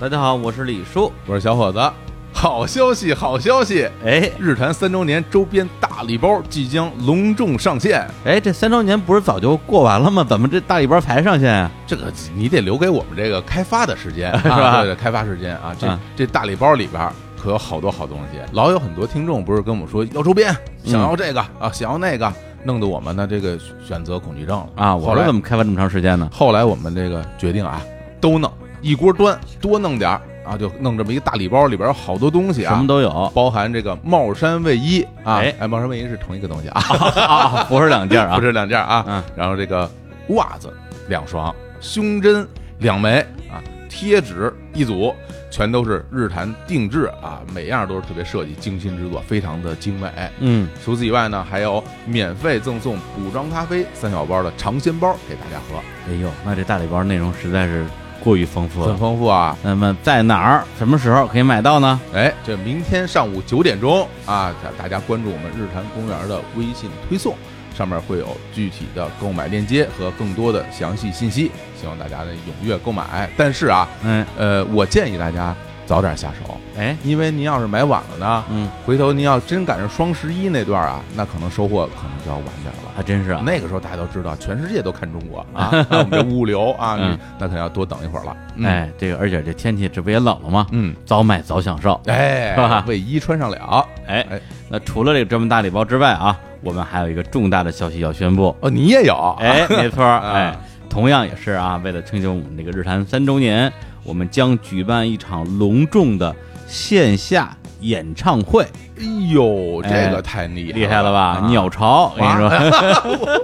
[0.00, 1.12] 大家好，我是李叔。
[1.26, 1.92] 我是小伙子。
[2.32, 3.84] 好消息，好消息！
[4.04, 10.22] 哎日坛三周年周边大礼包即将隆重上线，哎，这三周年不是早就过完了吗？
[10.22, 11.68] 怎么这大礼包才上线啊？
[11.84, 18.38] 这个你得留给我们这个开发的时间， 是对对，开发时间啊，这嗯这大礼包里边可有好多好东西。
[18.52, 26.30] 老有很多听众不是跟我们说要周边，想要这个啊，想要那个，弄得我们呢这个选择恐惧症了啊，我后来说怎么开发这么长时间呢？
[26.32, 27.82] 后来我们这个决定啊，
[28.20, 28.48] 都弄
[28.80, 36.80] 一锅端，多弄点儿啊，就弄这么一个大礼包，里边有好多东西啊，什么都有包含这个帽衫卫衣啊，哎哎，帽衫卫衣是同一个东西啊，
[37.26, 39.90] 啊，不是两件啊， 不是两件啊，嗯然后这个
[40.28, 40.72] 袜子
[41.08, 42.46] 两双，胸针
[42.78, 43.20] 两枚
[43.50, 43.60] 啊，
[43.90, 45.14] 贴纸一组，
[45.50, 50.08] 全都是日坛定制啊，每样都是特别设计、精心制作，非常的精美。
[50.40, 57.84] 嗯，除此以外呢，还有免费赠送补装咖啡三小包的尝鲜包给大家喝，哎呦，那这大礼包内容实在是
[58.22, 58.96] 过于丰富很。
[58.96, 59.56] 丰富啊。
[59.62, 62.00] 那么在哪儿、什么时候可以买到呢？
[62.14, 67.34] 哎，这明天上午九点钟啊，大大家关注我们日坛公园的微信推送，
[67.76, 73.28] 上面会有具体的购买链接和更多的详细信息，希望大家呢踊跃购买。
[73.36, 75.54] 但是啊，嗯，呃，我建议大家
[75.88, 82.92] 早点下手，哎，因为您要是买晚了呢，嗯，回头您要真赶上双十一那段啊，那可能收获可能就要晚点了。
[82.94, 83.42] 还真是啊。
[83.46, 88.36] 那个时候大家都知道，全世界都看中国啊， 那我们这物流啊，嗯那可能要多等一会儿了。
[88.56, 90.66] 嗯，哎，这个而且这天气这不也冷了吗？
[90.72, 91.98] 嗯，早买早享受。
[92.04, 93.86] 哎，是吧卫衣穿上了。
[94.06, 98.54] 哎哎，那除了这个这么大礼包之外啊，我们还有一个重大的消息要宣布。
[98.60, 99.34] 哦，你也有？
[99.40, 100.54] 哎，没错 哎，
[100.90, 103.72] 同样也是啊，为了庆祝我们这个日坛三周年，
[104.08, 106.34] 我们将举办一场隆重的
[106.66, 108.62] 线下演唱会，
[108.98, 111.20] 哎呦，哎这个太厉害厉害了吧？
[111.20, 113.38] 啊鸟巢，我跟你说，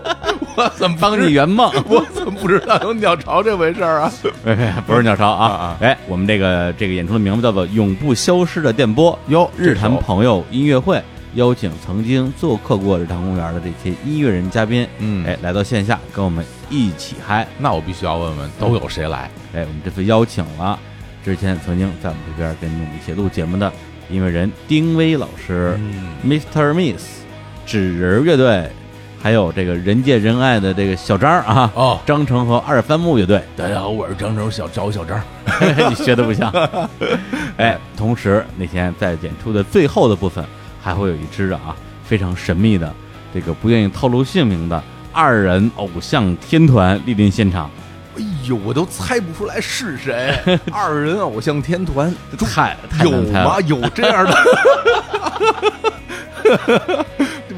[0.57, 1.71] 我怎么帮你圆梦。
[1.87, 4.13] 我怎么不知道有鸟巢这回事儿啊？
[4.47, 5.77] 哎不是鸟巢啊！
[5.83, 11.03] 哎，我们这个这个演出的名字叫做《永不消失的电波》，哟日坛朋友音乐会，
[11.35, 17.47] 邀请曾经做客过日坛公园的这些音乐人嘉宾，嗯哎，来到线下跟我们一起嗨。
[17.59, 19.31] 那我必须要问问，都有谁来？
[19.53, 20.79] 哎，我们这次邀请了
[21.25, 23.73] 之前曾经在我们这边跟我们一起录节目的
[24.09, 26.73] 音乐人丁薇老师、嗯 Mr.
[26.73, 27.03] Miss、
[27.67, 28.71] 纸人乐队，
[29.21, 33.43] 还有这个人见人爱的这个小张啊，哦，张成和二番木乐队。
[33.57, 35.21] 大家好，我是张成小赵小张。
[35.91, 36.53] 你学的不像。
[37.59, 40.45] 哎，同时那天在演出的最后的部分，
[40.85, 41.75] 还会有一支啊
[42.05, 42.93] 非常神秘的
[43.33, 44.81] 这个不愿意透露姓名的
[45.15, 47.71] 二人偶像天团莅临现场，
[48.19, 50.39] 哎呦，我都猜不出来是谁。
[50.71, 53.59] 二人偶像天团太太有吗？
[53.67, 54.35] 有这样的？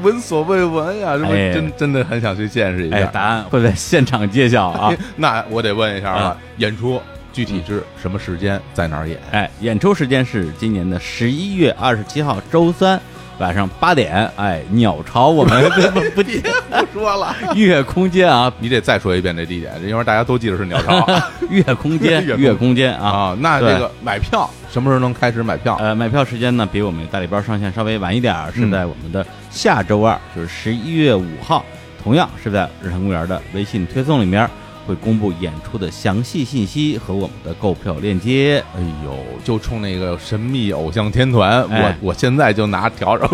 [0.01, 1.17] 闻所未闻呀！
[1.17, 3.07] 这不哎真真的很想去见识一哎，下。
[3.07, 4.93] 答案会在现场揭晓啊！
[5.17, 7.01] 那我得问一下了啊，演出
[7.33, 9.19] 具体是什么时间，在哪儿演？
[9.31, 13.01] 哎，演出时间是今年的十一月二十七号周三
[13.39, 21.05] 晚上八点，哎，鸟巢我们 不不别不说了，月空间啊，你得再说一遍这地点，因为大家都记得是鸟巢
[21.49, 23.09] 月空间 月空间啊。
[23.09, 23.37] 啊。
[23.39, 25.77] 那这个买票什么时候能开始买票？
[25.79, 31.63] 呃，买票时间呢比我们大礼包上线稍微晚一点儿，是嗯在我们的下周二，就是十一月五号，
[32.03, 34.49] 同样是在日坛公园的微信推送里面
[34.87, 38.63] 会公布演出的详细信息和我们的购票链接。
[38.73, 43.27] 哎呦，就冲那个神秘偶像天团，哎我我现在就拿笤帚，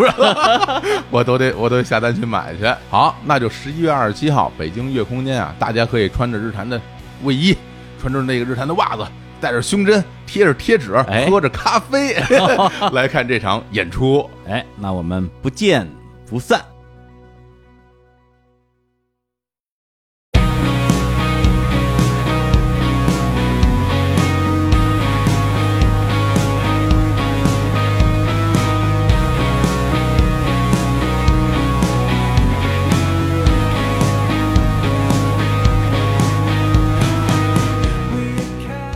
[1.10, 2.66] 我都得我都下单去买去。
[2.90, 6.80] 好，那就十一月二十七号，北京月空间啊，大家可以穿着日坛的
[7.22, 7.56] 卫衣，
[8.00, 9.06] 穿着那个日坛的袜子，
[9.40, 12.16] 带着胸针，贴着贴纸，哎喝着咖啡
[12.92, 14.28] 来看这场演出。
[14.48, 15.88] 哎，那我们不见
[16.28, 16.60] 不散。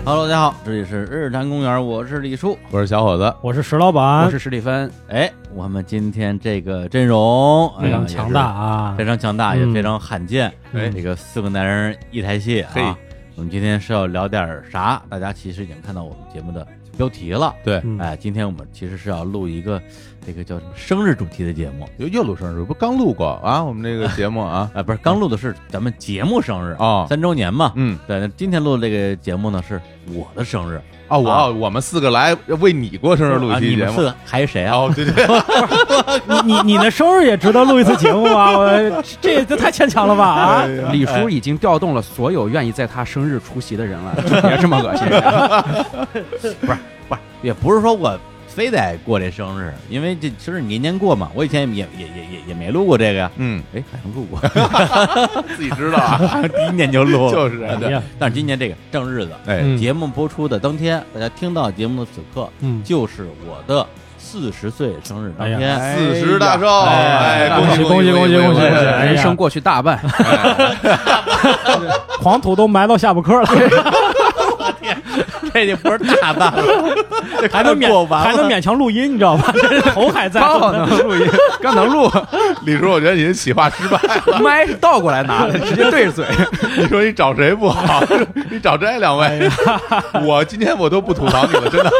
[0.08, 2.58] Hello，大家好，这里是日坛公园，我是李叔。
[2.70, 10.50] 我是小伙子，我是石老板，我是史蒂芬，哎，我们今天这个阵容非常强大，啊，非常强大，也嗯非常罕见。
[10.72, 12.96] 哎这个四个男人一台戏啊，
[13.34, 15.02] 我们今天是要聊点啥？
[15.10, 16.66] 大家其实已经看到我们节目的
[16.96, 17.54] 标题了。
[17.62, 17.98] 对，嗯。
[17.98, 19.78] 哎，今天我们其实是要录一个
[20.28, 21.88] 这个叫什么生日主题的节目。
[21.96, 23.64] 又又录生日，不刚录过啊？
[23.64, 27.72] 我们这个 节目啊，啊，不是，刚录的是咱们节目生日哦三周年嘛。
[27.76, 29.80] 嗯，对，那今天录的这个节目呢是
[30.12, 30.78] 我的生日，
[31.08, 33.76] 哦，我啊我们四个来为你过生日录啊，一期节目。
[33.76, 34.76] 你们四个还有谁啊？
[34.76, 35.24] 哦，对对，
[36.44, 38.50] 你你你的生日也值得录一次节目吗？
[38.58, 40.66] 我这这太牵强了吧啊！
[40.92, 45.62] 李叔已经调动了所有愿意在他生日出席的人了，就别这么恶心人家。
[46.60, 46.74] 不
[47.14, 48.18] 是，也不是说我
[48.58, 51.30] 非得过这生日，因为这其实年年过嘛。
[51.32, 54.40] 我以前也也也也也没录过这个呀，嗯，哎，好像录过，
[55.56, 57.62] 自己知道啊，第一年就录了，就是。
[57.62, 57.96] 啊对。
[58.18, 59.78] 但是今年这个正日子，哎，嗯。
[59.78, 63.86] 节目播出的当天，大家听到节目的此刻，嗯，就是我的
[64.18, 65.60] 四十岁生日当哎天。
[65.60, 65.94] 呀。
[65.94, 69.04] 四十大寿，哎哎，恭喜恭恭喜恭喜恭喜哎呀。
[69.04, 69.96] 人生过去大半，
[72.20, 73.46] 黄土都埋到下巴颏了，
[75.58, 76.62] 这就不是大半了，
[77.40, 79.52] 这还能勉过完了还能勉强录音，你知道吧？
[79.68, 80.40] 这头还在。
[80.40, 81.26] 刚好能录音，
[81.60, 82.08] 刚能录，
[82.64, 84.38] 李叔，我觉得你这企划失败了。
[84.40, 86.24] 麦是倒过来拿的，直接对着嘴。
[86.76, 88.00] 你说你找谁不好？
[88.50, 89.48] 你找这两位，
[90.24, 91.90] 我今天我都不吐槽你了，真的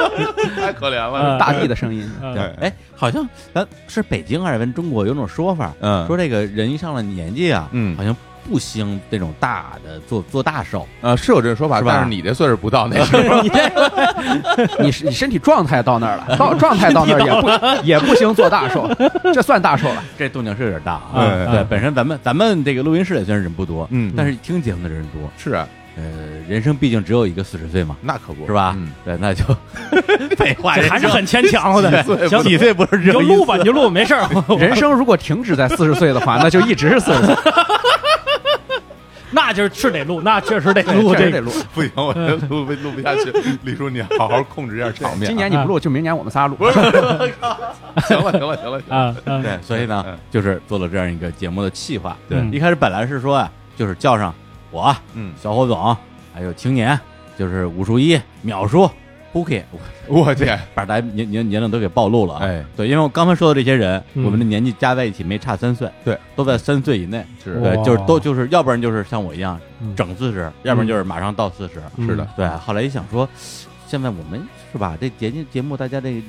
[0.61, 1.37] 太可怜了。
[1.37, 8.15] 嗯大地的声音，嗯对，哎，好像咱是北京还是咱中国有种说法，嗯说这个人一上了年纪啊，嗯好像
[8.49, 13.43] 不兴这种大的做做大寿， 呃，是有这个说法，是吧但是你这岁数不到那 时候。
[13.43, 13.69] 你这
[14.83, 18.91] 你你身体状态到那儿了，到状态到那儿也不也不兴做大寿，
[19.35, 20.03] 这算大寿了。
[20.19, 21.13] 这动静是有点大啊。
[21.15, 25.31] 嗯对，本身咱们咱们这个录音室也虽然人不多，嗯但是听节目的人多。
[25.37, 25.67] 是啊，
[25.97, 26.03] 呃，
[26.49, 28.75] 人生毕竟只有一个四十岁嘛，那可不是吧？
[28.77, 29.45] 嗯对，那就
[30.37, 32.03] 废话，这还是很牵强的。
[32.03, 34.29] 对行，几岁不是你就录吧，你就录，没事儿。
[34.59, 37.35] 人生如果停止在四十岁的话，那就一直是四十岁，
[39.31, 41.19] 那就是是得录，那确实得录这个。
[41.19, 41.53] 确实得录。
[41.75, 43.33] 不行，我这录不录不下去。
[43.63, 45.27] 李叔，你好好控制一下场面啊。
[45.27, 46.57] 今年你不录，就明年我们仨录。
[46.63, 46.73] 行
[48.23, 49.43] 了，行了，行了，行了。
[49.43, 52.17] 对，所以呢嗯，就是做了这样一个节目的企划。
[52.29, 54.35] 对嗯一开始本来是说啊，就是叫上
[54.71, 55.97] 我嗯，小伙总，
[56.35, 56.99] 还有青年，
[57.39, 58.89] 就是武术一、淼叔、
[59.33, 59.63] Bookie，
[60.07, 62.41] 我天，把大家年年年龄都给暴露了啊！
[62.45, 67.25] 哎，对，因为我刚才说的这些人，嗯我们的年纪加在一起没差三岁，对，都在三岁以内。
[67.45, 71.75] 是哇对，就是都就是，要不然就是像我一样嗯整四十，要不然就是马上到四十。
[71.97, 73.29] 嗯是的，对，后来一想说，
[73.87, 74.43] 现在我们
[74.73, 74.97] 是吧？
[75.01, 76.21] 这节目节目，大家这个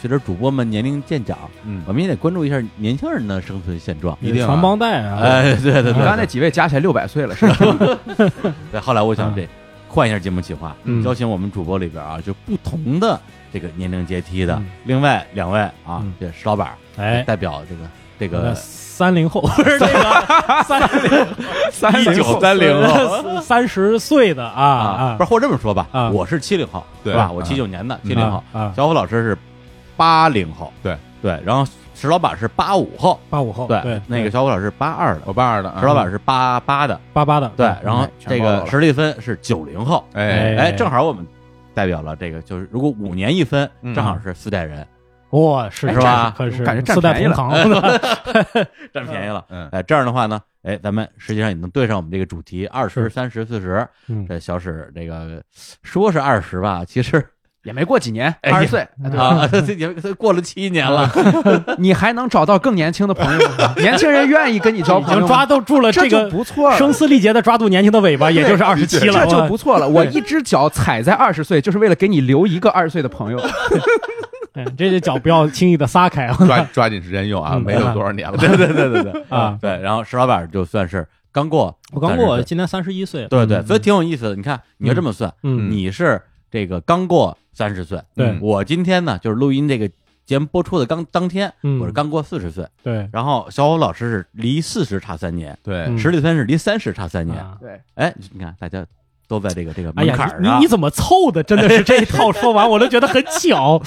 [0.00, 4.16] 随着主播们年龄渐长，嗯我们也得关注一下年轻人的生存现状。
[4.20, 5.20] 一定啊传帮带啊。
[5.22, 7.98] 哎，对对对刚才那几位加起来六百岁了，是吧？
[8.72, 8.80] 对。
[8.80, 9.48] 后来我想嗯这
[9.92, 11.02] 换一下节目企划，嗯。
[11.02, 13.20] 邀请我们主播里边啊，就不同的
[13.52, 14.66] 这个年龄阶梯的嗯。
[14.84, 17.82] 另外两位啊嗯，这石老板哎，代表这个
[18.18, 20.88] 这那个三零后 不是这个三
[21.72, 23.40] 三 一九三零后。
[23.40, 26.08] 三十岁的啊啊，不是，或者这么说吧，啊。
[26.10, 27.12] 我是七零后，对。
[27.12, 27.24] 是吧？
[27.24, 28.08] 啊我七九年的嗯。
[28.08, 29.38] 七零后，啊，小虎老师是
[29.96, 30.96] 八零后，对。
[31.22, 31.70] 对，然后
[32.00, 41.26] 石老板是八五后，八五后对，对那个小虎老师是八二的，我八二的啊，石老板是八八的，八八的对，然后这个史蒂芬是九零后，哎，哎，正好我们
[41.74, 43.94] 代表了这个，就是如果五年一分，嗯。
[43.94, 44.86] 正好是四代人，
[45.30, 46.34] 哇是是吧？
[46.38, 47.64] 可是感觉占四代便宜同了。
[47.64, 49.44] 行， 占便宜了。
[49.50, 53.10] 嗯，哎，这样的话呢，哎，咱们实际上也能对上我们这个主题，二十、是。
[53.10, 53.86] 三十、四十。
[54.08, 54.26] 嗯。
[54.26, 55.42] 这小史这个
[55.82, 57.22] 说是二十吧，其实
[57.62, 58.80] 也没过几年，哎二十岁，
[59.16, 61.10] 啊， 这也这过了七年了，
[61.78, 63.74] 你还能找到更年轻的朋友吗？
[63.78, 66.78] 年轻人愿意跟你交朋友吗，经抓都住了这个不错了。
[66.78, 73.40] 声嘶力竭的抓住年轻的尾巴，也就是二十七了，这就不错了，我一只脚踩在二十岁，就是为了给你留一个二十岁的朋友。
[74.52, 78.36] 哎这只脚不要轻易的撒开啊抓抓紧时间用啊，嗯没有多少年了。
[78.36, 79.56] 对对对对对啊！
[79.62, 79.78] 对。
[79.80, 84.34] 然后石老板就算是刚过，我刚过，今年三十一岁，对对，嗯所以挺有意思的。
[84.34, 86.20] 你看，你要这么算，嗯你是
[86.50, 88.38] 这个刚过三十岁，对。
[88.40, 89.90] 我今天呢就是录音这个
[90.24, 91.78] 节目播出的刚当天，嗯。
[91.80, 93.08] 我是刚过四十岁，对。
[93.12, 95.84] 然后小虎老师是离四十差三年，对。
[95.84, 97.38] 嗯，史蒂芬是离三十差三年。
[97.38, 97.56] 啊。
[97.60, 98.84] 对，哎，你看大家
[99.28, 101.42] 都在这个这个哎门槛，上你你，怎么凑的？
[101.42, 103.80] 真的是这一套说完，我都觉得很巧。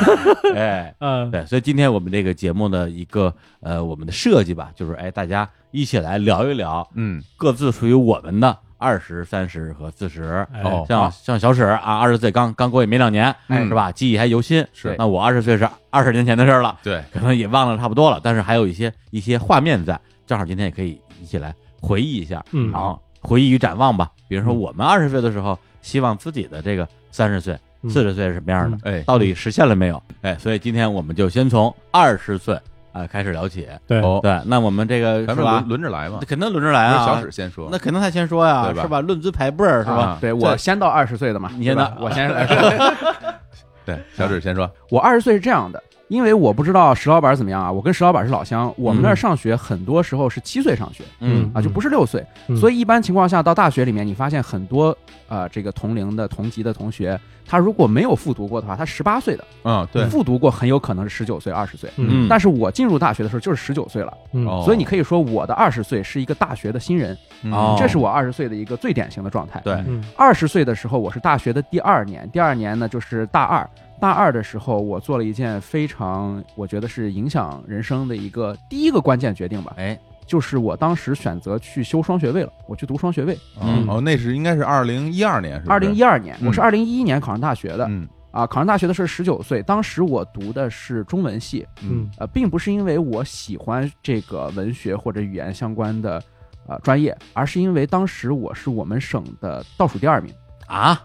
[0.54, 0.94] 哎。
[1.00, 10.46] 嗯，对，所以今天我们这个节目的一个呃，我们的设计吧，就是哎，大家一起来聊一聊嗯，各自属于我们的二十三十和四十。
[10.52, 10.62] 哎。
[10.62, 13.62] 哦像像小史啊，二十岁刚刚过也没两年，哎。
[13.64, 13.92] 是吧？
[13.92, 14.66] 记忆还犹新。
[14.72, 14.96] 是。
[14.98, 22.72] 那我二十岁是二十年前的事儿了，对，可能也忘了差不多了，但是还有一些一些画面在，正好今天也可以一起来回忆一下，嗯。
[22.72, 24.10] 然后回忆与展望吧。
[24.26, 24.58] 比如说嗯。
[24.58, 27.90] 我们二十岁的时候，希望自己的这个三十岁、嗯。
[27.90, 30.02] 四十岁是什么样的，哎，到底实现了没有？
[30.22, 32.58] 哎，所以今天我们就先从二十岁
[32.92, 33.68] 啊开始聊起。
[33.86, 35.68] 对，哦，对，那我们这个是吧咱们轮？
[35.68, 39.00] 轮着来嘛那，肯定轮着来啊，小史先说，那肯定他先说呀，对吧是吧？
[39.00, 39.96] 论资排辈儿是吧？
[39.96, 42.94] 啊对我先到二十岁的嘛，你先对吧到我先来说，
[43.86, 51.48] 对，小史先说，我二十岁是这样的，因为我不知道石老板怎么样啊，我跟石老板是老乡，我们那儿上学很多时候是七岁上学嗯。
[51.54, 52.56] 啊，就不是六岁，嗯。
[52.56, 54.96] 所以一般情况下到大学里面，你发现很多
[55.28, 61.88] 呃这个同龄的同级的同学，他如果没有复读过的话，他十八岁的，嗯，对，复读过很有可能是十九岁、二十岁。
[61.96, 64.44] 嗯，但是我进入大学的时候就是十九岁了，嗯。
[64.48, 64.62] 哦。
[64.64, 67.52] 所以你可以说我的二十岁是一个大学的新人，嗯。
[67.52, 67.76] 哦。
[67.78, 69.60] 这是我二十岁的一个最典型的状态。
[69.62, 70.02] 对，嗯。
[70.16, 73.64] 二十岁的时候，我是大学的第二年，第二年呢就是大二。
[74.00, 83.38] 大二的时候，我做了一件非常我觉得是影响人生的一个第一个关键决定吧，哎，就是我当时选择去修双学位了，我去读双学位。
[83.60, 83.86] 嗯。
[83.86, 85.70] 哦，那是应该是二零一二年，是不是？
[85.72, 86.48] 二零一二年，嗯。
[86.48, 88.08] 我是二零一一年考上大学的、嗯。
[88.30, 92.08] 啊，考上大学的是十九岁，当时我读的是中文系，嗯。
[92.16, 96.22] 呃，并不是因为我喜欢这个文学或者语言相关的
[96.66, 100.32] 呃专业，而是因为当时我是我们省的倒数第二名。
[100.66, 101.02] 啊，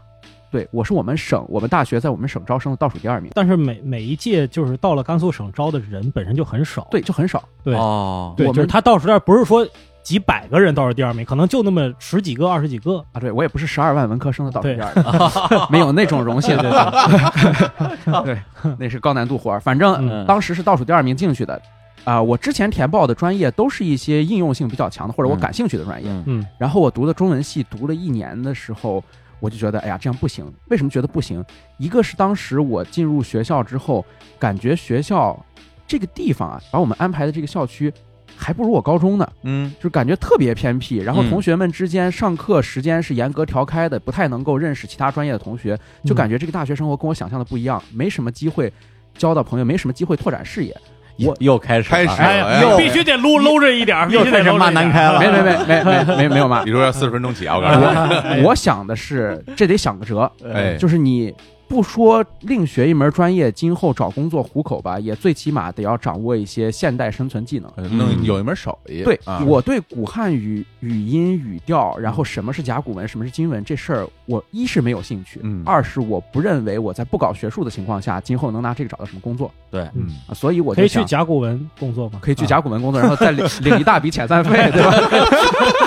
[0.56, 7.44] 对，我是我们省我们大学在我们省招生的倒数第二名，但是每每一届就是到了甘肃省招的人本身就很少，对，就很少。
[7.62, 9.68] 对哦，对，我们就是他倒数第二，不是说
[10.02, 13.04] 几百个人倒数第二名，可能就那么十几个、二十几个。
[13.12, 16.58] 啊，对我也不是十二万文科生的倒数第二名，没有那种荣幸。
[16.58, 18.40] 对对对，
[18.80, 19.60] 那是高难度活儿。
[19.60, 21.62] 反正嗯当时是倒数第二名进去的。
[22.06, 26.08] 啊、我之前填报的专业都是一些应用性比较强的，或者我嗯感兴趣的专业。
[26.08, 29.04] 嗯嗯然后我读的中文系读了一年的时候，
[29.46, 30.44] 我就觉得，哎呀，这样不行。
[30.70, 31.46] 为什么觉得不行？
[31.78, 34.04] 一个是当时我进入学校之后，
[34.40, 35.40] 感觉学校
[35.88, 37.94] 这个地方啊，把我们安排的这个校区，
[38.36, 39.32] 还不如我高中呢。
[39.44, 48.74] 嗯就是感觉特别偏僻，然后嗯同学们之间上课时间是严格调开的，不太能够认识其他专业的同学，就感觉这个大学生活跟我想象的不一样，没什么机会
[49.16, 50.76] 交到朋友，没什么机会拓展视野。
[51.20, 51.96] 我又开始了。
[51.96, 55.20] 开始哎哎呀，必须得搂搂着一点，必须得又开始骂南开了。
[55.20, 61.34] 没没没没没 没没有嘛你，说要四十分钟起啊，我告诉你，哎我想的是这得想个辙，哎，就是你
[61.68, 67.98] 不说另学一门专业，今后找工作糊口吧，也最起码得要掌握一些现代生存技能。
[67.98, 75.64] 弄有一门手艺，对啊，我对古汉语语音语调，然后什么是甲骨文，什么是金文这事儿，我一是没有兴趣，嗯。
[75.66, 79.52] 二是我不认为我在不搞学术的情况下，今后能拿这个找到什么工作。
[79.72, 80.08] 对，嗯。
[80.28, 82.20] 啊，所以我可以去甲骨文工作吗？
[82.22, 84.92] 可以去甲骨文工作，然后再领 领一大笔遣散费，对吧？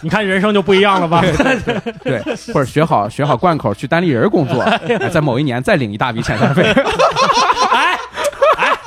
[0.00, 1.22] 你看人生就不一样了吧？
[2.04, 2.20] 对，
[2.52, 6.62] 或者学好学好贯口去单立人工作，哎在某一年再领一大笔遣散费。
[7.72, 7.98] 哎
[8.56, 8.78] 哎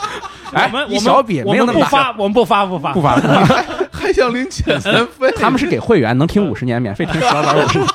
[0.54, 5.32] 哎我们一小笔我没有那么大们不发，我们不发不发不发不发，还想领遣散费？
[5.38, 7.88] 他们是给会员能听五十年，免费听石老板五十年，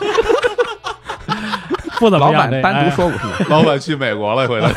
[1.99, 2.35] 不怎么样。
[2.35, 4.69] 老板单独说五十年， 老板去美国了，回来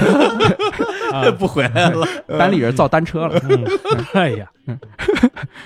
[1.31, 3.65] 不回来了，单立人造单车了嗯
[4.13, 4.45] 哎呀，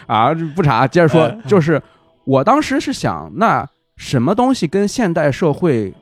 [0.07, 0.33] 啊！
[0.55, 1.81] 不查，接着说哎，就是
[2.25, 5.93] 我当时是想，那什么东西跟现代社会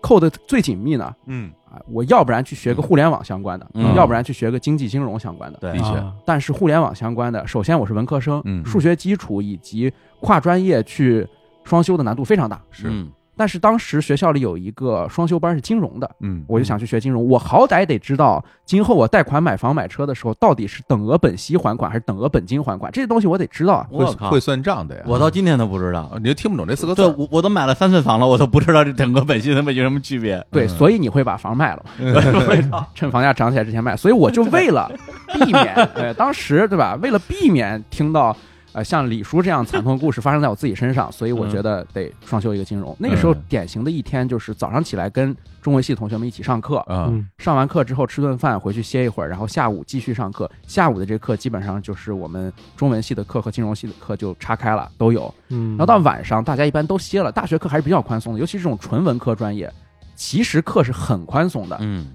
[0.00, 1.14] 扣的最紧密呢？
[1.26, 3.94] 嗯，啊，我要不然去学个互联网相关的，嗯。
[3.94, 5.58] 要不然去学个经济金融相关的。
[5.58, 5.72] 对。
[5.72, 8.64] 的确啊但是互联网相关的，首先我是文科生，嗯。
[8.64, 11.26] 数学基础以及跨专业去
[11.64, 12.60] 双修的难度非常大。
[12.70, 17.26] 是，嗯但是当时学校里有一个双修班是金融的，嗯，我就想去学金融。
[17.26, 23.86] 我好歹得知道今后我贷款买房买车的时候，到底是等额本息还款还是等额本金还款，这些东西我得知道啊。
[23.90, 26.18] 会会，算账的呀，我到今天都不知道啊，。
[26.18, 30.44] 你就听不懂这四个字，对我我都买了三次房了，我都不知道这等额本息他们有什么区别。
[30.52, 31.84] 对，嗯所以你会把房卖了，
[32.94, 33.96] 趁房价涨起来之前卖。
[33.96, 34.92] 所以我就为了
[35.32, 36.94] 避免， 呃，当时对吧？
[37.00, 38.36] 为了避免听到
[38.72, 42.96] 呃像李叔这样惨痛的故事发生在我自己身上，所以我觉得得双修一个金融。
[42.98, 50.50] 那个时候嗯典型的一天就是早上起来跟中文系同学们一起上课，啊，嗯上完课之后吃顿饭，回去歇一会儿，然后下午继续上课。
[50.66, 55.32] 下午的这课基本上就是我们中文系的课和金融系的课就岔开了，都有。
[55.48, 59.70] 嗯，然后到晚上，大家一般都歇了，大学课还是比较宽松的，尤其是这种纯文科专业，
[60.14, 61.76] 其实课是很宽松的。
[61.80, 62.06] 嗯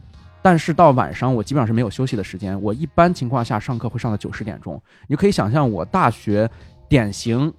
[0.45, 2.61] 但是到晚上，我基本上是没有休息的时间。
[2.61, 4.79] 我一般情况下上课会上到九十点钟。
[5.07, 6.47] 你就可以想象，我大学
[6.87, 7.51] 典型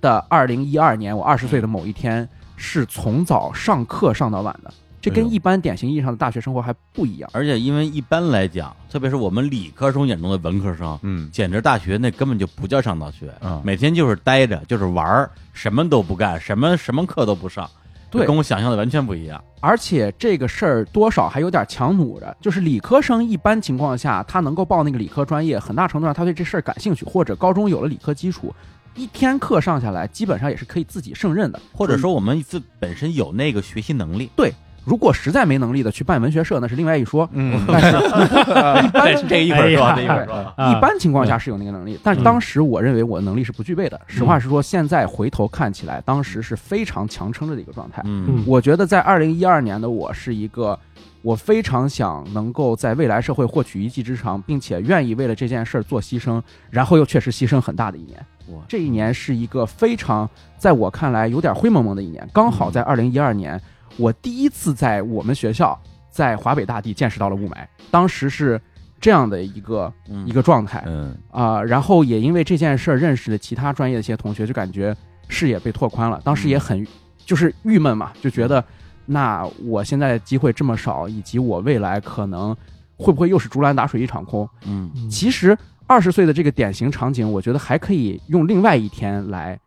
[0.00, 7.28] 的二零一二年，我二十岁的某一天是从早上课上到晚的，这跟一般典型意义上的大学生活还不一样。
[7.32, 17.68] 而且因为一般来讲，特别是我们理科生眼中的文科生，嗯简直大学那根本就不叫上大学，嗯每天就是待着，就是玩儿，什么都不干，什么什么课都不上，
[18.10, 19.42] 对跟我想象的完全不一样。
[19.60, 28.54] 而且这个事儿多少还有点强弩着，就是理科生一般情况下，他能够报那个理科专业，很大程度上他对这事儿感兴趣，或者高中有了理科基础，
[28.94, 31.60] 一天课上下来，基本上也是可以自己胜任的。
[31.72, 34.30] 或者说我们自本身有那个学习能力，
[34.88, 37.28] 如果实在没能力的去办文学社，那是另外一说。
[37.32, 37.88] 嗯 但是
[38.86, 40.34] 一般这这一会儿说，哎这一会儿说。
[40.56, 44.00] 啊一般情况下是有那个能力，但是当时我认为我的能力是不具备的。
[44.06, 48.02] 实话实说，现在回头看起来，当时是非常强撑着的一个状态。
[48.06, 50.78] 嗯我觉得在二零一二年的我是一个
[51.20, 56.40] 我非常想能够在未来社会获取一技之长，并且愿意为了这件事儿做牺牲，
[56.70, 58.18] 然后又确实牺牲很大的一年。
[58.48, 63.60] 哇，这一年是一个非常在我看来有点灰蒙蒙的一年，刚好在二零一二年，
[63.98, 65.78] 我第一次在我们学校
[66.10, 68.60] 在华北大地见识到了雾霾，当时是
[69.00, 70.26] 这样的一个嗯。
[70.26, 71.16] 一个状态嗯。
[71.30, 74.96] 啊、然后也因为这件事儿认识了其他专业的一些同学，就感觉
[75.28, 76.86] 视野被拓宽了，当时也很
[77.18, 78.64] 就是郁闷嘛，就觉得
[79.04, 82.56] 那我现在机会这么少，以及我未来可能
[82.96, 84.48] 会不会又是竹篮打水一场空？
[84.64, 84.90] 嗯。
[84.94, 85.10] 嗯。
[85.10, 89.58] 其实二十岁的这个典型场景，我觉得还可以用另外一天来，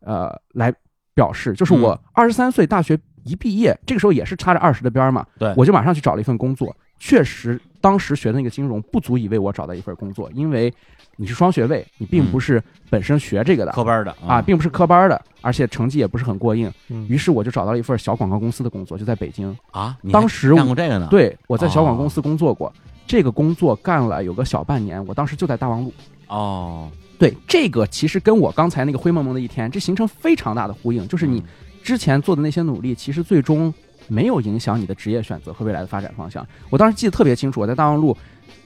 [0.00, 0.72] 呃，来
[1.14, 6.74] 表示，就是我嗯二十三岁大学一毕业，这个时候也是插着二十的边儿嘛，对我就马上去找了一份工作。
[6.98, 10.72] 确实，当时学的那个金融不足以为我找到一份工作，因为
[11.16, 16.72] 你是双学位，你并不是本身学这个的、科班的啊，并不是科班的，而且成绩也不是很过硬。
[16.88, 19.54] 嗯于是我就找到了一份小广告公司的工作，就在北京。
[19.72, 22.72] 啊，当时干过这个呢？，对我在小广哦告公司工作过，
[23.06, 25.92] 这个工作干了有个小半年，我当时就在大望路。
[26.28, 31.06] 哦，对，这个其实跟我刚才那个灰蒙蒙的一天，这形成非常大的呼应。
[31.08, 31.42] 就是你
[31.86, 33.72] 之前做的那些努力，其实最终
[34.08, 36.44] 没有影响你的职业选择和未来的发展方向。
[36.68, 38.16] 我当时记得特别清楚，我在大望路，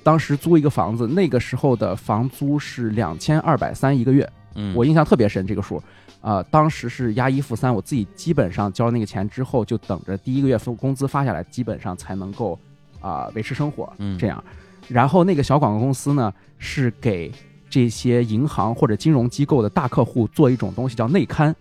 [0.03, 5.83] 当时租一个房子，那个时候的房租是两千二百三一个月，嗯，我印象特别深这个数。
[6.23, 12.59] 啊，当时是押一付三，我自己基本上交了那个钱之后，就等着第一个月份工资发下来，基本上才能够
[13.00, 13.93] 啊、维持生活。
[13.99, 14.43] 嗯这样。
[14.89, 17.31] 然后那个小广告公司呢，是给
[17.69, 21.55] 这些银行或者金融机构的大客户做一种东西叫内刊，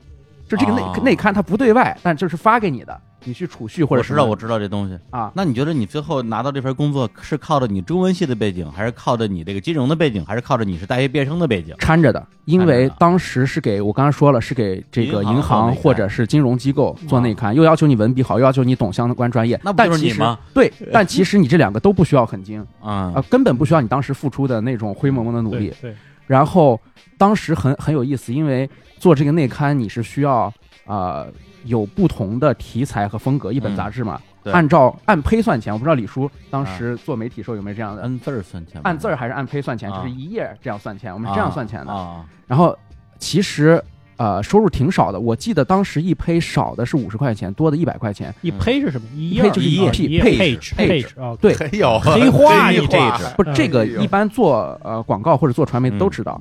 [0.49, 4.97] 就这个内、哦内刊它不对外，但就是发给你的，你去储蓄或者我知道，什么我知道这东西。
[5.11, 5.31] 啊。
[5.35, 11.75] 那你觉得你最后拿到这份工作是靠着你中文系的背景，还是靠着你这个金融的背景，还是靠着你是大学毕业生的背景？
[11.77, 19.59] 掺着的，因为当时是给我刚才说了，是给这个银银行内刊或者是金融机构做内刊，又要求你文笔好，又要求你懂相关专业。
[19.63, 20.39] 那不但其实就是你吗？
[20.53, 25.71] 对，但其实你这两个都不需要很精啊啊，根本不需要你当时付出的那种灰蒙蒙的努力。
[25.79, 26.79] 对，然后
[27.17, 30.53] 当时很很有意思，因为做这个内刊你是需要
[30.85, 31.33] 啊、呃
[31.65, 35.73] 有不同的题材和风格，一本嗯杂志嘛，对按照按胚算钱。
[35.73, 41.91] 我不知道李叔当时做媒体时候有没有这样的，按字儿算钱，按字儿还是按胚算钱，啊就是一页这样算钱，我们是这样算钱的。
[41.91, 42.25] 啊。
[42.47, 42.73] 然后
[43.19, 43.83] 其实
[44.15, 48.33] 呃收入挺少的，我记得当时一胚少的是五十块钱，多的一百块钱。
[48.41, 49.05] 一胚是什么？
[49.13, 56.39] 一胚就是一一页一页 page page page 啊，对，黑有黑化黑你这化个嗯不是这个一般做呃广告或者做传媒都知道。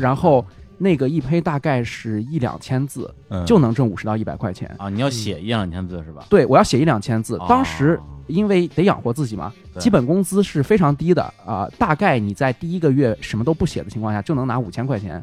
[0.00, 0.44] 然后
[0.78, 4.72] 那个一胚大概是一两千字，嗯就能挣五十到一百块钱。
[4.78, 6.24] 啊，你要写一两千字是吧？
[6.30, 7.46] 对，我要写一两千字哦。
[7.48, 15.22] 当时因为得养活自己嘛，对基本工资是非常低的啊、大概你在第一个月什么都不写的情况下，就能拿五千块钱。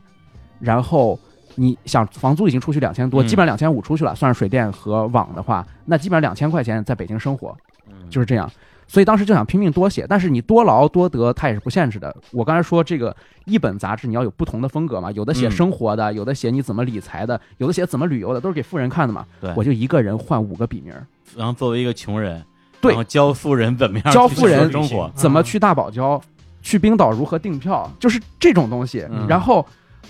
[0.60, 1.20] 然后
[1.56, 7.56] 你想房租已经出去两千多，嗯基本上两千五出去了，算是水电和网的话，那基本上两千块钱在北京生活
[7.88, 8.52] 嗯就是这样。
[8.88, 12.16] 所以当时就想拼命多写，但是你多劳多得，它也是不限制的。
[12.32, 15.52] 我刚才说这个一本杂志，你要有不同的风格嘛，有的写嗯。
[15.52, 19.26] 生活的，有的写你怎么理财的，有的写怎么旅游的，都是给富人看的嘛。
[19.42, 19.52] 对。
[19.56, 20.94] 我就一个人换五个笔名，
[21.36, 22.44] 然后作为一个穷人，
[22.80, 22.92] 对。
[22.92, 26.22] 然后教富人怎么样教富人生活，怎么去大堡礁，
[26.62, 29.06] 去冰岛如何订票，就是这种东西。
[29.10, 29.26] 嗯。
[29.28, 29.66] 然后，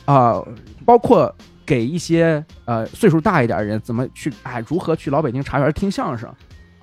[0.06, 0.44] 啊，
[0.86, 1.34] 包括
[1.66, 6.30] 给一些呃岁数大一点的人怎么去，哎，如何去老北京茶园听相声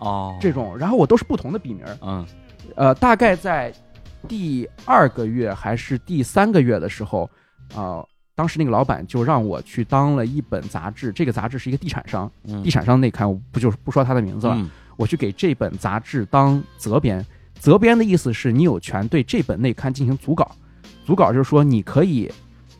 [0.02, 1.96] 哦，这种，然后我都是不同的笔名儿。
[2.02, 2.26] 嗯。
[2.76, 3.72] 呃，大概在
[4.28, 7.28] 第二个月还是第三个月的时候，
[7.74, 12.62] 呃，当时那个老板就让我去当了一本杂志，这个杂志是一个地产商，嗯。
[12.62, 14.70] 地产商内刊，我不就是不说他的名字了，嗯。
[14.96, 17.24] 我去给这本杂志当责编。
[17.58, 20.50] 责编的意思是你有权对这本内刊进行组稿，
[21.04, 22.30] 组稿就是说你可以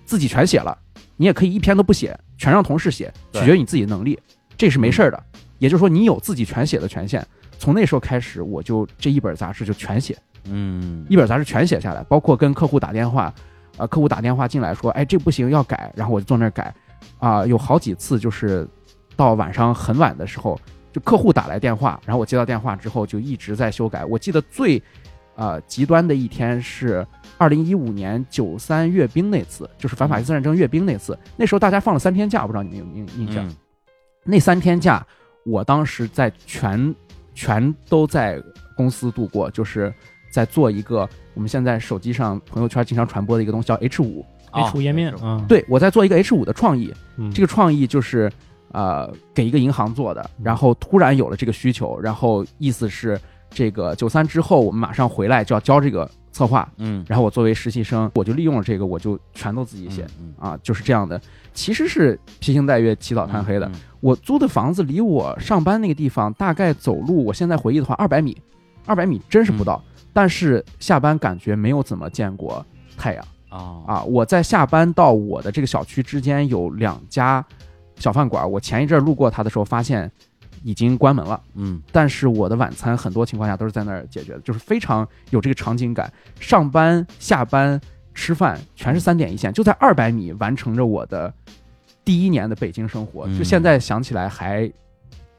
[0.05, 0.77] 自己全写了，
[1.17, 4.19] 你也可以一篇都不写，全让同事写，取决于你自己的能力，
[4.57, 5.25] 这是没事儿的。
[5.63, 7.25] 也就是说，你有自己全写的权限。
[7.57, 13.33] 从那时候开始，我就这一本杂志就全写，嗯一本杂志全写下来，包括跟客户打电话，
[13.77, 16.75] 呃，客户打电话进来说，哎，这不行，要改，然后我就坐那儿改，
[17.21, 18.67] 啊、有好几次就是
[19.15, 20.59] 到晚上很晚的时候，
[20.93, 24.05] 就客户打来电话，然后我接到电话之后就一直在修改。
[24.05, 24.83] 我记得最
[25.37, 27.07] 呃极端的一天是
[27.39, 33.47] 二零一五年九三阅兵那次，就是反法西斯战争阅兵那次，那时候大家放了三天假，我不知道你们有没有印象？
[33.47, 33.55] 嗯
[34.25, 35.05] 那三天假，
[35.45, 36.95] 我当时在全
[37.35, 38.43] 全都在
[38.77, 39.93] 公司度过，就是
[40.31, 44.25] 在做一个我们现在手机上朋友圈经常传播的一个东西，叫 H 五。
[44.53, 48.31] H 五页面哦啊，对我在做一个 H 五的创意，嗯，这个创意就是
[48.73, 60.07] 呃给一个银行做的，然后突然有了这个需求，然后意思是这个九三之后我们马上回来就要交这个策划，嗯然后我作为实习生，我就利用了这个，我就全都自己写。
[60.21, 61.19] 嗯啊，就是这样的，
[61.55, 63.67] 其实是披星戴月、起早贪黑的。
[63.67, 68.37] 嗯我租的房子离我上班那个地方大概走路，我现在回忆的话，二百米，
[68.85, 69.81] 二百米真是不到。
[70.13, 74.03] 但是下班感觉没有怎么见过太阳啊啊！
[74.03, 77.43] 我在下班到我的这个小区之间有两家
[77.95, 80.11] 小饭馆，我前一阵路过它的时候发现
[80.65, 81.41] 已经关门了。
[81.55, 86.13] 嗯但是我的晚餐很多情况下都是在那儿解决的，就是非常有这个场景感。
[86.41, 87.81] 上班、下班、
[88.13, 91.33] 吃饭全是三点一线，就在二百米完成着我的
[92.05, 93.25] 第一年的北京生活。
[93.27, 94.71] 嗯就现在想起来还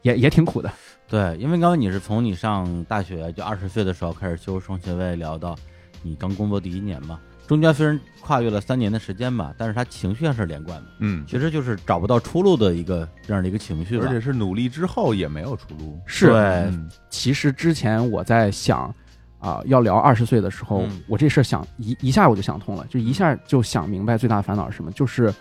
[0.02, 0.72] 也也挺苦的。
[1.08, 5.56] 对，因为刚刚你是从你上大学就二十岁的时候开始修双学位，聊到
[6.02, 16.00] 你刚工作第一年嘛，中间虽然跨越了三年的时间吧，但是他情绪上是连贯的，嗯，其实就是找不到出路的一个这样的一个情绪，而且是努力之后也没有出路。
[16.08, 18.94] 是对嗯其实之前我在想
[19.40, 25.34] 啊、要聊二十岁的时候，嗯我这事儿想一一下我就想通了，就一下就想明白最大的烦恼是什么，就是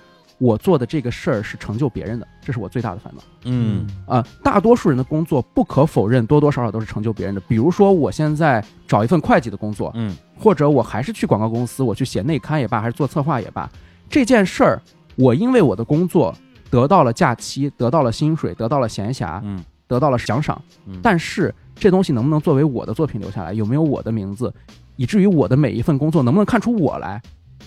[0.42, 3.22] 我做的这个事儿是成就别人的，这是我最大的烦恼。
[3.44, 7.40] 嗯啊、大多数人的工作不可否认，多多少少都是成就别人的。
[7.42, 13.70] 比如说，我现在找一份会计的工作，嗯或者我还是去广告公司，我去写内刊也罢，还是做策划也罢，
[14.10, 14.82] 这件事儿，
[15.14, 16.34] 我因为我的工作
[16.68, 20.60] 得到了假期，得到了薪水，得到了闲暇，嗯得到了奖赏。
[20.86, 24.52] 嗯，但是这东西能不能作为我的作品留下来，有没有我的名字，
[24.96, 27.22] 以至于我的每一份工作能不能看出我来，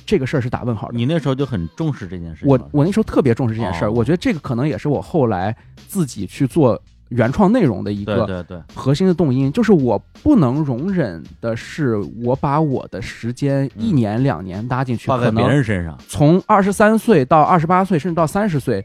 [0.06, 0.98] 这个事儿是打问号的。
[0.98, 3.92] 你那时候就很重视这件事情我，我那时候特别重视这件事儿，哦。
[3.92, 5.56] 我觉得这个可能也是我后来
[5.88, 18.84] 自己去做原创内容的一个对对对，核心的动因，就是我不能容忍的是，我把我的时间一年两年搭进去，花在别可能人身上，从二十三岁到二十八岁，甚至到三十岁，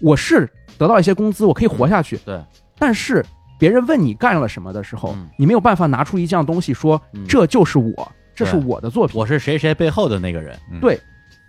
[0.00, 2.40] 我是得到一些工资，我可以活下去，对，
[2.78, 3.24] 但是
[3.58, 5.28] 别人问你干了什么的时候，嗯。
[5.38, 7.24] 你没有办法拿出一样东西说、嗯。
[7.26, 9.18] 这就是我，这是我的作品。
[9.18, 11.00] 我是谁谁背后的那个人，嗯对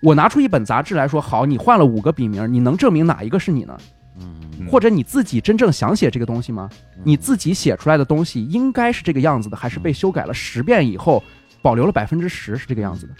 [0.02, 3.78] 我拿出一本杂志来说，好，你换了五个笔名，你能证明哪一个是你呢？
[4.19, 6.69] 嗯嗯或者你自己真正想写这个东西吗？
[6.95, 11.23] 嗯你自己写出来的东西应该是这个样子的，还是被修改了十遍以后
[11.62, 13.13] 保留了百分之十是这个样子的？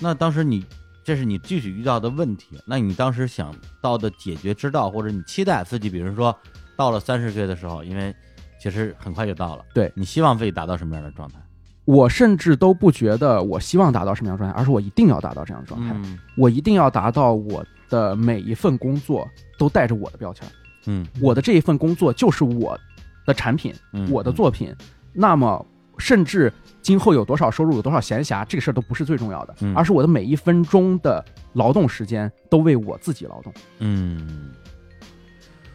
[0.00, 0.64] 那当时你
[1.02, 6.36] 这是你具体遇到的问题，那你当时想到的解决之道，或者你期待自己，比如说
[6.76, 8.14] 到了三十岁的时候，因为
[8.60, 11.38] 其实很快就到了，对你希望自己达到什么样的状态？
[11.84, 15.94] 我甚至都不觉得我希望达到什么样的状态，而是我一定要达到这样的状态。
[15.94, 16.18] 嗯。
[16.36, 20.48] 我一定要达到我的每一份工作都带着我的标签，
[20.86, 22.78] 嗯，我的这一份工作就是我
[23.26, 24.74] 的产品，嗯我的作品。
[25.12, 25.64] 那么，
[25.98, 29.74] 甚至今后有多少收入，有多少闲暇，这个事儿都不是最重要的，嗯。
[29.76, 33.52] 而是我的每一分钟的劳动时间都为我自己劳动。
[33.78, 34.50] 嗯，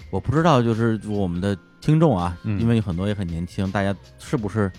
[0.10, 2.60] 我不知道，就是我们的听众啊，嗯。
[2.60, 4.70] 因为有很多也很年轻，大家是不是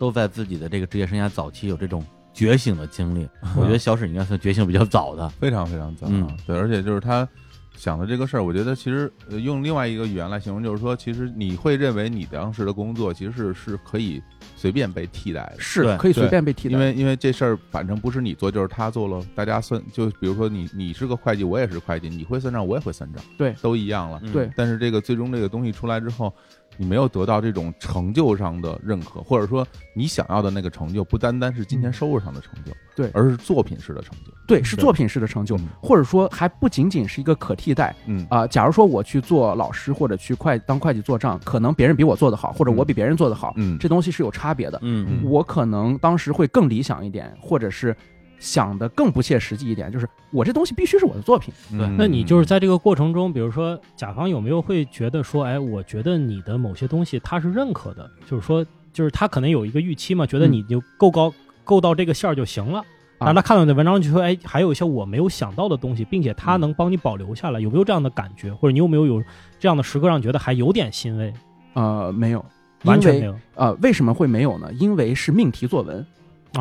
[0.00, 3.28] 都在自己的这个职业生涯早期有这种觉醒的经历？
[3.54, 5.28] 我觉得小史应该算觉醒比较早的。
[5.28, 7.28] 非常非常早、啊嗯对，而且就是他
[7.76, 14.22] 想的这个事儿，我觉得其实呃用另外一个语言来形容，就是说，其实你会认为你当时的工作其实是是可以
[14.56, 15.60] 随便被替代的。
[15.60, 24.18] 是对可以随便被替代，因为因为这事儿反正不是你做就是他做了，大家算就比如说你你是个会计，我也是会计，你会算账我也会算账，对都一样了。
[24.24, 26.34] 嗯对但是这个最终这个东西出来之后，
[26.80, 33.10] 你没有得到这种成就上的认可，或者说你想要的那个成就，不单单是金钱收入上的成就，对。
[33.12, 34.32] 而是作品式的成就。
[34.46, 37.94] 对是作品式的成就嗯，或者说还不仅仅是一个可替代。
[38.06, 38.26] 嗯。
[38.30, 43.78] 啊、假如说我去做老师或者去会当会计做账，可能别人比我做得好，或者我比别人做得好，嗯。
[43.78, 44.78] 这东西是有差别的。
[44.80, 45.22] 嗯。
[45.22, 47.94] 我可能当时会更理想一点，或者是
[48.40, 51.54] 想的更不切实际一点，就是我这东西必须是我的作品。
[51.70, 62.80] 对嗯那你就是在这个过程中，比如说甲方有没有会觉得说，哎，我觉得你的某些东西他是认可的，就是说，就是他可能有一个预期嘛，觉得你就够高够到这个线儿就行了。
[63.18, 68.50] 啊然后他看到你的文章就说，哎，还有一些我没有想到的东西，并且他能帮你保留下来，有没有这样的感觉？
[68.54, 69.22] 或者你有没有有
[69.58, 71.30] 这样的时刻让你觉得还有点欣慰？
[71.74, 72.42] 呃，没有，
[72.84, 73.36] 完全没有。
[73.56, 74.72] 呃，为什么会没有呢？
[74.72, 76.06] 因为是命题作文，啊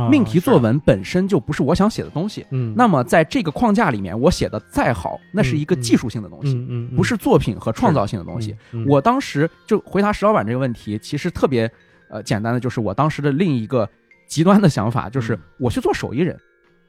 [0.10, 2.45] 命题作，文本身就不是我想写的东西。
[2.52, 8.56] 嗯，那么在这个框架里面，我写的再好，那是一个技术性的东西，嗯不是作品和创造性的东西。，
[8.88, 11.71] 我当时就回答石老板这个问题，其实特别
[12.10, 13.89] 呃简单的，就是我当时的另一个
[14.28, 15.39] 极端的想法，就是嗯。
[15.62, 16.38] 我去做手艺人，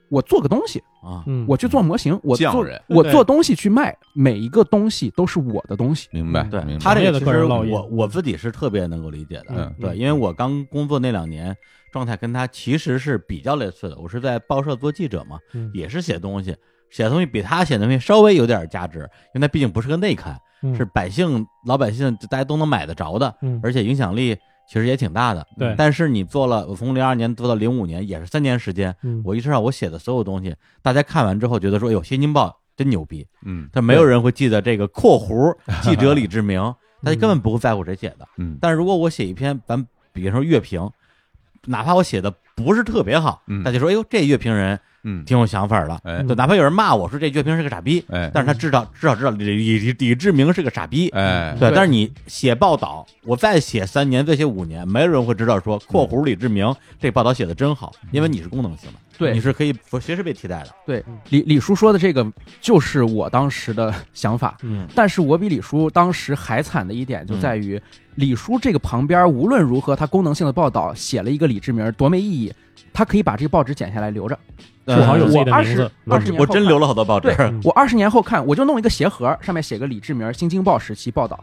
[0.08, 2.80] 我做个东西，啊，嗯，我去做模型，我做人。
[2.88, 6.08] 我做东西去卖，每一个东西都是我的东西。
[6.12, 6.64] 明白，嗯对。
[6.64, 6.84] 明白。
[6.84, 11.56] 他这个其实我我自己是特别能够理解的，嗯对，因为我刚工作那两年
[11.92, 16.56] 状态跟他其实是比较类似的，我是在报社做记者嘛，嗯也是写东西，
[16.90, 19.00] 写的东西比他写的东西稍微有点价值，
[19.34, 24.36] 因为他毕竟不是个内刊，嗯是百姓老百姓大家都能买得着的，嗯而且影响力
[24.68, 25.46] 其实也挺大的。
[25.58, 36.60] 对但是你做了，我从零二年做到零五年，也是三年时间，嗯我意识到我写的所有东西，大家看完之后觉得说，哎呦，《新京报》真牛逼，嗯但没有人会记得这个（括弧记者李志明
[37.02, 38.26] ），大家根本不会在乎谁写的。
[38.38, 40.88] 嗯但是如果我写一篇咱比如说乐评，
[41.66, 43.62] 哪怕我写的不是特别好，嗯。
[43.62, 46.22] 大家说哎呦这乐评人嗯，挺有想法的，哎。
[46.22, 48.30] 对，哪怕有人骂我说这乐评是个傻逼，哎。
[48.34, 59.32] 但是他知道至少知道李李李李志明是个傻逼，哎，对，对但是你写报道，我再写三年，再写五年，没有人会知道说（括弧李志明这报道写的真好），因为你是功能性的，对。
[59.32, 60.74] 你是可以随时被替代的。
[60.84, 62.26] 对，李李叔说的这个
[62.60, 64.86] 就是我当时的想法，嗯。
[64.94, 67.80] 但是我比李叔当时还惨的一点就在于，
[68.20, 72.52] 李叔这个旁边无论如何，他功能性的报道写了一个李志明，多没意义。
[72.92, 74.38] 他可以把这个报纸剪下来留着。
[74.84, 75.90] 富豪有自己我二十
[76.32, 77.34] 我真留了好多报纸。
[77.34, 81.42] 对，我二十年后看，我就弄一个鞋盒，上面写个李志明《新京报》时期报道，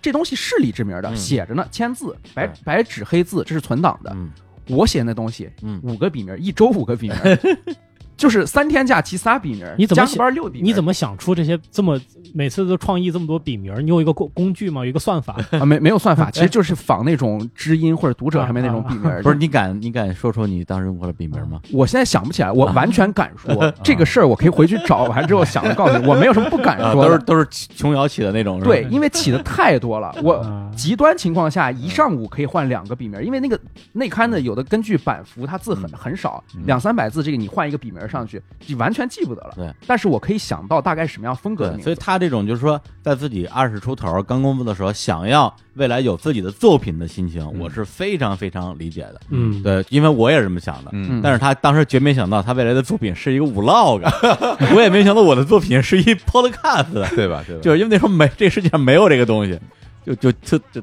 [0.00, 1.16] 这东西是李志明的，嗯。
[1.16, 4.10] 写着呢，签字，白白纸黑字，这是存档的。
[4.14, 4.30] 嗯。
[4.68, 5.80] 我写那东西，嗯。
[5.82, 7.18] 五个笔名，一周五个笔名，
[8.16, 10.64] 就是三天假期仨笔名，你怎么写班六笔名？
[10.64, 12.00] 你怎么想出这些这么
[12.32, 13.74] 每次都创意这么多笔名？
[13.84, 14.80] 你有一个工工具吗？
[14.82, 15.36] 有一个算法？
[15.50, 15.64] 啊？
[15.66, 19.02] 没没有算法， 其实就是仿那种知音或者读者上面那种笔名。
[19.22, 21.60] 不是，你敢你敢说说你当时用过的笔名吗？
[21.72, 27.08] 我现在想不起来，我完全敢啊说这个事儿，我可以回去找完之后想着告诉你，我没有什么不敢啊，说的。
[27.08, 33.58] 都是都是琼瑶起的那种，对，因为起的太多了， 我啊极端情况下一上午可以换两个笔名，因为那个
[33.92, 39.52] 内刊的有的根据版幅，它字很很少，嗯两三百字，这个你换一个笔名上去，你完全记不得了。
[39.56, 41.84] 对，但是我可以想到大概什么样风格的，名字。
[41.84, 49.20] 所以他这种就是说，在自己二十出头刚工作的时候，想要未来有自己的作品的心情，嗯我是非常非常理解的。
[49.30, 50.90] 嗯，对，因为我也是这么想的。
[50.92, 54.02] 嗯但是他当时绝没想到，他未来的作品是一个 vlog，
[54.74, 57.10] 我也没想到我的作品是一 podcast，对吧？
[57.14, 57.44] 对吧？
[57.62, 59.58] 就是因为那时候没这世界上没有这个东西，
[60.04, 60.82] 就就就就就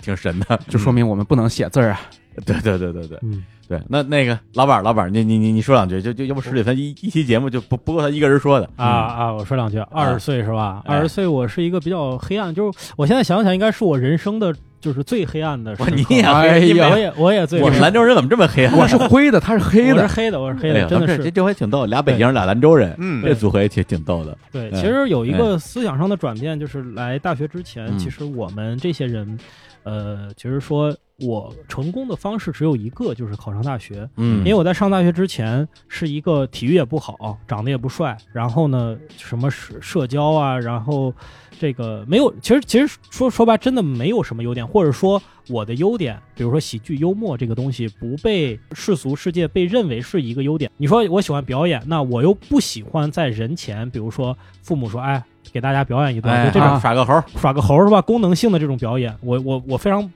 [0.00, 0.58] 挺神的。
[0.68, 2.00] 就说明我们不能写字儿啊。
[2.44, 9.32] 对对对对对嗯，对，那那个老板老板，你你你你说两句，就就要不十里分一一期节目就不不够他一个人说的啊啊！
[9.32, 10.82] 我说两句，二十岁是吧？
[10.86, 15.94] 哎二十岁，我是一个比较黑暗，就是我现在想想，应该是我人生的就是最黑暗的时哇，刻。
[15.94, 18.76] 你也哎黑，我也我也最我们兰州人怎么这么黑暗？
[18.76, 19.96] 我是灰的，他是黑的。
[20.02, 24.36] 我是黑的，我是黑的，哎真的是这这回挺逗，俩北京人俩兰州人，嗯这组合也挺挺逗的。
[24.50, 24.70] 对。
[24.70, 29.38] 嗯其实有一个思想上的转变，就是来大学之前，嗯其实我们这些人，
[29.84, 34.08] 呃，其实说我成功的方式只有一个，就是考上大学。
[34.16, 41.14] 嗯，因为我在上大学之前是一个体育也不好，长得也不帅，然后呢，什么社社交啊，然后
[41.62, 50.68] 这个没有，其实其实说说白，真的没有什么优点，或者说我的优点，比如说喜剧幽默这个东西不被世俗世界被认为是一个优点。
[50.76, 55.22] 你说我喜欢表演，那我又不喜欢在人前，比如说父母说，哎，
[55.52, 58.02] 给大家表演一段，哎，就这种啊耍个猴，耍个猴是吧？
[58.02, 60.10] 功能性的这种表演，我我我非常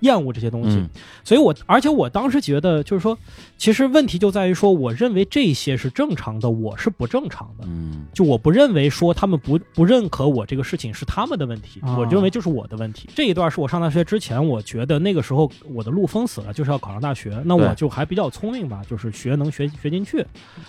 [0.00, 0.76] 厌恶这些东西。
[0.76, 0.88] 嗯
[1.24, 3.18] 所以我而且我当时觉得，就是说，
[3.58, 7.64] 其实问题就在于说，我认为这些是正常的，我是不正常的。
[7.66, 13.08] 嗯就我不认为说他们不不认可我这个事情是他们的问题，啊我认为就是我的问题。
[13.14, 17.42] 这一段是我上大学之前，我觉得那个时候我的路封死了，就是要考上大学。
[17.44, 20.24] 那我就还比较聪明吧，就是学能学学进去，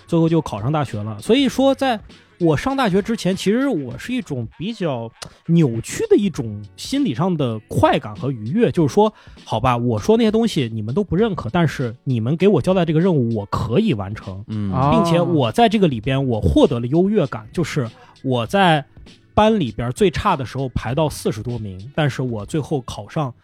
[0.06, 1.18] 最后就考上大学了。
[1.20, 1.98] 所以说，在
[2.40, 5.10] 我上大学之前，其实我是一种比较
[5.46, 9.12] 扭曲的一种心理上的快感和愉悦，就是说，
[9.44, 14.44] 好吧，我说那些东西你们都不认可，但是你们给我交代这个任务，我可以完成。
[14.46, 17.88] 并且我在这个里边我获得了优越感，就是
[18.22, 18.84] 我在
[19.34, 23.34] 班里边最差的时候排到四十多名，但是我最后考上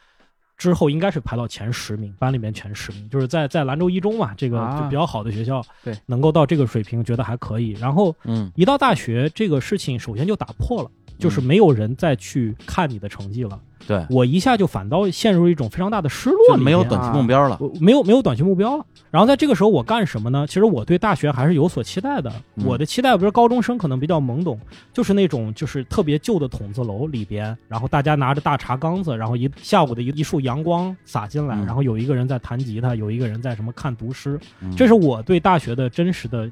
[0.57, 7.73] 之后应该是排到前十名，班里面前十名，就是在在兰州一中嘛，这个啊就比较好的学校，对，能够到这个水平，觉得还可以。
[7.73, 10.91] 然后嗯一到大学，这个事情首先就打破了。
[11.19, 17.57] 就是没有人再去看你的成绩了，对，我一下就反倒陷入一种非常大的失落没有短期目标了。
[17.61, 18.85] 我没有没有短期目标了。
[19.11, 20.45] 然后在这个时候，我干什么呢？
[20.47, 22.31] 其实我对大学还是有所期待的。
[22.57, 24.59] 嗯我的期待不是高中生可能比较懵懂，
[24.93, 36.51] 就是那种就是特别旧的筒子楼里边，然后大家拿着大茶缸子，然后一下午的一一束阳光洒进来，嗯然后有一个人在弹吉他，有一个人在什么看读诗，嗯这是我对大学的真实的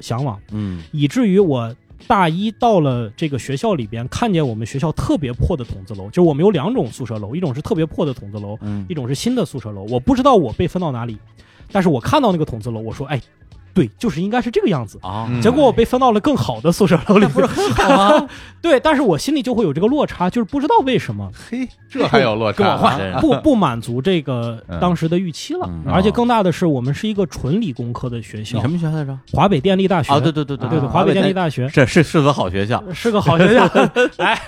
[0.00, 1.74] 向往，嗯以至于我。
[2.06, 9.84] 大一到了这个学校里边，看见我们学校特别破的筒子楼，就是我们有两种宿舍楼，一种是特别破的筒子楼，嗯一种是新的宿舍楼。
[9.90, 11.18] 我不知道我被分到哪里，
[11.72, 13.20] 但是我看到那个筒子楼，我说，哎，
[13.74, 14.98] 对，就是应该是这个样子。
[15.02, 17.88] 啊嗯结果我被分到了更好的宿舍楼里，不是很好
[18.20, 18.28] 吗？
[18.60, 25.92] 对，但是我心里就会有这个落差，就是不知道为什么嘿，这还有落差，跟我换啊不不满足这个嗯当时的预期了嗯。
[25.92, 29.16] 而且更大的是，我们是一个纯理工科的学校什，么学校来着？
[29.32, 30.12] 华北电力大学。
[30.12, 32.82] 啊，对对对对对华北电力大学这是是个好学校。
[32.92, 33.64] 是个好学校。
[34.18, 34.40] 哎，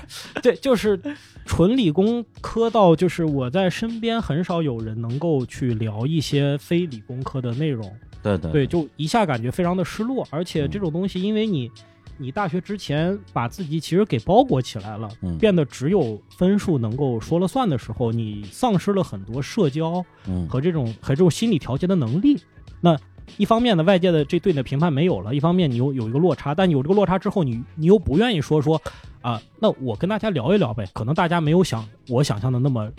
[0.42, 0.98] 对，就是
[1.46, 7.90] 纯理工科到，就是我在身边很少有人能够去聊一些非理工科的内容。
[8.22, 11.70] 对对对，就一下感觉非常的失落，而且这种东西，因为你
[12.18, 22.38] 你大学之前把自己其实给包裹起来了，嗯变得只有分数能够说了算的时候，你丧失了很多社交嗯和这种和这种心理调节的能力。
[22.80, 22.96] 那
[23.36, 28.80] 一方面呢，外界的这对你的评判没有了；一方面你又有一个落差，但有这个落差之后，你你又不愿意说说
[29.22, 30.86] 啊、那我跟大家聊一聊呗。
[30.94, 32.90] 可能大家没有想我想象的那么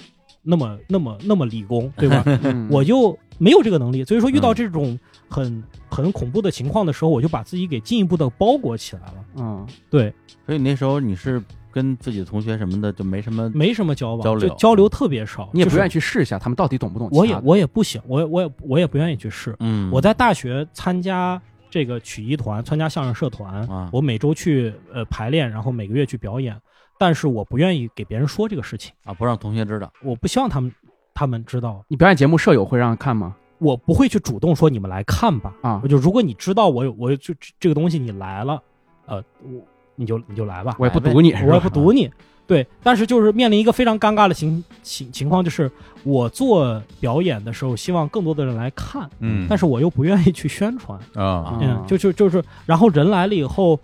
[0.44, 2.24] 那么那么那么理工，对吧？
[2.44, 4.98] 嗯我就没有这个能力，所以说遇到这种
[5.32, 9.16] 很很恐怖的情况的时候，我就把自己给进一步的包裹起来了。
[9.38, 10.14] 嗯，对，
[10.46, 11.42] 所以那时候你是
[11.72, 15.50] 跟自己的同学什么的就没什么没什么交往，交流就交流特别少。
[15.54, 17.08] 你也不愿意去试一下他们到底懂不懂？
[17.14, 19.56] 我也我也不行，我也我也我也不愿意去试。
[19.60, 26.60] 嗯，我在大学参加这个曲艺团，参加相声社团，啊我每周去呃排练，然后每个月去表演，
[27.00, 30.70] 但是我不愿意给别人说这个事情，啊不让同学知道，我不希望他们
[31.14, 33.34] 他们知道，你表演节目舍友会让人看吗？
[33.62, 35.54] 我不会去主动说你们来看吧。
[35.62, 38.62] 啊我就如果你知道我有我就这这个东西你来了，
[39.06, 39.62] 呃，我
[39.96, 42.10] 你就你就来吧，我也不堵你，我也不堵你。
[42.48, 45.72] 对，但是就是面临一个非常尴尬的情情情况，就是
[46.04, 53.80] 我做表演的时候，希望更多的人来看，嗯，但是我又不愿意去宣传，啊，嗯，就就就是，然后人来了以后，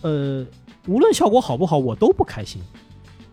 [0.00, 0.44] 呃，
[0.88, 2.60] 无论效果好不好，我都不开心。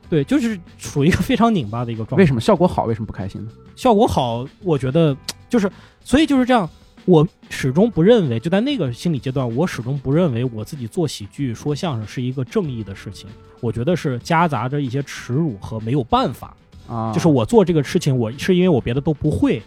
[0.09, 2.17] 对，就是处于一个非常拧巴的一个状态。
[2.17, 2.83] 为什么效果好？
[2.83, 3.51] 为什么不开心呢？
[3.75, 4.45] 效果好？
[4.61, 5.15] 我觉得
[5.51, 5.71] 就是，
[6.03, 6.67] 所以就是这样。
[7.05, 13.27] 我始终不认为，就在那个心理阶段，我始终不认为我自己做喜剧、说相声是一个正义的事情。
[13.59, 16.55] 我觉得是夹杂着一些耻辱和没有办法。
[16.87, 19.61] 啊，就是我做这个事情，我是因为我别的都不会，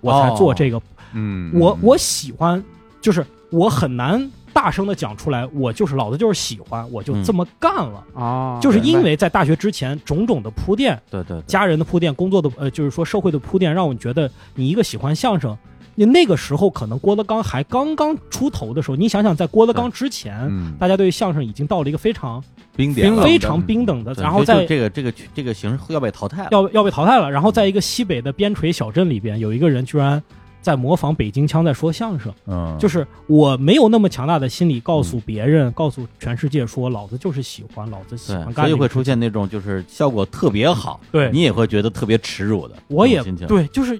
[0.00, 0.80] 我才做这个。
[1.12, 2.62] 嗯，我我喜欢，
[3.00, 8.02] 就是我很难大声的讲出来，我就是老子就是喜欢，我就这么干了。
[8.14, 15.54] 啊，就是因为在大学之前种种的铺垫，对对对，家人的铺垫，工作的呃，就是说社会的铺垫，让我觉得你一个喜欢相声，
[15.94, 22.42] 你那个时候可能郭德纲还刚刚出头的时候，你想想在郭德纲之前，嗯，大家对相声已经到了一个非常
[22.74, 30.22] 冰点非常冰等的，然后在这个这个这个形式要被淘汰了，要要被淘汰了，然后在一个西北的边陲小镇里边，有一个人居然
[30.66, 32.34] 在模仿北京腔在说相声。
[32.46, 38.66] 嗯，就是我没有那么强大的心理告诉别人，告诉全世界说，老子就是喜欢，老子喜欢，干。
[38.66, 39.00] 所以会出。
[39.06, 43.96] 现那种就是效果特别好， 对你也会觉得特别耻辱的，我也对，就是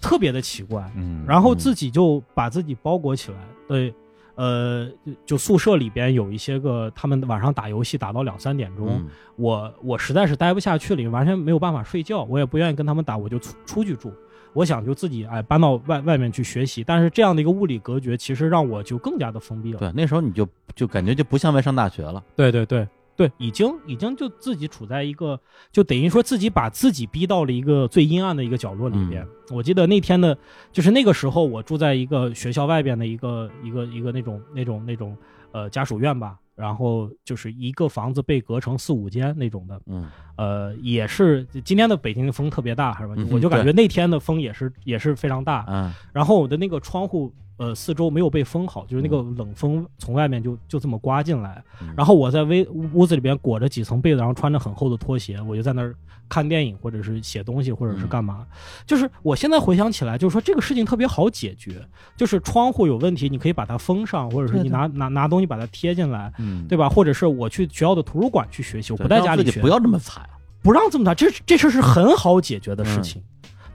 [0.00, 3.36] 特别的奇怪，嗯，然后自己就把自己包裹起来。
[3.68, 3.94] 对，
[4.34, 4.90] 呃，
[5.24, 14.12] 就宿舍里边有一些个，他们晚上打游戏打到两三点钟，嗯我我实在是待不下去了，完全没有办法睡觉，我也不愿意跟他们打，我就出出去住。
[14.54, 19.78] 我想就自己哎搬到外外面去学习，但是这样的一个物理隔绝，其实让我就更加的封闭了。
[19.78, 25.38] 对，那时候你就就感觉就不像在上大学了，对对对对，已经已经就自己处在一个，
[25.70, 29.24] 就等于说自己把自己逼到了一个最阴暗的一个角落里边。
[29.50, 30.36] 我记得那天的，
[30.72, 35.16] 就是那个时候我住在一个学校外边的一个一个一个那种那种那种
[35.52, 43.14] 呃家属院吧，然后就是一个房子被隔成四五间那种的，嗯呃，也是今天的北京的风特别大，是吧？
[43.16, 55.94] 嗯我就感觉那天的风也是也是非常大，嗯，然后我的那个窗户呃四周没有被封好，就是那个冷风从外面就就这么刮进来，嗯然后我在微屋子里边裹着几层被子，然后穿着很厚的拖鞋，我就在那儿
[56.28, 58.46] 看电影或者是写东西或者是干嘛。
[58.86, 61.80] 就是我现在回想起来，就是说这个事情特别好解决，
[62.16, 66.32] 就是窗户有问题，你可以把它封上，或者是你拿拿拿东西把它贴进来。
[66.38, 66.88] 嗯，对吧？
[66.88, 70.28] 或者是我去学校的图书馆去学习，我不在家里学，让自己不要这么惨，
[70.62, 73.22] 不让这么大，这这事是很好解决的事情。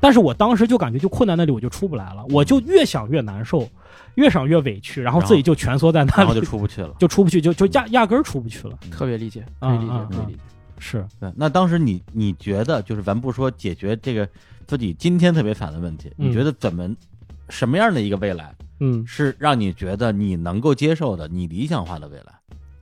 [0.02, 3.68] 但是我当时就感觉就困在那里，我就出不来了，我就越想越难受，
[4.16, 6.96] 越想越委屈，然后自己就蜷缩在那然后就，出不去了。
[6.98, 8.80] 就出不去，就就压压根儿出不去了。
[8.90, 10.40] 特别理解，特别理解啊，啊特别理解。
[10.80, 14.28] 是，对，那当时你你觉得，就是咱不说解决这个
[14.66, 16.90] 自己今天特别惨的问题，嗯你觉得怎么
[17.50, 22.34] 什么样的一个未来嗯，是让你觉得你能够接受的、你理想化的未来？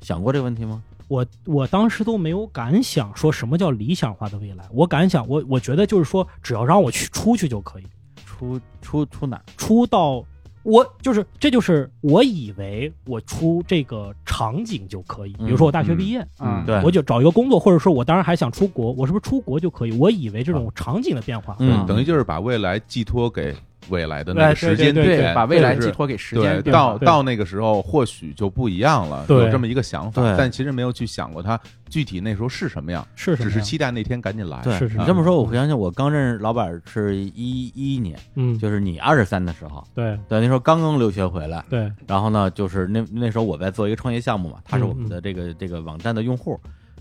[0.01, 0.81] 想过这个问题吗？
[1.07, 7.83] 我我当时都没有敢想说什么叫理想化的未来，我敢想，我我觉得就是说，只要让我去出去就可以，
[8.25, 9.41] 出出出哪？
[9.55, 10.23] 出到
[10.67, 16.19] 我就是这就是我以为我出这个场景就可以，比如说我大学毕业。
[16.39, 19.93] 嗯对我就找一个工作，或者说我当然还想出国，我是不是出国就可以？
[19.93, 23.55] 我以为这种场景的变化，嗯等于就是把未来寄托给
[23.89, 29.37] 未来的那哎个时间对把未来寄托给时间，到到那个时候或许就不一样了，对。
[29.37, 31.59] 有这么一个想法对，但其实没有去想过它
[31.89, 34.61] 具体那时候是什么样，是只是期待那天赶紧来。
[34.61, 40.17] 对，是是你这么说，我回想起我刚认识老板是一一年，嗯，就是你二十三的时候，对。
[40.27, 45.09] 对，那时候刚刚留学回来，对，然后呢，就是那那时候我在做一个创业项目嘛，他是我们嗯。
[45.09, 46.59] 的这个这个网站的用户，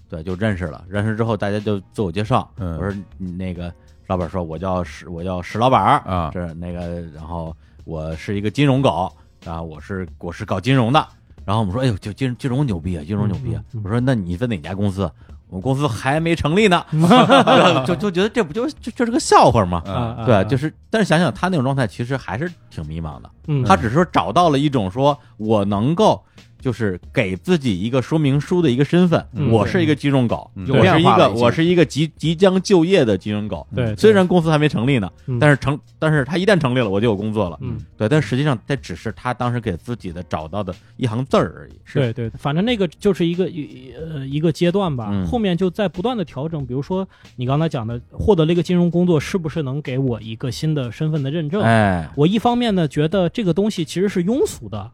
[0.09, 0.85] 对，就认识了。
[0.89, 2.77] 认识之后，大家就自我介绍，嗯。
[2.79, 3.73] 我说那个
[4.07, 7.55] 老板说我叫石，我叫石老板儿啊这那个，然后
[7.85, 9.13] 我是一个金融狗
[9.45, 11.07] 啊，我是我是搞金融的，
[11.45, 13.63] 然后我们说，哎呦，就金金融牛逼啊，金融牛逼啊！
[13.85, 15.11] 我说，那你在哪家公司？
[15.49, 16.85] 我们公司还没成立呢，
[17.87, 19.81] 就就觉得这不就就就是个笑话吗？
[19.87, 23.31] 啊对，就是，但是想想他那种状态，其实还是挺迷茫的。
[23.47, 26.21] 嗯他只是说找到了一种说我能够
[26.67, 33.65] 就是给自己一个说明书的一个身份，嗯我是一个金融狗，我是一个我是一个即即将就业的金融狗。
[33.73, 37.57] 对，虽然公司还没成立呢，嗯但是成，但是他一旦成立了，我就有工作了。
[37.63, 41.73] 嗯，对，但实际上这只是他当时给自己的找到的一行字儿而已。
[41.95, 46.67] 对对，反正那个就是一个一呃一个阶段吧，嗯后面就在不断的调整。
[46.67, 51.63] 比如说你刚才讲的，获得了一个金融工作，是不是能给我一个新的身份的认证？
[51.63, 54.91] 哎，我一方面呢，觉得这个东西其实是庸俗的，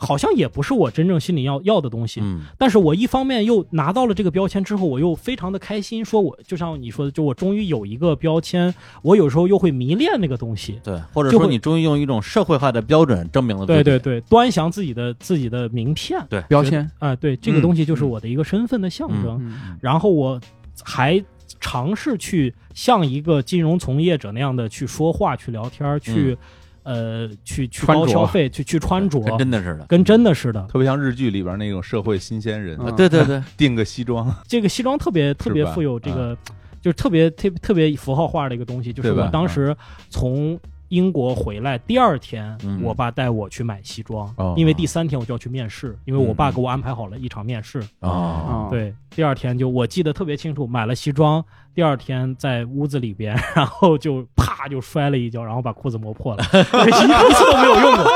[0.00, 2.20] 好像也不是我真正心里要要的东西。
[2.22, 10.80] 嗯但是我一方面又拿到了这个标签之后，我又非常的开心，说我就像你说的，就我终于有一个标签，我有时候又会迷恋那个东西。
[10.82, 13.66] 对，或者说你终于用一种社会化的标准证明了。
[13.66, 19.38] 对对对，端详自己的自己的名片对标签，啊、对这个嗯东西就是我的一个身份的象征。
[19.40, 20.40] 嗯然后我
[20.82, 21.22] 还
[21.60, 26.36] 尝试去像一个金融从业者那样的去说话、去聊天、去、
[26.84, 29.86] 呃去去高消费、去去穿着，跟真的似的。
[29.86, 30.64] 跟真的似的。
[30.68, 36.36] 特别像日剧里边那种社会新鲜人，对对对， 订个西装， 这个西装特别特别富有这个，
[36.80, 38.92] 就是特别特别特别符号化的一个东西。
[38.92, 39.76] 就是我当时
[40.10, 40.58] 从
[40.88, 42.80] 英国回来第二天，嗯。
[42.82, 44.54] 我爸带我去买西装，哦。
[44.56, 47.80] 因为第三天我就要去面试，因为我爸嗯给我安排好了一场面试。
[48.00, 51.42] 哦，哦，对，第二天就我记得特别清楚，买了西装，
[51.74, 58.06] 第二天在屋子里边， 然后就啪就摔了一跤，然后把裤子磨破了， 一次都没有用过，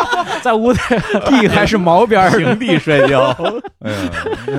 [0.43, 0.81] 在屋子
[1.27, 3.35] 地还是毛边儿，平地摔跤。
[3.81, 4.11] 哎呀，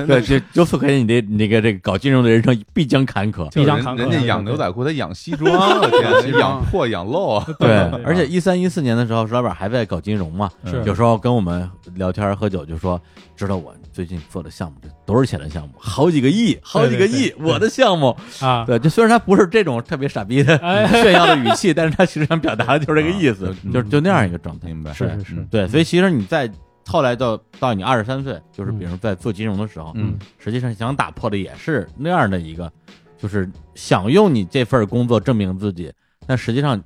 [0.06, 3.50] 对，这由此可见，你这你这个这个搞金融的人生必将坎坷。
[3.54, 3.98] 必将坎坷。
[3.98, 10.82] 人人家养牛仔裤，他养西装，我天，养破养漏，对对，而且一三一四年的时候，石老板还在搞金融嘛，是。
[10.84, 13.00] 有时候跟我们聊天喝酒就说，
[13.36, 18.16] 知道我最近做的项目这多少钱的项目，好几个亿，好几个亿，对对我的项目。
[18.40, 24.68] 啊，对，就虽然他不是这种特别傻逼的哎 炫耀的语气， 但是他其实想表达的就是这个意思啊，就就那样一个状态。
[24.68, 24.92] 明白？
[24.92, 26.50] 是是是嗯对，所以其实你在
[26.86, 32.72] 后来到到你二十三岁，就是比如在做金融的时候，嗯实际上想打破的也是那样的一个，
[33.18, 35.92] 就是想用你这份工作证明自己，
[36.26, 36.80] 但实际上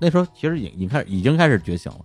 [0.00, 1.98] 那时候其实已已经开始已经开始觉醒了。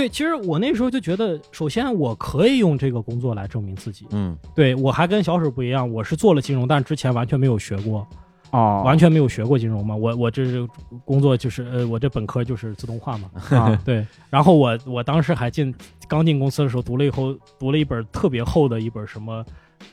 [0.00, 4.06] 对，其实我那时候就觉得，首先我可以用这个工作来证明自己。
[4.12, 8.06] 嗯对我还跟小史不一样，我是做了金融，但是之前完全没有学过，
[8.50, 9.94] 哦，完全没有学过金融嘛。
[9.94, 10.66] 我我这是
[11.04, 13.30] 工作就是呃，我这本科就是自动化嘛。
[13.54, 15.74] 啊，对，然后我我当时还进
[16.08, 19.44] 刚进公司的时候读了以后读了一本特别厚的一本什么。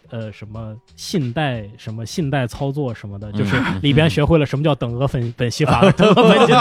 [0.10, 6.52] 呃，什么信贷，什么信贷操作什么的，就是嗯里边学会了什么叫等额分本息法， 等额分析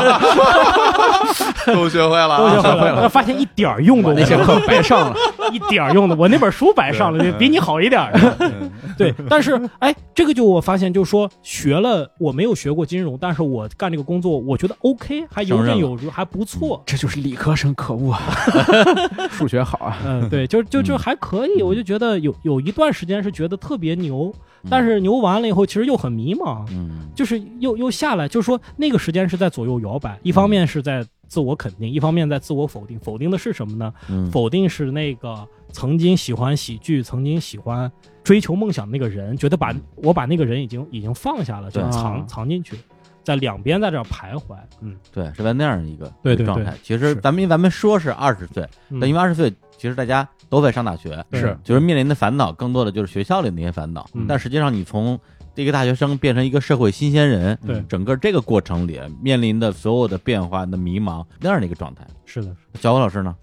[1.66, 5.16] 都学会了，都学会了，发现一点儿用都没有那些课白上了，
[5.52, 7.32] 一点儿用的，我那本书白上了，对。
[7.32, 8.10] 比你好一点
[8.96, 16.82] 对，但是哎，这个就我发现，就是说学了，我没有学过金融，但是我干这个工作，我觉得 OK，还游刃有余，还不错。
[16.86, 18.20] 这就是理科生，可恶啊！
[19.30, 20.98] 数学好啊，嗯，对，就就就嗯。
[20.98, 32.98] 还可以，我就觉得有有一段时间是觉得特别牛，嗯但是牛完了以后，其实又很迷茫，嗯就是又又下来，就是说那个时间是在左右摇摆，一方面是在自我肯定，一方面在自我否定。
[33.00, 33.92] 否定的是什么呢？
[34.08, 37.90] 嗯否定是那个曾经喜欢喜剧、曾经喜欢
[38.22, 42.76] 追求梦想的那个人，觉得把我把那个人已经已经放下了，就藏啊藏进去，
[43.24, 44.56] 在两边在这儿徘徊。
[44.80, 46.74] 嗯，对，是在那样一个对对对一个状态。
[46.82, 51.56] 其实咱们咱们说是二十岁，嗯但因为二十岁，其实大家都在上大学，是。
[51.64, 54.08] 就是面临的烦恼更多的就是学校里那些烦恼。
[54.14, 54.26] 嗯。
[54.28, 55.18] 但实际上，你从
[55.54, 57.82] 一个大学生变成一个社会新鲜人，对。
[57.88, 62.06] 整个这个过程里面临的所有的变化的迷茫那样的一个状态。
[62.24, 63.34] 是的，小虎老师呢？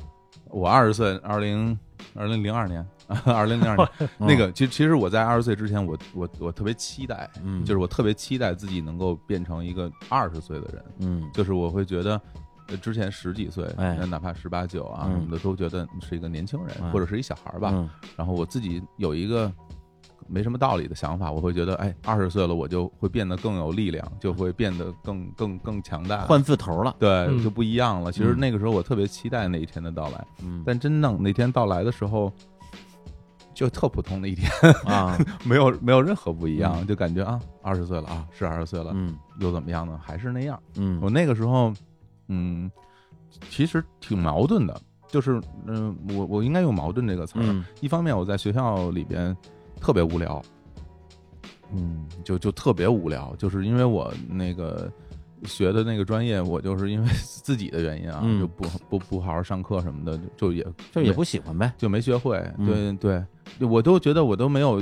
[0.49, 1.78] 我二十岁，二零
[2.14, 2.86] 二零零二年，
[3.26, 11.30] 二零零二年， 那个其实其实我在二十岁之前，我我我特别期待，嗯，就是我特别期待自己能够变成一个二十岁的人，嗯。
[11.34, 12.22] 就是我会觉得。
[12.68, 17.70] 呃之前十几岁，哎哪怕十八九啊嗯什么的，都觉得是一个年轻人嗯或者是一小孩儿吧。
[17.74, 19.51] 嗯然后我自己有一个
[20.28, 26.95] 没什么道理的想法，我会觉得，哎，二十岁了，我就会变得更有力量，就会变得更更更强大，换字头了。
[26.97, 28.11] 对嗯就不一样了。
[28.11, 32.32] 其实嗯那个时候我特别期待那一天的到来，嗯但真正那天到来的时候，
[33.53, 34.49] 就特普通的一天，
[34.86, 39.99] 啊， 没有没有任何不一样，就感觉啊，二十岁了啊，是二十岁了，嗯又怎么样呢？
[40.01, 40.57] 还是那样。
[40.78, 41.74] 嗯我那个时候，
[42.28, 42.72] 嗯，
[43.50, 47.42] 其实挺矛盾的，就是嗯、我我应该用矛盾这个词儿。
[47.44, 49.36] 嗯一方面我在学校里边
[49.80, 50.42] 特别无聊，
[51.72, 54.92] 嗯，就就特别无聊，就是因为我那个
[55.44, 61.74] 学的那个专业，我就是因为自己的原因啊，嗯就不不不好好上课什么的，就就也就也不喜欢呗。
[61.78, 62.38] 就没学会。
[62.58, 63.26] 嗯对
[63.60, 64.82] 对，我都觉得我都没有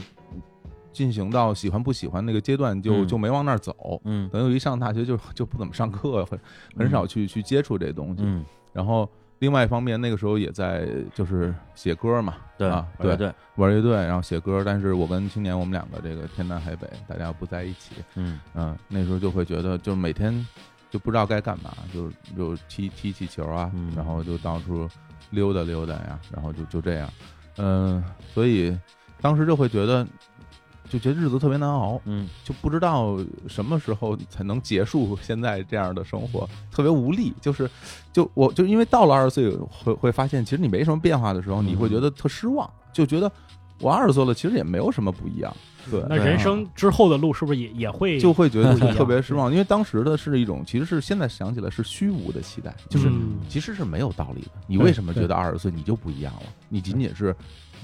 [0.91, 3.07] 进行到喜欢不喜欢那个阶段，就嗯。
[3.07, 4.01] 就没往那儿走。
[4.05, 4.29] 嗯。
[4.29, 6.39] 等于一上大学就 就不怎么上课，很
[6.77, 8.23] 很少去去接触这东西。
[8.25, 14.63] 嗯，然后另外一方面，那个时候也在就是写歌嘛，对啊，对，对，玩乐队，然后写歌。
[14.65, 18.39] 但是我跟青年我们两个这个天南海北，大家不在一起，嗯。
[18.53, 20.45] 嗯，那时候就会觉得，就每天
[20.89, 23.91] 就不知道该干嘛，就就踢踢气球啊，嗯。
[23.95, 24.87] 然后就到处
[25.31, 27.09] 溜达溜达呀，然后就就这样，
[27.57, 28.77] 嗯，所以
[29.21, 30.05] 当时就会觉得，
[30.91, 33.17] 就觉得日子特别难熬，嗯就不知道
[33.47, 37.33] 什么时候才能结束现在这样的生活，特别无力。
[37.39, 37.69] 就是，
[38.11, 43.31] 就我就因为到了二十岁，会会发现其实你没什么变化的时候，嗯你会觉得特失望，就觉得
[43.79, 45.55] 我二十岁了，其实也没有什么不一样。
[45.89, 54.51] 对，那人生之后的路是不是也也会就会觉得特别 失望，因为当时的是一种，其实是现在想起来是虚无的期待，就是嗯其实是没有道理的。
[54.67, 56.43] 你为什么觉得二十岁你就不一样了？
[56.69, 57.35] 你仅仅是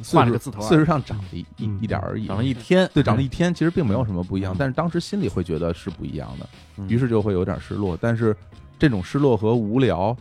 [0.05, 7.97] 换了个字头而已岁数上长了一一嗯一点而已，长了一天，对，长了一天，其实并没有什么不一样嗯，但是当时心里会觉得是不一样的，嗯于是就会有点失落。
[7.99, 8.35] 但是
[8.77, 10.15] 这种失落和无聊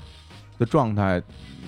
[0.59, 1.23] 的状态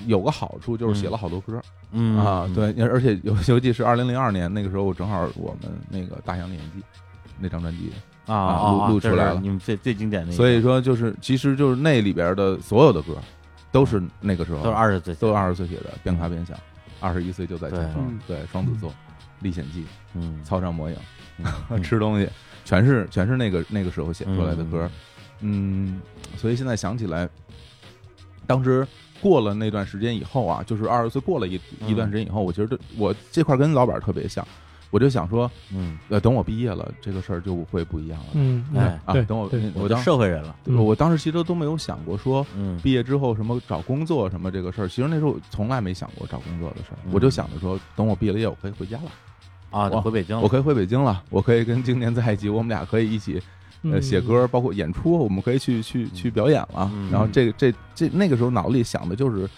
[0.07, 1.61] 有个好处，就是写了好多歌
[1.93, 6.81] 嗯啊，，对，而且尤尤其是二零零二年那个时候，我正好我们那个《大洋年纪》
[7.39, 7.93] 那张专辑，
[8.27, 13.17] 啊录录出来了你们最最经典的所以说就是其实就是那里边的所有的歌
[13.71, 16.57] 都是那个时候都是二十岁，都是二十岁写的，边卡边想，
[17.01, 18.93] 二十一岁就在前对方，对，双子座、
[19.41, 19.85] 历险记、
[20.15, 20.97] 嗯，操场魔影。
[21.71, 22.29] 嗯 吃东西，
[22.65, 24.91] 全是全是那个那个时候写出来的歌，
[25.41, 26.01] 嗯，
[26.37, 27.29] 所以现在想起来，
[28.45, 28.85] 当时
[29.21, 31.89] 过了那段时间以后啊，就是二十岁过了一嗯。
[31.89, 34.45] 一段时间以后，我觉得我这块跟老板特别像，
[34.91, 38.27] 我就想说，嗯，呃，等我毕业了，这个事儿就会不一样了。
[38.35, 49.11] 嗯，哎对，啊等我我当社会人了，嗯我当时其实都没有想过说嗯毕业之后什么找工作什么这个事儿，其实那时候从来没想过找工作的事儿，嗯我就想着说，等我毕了业，我可以回家了，
[49.71, 53.35] 啊，回北京了，我可以回北京了，我可以跟经年在一起，我们俩可以一起
[53.83, 56.91] 呃，嗯写歌，包括演出，我们可以去去去表演了。
[56.95, 59.49] 嗯然后这个这这那个时候脑子里想的就是，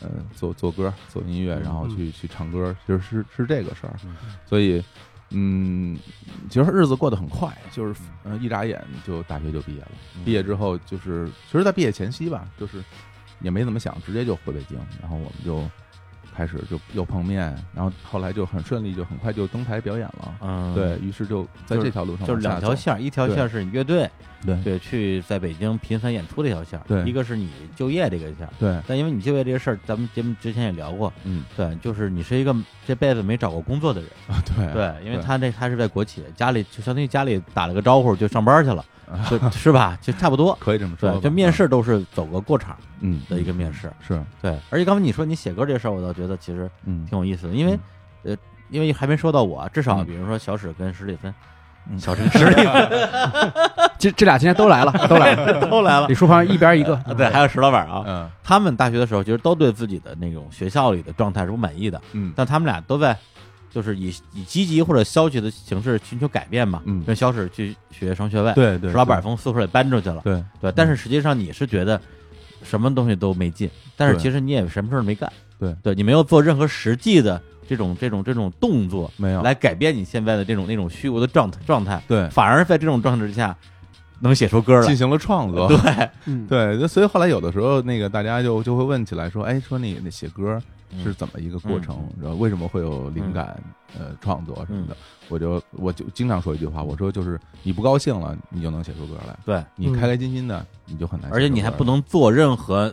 [0.00, 4.16] 呃，做做歌、做音乐，然后去去唱歌，就是是是这个事儿嗯。
[4.44, 4.82] 所以，
[5.30, 5.96] 嗯，
[6.50, 9.90] 其实日子过得很快，就是呃一眨眼就大学就毕业了。
[10.16, 12.82] 嗯毕业之后，就是其实，在毕业前夕吧，就是
[13.40, 15.68] 也没怎么想，直接就回北京，然后我们就
[16.36, 20.34] 开始就又碰面，然后后来就很顺利，就很快就登台表演了。
[20.40, 24.10] 嗯，对于是就在这条路上就是两条线儿，一条线儿是你乐队，
[24.44, 27.04] 对对，去在北京频繁演出这条线儿，对。
[27.04, 28.52] 一个是你就业这个线儿。
[28.58, 31.44] 对，但因为你就业这个事儿，咱们节目之前也聊过，嗯。
[31.56, 32.54] 对，就是你是一个
[32.86, 38.86] 这辈子没找过工作的人， 啊对对，因为他这他是在国企，家里就相当于家里打了个招呼就上班去了，啊
[39.30, 39.96] 就是吧？
[40.00, 44.58] 就差不多，可以这么说吧对，，就面试都是走个过场嗯的一个面试，是对。
[44.70, 47.78] 而且刚才你说你写歌这事儿，我倒觉得其实嗯挺有意思的，因为
[48.24, 48.36] 呃，
[48.70, 51.34] 因为还没说到我，至少嗯比如说小史跟史蒂芬，
[51.90, 52.90] 嗯小史跟史蒂芬
[53.98, 55.60] 这这俩今天都来了，都来了。
[55.70, 63.16] 都来了李，书芳一边一个，啊对，还有石老板啊，嗯他们大学的时候其实都对自己的那种学校里的状态是不满意的，嗯但他们俩都在
[63.74, 66.80] 就是以以积极或者消极的形式寻求改变嘛。
[66.84, 70.72] 嗯跟小史去学双学位，对对，石老板从宿舍里搬出去了，对对。
[70.76, 72.00] 但是实际上你是觉得
[72.62, 83.56] 什么东西都没劲，但是其实你也什么事儿没干，对对，你没有做任何实际的这种这种这种动作没有来改变你现在的这种那种虚无的状态状态，对反而在这种状态之下
[84.20, 90.62] 能写出歌来进，行了创作，对，嗯，对，就所以后来有的时候那个大家就就会问起来说，哎，说你那写歌嗯
[91.02, 92.08] 是怎么一个过程？
[92.20, 93.60] 然后为什么会有灵感？
[93.96, 94.96] 呃，创作什么嗯的？
[95.28, 101.30] 我就我就经常说一句话，我说就是你不高兴了，你就能写出歌来；对，你开开心心的，你就很难。
[101.32, 102.92] 而且你还不能做任何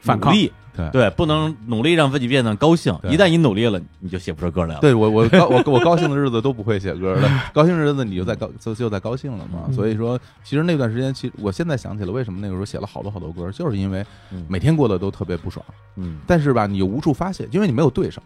[0.00, 0.52] 反抗力，
[0.90, 1.02] 对。
[1.02, 2.96] 对，不能努力让自己变得高兴。
[3.04, 4.80] 一旦你努力了，你就写不出歌来了。
[4.80, 9.64] 对我我高我我高兴的日子都不会写歌了， 高兴的日子你就在高就就在高兴了嘛。
[9.68, 9.72] 嗯。
[9.72, 14.46] 所以说，其实那段时间，其实我现在想起来，为什么那个时候写了好多好多歌，就是因为嗯。
[14.48, 15.64] 每天过得都特别不爽，
[15.96, 16.18] 嗯。
[16.26, 18.22] 但是吧，你又无处发泄，因为你没有对手，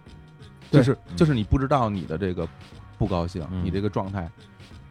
[0.70, 2.46] 就是就是你不知道你的这个
[2.98, 3.64] 不高兴，嗯。
[3.64, 4.30] 你这个状态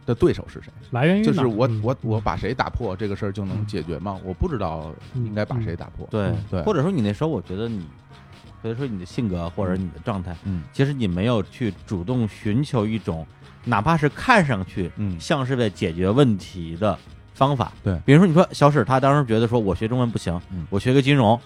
[0.06, 1.80] 的对手是谁，来源于哪就是我嗯。
[1.82, 4.18] 我我把谁打破这个事儿就能解决吗？
[4.24, 6.06] 我不知道应该把谁打破。
[6.10, 6.62] 对对。
[6.62, 7.86] 或者说你那时候，我觉得你，
[8.62, 10.62] 所以说你的性格或者你的状态，嗯。
[10.72, 13.26] 其实你没有去主动寻求一种，
[13.64, 15.18] 哪怕是看上去嗯。
[15.18, 16.98] 像是在解决问题的
[17.34, 17.72] 方法。
[17.82, 17.98] 对。
[18.04, 21.40] 比如说你说小史他当时觉得说我学中文不行嗯，我学个金融，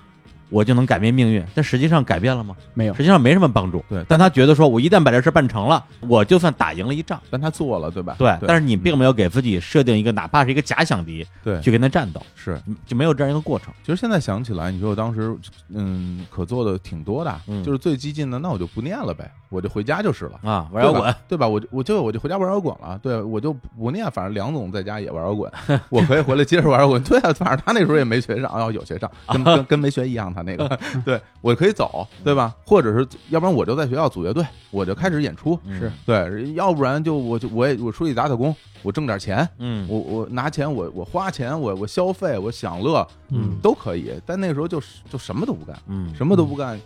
[0.50, 2.56] 我就能改变命运，但实际上改变了吗？
[2.74, 3.84] 没有实际上没什么帮助。
[3.88, 7.20] 对但他觉得说我一旦把这事办成了，我就算打赢了一仗。
[7.30, 8.16] 但他做了，对吧？
[8.18, 12.60] 对，但是是你并没有给自己设定一个哪怕是一个假想敌对去跟他战斗，是。
[12.86, 13.72] 就没有这样一个过程。
[13.84, 15.36] 其实现在想起来，你说我当时，
[15.68, 20.40] 嗯，可做的挺多的，嗯就是最激进的，那我就不念了呗，我就回家就是了。
[20.42, 25.50] 啊，玩摇滚 对吧，我就我就我就回家玩摇滚了，对我就不念，反正梁总在家也玩摇滚，
[25.90, 27.02] 我可以回来接着玩摇滚。
[27.04, 32.54] 对啊，反正他那时候也没学上，哦，有学上，跟跟跟没学一样，他那个， 对我可以走，对吧？
[32.64, 44.12] 或者是要不然我就在学校组乐队，我就开始演出，是，对，要不然就我就我也我出去打打工，我挣点钱，嗯，我我拿钱，我我花钱，我我消费，我享乐，嗯都可以。
[44.24, 44.80] 但那时候就
[45.10, 46.80] 就什么都不干，嗯，什么都不干，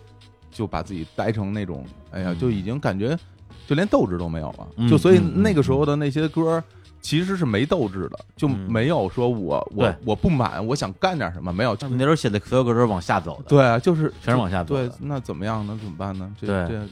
[0.51, 3.19] 就把自己呆成那种，哎呀，嗯就已经感觉
[3.67, 4.67] 就连斗志都没有了。
[4.77, 6.63] 嗯就所以那个时候的那些歌。
[7.03, 11.77] 其实是没斗志的，就嗯没有说我我我不满，我想干点什么，没有。
[11.89, 15.77] 你那时候写的所有歌都是往下走的，，对啊，就是全是往下走对，那怎么样呢？
[15.83, 16.33] 怎么办呢？
[16.41, 16.89] 这对这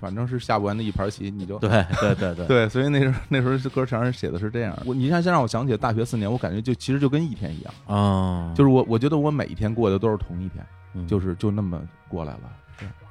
[0.00, 4.76] 反正是下不完的一盘棋，你就对对对对， 对，所以那时候那时候这歌全是写的是这样。
[4.84, 12.40] 我你像先让我想起大学四年，我感觉就其实就跟一天一样，嗯，就是我我觉得我每一天过的都是同一天，嗯就是就那么过来了。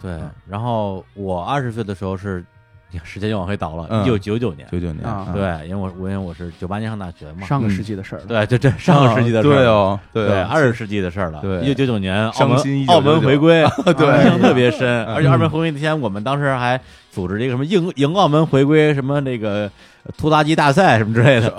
[0.02, 0.30] 对嗯。
[0.46, 2.44] 然后我二十岁的时候是，
[3.06, 4.02] 时间又往回倒了，嗯。
[4.04, 5.06] 一九九九年，九九年。
[5.06, 7.72] 啊对，因为我我因为我是九八年上大学嘛，上个嗯。
[7.72, 8.22] 世纪的事儿。
[8.28, 11.40] 对，就这上个世纪的事儿对哦，对，二十世纪的事儿了。
[11.42, 11.62] 对。
[11.62, 13.66] 一九九九年澳伤心1999门澳门回归，
[13.98, 14.18] 对。
[14.18, 15.06] 印象特别深。
[15.06, 15.16] 嗯。
[15.16, 16.80] 而且澳门回归那天，我们当时还
[17.12, 19.70] 组织这个什么迎迎澳门回归什么那个
[20.18, 21.50] 拖拉机大赛什么之类的。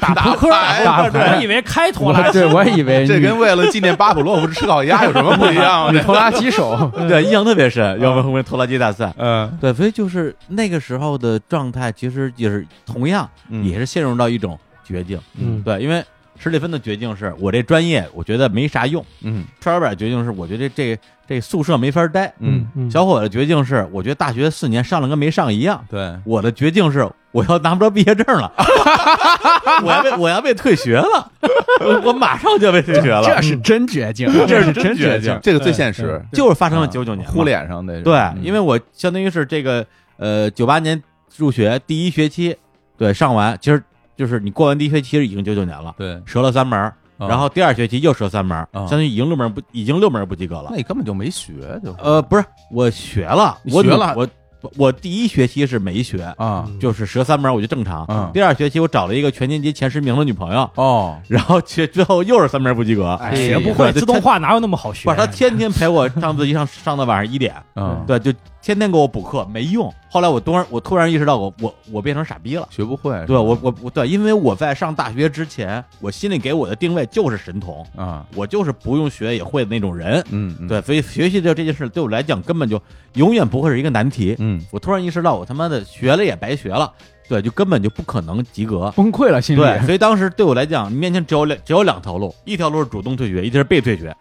[0.00, 5.92] 打扑克，打牌我以为开拖拉机，我对我以为 这跟为了纪念巴甫洛夫吃烤鸭有什么不一样啊？
[5.92, 7.98] 这拖拉机手， 对，印象特别深。
[8.00, 9.12] 要不后面拖拉机大赛。
[9.18, 15.18] 嗯对，所以就是那个时候的状态，其实也是同样，嗯也是陷入到一种绝境。
[15.38, 16.04] 嗯对，因为
[16.42, 19.44] 史蒂芬的绝境是我这专业，我觉得没啥用；嗯。
[19.60, 22.32] 川老板绝境是我觉得这这宿舍没法待。
[22.38, 25.84] 嗯，嗯小伙子的绝境是，我觉得大学四年上了跟没上一样。
[25.90, 28.50] 对，我的绝境是，我要拿不着毕业证了，
[29.84, 31.30] 我要被我要被退学了，
[31.84, 39.84] 我我马上就要被退学了，这是真绝境，这是真真绝境，这个最现实，就是发生了啊九九年嘛呼脸上的对，嗯因为我相当于是这个
[40.16, 41.00] 呃九八年
[41.36, 42.56] 入学第一学期，
[42.96, 43.82] 对上完，其实
[44.20, 50.76] 就是你过完第一学期已经九九年了，对，折了三门然后第二学期又折三门相当于已经六门不已经六门不及格了那。
[50.76, 54.28] 你根本就没学，就呃，不是，我学了，我学了我
[54.76, 58.04] 我第一学期是没学，啊就是折三门我就正常。
[58.10, 63.14] 嗯第二学期我找了一个全年级前十名的女朋友，哦，然后去最后又是三门不及格。
[63.14, 68.30] 哎学不会自动化哪有那么好学不是他天天陪我上自习上上到晚上一点，嗯，对，就
[68.62, 69.92] 天天给我补课，没用。
[70.10, 72.68] 后来我突然我突然意识到我我我变成傻逼了。
[72.70, 80.22] 学不会，对我我我对，因为我在上大学之前，我心里给我的定位就是神童，啊，我就是不用学也会的那种人。
[80.30, 82.80] 嗯，嗯，对，所以学习的这件事对我来讲根本就
[83.14, 84.36] 永远不会是一个难题。
[84.38, 86.92] 嗯，我突然意识到，我他妈的学了也白学了，
[87.28, 88.92] 对，就根本就不可能及格。
[88.96, 94.14] 崩溃了，心里对，所以当时对我来讲，面前只有两只有两条路，一条路是主动退学，一条是被退学。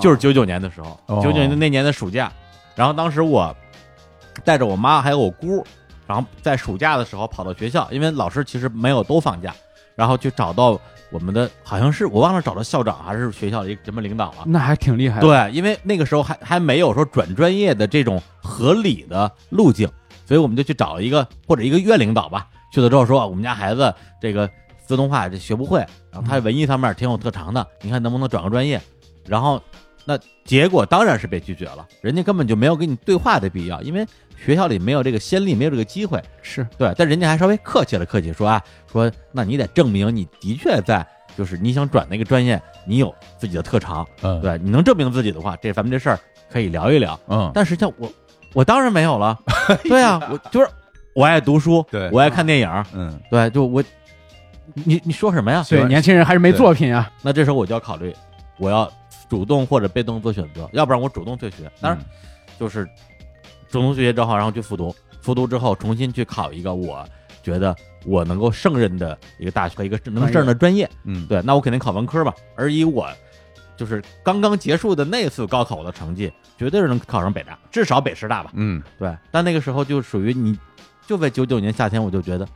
[0.00, 2.30] 就是九九年的时候，哦九九年的那年的暑假，
[2.74, 3.54] 然后当时我
[4.44, 5.64] 带着我妈还有我姑，
[6.06, 9.54] 然后在暑假的时候跑到学校，因为老师其实没有都放假，
[9.94, 10.78] 然后去找到
[11.10, 14.44] 我们的好像是我忘了找到校长还是学校的一个什么领导了。
[14.46, 15.26] 那还挺厉害的。
[15.26, 19.88] 对，因为那个时候还还没有说转专业的这种合理的路径，
[20.26, 22.46] 所以我们就去找了一个或者一个院领导吧。
[22.70, 24.48] 去了之后说，我们家孩子这个
[24.84, 25.78] 自动化这学不会，
[26.10, 28.78] 然后他文艺方面挺有特长的，你看能不能转个专业？
[29.26, 29.62] 然后
[30.04, 34.06] 那结果当然是被拒绝了，人家根本就没有跟你对话的必要，因为
[34.44, 36.22] 学校里没有这个先例，没有这个机会。
[36.42, 36.66] 是。
[36.78, 46.18] 对，但人家还稍微客气了客气，说啊，说那你得证明你的确在，就是你想转那个专业，你有自己的特长，嗯，对，你能证明自己的话，这咱们这事儿
[46.50, 47.18] 可以聊一聊。
[47.28, 48.10] 嗯，但实际上我
[48.54, 49.38] 我当然没有了，
[49.84, 50.68] 对啊，我就是
[51.14, 52.08] 我爱读书， 对。
[52.12, 53.82] 我爱看电影，嗯，对，就我
[54.74, 55.64] 你你说什么呀？
[55.68, 57.10] 对，年轻人还是没作品啊。
[57.22, 58.14] 那这时候我就要考虑，
[58.58, 58.90] 我要
[59.28, 62.00] 主动或者被动做选择，要不然我主动退学，当然
[62.58, 62.88] 就是
[63.70, 67.06] 主动退学找好，然后去复读，复读之后重新去考一个我
[67.42, 70.88] 觉得我能够胜任的一个大学和一个能胜任的专业。
[71.04, 72.34] 嗯，对，那我肯定考文科吧。
[72.56, 73.08] 而以我
[73.76, 78.50] 就是刚刚结束的那次高考的成绩，绝对是能考上北大，至少北师大吧。
[78.54, 80.58] 嗯，对，但那个时候就属于你，
[81.06, 82.46] 就在九九年夏天，我就觉得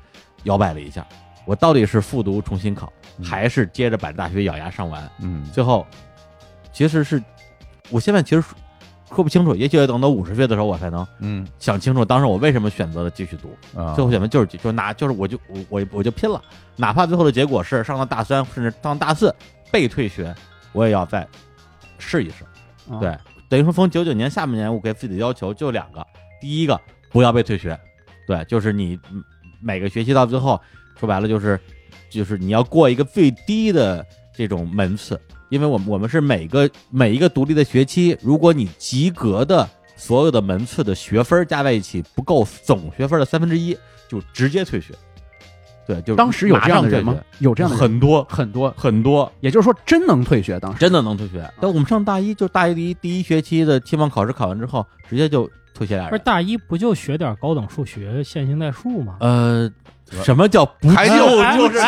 [0.45, 1.07] 摇摆了一下，
[1.45, 5.09] 我到底是复读重新考，嗯还是接着把大学咬牙上完？
[5.21, 5.87] 嗯，最后
[6.73, 7.23] 其实是，
[7.91, 8.43] 我现在其实
[9.15, 11.47] 说不清楚，也许要等到五十岁的时候，我才能嗯。
[11.59, 13.55] 想清楚当时我为什么选择了继续读。
[13.79, 16.43] 啊，最后选择就是就拿就是我就我我我就拼了，
[16.77, 19.35] 哪怕最后的结果是上了大三甚至上大四
[19.71, 20.35] 被退学，
[20.73, 21.27] 我也要再
[21.99, 22.45] 试一试。
[22.91, 22.99] 啊。
[22.99, 23.17] 对，
[23.49, 26.05] 等于说从九九年下半年，我给自己的要求就两个，
[26.41, 27.79] 第一个不要被退学，
[28.27, 29.23] 对，就是你嗯
[29.61, 30.61] 每个学期到最后，
[30.99, 31.61] 说白了就是
[32.11, 34.05] 就是你要过一个最低的
[34.35, 35.21] 这种门次，
[35.53, 43.77] 因为我们我们是每个每一个独立的学期，如果你及格的所有的门次的学分加在一起不够总学分的三分之一，
[44.09, 44.95] 就直接退学。
[45.87, 47.15] 对，就当时有这样的人吗？
[47.41, 50.59] 有这样的人很多很多，很多，也就是说真能退学。
[50.59, 51.47] 当时真的能退学。
[51.61, 56.11] 但我们上大一，就大一第一第一学期的期末考试考完之后，直接就退学俩人。
[56.11, 59.19] 不是大一不就学点高等数学、线性代数吗？
[59.21, 59.71] 呃，
[60.23, 61.15] 什么叫不还就
[61.71, 61.81] 是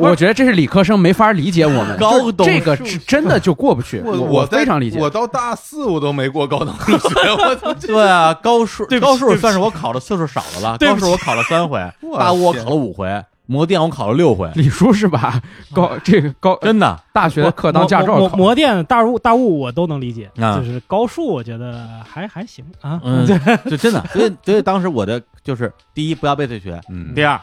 [0.00, 4.00] 我觉得这是理科生没法理解我们高等这个是真的就过不去。
[4.04, 4.98] 我我非常理解。
[4.98, 7.74] 我到大四我都没过高等数学，我操！
[7.74, 13.08] 对啊，高数对高数算是我考的次数少的了，高数我考了三回， 我大物我考了五回，
[13.50, 15.40] 模电我考了六回，李叔是把
[15.72, 17.00] 高这个高真的。
[17.14, 23.00] 大学的课当驾照模考，模电、大物、大物我都能理解，啊就是高数我觉得还还行啊。
[23.02, 23.26] 嗯，
[23.64, 27.40] 就真的，所以所以当时我的就是第一不要被退学，嗯，第二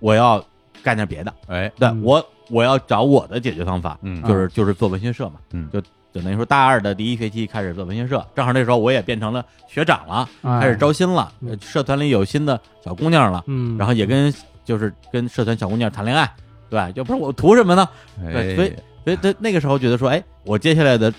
[0.00, 0.44] 我要
[0.82, 5.80] 干点别的，哎，嗯对我我要找我的解决方法，嗯就是就是做文学社嘛，嗯就
[6.12, 14.34] 就等于说大二的第一学期开始做文学社，正好那时候我也变成了学长了，哎开始招新了，社团里有新的小姑娘了，嗯，然后也跟
[14.68, 16.30] 就是跟社团小姑娘谈恋爱，
[16.68, 17.88] 对，就不是我图什么呢？
[18.22, 21.10] 对，所以哎所以他那个时候觉得说，哎，我接下来的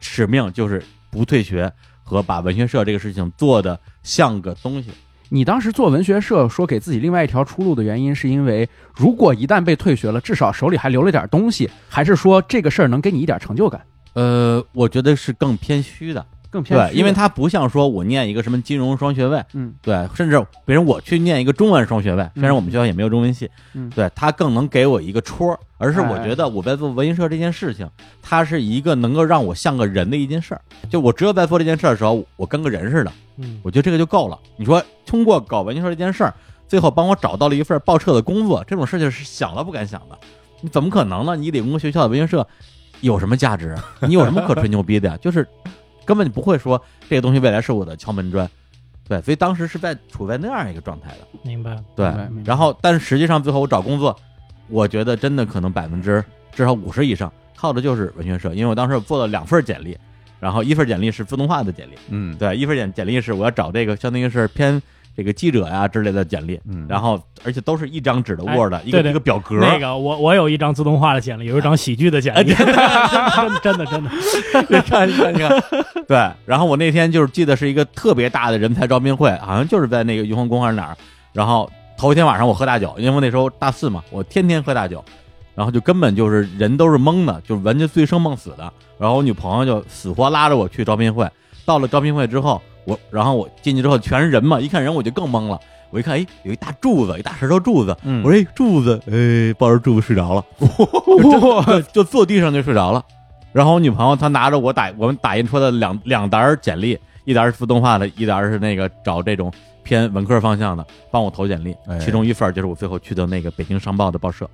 [0.00, 1.72] 使命就是不退学
[2.04, 4.90] 和把文学社这个事情做的像个东西。
[5.30, 13.80] 你当时做文学社，说给自己另外一条出路的原因，是因为如果一旦被退学了，至少手里还留了点东西，还是说这个事儿能给你一点成就感？
[14.12, 27.88] 呃，我觉得是更偏虚的，更偏对，因为它不像说我念一个什么金融双学位，嗯对，甚至比如我去念一个中文双学位，虽然我们学校也没有中文系，嗯对，它更能给我一个戳儿，而是我哎觉得我在做文艺社这件事情，
[28.20, 30.60] 它是一个能够让我像个人的一件事儿。
[30.90, 34.38] 就我只有在做这件事儿的时候，我跟个人似的，嗯我觉得这个就够了。
[34.56, 36.34] 你说通过搞文艺社这件事儿，
[36.66, 40.18] 最后帮我找到了一份报社的工作，这种事情是想都不敢想的。
[40.60, 41.36] 你怎么可能呢？
[41.36, 42.46] 你理工学校的文学社
[43.00, 43.84] 有什么价值啊？
[44.00, 45.16] 你有什么可吹牛逼的呀？
[45.20, 45.46] 就是
[46.10, 48.50] 根本就不会说这个东西未来是我的敲门砖。
[49.08, 51.18] 对，所以当时是在处在那样一个状态的。
[51.44, 51.76] 明白。
[51.94, 52.12] 对
[52.44, 54.16] 然后但是实际上最后我找工作，
[54.66, 59.96] 我觉得真的可能百分之至少五十以上靠的就是文学社，因为我当时做了两份简历，
[60.40, 64.82] 然后一份简历是自动化的简历，嗯对，一份简简历是我要找这个相当于是偏
[65.20, 69.10] 这个记者呀之类的简历，嗯，然后而且都是一张纸的哎 Word，、一个对对。
[69.10, 73.60] 一个表格，那个我我有一张自动化的简历，有一张喜剧的简历， 真的？
[73.62, 74.10] 真的真的，
[74.70, 75.62] 你看你看你看，
[76.08, 80.96] 对，然后我那天就是记得是一个特别大的人才招聘会，好像就是在那个雍和宫还是哪儿，
[81.34, 85.04] 然后头一天晚上我喝大酒，因为那时候大四嘛，我天天喝大酒，
[85.54, 91.28] 然后就根本就是人都是懵的，就完全醉生梦死的，然后我女朋友就死活拉着我去招聘会，
[91.66, 95.60] 到了招聘会之后，我然后我进去之后全是人嘛，一看人我就更懵了。
[95.90, 97.96] 我一看，哎，有一大柱子，一大石头柱子。
[98.04, 103.04] 嗯我说，哎，柱子，哎，抱着柱子睡着了，就就坐地上就睡着了。
[103.52, 109.52] 然后我女朋友她拿着我打我们打印出的两两沓简历，一沓是自动画的，一沓是那个找这种
[109.82, 111.74] 偏文科方向的，帮我投简历。
[111.88, 114.48] 哎其中一份就是我最后去的那个北京商报的报社，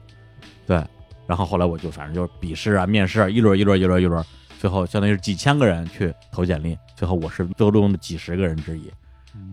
[0.66, 0.82] 对。
[1.26, 4.24] 然后后来我就反正就是笔试啊、面试啊，一轮一轮一轮一轮，
[4.58, 8.90] 最后相当于是几千个人去投简历，最后我是最终的几十个人之一。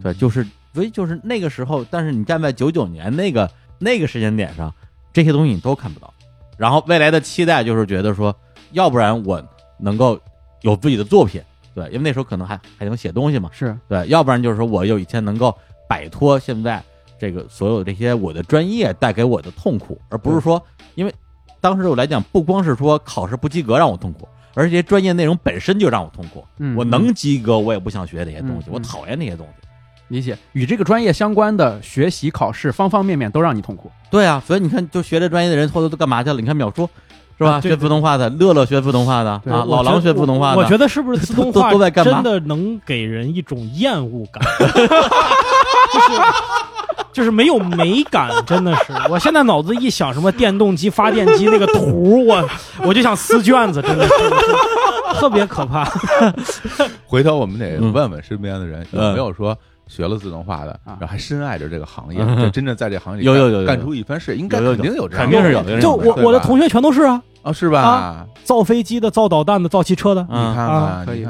[0.02, 3.50] 对，就是所以就是那个时候，但是你站在九九年那个
[3.80, 4.74] 那个时间点上，
[5.12, 6.14] 这些东西你都看不到。
[6.58, 8.34] 然后未来的期待就是觉得说，
[8.72, 9.44] 要不然我
[9.78, 10.20] 能够
[10.62, 11.42] 有自己的作品，
[11.76, 15.54] 对，因为那时候可能还还能写东西嘛，是对，要不然就是说我有一天能够
[15.90, 16.82] 摆脱现在
[17.20, 20.64] 这个所有这些我的专业带给我的痛苦，而不是说，
[20.96, 21.14] 因为
[21.60, 26.44] 当时我来讲，不光是说考试不及格让我痛苦，而且这些专业内容本身就让我痛苦。
[26.60, 29.68] 嗯我能及格，我也不想学这些东西，嗯我讨厌那些东西。
[30.10, 33.90] 理解与这个专业相关的学习考试方方面面都让你痛苦。
[34.12, 36.36] 对啊，所以你看，就学这专业的人后头都干嘛去了？
[36.40, 36.88] 你看淼叔
[37.38, 37.54] 是吧？
[37.54, 40.58] 啊学普通话的，乐乐学普通话的啊，老狼学普通话的。
[40.58, 44.44] 我觉得是不是自动都化都在干嘛真的能给人一种厌恶感，
[45.94, 46.22] 就是
[47.14, 48.94] 就是没有美感，真的是。
[49.10, 52.50] 我现在脑子一想什么电动机、发电机那个图，我
[52.84, 55.86] 我就想撕卷子，真的是是特别可怕。
[57.06, 59.56] 回头我们得嗯问问身边的人有嗯没有说
[59.88, 60.98] 学了自动化的，啊。
[61.00, 67.82] 然后还深爱着这个行业，真正在这行业里有有有有干出一番事，应该肯定有这样肯，定是有的就我我的同学全都是啊，啊，是吧？
[67.82, 68.28] 啊？
[68.44, 70.22] 造飞机的、造导弹的、造汽车的。
[70.30, 70.96] 嗯你看啊。
[70.98, 71.26] 看，可以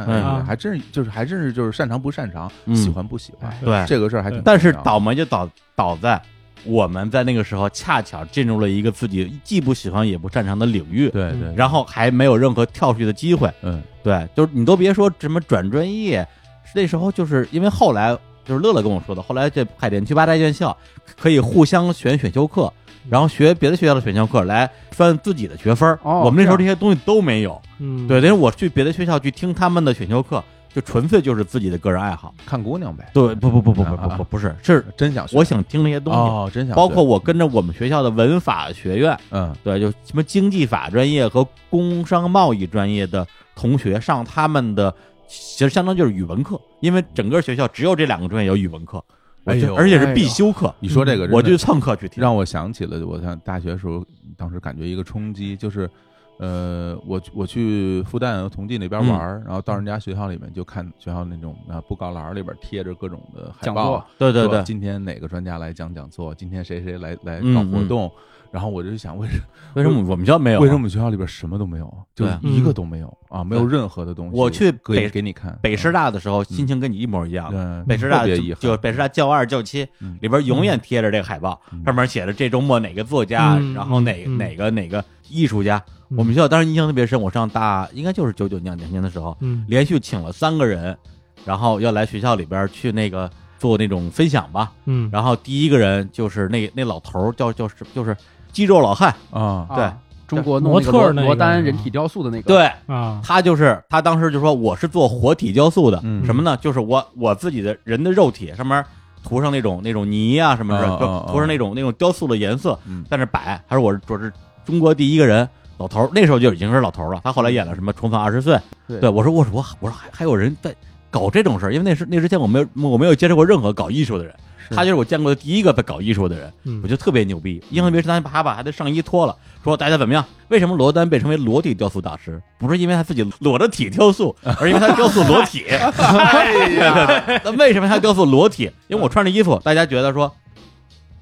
[0.45, 2.76] 还真是就是还真是就是擅长不擅长，嗯。
[2.76, 3.86] 喜欢不喜欢，对。
[3.88, 6.22] 这个事儿还挺但是倒霉就倒倒在
[6.66, 13.51] 我们在那个时候恰巧进入了一个自己既不喜欢也不擅长的领域，对对，然后还没有任何跳出去的机会。
[13.62, 13.82] 嗯。
[14.04, 16.28] 对，就是你都别说什么转专业，
[16.76, 20.76] 那时候就是因为后来就是乐乐跟我说的，后来这海淀区八大院校
[21.20, 22.72] 可以互相选选修课，
[23.10, 25.89] 然后学别的学校的选修课来算自己的学分。
[26.04, 27.62] 哦我们那时候这这些东西都没有。
[27.80, 30.41] 嗯，对，等于我去别的学校去听他们的选修课，
[30.74, 32.34] 就纯粹就是自己的个人爱好。
[32.46, 36.20] 看姑娘呗，对，不不不不不啊不不不是，是真想学，我想听那些东西。
[36.20, 44.94] 哦，真想，包括我跟着我们学校的文法学院，嗯对，就什么经济法专业和工商贸易专业的同学上他们的，
[45.28, 49.04] 其实相当就是语文课，因为整个学校只有这两个专业有语文课，
[49.46, 50.74] 哎呦而且是必修课。
[50.80, 54.06] 你说这个，我就蹭课去听，让我想起了我上大学时候，
[54.38, 55.90] 当时感觉一个冲击，就是，
[56.38, 68.12] 呃，我我去复旦和同济那边玩儿，然后到人家学校里面就看学校那种啊布告栏里边贴着各种的海报讲座，对对对，今天哪个专家来讲讲座，今天谁谁来来嗯搞活动，
[68.54, 69.41] 然后我就想为什
[69.74, 70.62] 为什么我们学校没有啊？
[70.62, 74.38] 为什么我们学校里边什么都没有，就一个都没有啊，没有任何的东西。
[74.38, 77.49] 我去北给你看北师大的时候，心情跟你一模一样。
[77.49, 78.28] 对北师大
[78.60, 85.84] 就北师大教二教七嗯里边永远贴着这个海报，嗯上面写着这周末哪个作家，嗯然后哪嗯哪个哪个艺术家。
[86.10, 90.95] 嗯我们学校当时印象特别深，我上大应该就是九九年两年的时候，嗯连续请了三个人，
[91.43, 93.28] 然后要来学校里边去那个
[93.58, 94.72] 做那种分享吧。
[94.86, 98.16] 嗯，然后第一个人就是那那老头儿叫叫是就是
[98.54, 99.84] 肌肉老汉，啊，对。
[99.84, 102.66] 啊中国弄模那个罗特儿那个罗丹人体雕塑的那个，对。
[102.88, 106.26] 啊，他就是他当时就说我是做活体雕塑的，嗯。
[106.26, 106.58] 什么呢？
[106.58, 108.84] 就是我我自己的人的肉体上面
[109.22, 113.04] 涂上那种那种泥啊什么的，就涂上那种那种雕塑的颜色，嗯。
[113.12, 113.62] 在那摆。
[113.68, 114.32] 他说我是我是
[114.66, 115.47] 中国第一个人。
[115.78, 116.10] 老头儿。
[116.14, 118.56] 那时候就已经是老头儿了，他后来演了什么《重返二十岁》。
[118.88, 118.99] 对。
[119.01, 120.74] 对我说我说我我说还还有人在
[121.12, 127.64] 搞这种事儿，因为那时那之前我没有我没有接触过任何搞艺术的人，是他就是我见过的第一个在搞艺术的人，嗯我觉得特别牛逼。
[127.70, 130.26] 印象特别深，他把他把他的上衣脱了，说大家怎么样？
[130.49, 132.41] 为什么罗丹被称为裸体雕塑大师？
[132.59, 135.66] 不是因为他自己裸着体雕塑，而是因为他雕塑裸体。
[135.68, 138.72] 哎呀，那为什么他雕塑裸体？
[138.88, 140.32] 因为我穿着衣服，大家觉得说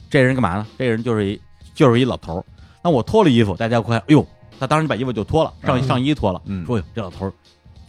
[0.09, 0.67] 这人干嘛呢？
[0.77, 1.41] 这人就是一
[1.73, 2.45] 就是一老头儿。
[2.83, 4.25] 那我脱了衣服，大家会哎呦，
[4.59, 7.33] 他当时把衣服就脱了，上嗯上衣脱了，嗯说哟这老头儿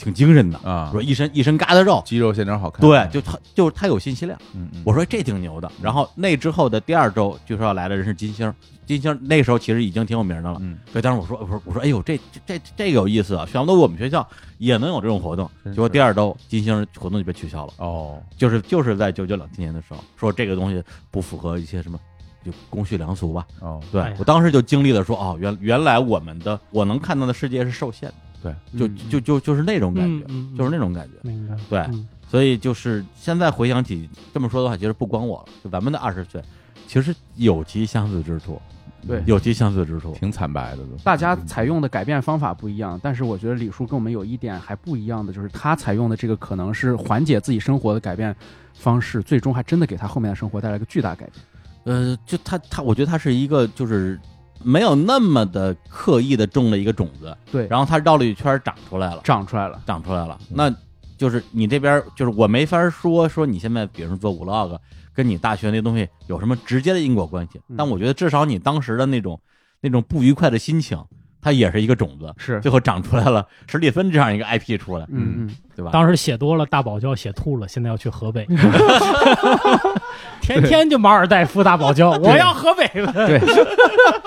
[0.03, 2.03] 挺精神的，啊，说一身一身疙瘩肉。
[2.05, 4.37] 肌肉线条好看，对，就他就是他有信息量。
[4.55, 5.71] 嗯嗯，我说这挺牛的。
[5.81, 8.53] 然后那之后的第二周，据说要来的人是金星，
[8.85, 10.59] 金星那时候其实已经挺有名的了。
[10.61, 10.77] 嗯。
[10.93, 14.27] 对，当时我说我说我说哎呦这这这这个有意思啊，想不到我们学校
[14.59, 15.49] 也能有这种活动。
[15.65, 20.83] 结果第二周金星活动就被取消了，哦，就是就是在九九两千年的时候，说这个东西
[21.13, 21.99] 不符合一些什么。
[22.45, 30.27] 就公序良俗吧，哦，对、哎我当时就经历了说哦，原原来我们的我能看到的世界是受限的，对，就嗯就就就是那种感觉，
[30.59, 36.43] 就是那种感觉，明白，对，嗯所以就是现在回想起这么说的话，其实不光我了，就咱们的二十岁，
[36.87, 38.61] 其实有其相似之处，
[39.07, 40.13] 对有其相似之处。
[40.15, 48.35] 挺惨白的都，大家采用的改变方法不一样，但是我觉得李叔跟我们有一点还不一样的，就是他采用的这个可能是缓解自己生活的改变
[48.73, 51.45] 方式，最终还真的给他后面的生活带来一个巨大改变。
[51.85, 54.19] 呃，就他他，我觉得他是一个就是
[54.65, 59.81] 没有那么的刻意的种了一个种子，对，然后它绕了一圈长出来了，长出来了。
[59.87, 60.39] 长出来了。
[60.51, 60.75] 那
[61.19, 64.79] 就是你这边就是我没法说说你现在比如说做 vlog，
[65.15, 69.41] 跟你大学那东西有什么直接的因果关系，嗯但我觉得至少你当时的那种
[69.81, 70.99] 那种不愉快的心情，
[71.43, 75.91] 它也是一个种子，是，最后长出来了史蒂芬这样一个 IP 出来，嗯嗯，对吧？
[75.93, 78.47] 当时写多了，大堡礁写吐了，现在要去河北，
[80.41, 83.13] 天天就马尔代夫大堡礁，我要河北了。
[83.13, 83.41] 对，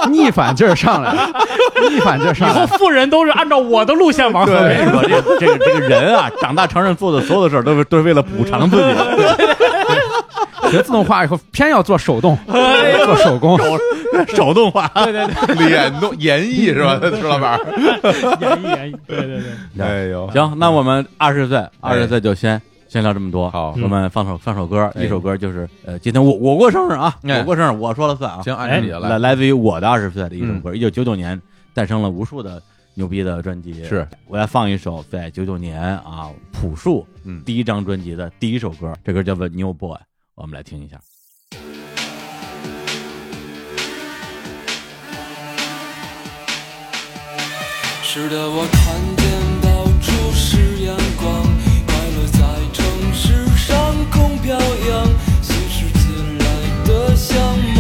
[0.10, 1.30] 逆反劲儿上来了，
[1.90, 2.68] 逆反劲儿上来了。
[2.68, 4.78] 后富人都是按照我的路线往河北。
[4.90, 8.84] 说，这个这个这个人啊，长大成人做的所有的事儿都是都是为了补偿自己，
[10.70, 13.58] 学自动化以后，偏要做手动，做手工。
[14.30, 14.90] 手动化。
[14.96, 17.60] 对对对，演动演绎是吧，石老板？
[17.66, 19.42] 演绎演绎，对对
[19.76, 23.50] 对，哎呦，行，那我们二十岁，二十岁就先先聊这么多。
[23.50, 28.42] 好我们放首放首歌，哎一首歌就是呃，今天我我过生日啊，哎我过生日，我说了算啊。
[28.44, 31.40] 行，按照你的来来，来自于我的二十岁的一首嗯歌，一九九九年
[31.74, 32.62] 诞生了无数的
[32.94, 33.84] 牛逼的专辑。
[33.84, 39.92] 是，我要放一首在九九年啊朴树嗯，第一张专辑的第一首歌，这歌叫做《New Boy》，
[40.36, 41.02] 我们来听一下。
[48.04, 49.26] 是的，我看见
[49.62, 51.44] 到处是阳光，
[51.88, 52.40] 快乐在
[52.74, 55.06] 城市上空飘扬，
[55.42, 56.04] 心是自
[56.40, 56.46] 来
[56.86, 57.36] 的像
[57.74, 57.75] 梦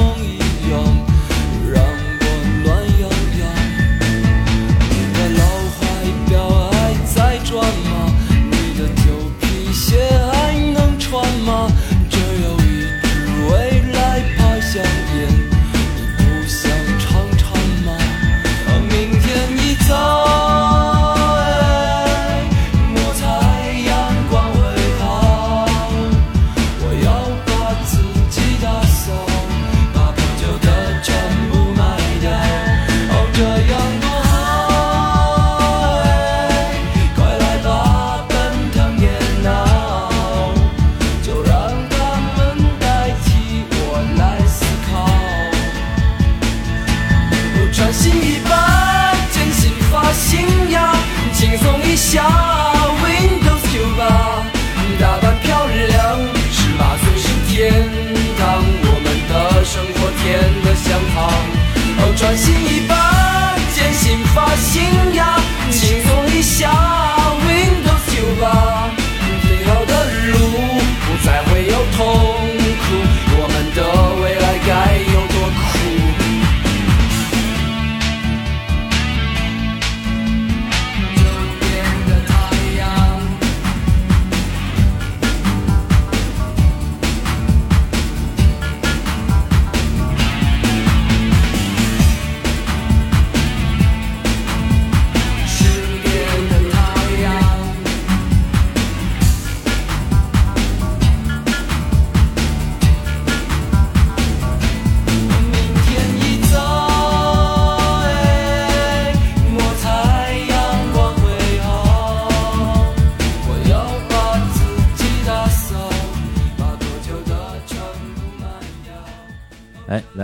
[62.15, 65.37] 专心一把，坚信发信呀，
[65.69, 67.04] 轻松一下。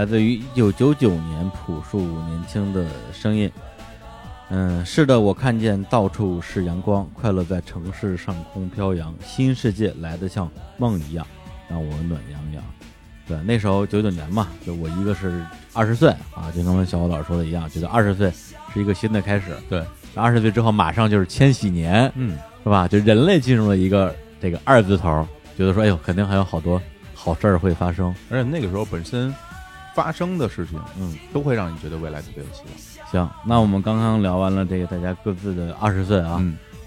[0.01, 3.47] 来自于一九九九年朴树年轻的声音。
[4.49, 11.23] 嗯，是的，我看见到处是阳光，快乐在城市上空飘扬，新世界来得像梦一样，
[11.69, 12.63] 让我暖洋洋。
[13.27, 18.33] 对，那时候九九年嘛，就我一个是二十岁啊，就跟小伙老师说的一样，觉得二十岁
[18.73, 19.55] 是一个新的开始。
[19.69, 19.85] 对，
[20.15, 22.87] 二十岁之后马上就是千禧年，嗯，是吧？
[22.87, 26.81] 就人类进入了一个这个二字头，觉得说，哎呦，肯定还有好多
[27.13, 28.11] 好事儿会发生。
[28.31, 29.31] 而且那个时候本身
[29.93, 33.07] 发生的事情，嗯，都会让你觉得未来特别有希望。
[33.11, 36.41] 行，那我们刚刚聊完了这个大家各自的二十岁啊，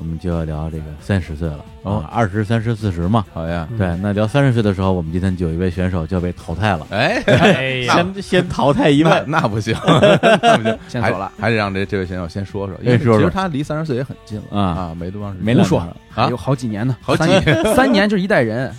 [0.05, 1.65] 我们就要聊这个三十岁了。
[1.83, 1.97] 哦。
[1.97, 3.25] 啊，二十、三十、四十嘛。
[3.33, 7.23] 好呀，嗯对，那聊三十岁的时候，我们今天就有一位选手就要被淘汰了，哎，
[7.89, 9.25] 先先淘汰一那位。
[9.27, 9.75] 那不行，
[10.21, 13.19] 那不行，还先走了还得让这这位选手先说说，因为哎说说。
[13.19, 14.63] 其实他离三十岁也很近了啊。
[14.63, 16.25] 啊，没多长时间，说没两年了啊？
[16.25, 18.71] 还有好几年呢，好几三年， 三年就是一代人。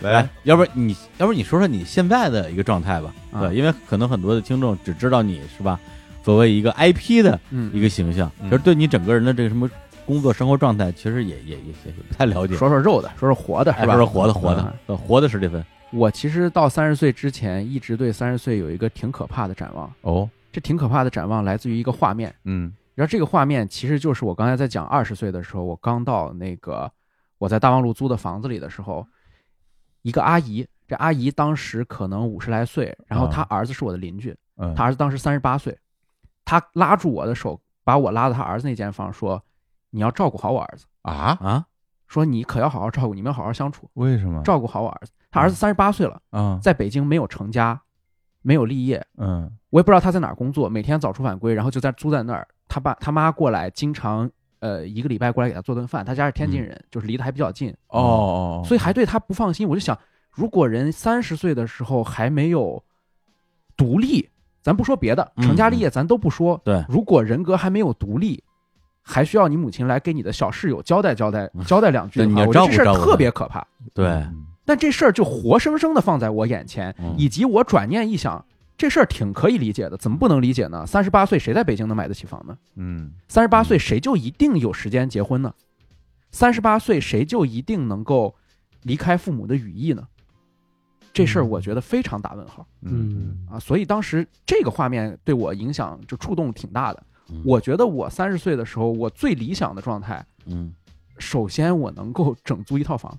[0.00, 3.10] 来，要不然你，要不然你说说你现在的一个状态吧？
[3.32, 3.40] 啊。
[3.40, 5.80] 对，因为可能很多的听众只知道你是吧，
[6.28, 9.66] 作为一个 IP 的嗯一个形象，嗯其实对你整个人的这个什么
[10.04, 12.54] 工作生活状态，其实也也也也不太了解。
[12.54, 13.94] 说说肉的，说说活的，是吧？
[13.94, 15.64] 哎说说活的活的活的史蒂芬。
[15.90, 19.90] 我其实到三十岁之前，一直对三十岁有一个挺可怕的展望。
[20.02, 26.92] 哦，这挺可怕的展望来自于一个画面，嗯然后这个画面其实就是我刚才在讲二十岁的时候，我刚到那个
[27.38, 29.06] 我在大望路租的房子里的时候，
[30.02, 35.74] 一个阿姨，这阿姨当时可能五十来岁，然后她儿子是我的邻居，嗯，她儿子当时三十八岁，
[36.48, 39.44] 她拉住我的手，把我拉到他儿子那间房，说
[39.92, 41.66] ：“你要照顾好我儿子，啊，啊，
[42.06, 44.40] 说你可要好好照顾，你们要好好相处，为什么？
[44.42, 47.78] 照顾好我儿子。”他儿子三十八岁了，啊，在北京没有成家，
[48.40, 52.48] 没有立业，嗯我也不知道他在哪儿工作，每天早出晚归，然后就在租在那儿。
[52.66, 54.30] 他爸他妈过来，经常
[54.60, 56.02] 呃一个礼拜过来给他做顿饭。
[56.02, 59.68] 他家是天津人，就是离得还比较近，哦哦，所以还对他不放心。
[59.68, 59.98] 我就想，
[60.30, 62.82] 如果人三十岁的时候还没有
[63.76, 64.30] 独立，
[64.68, 68.44] 咱不说别的，嗯成家立业咱都不说，对如果人格还没有独立，
[69.00, 73.66] 还需要你母亲来给你的小室友交代交代交代两句的话，对你我觉得这事儿特别可怕。
[73.94, 78.44] 对，嗯但这事儿就活生生的放在我眼前，嗯以及我转念一想，
[78.76, 80.84] 这事儿挺可以理解的，怎么不能理解呢？
[80.86, 82.54] 三十八岁谁在北京能买得起房呢？
[82.76, 85.50] 嗯三十八岁谁就一定有时间结婚呢？
[86.30, 88.34] 三十八岁谁就一定能够
[88.82, 90.02] 离开父母的羽翼呢？
[91.18, 93.58] 这事儿我觉得非常打问号嗯啊！
[93.58, 97.02] 所以当时这个画面对我影响就触动挺大的。
[97.30, 100.72] 嗯我觉得我三十岁的时候，我最理想的状态，嗯，
[101.18, 103.14] 首先我能够整租一套房。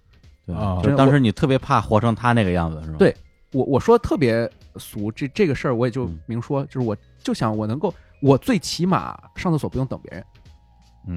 [0.47, 2.97] 对啊，就当时你特别怕活成他那个样子，是吧？
[2.97, 3.15] 对
[3.51, 10.25] 我我说特别俗，这这个事儿我也就嗯明说，就是我就想我能够，我最起码上厕所不用等别人。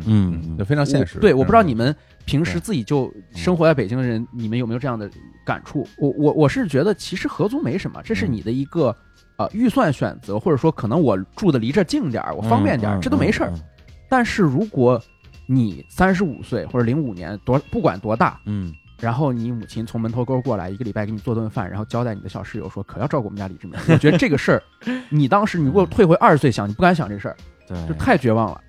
[0.06, 1.18] 嗯嗯就非常现实。
[1.18, 5.10] 对，我不知道嗯你们平时自己就生活在北京的人，你们有没有这样的
[5.44, 5.86] 感触？
[5.98, 8.94] 我我我是觉得其实合租没什么，这是嗯你的一个
[9.36, 13.50] 呃预算选择，或者说可能我住的离这儿近点儿，我方便点这都没事儿。
[13.50, 13.60] 嗯
[14.08, 15.02] 但是如果
[15.46, 18.70] 你三十五岁或者零五年多不管多大，嗯
[19.00, 23.74] 然后你母亲从门头沟过来，一个礼拜给你做顿饭，然后交代你的小室友说可要照顾我们家李志明。
[23.88, 24.62] 我觉得这个事儿，
[25.08, 27.36] 你当时你如果退回二十岁想，你不敢想这事儿，
[27.66, 28.60] 对，就太绝望了。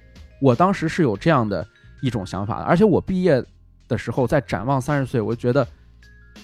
[0.43, 1.65] 我当时是有这样的
[2.01, 3.41] 一种想法的，而且我毕业
[3.87, 5.65] 的时候在展望三十岁，我就觉得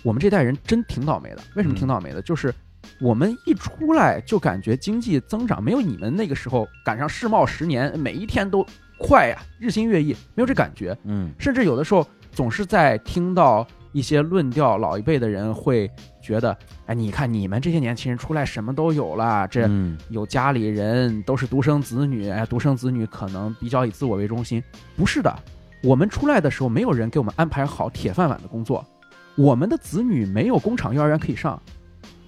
[0.04, 1.42] 我们这代人真挺倒霉的。
[1.56, 2.22] 为什么挺倒霉的？
[2.22, 2.54] 就是
[3.02, 8.66] 我们一出来就感觉经济增长没有你们那个时候赶上世贸十年，每一天都
[8.98, 10.98] 快呀、日新月异，没有这感觉。
[11.04, 15.92] 嗯甚至有的时候总是在听到一些论调，老一辈的人会
[16.22, 24.62] 觉得，哎，你看你们这些年轻人出来什么都有了，这嗯有家里人，都是独生子女，哎，独生子女可能比较以自我为中心。
[24.96, 25.34] 不是的，
[25.82, 28.86] 我们出来的时候，没有人给我们安排好铁饭碗的工作，
[29.36, 31.62] 我们的子女没有工厂、幼儿园可以上，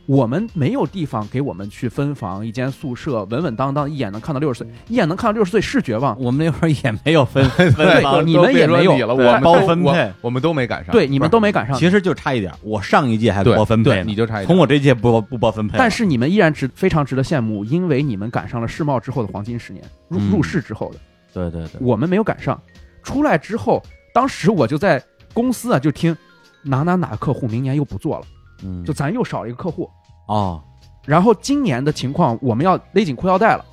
[0.08, 6.20] 我们没有地方给我们去分房，一间宿舍稳稳当当，一眼能看到六十岁，一眼能看到六十岁是绝望。
[6.20, 8.94] 我们那会儿也没有分 分对房，你们也没有。
[8.94, 10.12] 我们包分配。
[10.22, 10.92] 我们都没赶上。
[10.92, 11.78] 对，你们都没赶上。
[11.78, 14.48] 其实就差一点，我上一届还对包分配对呢，你就差一点。
[14.48, 20.30] 从我这届不不包分配了，但是你们依然值非常值得羡慕，因为你们赶上了世贸之后的黄金十年，入嗯。
[20.32, 21.00] 入世之后的。
[21.34, 22.60] 对对对，我们没有赶上。
[23.04, 23.82] 出来之后，
[24.14, 25.02] 当时我就在
[25.34, 26.16] 公司啊，就听
[26.64, 28.26] 哪哪哪客户明年又不做了，
[28.64, 29.90] 嗯，就咱又少了一个客户。
[30.28, 30.64] 哦，
[31.06, 33.66] 然后今年的情况，我们要勒紧裤腰带了，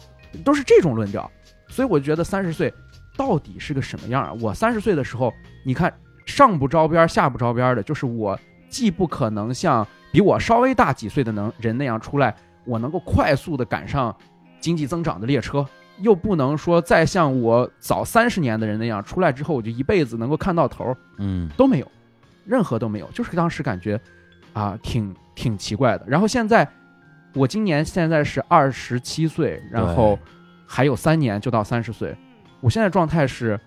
[0.44, 1.30] 都是这种论调。
[1.68, 2.72] 所以我觉得三十岁
[3.16, 4.32] 到底是个什么样啊？
[4.40, 5.32] 我三十岁的时候，
[5.64, 5.92] 你看
[6.26, 12.34] 上不着边下不着边的，就是我既不可能像比我稍微大几岁的能人那样出来，
[12.64, 14.14] 我能够快速的赶上
[14.60, 15.64] 经济增长的列车，
[16.00, 21.48] 又不能说再像我早三十年的人那样出来之后我就一辈子能够看到头儿，嗯。
[21.56, 21.86] 都没有，
[22.44, 24.00] 任何都没有，就是当时感觉
[24.58, 26.04] 啊，挺挺奇怪的。
[26.08, 26.68] 然后现在，
[27.34, 30.18] 我今年现在是二十七岁，然后
[30.66, 32.16] 还有三年就到三十岁。
[32.60, 33.58] 我现在状态是，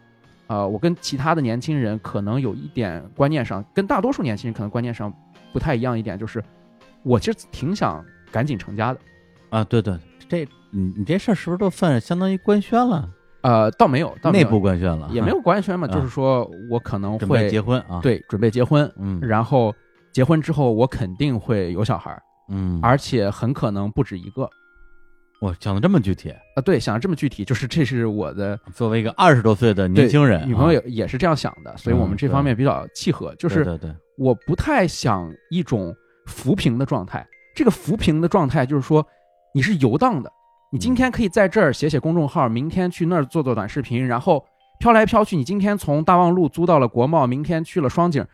[0.47, 5.13] 呃，我跟其他的年轻人可能有一点观念上，跟大多数年轻人可能观念上
[5.53, 6.43] 不太一样一点，就是
[7.03, 8.99] 我其实挺想赶紧成家的。
[9.49, 13.09] 啊，对对，这你你这事儿是不是都算相当于官宣了？
[13.43, 19.73] 呃，倒没有，倒没内部官宣了，也没有官宣嘛，啊就是说我可能准备会结婚啊？，对准备结婚，嗯然后
[20.11, 22.21] 结婚之后我肯定会有小孩儿。
[22.49, 24.49] 嗯，而且很可能不止一个
[25.39, 26.61] 我讲的这么具体，啊。
[26.63, 33.33] 对，想的这么具体，就是这是我的作为一个二十多岁的年轻人，女朋友啊也也是这样想的，所以我们这方面比较契合。
[33.35, 35.95] 就是对对对，我不太想一种
[36.25, 39.05] 浮萍的状态，这个浮萍的状态就是说
[39.53, 40.31] 你是游荡的，
[40.71, 44.45] 你今天可以在这儿写写公众号，明天去那儿做做短视频，然后
[44.77, 45.37] 飘来飘去。
[45.37, 48.25] 你今天从大望路租到了国贸，明天去了双井，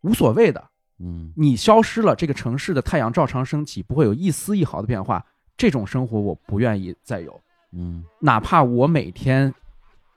[0.00, 0.71] 无所谓的。
[1.02, 5.24] 嗯你消失了，这个城市的太阳照常升起，不会有一丝一毫的变化。
[5.56, 7.40] 这种生活我不愿意再有，
[7.72, 9.52] 嗯哪怕我每天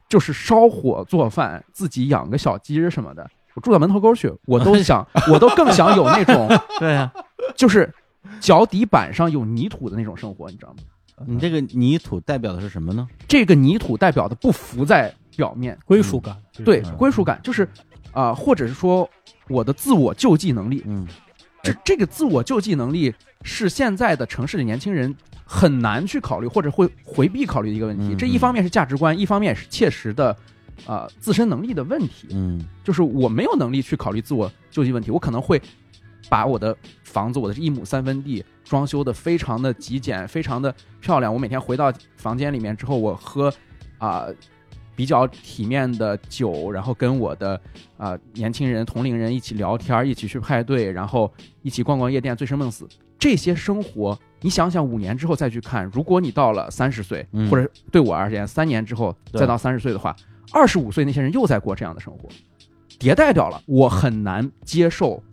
[0.07, 6.47] 就是烧火做饭，自己养个小鸡儿什么的，我住到门头沟去，我都 想，我都更想有那种
[6.79, 7.11] 对啊，
[7.55, 7.93] 就是
[8.39, 11.25] 脚底板上有泥土的那种生活，你知道吗？
[11.27, 13.07] 你这个泥土代表的是什么呢？
[13.27, 17.67] 这个泥土代表的不浮在表面，归属感，对嗯归属感，就是
[18.11, 19.07] 啊、或者是说
[19.47, 21.07] 我的自我救济能力，嗯
[21.63, 28.13] 这这个自我救济能力是现在的城市的年轻人很难去考虑或者会回避考虑的一个问题。
[28.13, 30.35] 嗯这一方面是价值观，一方面也是切实的，
[30.85, 32.27] 呃，自身能力的问题。
[32.31, 35.61] 嗯就是我没有能力去考虑自我救济问题，我可能会
[36.29, 41.33] 把我的房子，我的一亩三分地装修的非常的极简，非常的漂亮。
[41.33, 43.53] 我每天回到房间里面之后，我喝
[43.97, 44.25] 啊、
[44.95, 47.59] 比较体面的酒，然后跟我的
[47.97, 51.31] 啊、年轻人、同龄人一起聊天，一起去派对，然后
[51.61, 52.87] 一起逛逛夜店，醉生梦死。
[53.17, 60.15] 这些生活，你想想，五年之后再去看，如果你到了三十岁，嗯或者对我而言，三年之后再到三十岁的话，
[60.51, 62.29] 二十五岁那些人又在过这样的生活，
[62.99, 65.23] 迭代掉了，我很难接受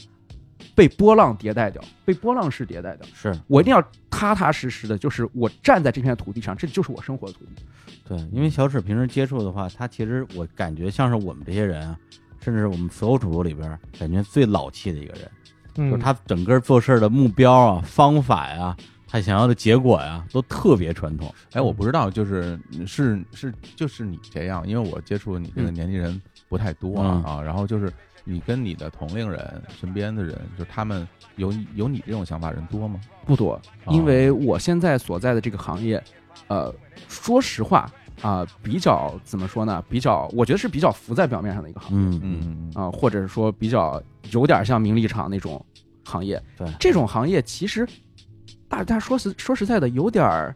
[0.75, 3.07] 被波浪迭代掉，被波浪式迭代掉。
[3.13, 7.63] 是我一定要踏踏实实的，就是我站在这片土地上，这就是我生活的土地。
[8.05, 11.96] 对，因为小史平时接触的话，他其实我感觉像是我们这些人啊，
[12.40, 15.30] 甚至我们所有主播里边，感觉最老气的一个人，
[15.76, 15.90] 嗯。
[15.90, 18.76] 就是他整个做事儿的目标啊、方法呀、
[19.07, 21.32] 他想要的结果呀，都特别传统。
[21.53, 25.74] 哎，我不知道，就是是是就是你这样，因为我接触你这个嗯。
[25.74, 27.22] 年纪人不太多嗯。
[27.22, 27.92] 啊，然后就是
[28.24, 31.07] 你跟你的同龄人、身边的人，就他们
[31.37, 33.00] 有有你这种想法人多吗？
[33.24, 33.54] 不多，
[33.84, 33.92] 哦。
[33.95, 36.03] 因为我现在所在的这个行业，
[36.49, 36.74] 呃，
[37.13, 37.91] 说实话
[38.22, 39.83] 啊、比较怎么说呢？
[39.89, 42.21] 比较，我觉得是比较浮在表面上的一个行业。
[42.22, 45.64] 嗯嗯啊、或者是说比较有点像名利场那种
[46.05, 46.41] 行业。
[46.57, 47.87] 对这种行业其实
[48.68, 50.55] 大家说实说实在的，有点儿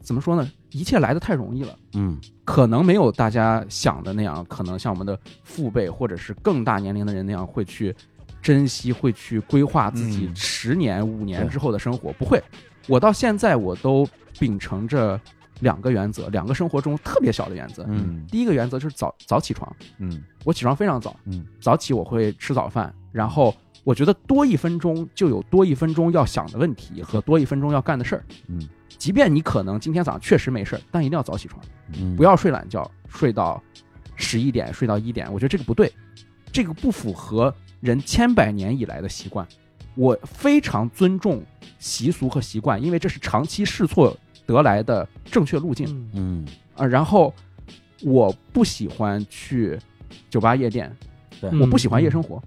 [0.00, 0.50] 怎么说呢？
[0.70, 7.94] 一切来的太容易了，嗯可能没有大家想的那样，可能像我们的父辈或者是更大年龄的人那样会去
[8.40, 12.10] 珍惜，会去规划自己嗯十年、五年之后的生活。
[12.14, 12.42] 不会，
[12.88, 14.08] 我到现在我都
[14.38, 15.20] 秉承着
[15.62, 17.84] 两个原则，两个生活中特别小的原则。
[17.88, 28.24] 嗯第一个原则就是早早起床，嗯我起床非常早，嗯，早起我会吃早饭，然后我觉得多一分钟就有多一分钟要想的问题和多一分钟要干的事儿。
[28.48, 28.60] 嗯，
[28.98, 31.64] 即便你可能今天早上确实没事儿，但一定要早起床，
[31.94, 33.62] 嗯，不要睡懒觉，睡到
[34.16, 35.92] 十一点，睡到一点，我觉得这个不对，
[36.50, 39.46] 这个不符合人千百年以来的习惯。
[39.94, 41.44] 我非常尊重
[41.78, 44.16] 习俗和习惯，因为这是长期试错
[44.46, 45.86] 得来的正确路径。
[45.88, 46.10] 嗯。
[46.14, 46.46] 嗯。
[46.76, 47.32] 啊，然后
[48.02, 49.78] 我不喜欢去
[50.30, 50.94] 酒吧夜店，
[51.40, 51.50] 对。
[51.58, 52.42] 我不喜欢夜生活。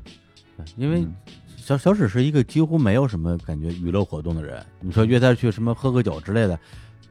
[0.58, 1.14] 对因为嗯。
[1.58, 4.64] 小小史是一个几乎没有什么感觉娱乐活动的人。
[4.82, 6.60] 你说约他去什么喝个酒之类的，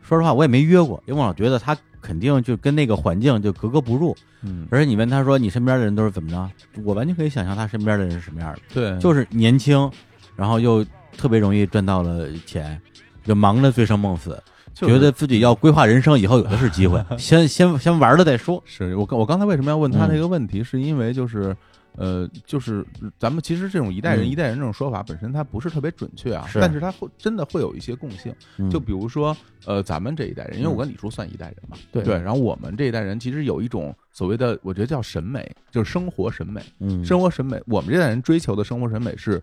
[0.00, 4.16] 说实话我也没约过，因为我老觉得他肯定就跟那个环境就格格不入。
[4.42, 6.48] 嗯，而且你问他说你身边的人都是怎么着，
[6.84, 9.90] 我完全可以想象他身边的人是什么样的，对，就是年轻，
[10.36, 10.86] 然后又
[11.16, 12.80] 特别容易赚到了钱，
[13.24, 14.44] 就忙着醉生梦死，就是
[14.74, 18.62] 觉得自己要规划人生，以后有的是机会， 先先先玩了再说。
[18.66, 21.56] 是我刚我刚才为什么要问他嗯这个问题，是因为就是。
[21.96, 22.84] 呃，就是
[23.20, 28.34] 咱们其实这种一代人嗯一代人这种说法本身它不是特别准确啊，是但是它会真的会有一些共性。
[28.56, 36.60] 嗯就比如说，呃，咱们这一代人，因为我嗯跟李叔算一代人嘛，对对，然后我们这一代人其实有一种所谓的，我觉得叫审美，就是生活审美。
[36.80, 39.40] 嗯，生活审美，我们这代人追求的生活审美是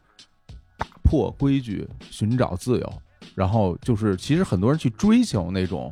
[0.78, 2.94] 打破规矩，寻找自由，
[3.36, 5.92] 然后就是其实很多人去追求那种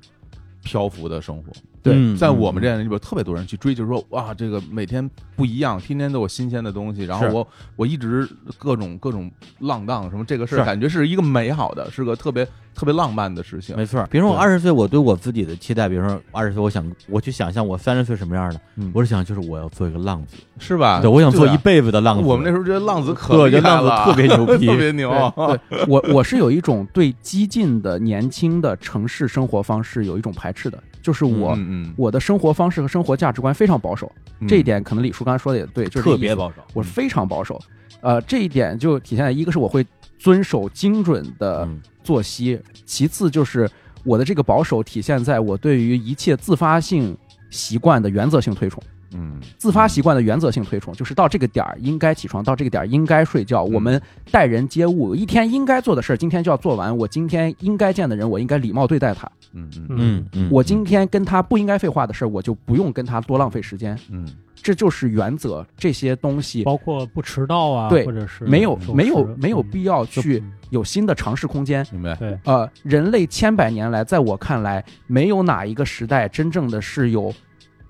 [0.63, 1.51] 漂浮的生活。
[1.81, 8.27] 对嗯在我们这样人里边，特别多人去追就是说，哇，这个每天不一样，天天都有新鲜的东西，然后我我一直
[8.57, 9.29] 各种各种
[9.59, 12.45] 浪荡什么，这个事是儿感觉是一个美好的，是个特别
[12.75, 13.75] 特别浪漫的事情。
[13.75, 20.99] 没错，比如说我对二十岁，我对我自己的期待，比如说二十岁，我想我去想象我三十岁什么样的，嗯我是想就是我要做一个浪子，是吧？
[21.01, 22.27] 对，我想做一辈子的浪子。
[22.27, 25.09] 我们那时候觉得浪子可厉害得浪子了，特别牛 逼，特别牛。
[25.35, 34.11] 对我我是有一种对激进的年轻的城市生活方式有一种排斥的，就是我、嗯嗯，我的生活方式和生活价值观非常保守，
[34.41, 36.57] 嗯这一点可能李叔刚才说的也对，就是特别保守。
[36.75, 37.59] 我非常保守。
[38.01, 39.83] 呃，这一点就体现在一个是我会
[40.19, 43.67] 遵守精准的嗯作息，其次就是
[44.03, 47.17] 我的这个保守体现在我对于一切自发性
[47.49, 48.83] 习惯的原则性推崇。
[49.13, 53.63] 嗯自发习惯的原则性推崇，就是到这个点儿应该起床，到这个点儿应该睡觉。
[53.63, 56.95] 我们待人接物，一天应该做的事儿，今天就要做完。
[56.95, 59.29] 我今天应该见的人，我应该礼貌对待他。
[59.53, 63.97] 嗯嗯嗯嗯，我今天跟他不应该废话的事儿，我就不用跟他多浪费时间。
[64.09, 64.27] 嗯
[64.61, 71.85] 这就是原则，这些东西包括不迟到啊，对或者是没有没有没有嗯必要去有新的尝试空间。
[71.93, 72.13] 明白。
[72.15, 77.33] 对呃，人类千百年来，在我看来，没有哪一个时代真正的是有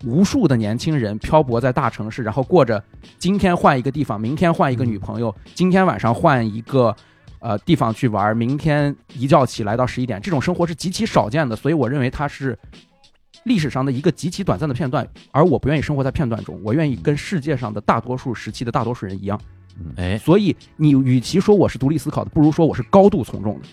[0.05, 2.83] 无数的年轻人漂泊在大城市，然后过着
[3.17, 6.95] 今天换一个地方，明天换一个女朋友，今天晚上换一个
[7.39, 12.57] 呃地方去玩，明天一觉起来到十一点，这种生活是极其少见的，所以我认为它是。
[13.45, 19.39] 历史上的一个极其短暂的片段，而我不愿意生活在片段中，我愿意跟世界上的大多数时期的大多数人一样。
[19.95, 23.67] 哎，所以你与其说我是独立思考的，不如说我是高度从众的。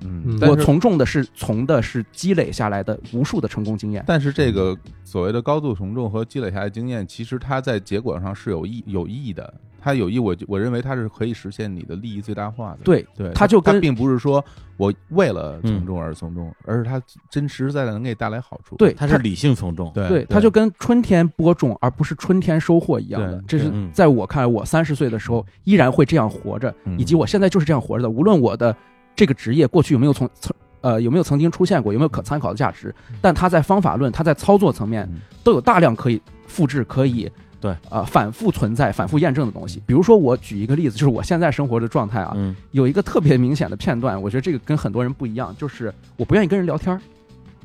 [0.00, 4.04] 嗯嗯，我从众的是从的是积累下来的无数的成功经验。
[4.06, 9.52] 但是这个所谓的高度从众和积累下来的经验，其实它在结果上是有意有意义的。
[9.78, 12.78] 它有意，我我认为它是可以实现你的利益最大化的。
[12.82, 14.44] 对，对，它就跟并不是说
[14.76, 17.00] 我为了从众而从众，而是它
[17.30, 18.74] 真实实在在能给你带来好处。
[18.74, 23.40] 对，它是理性从众，对对，它就跟春天播种而不是春天收获一样的。
[23.46, 28.10] 这是嗯在我看来，我三十岁的时候依然会这样活着，嗯以及我现在就是这样活着的。
[28.10, 28.76] 无论我的
[29.16, 35.20] 这个职业过去有没有从曾呃有没有曾经出现过，有没有可参考的价值，但它在方法论、它在操作层面嗯。
[35.42, 37.30] 都有大量可以复制、可以
[37.60, 37.74] 对。
[37.90, 39.82] 呃反复存在、反复验证的东西。
[39.86, 42.54] 比如说，我举一个例子，就是我现在生活的状态啊，嗯。
[42.72, 47.00] 有一个特别明显的片段，我觉得这个跟很多人不一样，就是我不愿意跟人聊天儿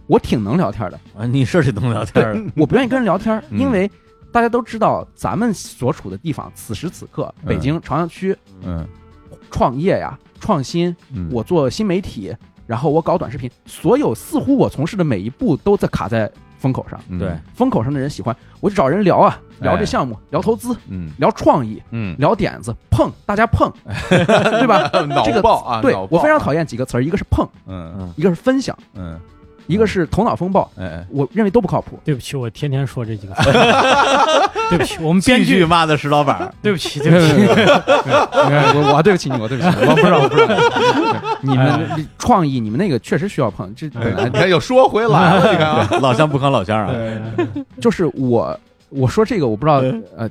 [0.08, 3.90] 我挺能聊天儿的，啊，你是挺能聊天的，我不愿意跟人聊天儿，嗯因为
[4.32, 7.48] 大家都知道咱们所处的地方，此时此刻，嗯。
[7.50, 8.86] 北京朝阳区嗯
[9.52, 12.34] 创业呀、创新，嗯，我做新媒体，
[12.66, 17.00] 然后我搞短视频，所有似乎我从事的每一步都在卡在风口上。
[17.10, 17.20] 嗯。
[17.20, 21.12] 对，风口上的人喜欢，我就找人聊啊，聊这哎项目，聊投资，嗯。
[21.18, 23.72] 聊创意，嗯，聊点子，碰，大家碰，
[24.10, 24.90] 对吧？
[25.08, 27.94] 脑这个爆啊，对我非常讨厌几个词儿，一个是碰，嗯。
[28.00, 28.14] 嗯。
[28.16, 29.20] 一个是分享，嗯，
[29.68, 32.00] 一个是头脑风暴，哎哎，我认为都不靠谱。
[32.04, 33.52] 对不起，我天天说这几个词。
[34.70, 37.34] 对不起，我们编剧，骂的石老板，对不起，对不起。
[37.46, 40.56] 我我对不起你，我对不起，我不知道，我不知道。
[41.42, 46.94] 你们哎创意，你们那个确实需要碰，这本来你看又说回来了， 你看啊，老乡不坑老乡啊，
[47.82, 48.58] 就是我
[48.90, 49.78] 我说这个，我不知道
[50.18, 50.30] 呃，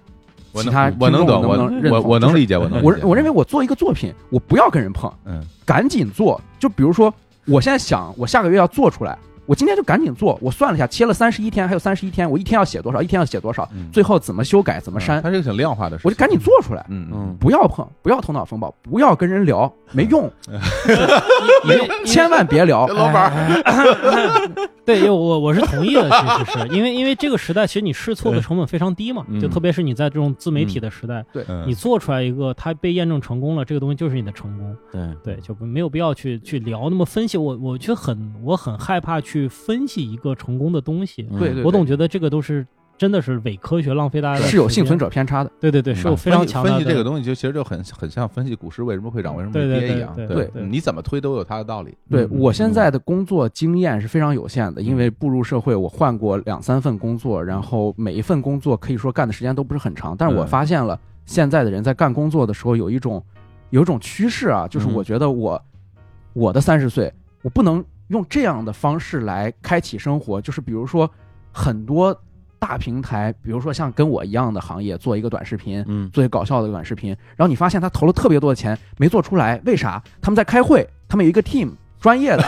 [0.52, 6.40] 我其他能我能懂，我能不能认我我能理解，我能，我我认为我做一个作品，我不要跟人碰，嗯赶紧做。
[6.58, 7.12] 就比如说，
[7.50, 10.38] 我现在想，我下个月要做出来，我今天就赶紧做。
[10.40, 13.02] 我算了一下，切了三十一天，还有三十一天，我一天要写多少？
[13.02, 13.68] 一天要写多少？
[13.74, 16.84] 嗯，最后怎么修改，怎么删，它是个挺量化的事情，我就赶紧做出来。
[16.88, 20.30] 嗯嗯嗯，不要碰，不要头脑风暴，不要跟人聊，没用，
[22.06, 22.86] 千万别聊。
[22.88, 24.48] 老板儿，
[24.84, 34.76] 对，因为我我是同意的，其实是因为因为这个时代，其实你试错的成本非常低嘛，嗯就特别是你在这种自媒体的时代，嗯你做出来一个它被验证成功了，这个东西就是你的成功。
[34.90, 37.38] 对，对，就没有必要去去聊那么分析。
[37.38, 41.38] 我我就很我很害怕去分析一个成功的东西，嗯。
[41.38, 42.66] 对对，我总觉得这个都是
[42.98, 44.50] 真的是伪科学，浪费大家的时间。
[44.50, 45.50] 是有幸存，者偏差的。
[45.58, 50.12] 对对对，是有非常强的分析这个东西，就其实就很很像分析股市为什么会涨，为什么会跌一样。
[50.14, 50.62] 对对对。
[50.66, 51.96] 你怎么推都有它的道理。
[52.10, 60.14] 对嗯我现在的工作经验是非常有限的，因为步入社会，我换过两三份工作，然后每一份工作可以说干的时间都不是很长。
[60.14, 60.46] 但是我嗯。
[60.46, 63.22] 发现了，现在的人在干工作的时候有一种
[63.70, 64.92] 有一种趋势啊，就是嗯。
[64.94, 65.62] 我觉得我
[66.34, 67.10] 我的三十岁，
[67.40, 71.10] 我不能用这样的方式来开启生活，就是比如说
[71.52, 72.14] 很多
[72.58, 80.02] 大平台，比如说像跟我一样的行业做一个短视频，嗯做一个搞笑的短视频，然后你发现他投了特别多的钱没做出来，为啥？
[80.20, 81.70] 他们在开会，他们有一个 team
[82.00, 82.44] 专业的，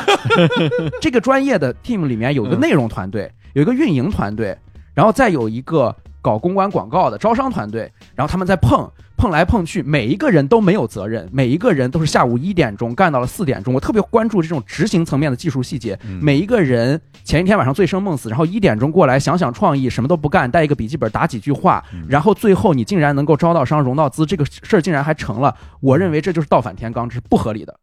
[1.00, 4.58] 这个专业的 team 里面有一个内容团队，有一个运营团队，
[4.94, 8.90] 然后再有一个搞公关广告的招商团队，然后他们在碰
[9.22, 13.72] 碰来碰去，每一个人都没有责任，每一个人都是下午一点钟干到了四点钟。
[13.72, 25.54] 我特别关注这种执行层面的技术细节，嗯每一个人前一天晚上醉生梦死，然后一点钟过来想想创意，什么都不干，带一个笔记本打几句话，嗯然后最后你竟然能够招到商、融到资，这个事儿竟然还成了。
[25.78, 27.78] 我认为这就是倒反天罡，这是不合理的。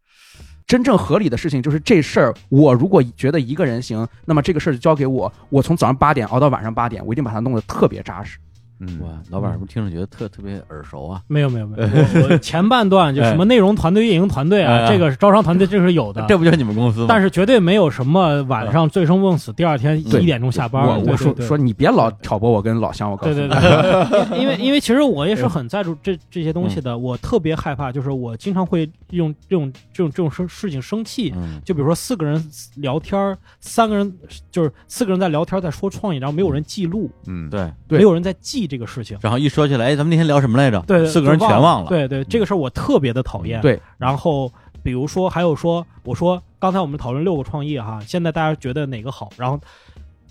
[0.67, 8.37] 真正合理的事情就是这事儿，我如果觉得一个人行，那么这个事儿就交给我，我从早上八点熬到晚上八点，我一定把它弄得特别扎实。
[8.79, 8.99] 嗯。
[9.01, 11.21] 哇，老板是不是听着觉得特特别耳熟啊？
[11.27, 11.87] 没有没有没有，
[12.23, 17.05] 我我前半段就什么内容团队、运营团队哎啊，这个是招商团队，这是有的，这不就是你们公司吗？
[17.09, 20.21] 但是绝对没有什么晚上醉生梦死，第二天对。
[20.21, 20.85] 一点钟下班。
[20.85, 21.47] 我我说对对对。
[21.47, 31.33] 说你别老挑拨我跟老乡，我告诉你，对对对，因为因为其实我也是很在乎这这些东西的，我特别害怕，就是我经常会用这种这种这种事事情生气。
[31.35, 31.59] 嗯。
[31.65, 32.43] 就比如说四个人
[32.75, 34.13] 聊天儿，三个人
[34.51, 37.97] 就是四个人在聊天，在说创意，然后没有人记录，嗯，对，对。
[37.97, 39.17] 没有人在记这个事情。
[39.21, 40.79] 然后一说起来，哎，咱们那天聊什么来着？
[40.87, 41.89] 对，四个人全忘了。
[41.89, 43.59] 对对，这个事儿我特别的讨厌。
[43.61, 44.49] 对，然后
[44.83, 49.29] 比如说还有说，我说刚才我们讨论六个创意哈，现在大家觉得哪个好？
[49.35, 49.59] 然后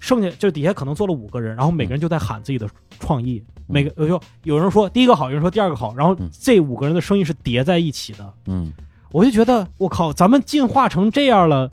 [0.00, 2.68] 剩下就底下可能坐了五个人，然后每个人就在喊自己的
[3.00, 8.72] 创意，每个就有人说第一个好，有人说第二个好，然后嗯这五个人的声音是叠在一起的，嗯，
[9.10, 11.68] 我就觉得我靠，咱们进化成这样了，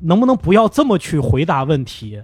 [0.00, 2.22] 能不能不要这么去回答问题？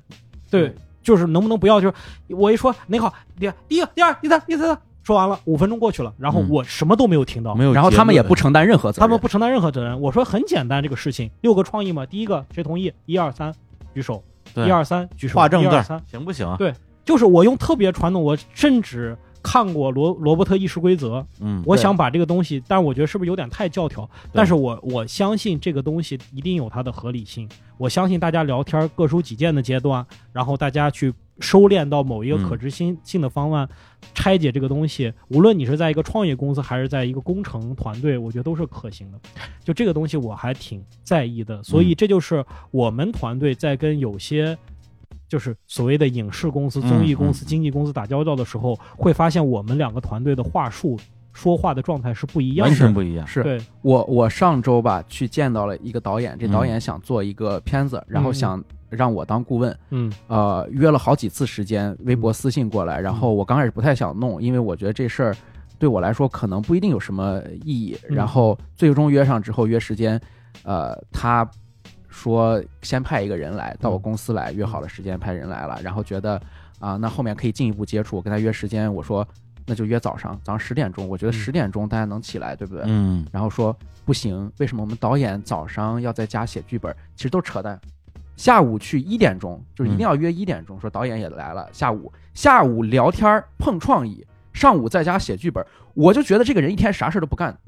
[0.50, 0.74] 对，
[1.04, 1.94] 就是能不能不要就是
[2.34, 7.72] 我一说哪好，第第一个、第二、第三、第四，说完了，五分钟过去了，然后嗯我什么都没有听到，没有。
[7.72, 10.00] 然后他们也不承担任何责任，他们不承担任何责任。
[10.00, 12.92] 我说很简单，这个事情六个创意嘛，第一个谁同意？
[13.06, 13.54] 一二三，
[13.94, 14.24] 举手。
[14.52, 15.38] 对一二三，举手。
[15.38, 16.56] 画正字一二三，行不行啊？
[16.56, 16.72] 对
[17.04, 24.08] 就是我用特别传统，我甚至看过罗罗伯特议事规则，嗯，我想把这个东西，但是我觉得是不是有点太教条？
[24.32, 27.46] 但是我我相信这个东西一定有它的合理性。
[27.76, 33.68] 我相信大家聊天各抒己见的阶段，然后大家去收敛到某一个嗯可执行性的方案，
[34.14, 35.12] 拆解这个东西。
[35.28, 39.18] 无论你是在一个创业公司还是在一个工程团队，我觉得都是可行的。
[39.62, 44.56] 就这个东西我还挺在意的，所以这就是我们团队在跟有些。
[45.34, 50.96] 就是所谓的影视公司、嗯综艺公司、嗯经纪公司打交道的时候，会发现我们两个团队的话术、
[51.32, 52.78] 说话的状态是不一样完的。
[52.78, 53.26] 全不一样。
[53.26, 56.52] 是对，我我上周吧去见到了一个导演，这嗯。
[56.52, 60.12] 导演想做一个片子，然后想让我当顾问，嗯。
[60.28, 65.36] 呃，约了好几次时间，微博私信过来，然后我刚开始不太想弄，因为我觉得这事儿
[65.80, 67.98] 对我来说可能不一定有什么意义。
[68.08, 68.14] 嗯。
[68.14, 70.20] 然后最终约上之后约时间，
[70.62, 71.44] 呃，他
[72.14, 76.40] 说先派一个人来到我公司来，约好了时间派人来了，然后觉得
[76.78, 79.26] 啊、那后面可以进一步接触，我跟他约时间，我说
[79.66, 82.84] 那就约早上，早上十点钟，我觉得嗯十点钟大家能起来，对不对？
[82.86, 86.94] 嗯然后说不行，为什么我们导演早上要在家写剧本？
[87.16, 87.80] 其实都扯淡。
[88.36, 91.68] 下午去一点钟，就是一定要约一点钟，说导演也来了。
[91.72, 95.64] 下午下午聊天碰创意，上午在家写剧本。
[95.94, 97.56] 我就觉得这个人一天啥事儿都不干。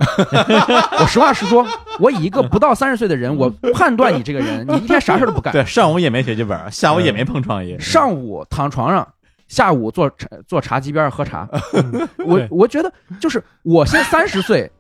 [1.01, 1.67] 我实话实说，
[1.99, 5.53] 我以一个不到三十岁的人，我判断你这个人，你一天啥事儿都不干。
[5.53, 7.77] 对，上午也没写剧本，下午也没碰创意。
[7.81, 9.07] 上午躺床上，
[9.49, 11.49] 下午坐茶坐茶几边上喝茶。
[11.73, 14.71] 嗯我我觉得就是我现在三十岁，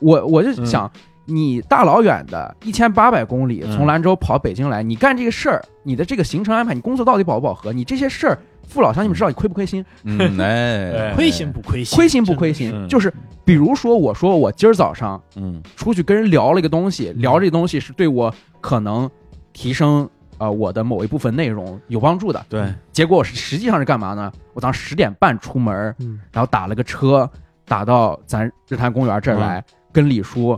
[0.00, 0.90] 我我就想，
[1.26, 7.72] 你大老远的一千八百公里嗯从兰州跑北京来，你干这个事儿，你的这个行程安排，你工作到底饱不饱和？
[7.72, 8.38] 你这些事儿，
[8.68, 9.84] 父老乡亲们知道你亏不亏心？
[10.04, 11.96] 嗯， 哎，亏心不亏心？
[11.96, 12.86] 亏心不亏心？
[12.88, 13.12] 就是
[13.44, 19.08] 比如说，我说我今儿早上嗯出去跟人聊了一个东西，聊这东西是对我可能
[19.52, 22.44] 提升呃我的某一部分内容有帮助的。
[22.48, 24.30] 对，结果我是实际上是干嘛呢？
[24.52, 27.28] 我早上十点半出门，嗯然后打了个车，
[27.66, 30.50] 打到咱日坛公园这儿来，跟李叔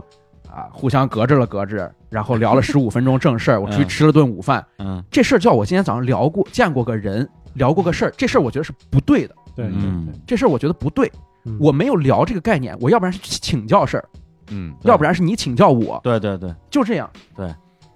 [0.51, 3.61] 啊互相隔着了隔着，然后聊了十五分钟正事儿。
[3.61, 7.27] 我出去吃了顿午饭，嗯这事儿叫我今天早上聊过，见过个人，
[7.59, 10.07] 聊过个事儿，这事儿我觉得是不对的，对对嗯。
[10.07, 11.11] 对，这事儿我觉得不对，
[11.45, 11.55] 嗯。
[11.59, 14.09] 我没有聊这个概念，我要不然是去请教事儿，
[14.49, 17.07] 嗯，要不然是你请教我，对对对，就这样。
[17.35, 17.45] 对。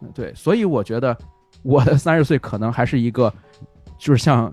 [0.01, 1.17] 嗯对，所以我觉得
[1.61, 3.33] 我的三十岁可能还是一个，
[3.97, 4.51] 就是像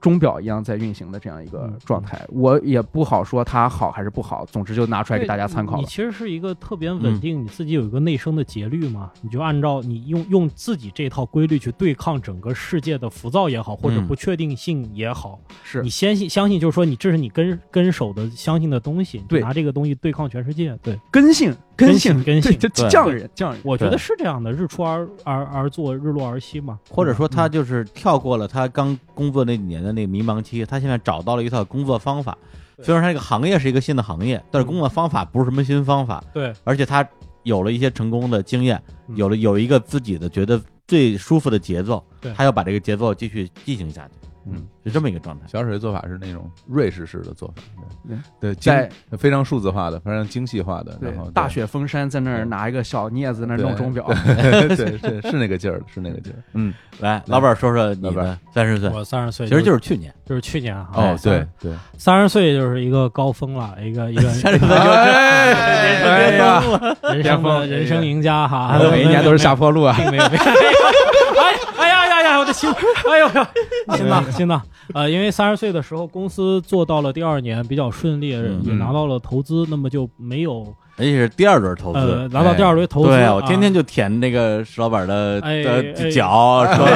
[0.00, 2.24] 钟表一样在运行的这样一个嗯状态。
[2.28, 5.76] 我也不好说它好还是不好，总之就拿出来给大家参考。
[5.78, 20.76] 你其实是一个特别稳定，你自己有一个内生的节律嘛，你就按照你用用自己这套规律去对抗整个世界的浮躁也好，或者嗯不确定性也好，是你先信相信，就是说你这是你跟跟手的相信的东西，对你拿这个东西对抗全世界。
[20.82, 23.60] 对，根性，根性，性根性对，这对匠人，匠人。
[23.64, 26.78] 我觉得是这样的，日出而而而作，日落而息嘛。
[26.90, 32.36] 或者说他嗯就是跳过了他刚工作那几年的那个迷茫期，他现在找到了一套工作方法。
[32.82, 37.06] 虽然他这个行业是一个新的行业，但是工作方法不是什么新方法，对，而且他
[37.42, 39.16] 有了一些成功的经验，嗯。
[39.16, 45.46] 有了有一个自己的觉得最舒服的节奏对，他要把这个节奏继续进行下去，嗯，是这么一个状态。
[45.48, 47.62] 小水的做法是那种瑞士式的做法，
[48.08, 48.16] 对。
[48.40, 60.90] 对，精在非常数字化的，非常精细化的，然后，大雪封山在那儿拿一个小镊子在那儿弄钟表， 对对是是那个劲儿，是那个劲儿，嗯，来，老板说说你板三十岁，我三十岁，其实就是去年，就是去年哈。
[60.94, 66.62] 哦，对对，三十岁就是一个高峰了，一个一个 三十岁就是哎哎呀，
[67.02, 69.94] 人生的人生赢家哈，每一年都是下坡路啊。
[69.96, 70.44] 并没有，并没。
[70.44, 71.25] 有。
[71.38, 72.38] 哎哎呀呀呀！
[72.38, 72.70] 我的心，
[73.10, 74.60] 哎呦呦，心脏心脏。
[74.94, 83.08] 呃，因为三十岁的时候公司做到了第二年比较顺利，嗯也拿到了投资，那么就没有而且是第二轮投资呃，拿到第二轮投资。
[83.08, 86.86] 对，啊我天天就舔那个石老板的哎的哎脚，说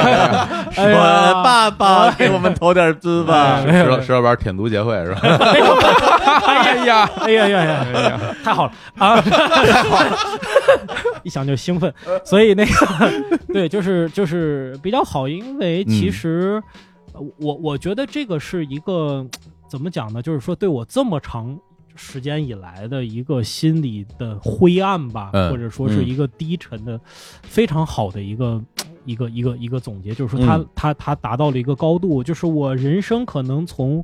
[0.73, 3.61] 说爸爸给我们投点资吧。
[3.67, 5.19] 哎石老石老板舔足协会是吧？
[5.21, 8.19] 哎呀，哎呀呀呀呀！
[8.43, 9.23] 太好了啊！
[11.21, 11.93] 一想就兴奋。
[12.25, 12.71] 所以那个，
[13.53, 16.61] 对，就是就是比较好，因为其实、
[17.13, 19.23] 呃我我觉得这个是一个
[19.69, 20.21] 怎么讲呢？
[20.21, 21.55] 就是说对我这么长。
[21.95, 26.99] 时间以来的一个心理的灰暗吧，嗯或者说是一个低沉的，
[27.43, 28.61] 非常好的一个
[29.05, 30.67] 一个一个一个总结，就是说他、嗯。
[30.75, 34.03] 他他达到了一个高度，就是我人生可能从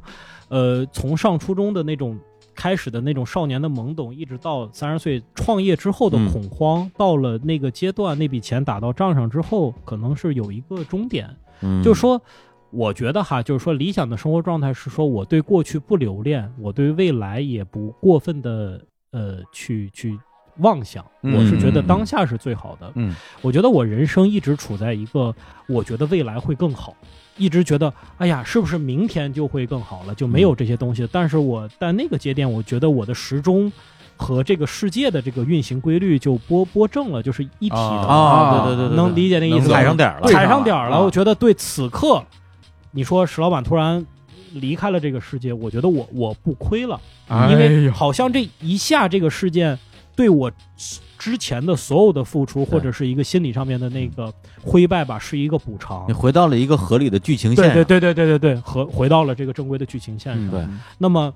[0.49, 2.19] 呃从上初中的那种
[2.55, 6.31] 开始的那种少年的懵懂，一直到三十岁创业之后的嗯。
[6.31, 11.29] 恐慌，到了那个阶段，那笔钱打到账上之后，可能是有一个终点，
[11.61, 11.83] 嗯。
[11.83, 12.21] 就是说。
[12.71, 18.81] 我觉得哈，就是说理想的生活状态是说，我对过去不留恋，我对未来也不过分的
[19.11, 20.19] 呃去去
[20.57, 21.05] 妄想。
[21.21, 22.91] 嗯我是觉得当下是最好的。
[22.95, 25.33] 嗯我觉得我人生一直处在一个，
[25.67, 26.95] 我觉得未来会更好，
[27.37, 31.07] 一直觉得，哎呀，是不是明天就会更好了，就没有这些东西。
[31.11, 33.71] 但是我在那个节点，我觉得我的时钟
[34.17, 37.77] 和这个世界的这个运行规律就拨拨正了，就是一体的。
[37.77, 40.97] 啊，对对对对，能理解那意思踩上点儿了，踩上点儿了。
[40.97, 42.23] 啊我觉得对此刻，
[42.91, 44.05] 你说石老板突然
[44.53, 49.77] 离开了这个世界，我觉得我我不亏了，哎因为好像这一下这个事件
[50.15, 50.51] 对我
[51.17, 54.33] 之前的所有的付出，或者是一个心理上面的那个
[54.63, 56.13] 灰败吧，是一个补偿你。
[56.13, 57.73] 回到了一个合理的剧情线。
[57.73, 60.79] 对对对对对对对，和回到了这个正规的剧情线上。
[60.97, 61.33] 那么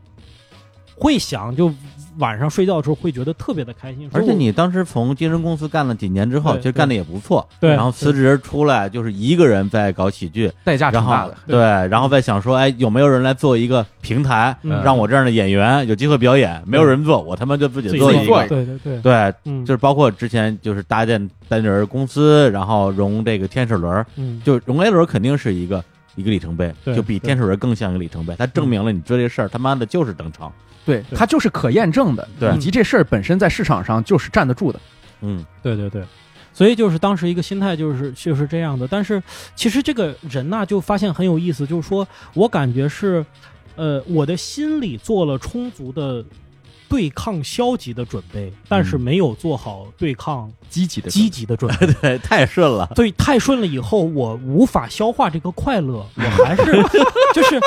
[1.01, 1.73] 会想，就
[2.19, 4.07] 晚上睡觉的时候会觉得特别的开心。
[4.13, 11.35] 而且你当时从金融公司干了几年之后，其实干的也不错，对然后辞职出来就是一个人在搞喜剧，代价然后挺大的。
[11.47, 11.59] 对，
[11.89, 16.61] 然后再想说，哎，有没有人来做一个平台，嗯让我这样的演员有机会表演？
[16.67, 18.47] 没有人做，我他妈就自己做一个。
[18.47, 25.83] 对对对，对，嗯，就是包括之前就是搭建单人公司，然后融这个天使轮，嗯，就融 A 轮肯定是一个
[26.15, 28.35] 一个里程碑，就比天使人更像一个里程碑。
[28.38, 30.51] 它证明了你做这事儿他妈的就是能成。
[30.85, 34.79] 对，对它就是可验证的，对以及这事儿本身在市场上就是站得住的。
[35.21, 36.03] 嗯对对对，
[36.51, 38.88] 所以就是当时一个心态就是就是这样的。
[38.88, 39.21] 但是
[39.55, 43.23] 其实这个人呐、就发现很有意思，就是说我感觉是，
[43.75, 46.25] 呃，我的心里做了充足的
[46.91, 51.88] 对抗消极的准备，但是没有做好对抗积极的积极的准备。
[52.01, 52.89] 对，太顺了。
[52.97, 56.84] 所以太顺了以后，我无法消化这个快乐，我还是
[57.34, 57.57] 就是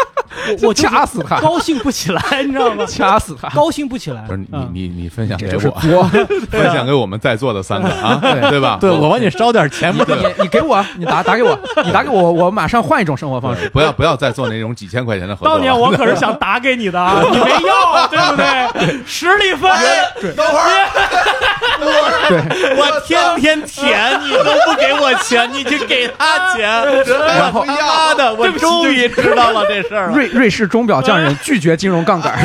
[0.60, 2.84] 我我掐死他，高兴不起来，你知道吗？
[2.84, 3.48] 掐死他。
[3.48, 4.20] 高兴不起来。
[4.26, 6.02] 不是你嗯你你分享给我，我。
[6.52, 8.76] 分享给我们在座的三个啊，对对吧？
[8.78, 13.70] 对我帮你烧点钱不你你你给我，你打打给我，你打给我，我马上换一种生活方式。
[13.70, 15.54] 不要不要再做那种几千块钱的合作了。
[15.54, 19.04] 当年我可是想打给你的啊，你没要，对不对？
[19.16, 19.70] 十里分，
[22.76, 26.68] 我天天舔，你都不给我钱，你去给他钱，
[27.06, 30.12] 然后他妈的，我终于知道了这事儿了。
[30.16, 32.36] 瑞瑞士钟表匠人拒绝金融杠杆。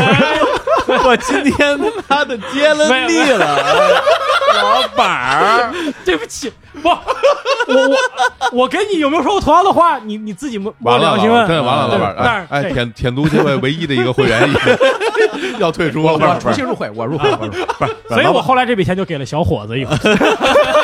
[1.05, 4.01] 我今天他妈的接了力了，
[4.55, 5.71] 老板儿，
[6.03, 6.51] 对不起，
[6.81, 6.97] 不，我
[7.67, 7.95] 我
[8.53, 9.99] 我跟你有没有说过同样的话？
[9.99, 14.49] 你你自己摸摸完了，良心问，真的完了，老板儿，但是哎舔舔足协会唯一的一个会员
[15.59, 17.87] 要退出了，我重新入会，我入会，我入会。
[18.09, 20.78] 所以我后来这笔钱就给了小伙子以后，胡说八道，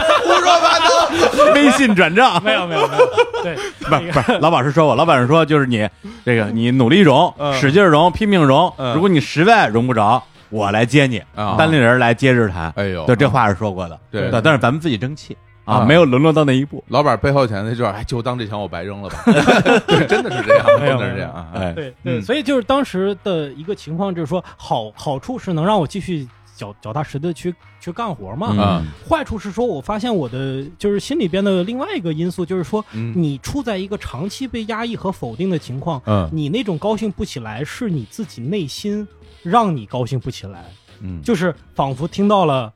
[1.54, 2.42] 微信转账。
[2.44, 3.06] 没有没有没有，
[3.44, 5.88] 对，不是不是，老板是说我，老板是说就是你
[6.24, 7.54] 这个你努力融，嗯。
[7.54, 8.94] 使劲融，拼命融，嗯。
[8.94, 11.56] 如果你实在融不着，我来接你，啊。
[11.58, 12.72] 单立人来接日坛。
[12.76, 14.00] 哎呦，对，这话是说过的。
[14.12, 15.36] 对但是咱们自己争气
[15.66, 15.86] 啊，啊。
[15.86, 16.84] 没有沦落到那一步。
[16.90, 19.24] 老板背后讲那句话，哎，就当这钱我白扔了吧，
[19.88, 28.86] 对真的是这样，没有真的是这样啊，哎，对对，嗯所以就是当时的一个情况，就是说好好处是能让我继续脚脚踏实地去去干活嘛，嗯。
[29.08, 33.14] 坏处是说我发现我的就是心里边的另外一个因素，就是说嗯。
[33.16, 36.30] 你处在一个长期被压抑和否定的情况，嗯。
[36.32, 39.08] 你那种高兴不起来，是你自己内心
[39.44, 40.66] 让你高兴不起来，
[41.02, 42.74] 嗯，就是仿佛听到了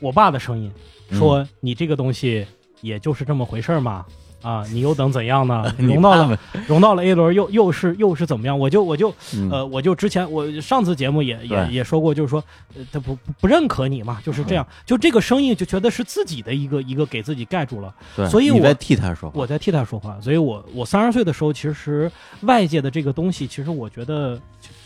[0.00, 0.72] 我爸的声音，
[1.10, 2.46] 说你这个东西
[2.80, 4.06] 也就是这么回事儿嘛。
[4.42, 5.64] 啊，你又能怎样呢？
[5.78, 8.58] 融到了融到了 A 轮，又又是又是怎么样？
[8.58, 12.42] 我就我就嗯呃，我就之前我上次节目也也也说过，就是说，
[12.76, 17.92] 呃，他不不不认可你嘛，就是这样，就这个声音就觉得是自己的一个一个给自己盖住了。
[18.16, 22.10] 对所以我在替他说话，我在替他说话，所以我我三十岁的时候，其实
[22.42, 24.40] 外界的这个东西，其实我觉得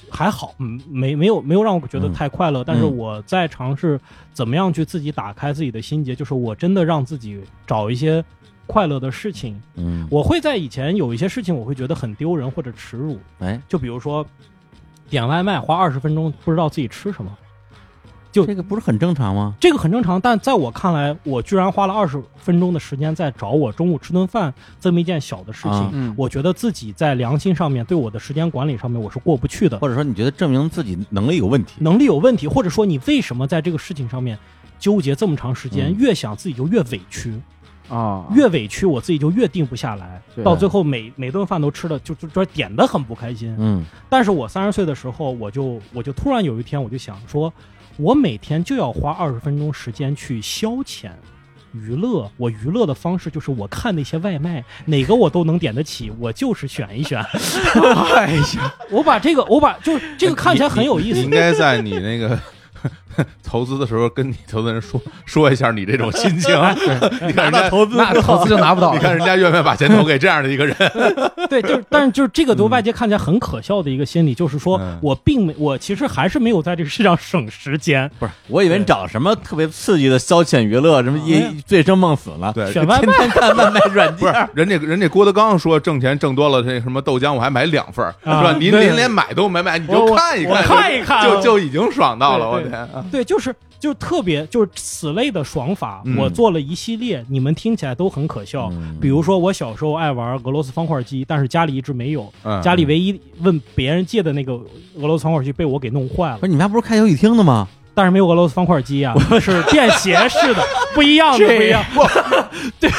[0.08, 4.00] 还好，嗯，没没有没有让我觉得嗯太快乐，但是嗯我在尝试
[4.32, 8.24] 怎么样去自己打开自己的心结，就是我真的让自己找一些
[8.72, 9.60] 快乐的事情。
[9.74, 14.26] 嗯，我会在以前有一些事情，我会觉得很丢人或者耻辱，哎，就比如说
[15.10, 17.30] 点外卖花二十分钟不知道自己吃什么，
[18.32, 19.54] 就这个不是很正常吗？
[19.60, 25.90] 这个很正常，但在我看来，我居然花了二十分钟的时间在找我中午吃顿饭这么一件小的事情，啊。
[25.92, 31.74] 嗯，我觉得自己在良心上面对我的时间管理上面我是过不去的，或者说你觉得证明自己能力有问题？
[31.80, 34.38] 能力有问题，或者说你为什么在这个事情上面
[34.78, 35.96] 纠结这么长时间，嗯。
[35.98, 37.38] 越想自己就越委屈，
[37.88, 43.54] 啊，越委屈我自己就越定不下来，到最后每每顿饭都吃的就就就点的很不开心。
[43.58, 47.52] 嗯但是我三十岁的时候，我就我就突然有一天我就想说，
[47.96, 51.10] 我每天就要花二十分钟时间去消遣。
[51.74, 57.18] 娱乐，我娱乐的方式就是我看那些外卖，哪个我都能点得起，我就是选一选。
[58.14, 62.38] 哎呀，我把这个，我把就是这个看起来很有意思你应，该在你那个
[63.42, 66.52] 投资的时候跟你投资人说 说一下你这种心情。
[67.26, 68.98] 你看人家投资那投资就拿不到你。
[68.98, 70.76] 看人家愿不愿意把钱投给这样的一个人？
[71.48, 83.02] 对，就是，但是就是这个对外界看起来很可笑的一个心理，就是说嗯我并没，我其实还是没有在这个世上省时间，不是，我以为你找什么特别刺激的消遣娱乐，什么一醉生梦死了，对，选外卖。
[83.02, 88.52] 天天看外卖软件不是，人家人家郭德纲说挣钱挣多了，那什么豆浆我还买两份，是啊吧？
[88.58, 92.88] 您对您连买都没买，你就看一看，看一看就就已经爽到了，我天！
[93.02, 98.68] 啊对，就是就特别就是此类的爽法，嗯我做了一系列，你们听起来都很可笑。
[98.72, 104.52] 嗯比如说，我小时候爱玩俄罗斯方块机，但是家里一直没有，嗯家里唯一问别人借的那个
[104.96, 107.68] 俄罗斯方块机被我给弄坏了不，是你们家不是开游戏厅的吗？
[107.94, 110.62] 但是没有俄罗斯方块机啊， 是便携式的，
[110.94, 111.84] 不一样的，不一样。
[112.80, 112.90] 对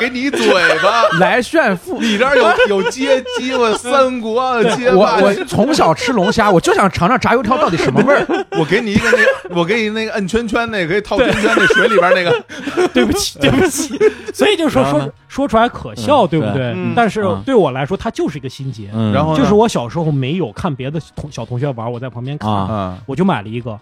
[0.00, 0.48] 给你一嘴
[0.82, 1.98] 巴， 来炫富。
[2.00, 8.26] 你这儿有有街机，我三国街我霸，我从小吃龙虾，我就想尝尝炸油条到底什么味儿。
[8.58, 13.98] 我给你一个那个，我给你那个摁圈圈那个，可以套圈圈那水里边那个，对不起，对不起。
[14.32, 16.72] 所以就说说说出来可笑，嗯对不对？
[16.74, 16.92] 嗯。
[16.96, 17.42] 但是嗯。
[17.46, 18.90] 对我来说，它就是一个心结。
[18.92, 22.50] 嗯，然后呢就是我小时候没有看别的同小同学玩，我在旁边看，
[23.06, 23.78] 我就买了一个，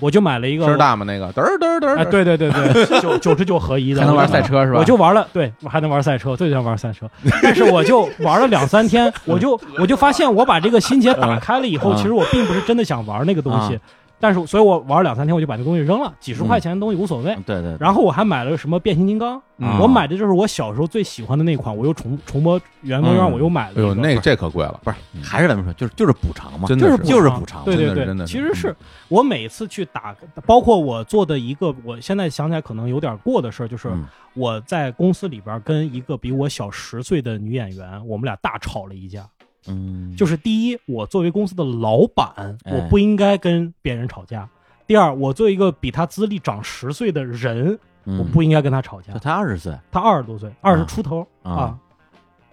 [0.00, 1.04] 我就买了一个声大吗？
[1.04, 1.32] 那个？
[1.32, 4.78] 嘚儿嘚儿嘚儿，哎，对对对对，九 九十九合一的，还能玩赛车是吧？
[4.78, 7.08] 我就玩了，对我还能玩赛车，最喜欢玩赛车。
[7.42, 11.96] 但是我就玩了两三天，我就我就发现我把这个心结打开了以后，嗯。
[11.98, 13.80] 其实我并不是真的想玩那个东西啊，
[14.20, 17.36] 但是所以我玩了两三天，我就把那东西扔了，几十块钱的东西无所谓。
[17.46, 19.78] 对对，然后我还买了个什么变形金刚，嗯。
[19.78, 27.40] 我买的就是我小时候最喜欢的那款，我又重重播原模样，嗯我又买了哎呦，那个这可贵了，不是，还是咱们说，就是就是补偿嘛，真的就是就是偿。
[27.40, 28.74] 补偿对对对，真的真的其实是
[29.08, 30.14] 我每次去打，
[30.46, 34.04] 包括我做的一个，我现在想起来可能有点过的事儿，就是嗯
[34.34, 39.26] 我在公司里边跟一个比我小十岁的女演员，我们俩大吵了一架。
[39.66, 44.48] 嗯，就是第一，我作为公司的老板，哎我不应该跟别人吵架；
[44.86, 49.18] 第二，我作为一个比他资历长十岁的人，嗯我不应该跟他吵架就。
[49.18, 51.78] 他二十岁他二十多岁，二十出头啊啊，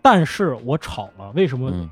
[0.01, 1.69] 但是我吵了，为什么？
[1.71, 1.89] 嗯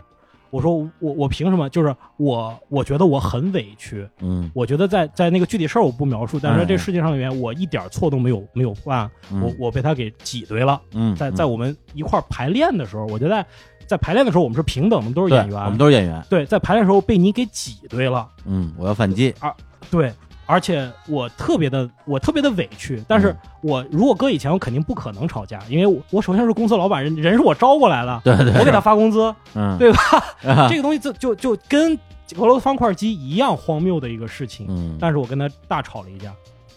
[0.54, 1.68] 我说我我凭什么？
[1.72, 10.80] 就是我我觉得我很委屈，嗯，我觉得在在那个具体事儿我不描述，但是这事情上面我一点错都没有没有犯，嗯我我被他给挤兑了。
[10.92, 13.48] 嗯在在我们一块儿排练的时候，我觉得在
[13.94, 19.32] 在排练的时候我们是平等的，都是演员，我们都是演员，对，在排练的时候被你给挤兑了，嗯，我要反击。
[19.40, 19.54] 啊，
[19.92, 20.12] 对，
[20.48, 23.38] 而且我特别的我特别的委屈，但是嗯。
[23.62, 30.00] 我如果搁以前我肯定不可能吵架，因为我我首先是公司老板，人人是我招过来的，对对，我给他发工资，嗯， 对吧？
[30.44, 30.68] 啊。
[30.68, 31.94] 这个东西就就就跟
[32.38, 36.34] 俄罗斯方块机一样荒谬的一个事情，嗯，但是我跟他大吵了一架。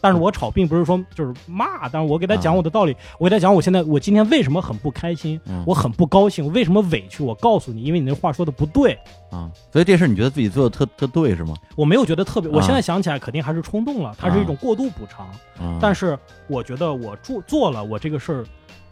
[0.07, 8.97] 但是我吵并不是说就是骂，但是我给他讲啊我的道理，我给他讲我现在我今天为什么很不开心，嗯我很不高兴，我为什么委屈，我告诉你，因为你那话说的不对，
[9.33, 11.57] 啊，所以这事你觉得自己做的特特对是吗？
[11.75, 15.27] 我没有觉得特别，我啊现在想起来肯定还是冲动了，它是一种过度补偿，
[15.59, 16.17] 啊，但是
[16.47, 18.45] 我觉得我做做了，我这个事儿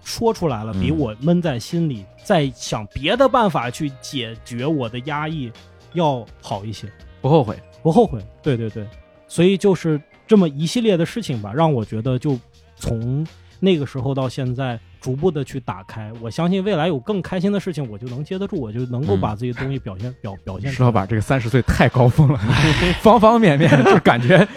[0.03, 5.53] 说出来了，嗯比我闷在心里再想别的办法去解决我的压抑
[5.93, 6.91] 要好一些。
[7.21, 7.57] 不后悔。
[7.83, 8.19] 不后悔。
[8.43, 8.87] 对对对，
[9.29, 12.39] 所以就是这么一系列的事情吧，让我觉得就
[12.77, 13.27] 从
[13.61, 16.11] 那个时候到现在，逐步的去打开。
[16.23, 20.73] 我相信未来有更开心的事情，我就能接得住，我就能够嗯把自己的东西表现表表现出来。
[20.73, 22.41] 石老板这个三十岁太高峰了，
[23.03, 24.49] 方方面面就感觉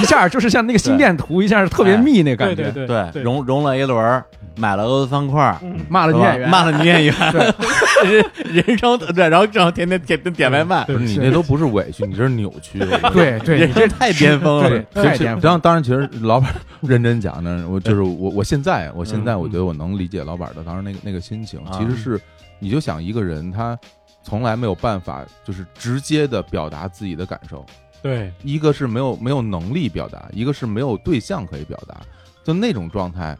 [0.00, 2.54] 一下就是像那个心电图，一下特别密那感觉。
[2.54, 4.22] 对对对对，融融了一轮，
[4.56, 7.14] 买了俄罗斯方块，嗯骂了女演员，骂了女演员，
[8.06, 8.24] 人
[8.66, 12.78] 人生对，然后正好天天点点外卖，不是你那都不是委屈，你这是扭曲。
[13.12, 21.78] 对对，你这太巅峰了太颠覆当当然，其实老板认真讲呢，我就是我我现在我现在嗯我觉得我能理解老板的当时那个那个心情，啊。
[21.78, 22.20] 其实是
[22.58, 23.78] 你就想一个人他
[24.24, 27.64] 从来没有办法就是直接的表达自己的感受，
[28.02, 28.32] 对。
[28.42, 32.00] 一个是没有没有能力表达，一个是没有对象可以表达，
[32.42, 33.38] 就那种状态，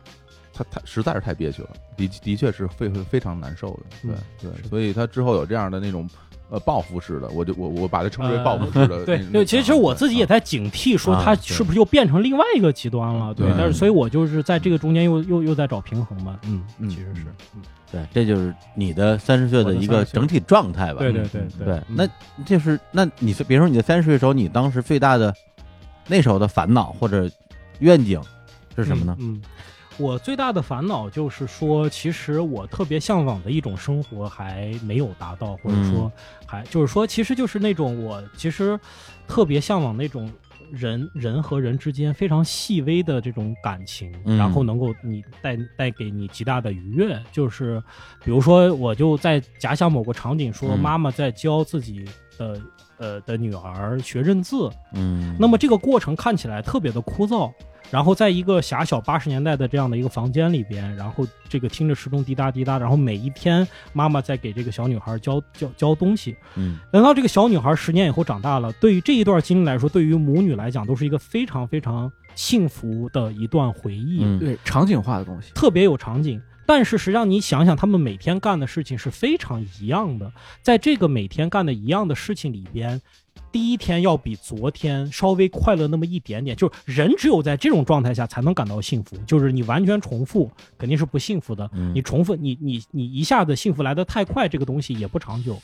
[0.52, 6.08] 他他实在是太憋屈了，的的确是非非非常难受的，对、嗯对，所以他之后有这样的那种
[6.50, 13.34] 呃报复式的，我就我我把它称之为呃报复式的对那对，其实其实我自己也在在警惕，说啊他是不是又变成另外一个极端了？
[13.34, 16.38] 对对，但是所以我就是在这个中间又又又在找平衡吧。
[16.44, 17.24] 嗯，嗯其实是，
[17.56, 21.00] 嗯对，这就是你的三十岁的一我的30岁个整体状态吧。
[21.00, 22.08] 对对对对，嗯那
[22.44, 25.34] 就是那你比如说你在三十岁的时候，你当时最大的
[26.06, 27.28] 那时候的烦恼或者
[27.80, 28.20] 愿景
[28.76, 29.16] 是什么呢？
[29.18, 29.42] 嗯，嗯
[29.98, 35.92] 我最大的烦恼就是说，其实我特别向往的一种生活还没有达到，或者嗯。
[35.92, 36.12] 说
[36.46, 38.78] 还就是说，其实就是那种我其实
[39.26, 40.30] 特别向往那种。
[40.70, 44.36] 人人和人之间非常细微的这种感情，嗯。
[44.36, 47.82] 然后能够你带带给你极大的愉悦，就是
[48.22, 50.78] 比如说，我就在假想某个场景，说嗯。
[50.78, 52.04] 妈妈在教自己
[52.36, 52.60] 的
[52.98, 57.50] 呃的女儿学认字，嗯，那么这个过程看起来特别的枯燥，
[57.90, 66.36] 然后在一个狭小八十年代的这样的一个房间里边，然后这个听着时钟滴答滴答，然后每一天妈妈在给这个小女孩教教教东西。
[66.56, 74.20] 嗯等到这个小女孩十年以后长大了，对于这一段经历来说，对于母女来讲都是一个非常非常幸福的一段回忆。
[74.22, 75.52] 嗯对场景化的东西。
[75.54, 76.40] 特别有场景。
[76.66, 80.30] 但是实际上，你想想，他们每天干的事情是非常一样的。
[80.60, 83.00] 在这个每天干的一样的事情里边，
[83.50, 86.56] 第一天要比昨天稍微快乐那么一点点。
[86.56, 89.16] 就是人只有在这种状态下才能感到幸福。
[89.26, 91.68] 就是你完全重复，肯定是不幸福的。
[91.72, 95.56] 嗯你重复，你你你一下子幸福来得太快，这个东西也不长久。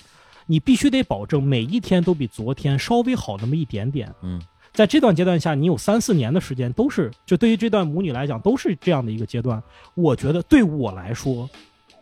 [0.47, 4.13] 你必须得保证每一天都比昨天稍微好那么一点点。
[4.23, 4.41] 嗯
[4.73, 9.63] 在这段阶段下，你有三四年的时间都是，就对于这段母女来讲，都是这样的一个阶段。
[9.95, 11.49] 我觉得对我来说，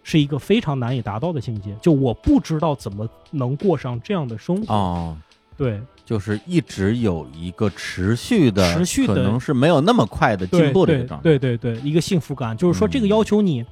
[0.03, 1.77] 是一个非常难以达到的境界。
[1.83, 4.73] 就我不知道怎么能过上这样的生活。
[4.73, 5.17] 哦，
[5.63, 11.23] 对就是一直有一个持续的，持续的可能是没有那么快的进步的一个对状态。
[11.23, 13.65] 对对对，一个幸福感，就是说嗯这个要求你，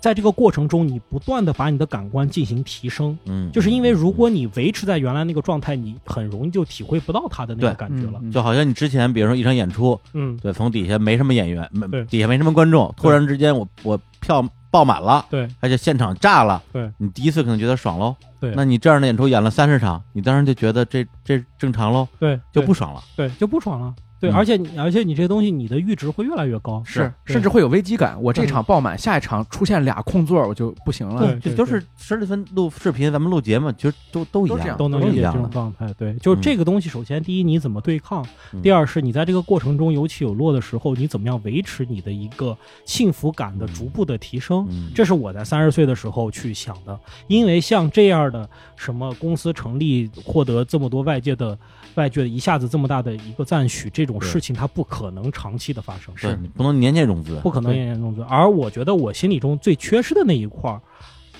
[0.00, 3.18] 在这个过程中，你不断的把你的感官进行提升。
[3.24, 8.20] 嗯，就是因为如果你维持在原来那个状态，你很容易就体会不到它的那个感觉了。
[8.22, 14.42] 嗯就好像你之前，比如说一场演出，嗯，对，从底下没什么演员，没底下没什么观众，突然之间我我票
[14.74, 15.48] 爆满了，对。
[15.60, 16.90] 而且现场炸了，对。
[16.98, 18.52] 你第一次可能觉得爽喽，对。
[18.56, 22.60] 那你这样的演出演了三十场，你当然就觉得这这正常喽，对，对。
[22.60, 23.00] 就不爽了。
[23.14, 23.94] 对就不爽了。
[24.20, 26.82] 对，嗯而且你而且你这个东西，你的阈值会越来越高。
[26.84, 28.20] 是，甚至会有危机感。
[28.22, 31.20] 我这嗯场爆满，下一场出现俩空座，我就不行了。
[31.20, 35.50] 对这就是十里分录视频，咱们录节目，其实都都一样，都能理解这种一样。
[35.50, 35.92] 状态。
[35.98, 44.66] 对，就是这个东西，首先第一你怎么对抗，嗯第二是你在这个过程中有起有落的时候，你怎么样维持你的一个幸福感的逐步的提升。
[44.70, 51.58] 嗯，这是我在三十岁的时候去想的，因为像这样的什么公司成立，获得这么多外界的
[51.94, 54.28] 外界的一下子这么大的一个赞许，这种对。
[54.28, 56.36] 事情它不可能长期的发生，是。
[56.40, 58.22] 你不能年年融资，不可能年年融资。
[58.28, 60.80] 而我觉得我心里中最缺失的那一块儿，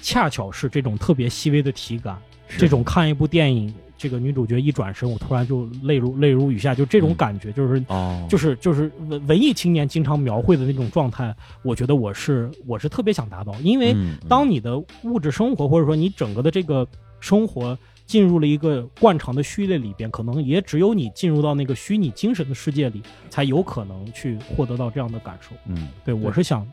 [0.02, 2.18] 恰巧是这种特别细微的体感，
[2.58, 7.14] 这种看一部电影，这个女主角一转身，我突然就泪如泪如雨下，就这种嗯。
[7.14, 14.16] 感觉，就是哦，就是就是文文艺青年经常描绘的那种状态，我觉得我是我是特别想达到，因为嗯。
[14.28, 16.86] 当你的物质生活或者说你整个的这个
[17.20, 17.76] 生活
[18.06, 25.54] 进入了一个惯常的序列里边，可能也只有你进入到那个虚拟精神的世界里，才有可能去获得到这样的感受。
[25.66, 26.66] 嗯，对我是想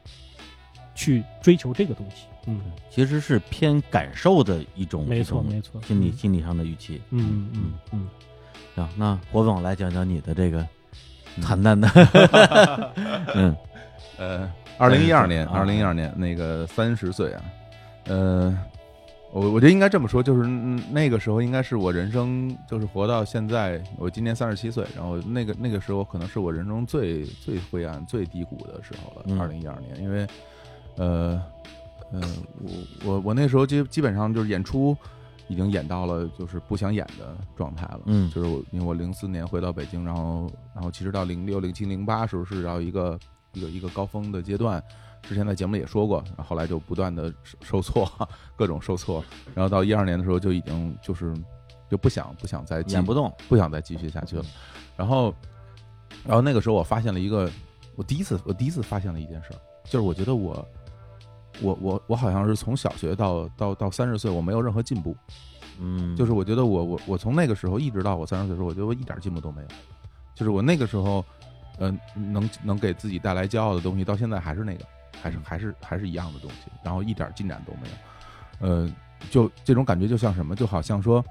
[0.93, 2.25] 去追求这个东西。
[2.47, 2.59] 嗯，
[2.89, 5.79] 其实是偏感受的一种，没错没错。
[5.81, 7.01] 嗯心理心理上的预期。
[7.11, 8.07] 嗯嗯嗯，
[8.75, 10.67] 行，那火总来讲讲你的这个
[11.41, 11.87] 惨淡的，
[13.35, 13.55] 嗯。
[14.17, 17.43] 呃，二零一二年，啊二零一二年那个三十岁啊，
[18.05, 18.55] 呃，
[19.33, 29.43] 我我觉得应该这么说，就是嗯那个时候应该是我人生就是活到现在，我今年三十七岁，然后那个那个时候可能是我人生最最灰暗、最低谷的时候嗯了。
[29.43, 30.27] 二零一二年，因为
[30.97, 31.41] 呃
[32.11, 32.21] 呃，
[32.61, 34.95] 我我我那时候基基本上就是演出。
[35.47, 43.19] 已经演到了就是不想演的状态了，嗯就是我因为我零四年回到北京，然后然后其实到零六、零七、零八时候是到一个
[43.51, 44.81] 一个一个高峰的阶段，
[45.21, 49.23] 之前在节目里也说过，然后后来就不断的受受挫， 各种受挫，
[49.53, 51.33] 然后到一二年的时候就已经就是
[51.89, 54.45] 就不想不想再继演不动，不想再继续下去了，
[54.97, 55.33] 然后
[56.25, 57.49] 然后那个时候我发现了一个，
[57.95, 60.67] 我第一次我第一次发现了一件事儿，就是我觉得我
[61.61, 65.15] 我我我好像是从小学到到到三十岁我没有任何进步，
[65.79, 69.67] 嗯，就是我觉得我我我从那个时候一直到我三十岁的时候，我觉得我一点进步都没有。
[70.33, 71.23] 就是我那个时候，
[71.77, 74.85] 嗯、能能给自己带来骄傲的东西，到现在还是那个，
[75.21, 78.67] 还是还是还是一样的东西，然后一点进展都没有。
[78.67, 78.91] 呃，
[79.31, 81.23] 就这种感觉就像什么，就好像说，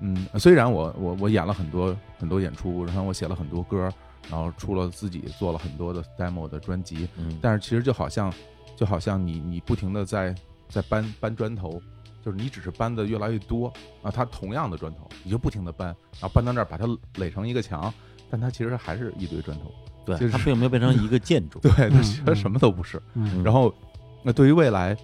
[0.00, 3.90] 嗯，虽然我我我演了很多很多演出，然后我写了很多歌，
[4.30, 8.32] 然后出了自己做了很多的 demo 的专辑，嗯，但是其实就好像，
[8.76, 10.34] 就好像你你不停的在
[10.68, 11.80] 在搬搬砖头，
[12.22, 15.88] 就是你只是搬的越来越多啊，它同样的砖头，你就不停的搬，
[16.20, 16.86] 然后搬到那儿把它
[17.16, 17.92] 垒成一个墙，
[18.30, 19.72] 但它其实还是一堆砖头，
[20.04, 23.00] 对，就是它并没有变成一个建筑， 对，它嗯其实什么都不是。
[23.14, 23.42] 嗯。
[23.42, 23.74] 然后，
[24.22, 24.96] 那对于未来，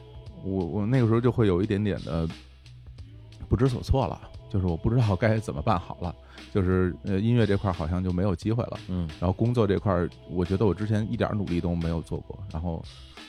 [0.45, 2.29] 我我那个时候就会有一点点的
[3.49, 6.15] 不知所措了，就是我不知道该怎么办好了，
[6.53, 8.79] 就是呃音乐这块好像就没有机会了。
[8.89, 9.09] 嗯。
[9.19, 12.83] 然后工作这块，我觉得我之前一点努力都没有做过，然后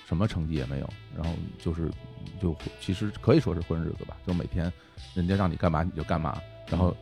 [0.08, 1.90] 什么成绩也没有，然后就是
[2.42, 4.72] 就其实可以说是混日子吧，就每天
[5.14, 6.38] 人家让你干嘛你就干嘛，
[6.70, 6.96] 然后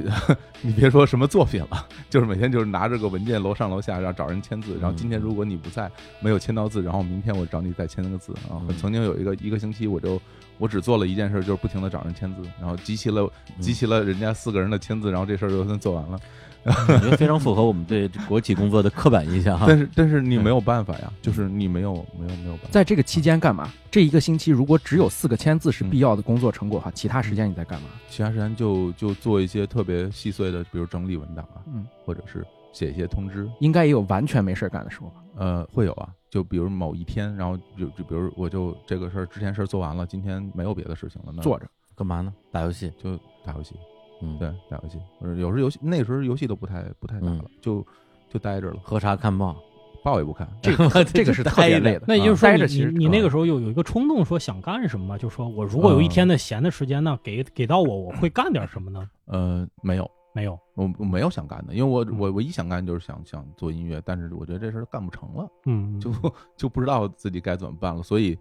[0.00, 0.08] 就
[0.62, 5.90] 你别说什么作品了，就是每天就是拿着个文件楼上楼下，然后找人签字，然后今天如果你不在，
[6.20, 8.62] 没有签到字，然后明天我找你再签个字啊。
[8.68, 10.20] 嗯曾经有一个一个星期，我就
[10.58, 16.18] 我只做了一件事，就是不停的找人签字，然后集齐了集齐了人家四个人的签字，然后这事儿就算做完了。
[16.64, 19.66] 我觉得非常符合我们对国企工作的刻板印象哈。
[19.68, 22.68] 但是但是你没有办法呀，就是你没有没有没有办法。
[22.70, 23.68] 在这个期间干嘛？
[23.90, 27.88] 这一个星期如果只有四个签字是必要的工作成果哈，其他时间你在干嘛？
[28.08, 35.14] 其他时间就就做一些特别细碎的，比如整理文档啊，嗯，或者是写一些通知，应该也有完全没事儿干的时候吧？
[35.36, 36.08] 呃，会有啊。
[36.30, 42.32] 就比如某一天，然后就就比如我就这个事儿之前事儿做完了，今天没有别的事情了，那坐着，干嘛呢？
[42.50, 42.90] 打游戏。
[43.02, 43.74] 就打游戏，
[44.22, 44.98] 嗯，对，打游戏。
[45.20, 47.86] 有时候游戏那时候游戏都不太不太打了，嗯就
[48.30, 49.56] 就待着了，喝茶看报，
[50.02, 50.48] 报也不看。
[50.62, 52.04] 这个这个是特别累的。
[52.06, 55.18] 那也就是说你，待着其实你你那个时候有有一个冲动，说想干什么吗？
[55.18, 59.08] 就说我如果有一天的闲的时间呢，给给到我，我会干点什么呢？
[59.26, 65.48] 呃，没有，没有，我我没有想干的，因为我嗯我唯一想干就是想想做音乐，但是我觉得这事儿干不成了。
[65.66, 66.10] 嗯，就
[66.56, 68.02] 就不知道自己该怎么办了。
[68.02, 68.38] 所以，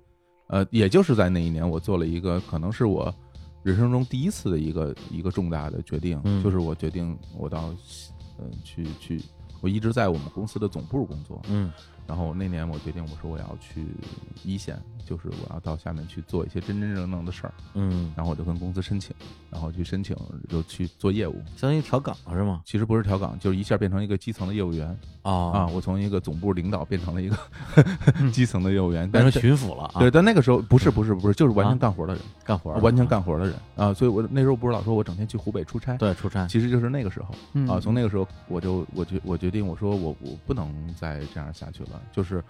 [0.47, 3.13] 呃，也就是在那一年，我做了一个可能是我
[3.63, 6.43] 人生中第一次的一个一个重大的决定，嗯。
[6.43, 7.73] 就是我决定我到，
[8.39, 9.21] 嗯、去去，
[9.61, 11.71] 我一直在我们公司的总部工作，嗯。
[12.07, 13.85] 然后那年我决定，我说我要去
[14.43, 19.15] 一线，就是我要到下面去做一些真真正正的事儿，嗯，然后我就跟公司申请，
[19.49, 20.15] 然后去申请
[20.49, 21.35] 就去做业务。
[21.55, 22.61] 相当于调岗是吗？
[22.65, 24.87] 其实不是调岗，就是一下变成一个基层的业务员
[25.21, 25.31] 啊！
[25.31, 27.37] 啊，我从一个总部领导变成了一个
[28.31, 31.79] 基层的业务员，变成但是巡抚了啊，对，但那个时候不是不是不是，就是完全啊。
[31.79, 37.67] 干活的人，干活儿完全干活的人啊，所以我那时候不是老说我整天去湖北出差，对出差，其实就是那个时候嗯。
[37.67, 42.43] 啊，从那个时候我就我决我决定我说我我不能再这样下去了，就是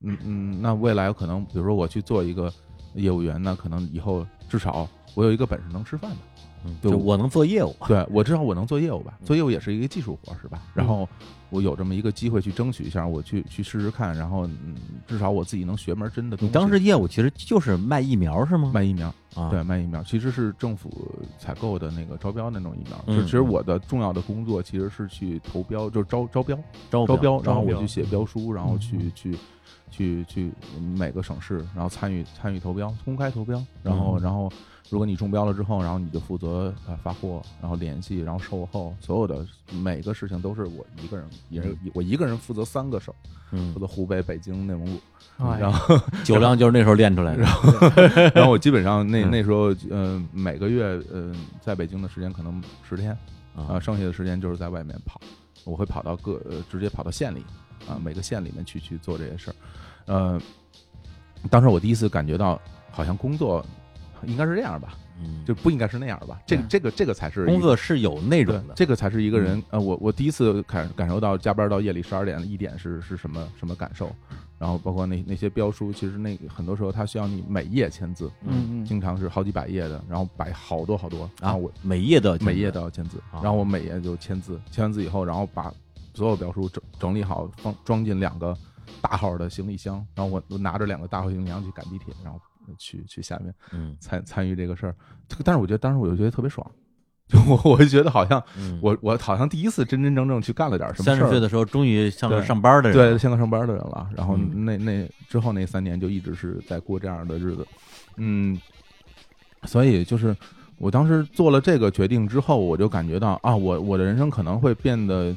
[0.00, 2.52] 嗯嗯，那未来可能比如说我去做一个
[2.94, 6.16] 业务员，那可能以后至少我有一个本事能吃饭的，
[6.64, 10.62] 嗯就就我能做业务，对我至少我能做业务吧，做业务也是一个技术活是吧？
[10.74, 11.08] 然后
[11.50, 14.74] 我有这么一个机会去争取一下，我去去试试看，然后嗯，
[15.06, 16.46] 至少我自己能学门真的东西。
[16.46, 18.70] 你当时业务其实就是卖疫苗是吗？
[18.74, 20.90] 卖疫苗，啊，对，卖疫苗其实是政府
[21.38, 23.02] 采购的那个招标那种疫苗。
[23.06, 26.58] 嗯就其实我的重要的工作其实是去投标，就是招招标，
[26.90, 29.38] 招招标，然后我去写标书，然后嗯去去
[29.96, 30.52] 去去
[30.96, 34.22] 每个省市，然后参与参与投标，公开投标，然后嗯。
[34.22, 34.52] 然后
[34.88, 39.44] 如果你中标了之后，然后你就负责呃发货，然后联系，然后售后，所有的
[39.82, 43.12] 每个事情都是我一个人，也是我一个人负责三个省，
[43.50, 43.72] 嗯。
[43.72, 47.42] 负，责湖北、北京、内蒙古，哎然后酒量就是那时候练出来的，
[48.34, 49.30] 然后我基本上那嗯。
[49.30, 53.10] 那时候，呃，每个月，呃，在北京的时间可能十天，
[53.56, 55.20] 啊，啊，剩下的时间就是在外面跑，
[55.64, 57.44] 我会跑到各，呃，直接跑到县里，
[57.88, 59.54] 啊，每个县里面去去做这些事儿，
[60.06, 60.40] 呃，
[61.50, 63.64] 当时我第一次感觉到，好像工作
[64.24, 66.40] 应该是这样吧，嗯就不应该是那样吧？
[66.46, 74.10] 这个这个这个才是工作是有内容的，这个才是一个人呃，我我第一次感感受到加班到夜里十二点一点是是什么什么感受，
[74.58, 85.72] 然后包括那那些标书，其实那个很多时候它需要你每页签字，嗯嗯经常是好几百页的，然后摆好多好多，然啊后我，每页都要每页都要签字，啊然后我每页就签字，签完字以后，然后把
[86.16, 88.56] 所有表述整整理好，放装进两个
[89.00, 92.40] 大号的行李箱，然后我我拿着两个大号行李箱去赶地铁，然后
[92.78, 94.94] 去去下面嗯参参与这个事儿，
[95.28, 96.68] 这个但是我觉得当时我就觉得特别爽。
[97.28, 104.08] 就我我就觉得好像嗯，我我好像第一次真真正正去干了点什么事，三十岁的时候终于像个上班的人对，了，像个上班的人了。
[104.16, 107.66] 然后嗯那那之后那三年就一直是在过这样的日子，
[108.16, 108.56] 嗯，
[109.64, 110.36] 所以就是
[110.78, 115.34] 我当时做了这个决定之后，我就感觉到啊，我我的人生可能会变得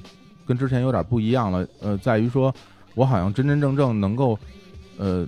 [0.50, 1.68] 跟之前有点不一样了。
[1.80, 2.52] 呃，在于说
[2.96, 4.36] 我好像真真正正能够
[4.98, 5.28] 呃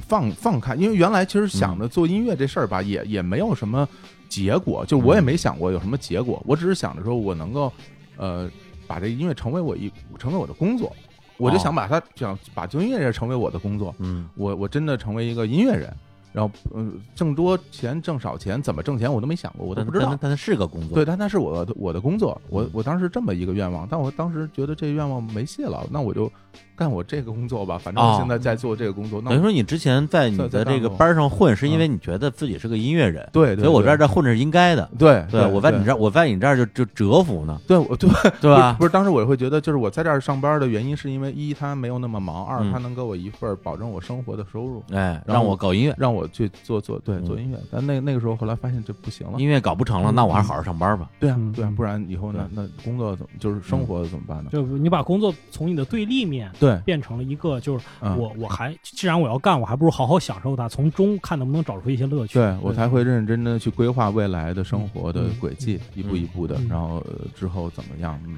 [0.00, 3.86] 放放开，因为原来其实想着做音乐这事儿吧，也也没有什么
[4.26, 7.70] 结果，就我也没想过有什么结果，我只是想着说我能够
[8.16, 8.50] 呃
[8.86, 10.90] 把这音乐成为我一成为我的工作，
[11.36, 15.94] 我就哦想把它想把做音乐这成为我的工作，嗯我我真的成为一个音乐人。
[16.38, 20.18] 然后，嗯，挣多钱挣少钱，怎么挣钱我都没想过，我都不知道但但。
[20.22, 26.30] 但它是个工作，对，但那是我的我的工作，我嗯我当时这么一个愿望，但我当时觉得这个愿望没戏了，那我就
[26.78, 28.12] 干我这个工作吧，反正哦。
[28.12, 33.86] 我现在在做这个工作，那等于说你之前在你的这个班上混，是因为你觉得自己是个音乐人，对，对所以我对。
[33.88, 34.88] 在这混是应该的。
[34.96, 38.08] 对对，我在你这这儿，我在你这儿就就折服呢，对我对。
[38.40, 38.76] 对吧？
[38.78, 42.72] 不是，当时我会觉得，就是我在这儿上班的原因，是因为一他没有那么忙，二嗯。
[42.72, 47.24] 他能给我一份保证我生活的收入，哎，让我搞音乐，让我去做做对嗯。
[47.24, 47.58] 做音乐。
[47.70, 51.08] 但那那个时候后来发现这不行了，音乐搞不成了，那我还是好好上班吧。
[51.18, 54.50] 对啊嗯对啊，不然以后呢，那工作怎么就是生活怎么办呢？
[54.52, 58.16] 就你把工作从你的对立面对，变成了一个，就是嗯。
[58.18, 62.34] 我我还既然我要干，我还不如好好享受它，从中看能不能找出一些乐趣。
[62.34, 68.36] 对我才会认认真真的去规划未来的生活的轨迹，一步一步的，嗯然后呃之后怎么样，嗯，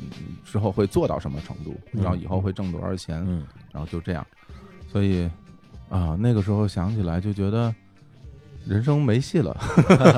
[0.00, 3.42] 嗯之后会做到什么程度，嗯然后以后会挣多少钱，嗯。
[3.72, 4.26] 然后就这样，
[4.90, 5.28] 所以
[5.90, 7.74] 啊，那个时候想起来就觉得
[8.66, 9.54] 人生没戏了，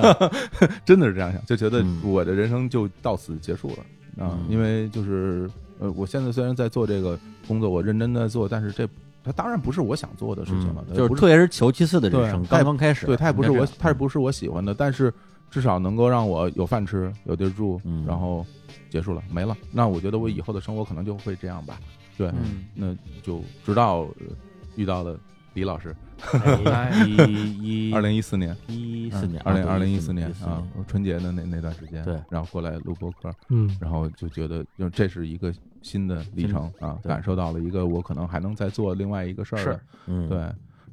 [0.86, 2.00] 真的是这样想，就觉得嗯。
[2.04, 4.24] 我的人生就到此结束了。
[4.24, 7.18] 啊嗯，因为就是呃，我现在虽然在做这个
[7.48, 8.88] 工作，我认真的做，但是这
[9.24, 15.12] 它当然不是我想做的事情了，嗯就是特别是求其次的人生，刚刚开始，对，它也不是我它也不是我喜欢的，但是
[15.50, 18.04] 至少能够让我有饭吃，有地儿住，嗯。
[18.06, 18.46] 然后
[18.90, 19.56] 结束了，没了。
[19.72, 21.78] 那我觉得我以后的生活可能就会这样吧。
[22.16, 22.66] 对，嗯。
[22.74, 24.10] 那就直到呃
[24.76, 25.18] 遇到了
[25.54, 25.94] 李老师，
[26.66, 27.94] 哎 一一。
[27.94, 30.48] 二零一四年，一四年，二零二零一一四年年。
[30.48, 32.16] 啊，春节的那那段时间，对。
[32.30, 35.52] 然后过来录播客，嗯，然后就觉得，就这是一个
[35.82, 40.38] 新的历程啊，感受到了一个我可能还能再做另外一个事儿是嗯，对。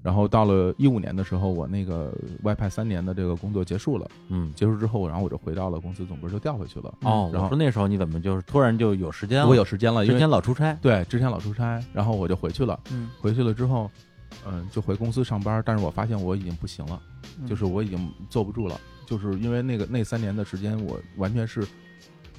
[0.04, 2.14] 然后到了一五年的时候，我那个
[2.44, 4.08] 外派三年的这个工作结束了。
[4.30, 4.54] 嗯。
[4.54, 6.94] 结束之后，然后我就回到了公司总部，就调回去了。
[7.02, 9.48] 哦，然后说那时候你怎么就是突然就有时间了？
[9.48, 12.80] 我有时间了，因之前老出差，对之前老出差，然后我就回去了。
[12.92, 13.90] 嗯，回去了之后，
[14.46, 17.02] 嗯、就回公司上班，但是我发现我已经不行了，
[17.42, 21.68] 嗯就是我已经坐不住了，就是因为那个那三年的时间，我完全是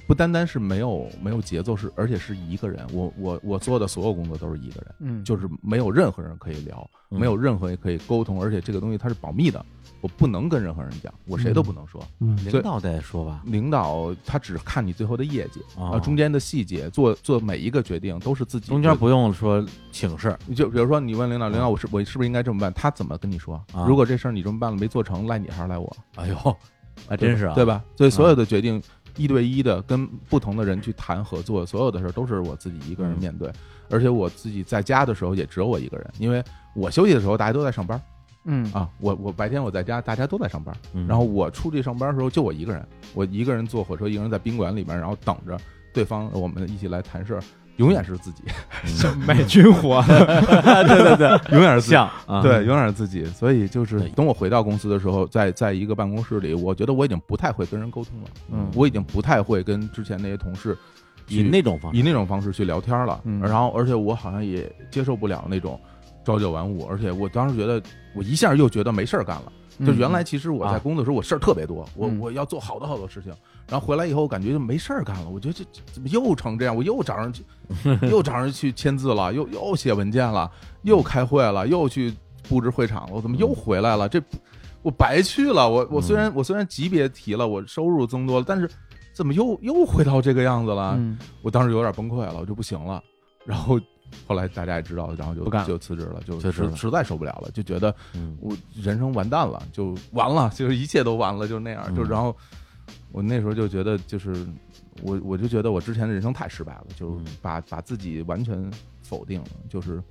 [0.07, 9.63] 不单单是没有没有节奏，是而且是一个人，我我我做的所有工作都是一个人，嗯，就是没有任何人可以聊，嗯没有任何人可以沟通，而且这个东西它是保密的，
[9.99, 12.01] 我不能跟任何人讲，我谁都不能说。
[12.21, 13.41] 嗯领导再说吧。
[13.45, 18.69] 领导他只看你最后的业绩，啊啊，中间的细节，做做每一个决定都是自己。
[18.69, 22.71] 中间不用说请示，就比如说你问领导，领导我是我是不是应该这么办？
[22.73, 23.85] 他怎么跟你说啊？
[23.85, 25.97] 如果这事儿你这么办了没做成，赖你还是赖我？
[26.15, 26.57] 哎呦，
[27.07, 27.65] 还真是啊，对？
[27.65, 27.83] 吧？
[27.95, 28.81] 所以所有的决定
[29.17, 33.19] 一对一的跟不同的人去谈合作，所有的事儿都是我自己一个人嗯。
[33.19, 33.51] 面对，
[33.89, 36.43] 而且我自己在家的时候也只有我一个人，因为
[36.75, 38.01] 我休息的时候大家都在上班
[38.45, 38.71] 嗯。
[38.71, 41.05] 啊，我我白天我在家，大家都在上班，嗯。
[41.07, 45.59] 然后我出去上班的时候就我一个人，我一个人坐火车，一个人在宾馆里面，然后等着
[45.93, 47.41] 对方我们一起来谈事儿，
[47.77, 48.43] 永远是自己，
[49.03, 49.17] 嗯。
[49.25, 50.17] 卖军火，对
[50.87, 51.91] 对对， 永远是自己。
[51.93, 58.67] 像啊，对，永远是自己，所以就是等我回到公司的时候，在在一个办公室里，我觉得我已经不太会跟人沟通了，嗯。
[58.75, 60.77] 我已经不太会跟之前那些同事
[61.27, 63.39] 以那种方式，以那种方式去聊天了，嗯。
[63.41, 65.79] 然后而且我好像也接受不了那种
[66.25, 67.81] 朝九晚五，而且我当时觉得
[68.15, 69.51] 我一下又觉得没事儿干了，
[69.85, 73.31] 就原来其实我在啊工作的时候我事儿特别多，我嗯我要做好多好多事情，
[73.69, 76.75] 然后回来以后我感觉就没事儿干了，我觉得这这怎么又成这样？
[76.75, 77.43] 我又找人去，
[78.09, 80.49] 又找人去签字了，又又写文件了，
[80.83, 82.13] 又开会了，又去
[82.49, 84.09] 布置会场了，我怎么又回来了？
[84.09, 84.21] 这
[84.81, 88.69] 我白去了，我我虽然我虽然级别提了，我收入增多了，但是
[89.13, 90.95] 怎么又又回到这个样子了？
[90.97, 93.03] 嗯我当时有点崩溃了，我就不行了。
[93.45, 93.79] 然后
[94.27, 98.37] 后来大家也知道，然后就不干就辞职了，就实实在受不了了，就觉得嗯。
[98.41, 102.35] 我人生完蛋了，就完了， 就是一切都完了，就那样，就嗯然后
[103.11, 104.45] 我那时候就觉得，就是
[105.01, 107.25] 我我就觉得我之前的人生太失败了，就嗯。
[107.41, 108.69] 把把自己完全
[109.01, 110.01] 否定了，就是。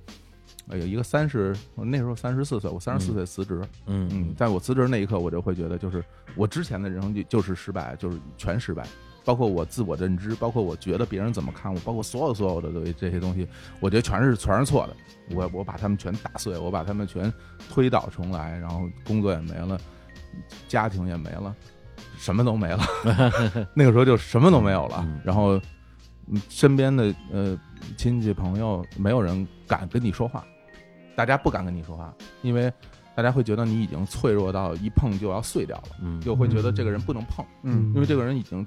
[0.69, 6.03] 哎有一个三十，我那时候三十四岁，我三十四岁辞职，嗯嗯，在我辞职那一刻，我就会觉得，就是
[6.35, 8.85] 我之前的人生就就是失败，就是全失败，
[9.27, 13.45] 包括我自我认知，包括我觉得别人怎么看我，包括所有所有的东西这些东西，
[13.81, 14.95] 我觉得全是全是错的。
[15.35, 17.31] 我我把他们全打碎，我把他们全
[17.69, 19.77] 推倒重来，然后工作也没了，
[20.69, 21.53] 家庭也没了，
[22.17, 22.79] 什么都没了。
[23.75, 25.59] 那个时候就什么都没有了嗯，然后
[26.27, 27.59] 嗯身边的呃
[27.97, 30.45] 亲戚朋友，没有人敢跟你说话，
[31.17, 32.13] 大家不敢跟你说话，
[32.43, 32.71] 因为
[33.13, 38.65] 大家会觉得你已经脆弱到一碰就要碎掉了，嗯就会觉得这个人不能碰，嗯因为这个人已经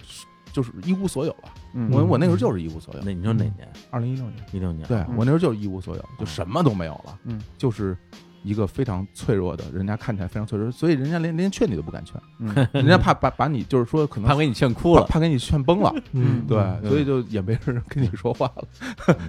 [0.53, 1.51] 就是一无所有了。
[1.75, 3.69] 嗯我我那时候就是一无所有，那你说哪年？
[3.91, 4.87] 二零一六年，一六年。
[4.89, 7.97] 对我那时候就是一无所有，就什么都没有了，嗯，就是
[8.43, 15.03] 一个非常脆弱的，人家看起来非常脆弱，所以人家连连劝你都不敢劝，嗯人家怕把把你就是说可能怕给你劝哭了。
[15.03, 18.69] 怕怕给你劝崩了，嗯，对，嗯所以就也没人跟你说话了。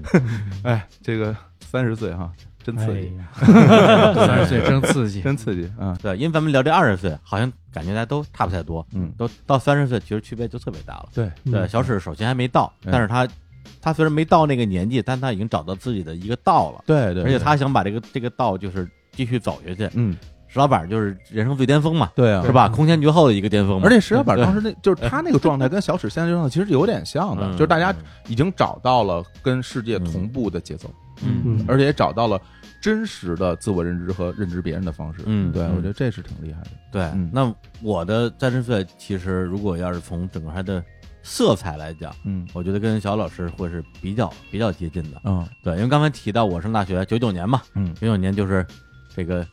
[0.64, 2.32] 哎，这个三十岁哈，
[2.64, 3.12] 真刺激，
[3.42, 4.14] 哎呀。
[4.14, 5.98] 三 十岁真刺激，真刺激啊！
[6.02, 11.10] 对，因为咱们聊这二十岁，好像感觉大家都差不太多，嗯，都到三十岁，其实区别就特别大了。
[11.14, 12.92] 对，对，小史首先还没到，嗯。
[12.92, 13.28] 但是他
[13.82, 19.90] 他虽然没到那个年纪，但他已经找到自己的一个道了，对对，而且他想把这个这个道就是继续走下去。
[19.94, 20.16] 嗯，
[20.52, 22.68] 石老板就是人生最巅峰嘛，对啊，是吧？
[22.68, 23.88] 空前绝后的一个巅峰嘛。
[23.88, 27.96] 而且石老板当时那就是他那个状态跟小史现在这状态其实有点像的，嗯就是大家
[28.28, 32.38] 已经找到了跟世界同步的节奏，嗯嗯而且也找到了
[32.82, 35.22] 真实的自我认知和认知别人的方式。
[35.26, 36.70] 嗯对我觉得这是挺厉害的。
[36.92, 40.84] 对嗯，那我的三十岁，其实如果要是从整个它的
[41.24, 45.22] 色彩来讲，嗯我觉得跟小老师会是比较比较接近的。
[45.24, 48.68] 嗯对，因为刚才提到我上大学九九年嘛，嗯九九年就是
[49.16, 49.48] 这个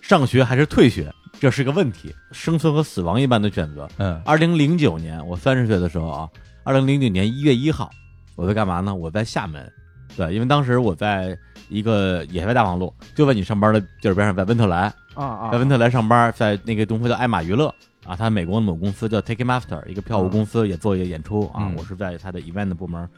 [0.00, 3.88] 上学还是退学，这是个问题，生存和死亡一般的选择。
[3.98, 6.28] 嗯二零零九年我三十岁的时候啊，
[6.62, 7.90] 二零零九年一月一号，
[8.36, 8.94] 我在干嘛呢？
[8.94, 9.70] 我在厦门。
[10.16, 11.36] 对，因为当时我在
[11.68, 17.74] 一个野外大望路，就在你上班的地儿边上，在温特莱，啊啊，在温特莱上班，在那个东非叫艾玛娱乐
[18.06, 21.66] 啊，他美国的某公司叫 Ticketmaster，一个票务公司，也做一个演出啊。
[21.66, 23.08] 嗯我是在他的 event 部门，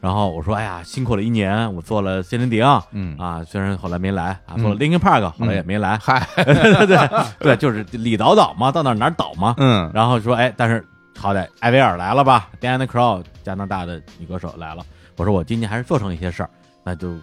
[0.00, 3.16] 然后我说，哎呀，辛苦了一年，我做了谢林迪昂嗯。
[3.18, 4.62] 啊，虽然后来没来啊，嗯。
[4.62, 6.98] 做了 Linkin Park，后来也没来，嗨， 对对
[7.40, 9.54] 对，就是李倒倒嘛，到哪儿哪儿倒嘛。
[9.58, 9.90] 嗯。
[9.92, 10.86] 然后说，哎，但是
[11.18, 14.84] 好歹艾薇儿来了吧，Diana Crow 加拿大的女歌手来了，
[15.16, 16.50] 我说我今年还是做成一些事儿，
[16.84, 17.16] 那就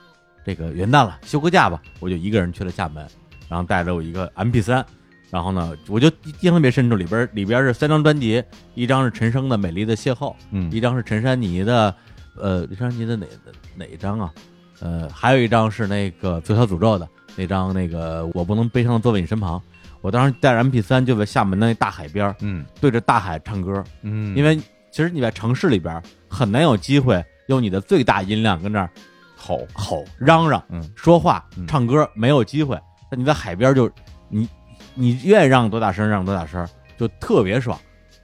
[0.45, 3.07] 这个元旦了，休个假吧，我就一个人去了厦门，
[3.47, 4.85] 然后带着我一个 MP 三，
[5.31, 6.07] 然后呢，我就
[6.41, 8.43] 印象特别深处，里边里边是三张专辑，
[8.73, 10.69] 一张是陈升的《美丽的邂逅》，嗯。
[10.71, 11.95] 一张是陈珊妮的，
[12.37, 13.25] 呃，李珊妮的哪
[13.75, 14.33] 哪一张啊？
[14.81, 19.61] 呃，还有一张是那个《最小诅咒》的那张，那个我不能悲伤的坐在你身旁。
[20.01, 24.55] 我当时带着 MP 三就在厦门的那大海边儿，嗯对着大海唱歌，嗯，因为
[24.91, 25.99] 其实你在城市里边
[26.29, 28.89] 很难有机会用你的最大音量跟那儿
[29.35, 32.79] 吼，吼、嚷嚷、嗯说话嗯、唱歌，没有机会。
[33.09, 33.89] 但你在海边就
[34.29, 34.47] 你
[34.93, 36.67] 你愿意让多大声让多大声，
[36.97, 37.79] 就特别爽，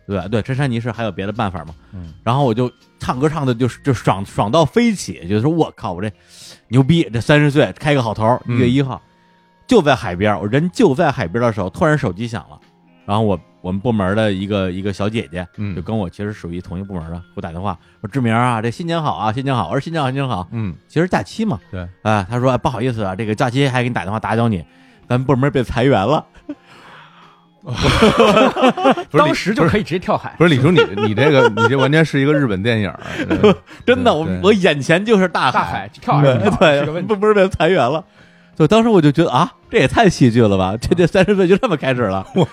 [0.08, 0.28] 对吧？
[0.28, 1.74] 对，陈珊妮是还有别的办法吗？
[1.94, 6.12] 嗯，然后我就唱歌唱的就是就爽爽到飞起，就是说我靠，我这
[6.68, 8.58] 牛逼，这三十岁开个好头，一嗯。
[8.58, 9.02] 月一号、
[9.68, 12.60] 就在海边，我人就在海边的时候，突然手机响了，
[13.06, 20.76] 然后我我们部门的一个一个小姐姐嗯就跟我其实属于同一部门的，给我打电话说志明啊，这新年好啊，新年好，我说新年好，新年好，嗯。
[20.88, 24.66] 其实假期嘛，对，哎，他说、哎不好意思啊，这个假期还给你打电话打搅你，
[25.08, 26.26] 咱部门被裁员了，
[29.12, 32.92] 当时就可以直接跳海，不是李叔，你你这个你这完全是一个日本电影
[33.86, 38.04] 真的，我我眼前就是大大海跳海对对，问题部门被裁员了。
[38.54, 40.76] 就当时我就觉得啊，这也太戏剧了吧！
[40.80, 42.46] 这这三十岁就这么开始了，我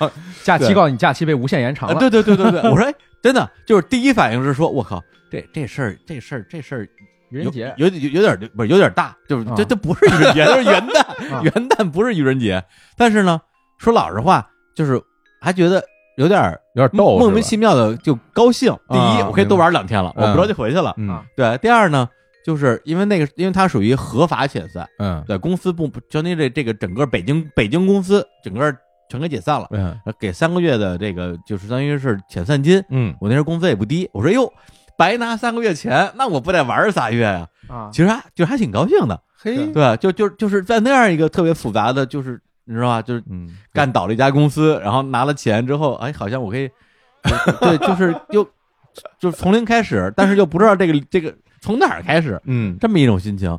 [0.43, 6.89] 假期告诉你假期被无限延长啊，了，对对对对对， 我说哎，真的就是第一反应是说，我靠，这这事儿这事儿这事儿
[7.30, 11.01] 愚人节有有有有点不是有点大，就是啊这这不是愚人节，这是元旦，
[11.35, 12.62] 啊元旦不是愚人节。
[12.97, 13.40] 但是呢，
[13.76, 14.48] 说老实话，
[14.78, 15.02] 就是
[15.40, 15.82] 还觉得
[16.16, 18.72] 有点儿有点逗，莫名其妙的就高兴。
[18.88, 20.94] 第一，啊我可以多玩两天了，我嗯不着急回去了。
[20.96, 22.09] 嗯啊对，第二呢，
[22.46, 28.72] 就是因为那个，因为它属于合法遣散，嗯对，公司不相当于这这个整个北京北京公司整个
[29.10, 32.80] 全给解散了，嗯给三个月的这个就是相当于是遣散金。
[32.88, 34.52] 嗯我那时候工资也不低，我说哟，
[34.96, 39.96] 白拿三个月钱，那我不得玩仨月呀、啊，其实还就还挺高兴的，嘿对？
[39.96, 43.00] 就就就是在那样一个特别复杂的，就是你知道吧？
[43.02, 46.70] 就是嗯干倒了一家公司，然后拿了钱之后，哎，好像我可以，
[47.60, 48.44] 对，就是又
[49.18, 53.58] 就是从零开始，但是又不知道这个这个从哪儿开始，嗯这么一种心情。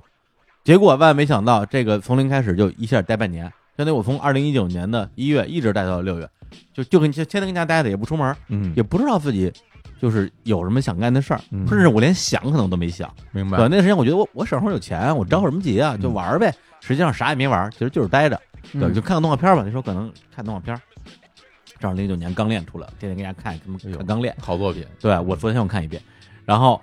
[0.64, 3.44] 结果万万没想到，这个从零开始就一下待半年，
[3.76, 6.30] 相当于我从二零一九年的一月一直待到六月，
[6.72, 9.52] 就就跟天天跟家待着，也不出门，嗯，也不知道自己
[10.00, 13.10] 就是有什么想干的事儿，嗯甚至我连想可能都没想。
[13.32, 15.98] 明白对，，那时间我觉得我我手上有钱，我着什么急啊？
[15.98, 16.54] 就嗯玩儿呗。
[16.82, 18.40] 实际上啥也没玩，其实就是待着，
[18.74, 19.64] 对，嗯就看个动画片儿吧。
[19.64, 20.82] 那时候可能看动画片儿，
[21.80, 24.36] 正好零九年刚练出来，天天跟家看，哎呦看刚练。
[24.42, 26.02] 好作品，对我昨天我看一遍，
[26.46, 26.80] 然后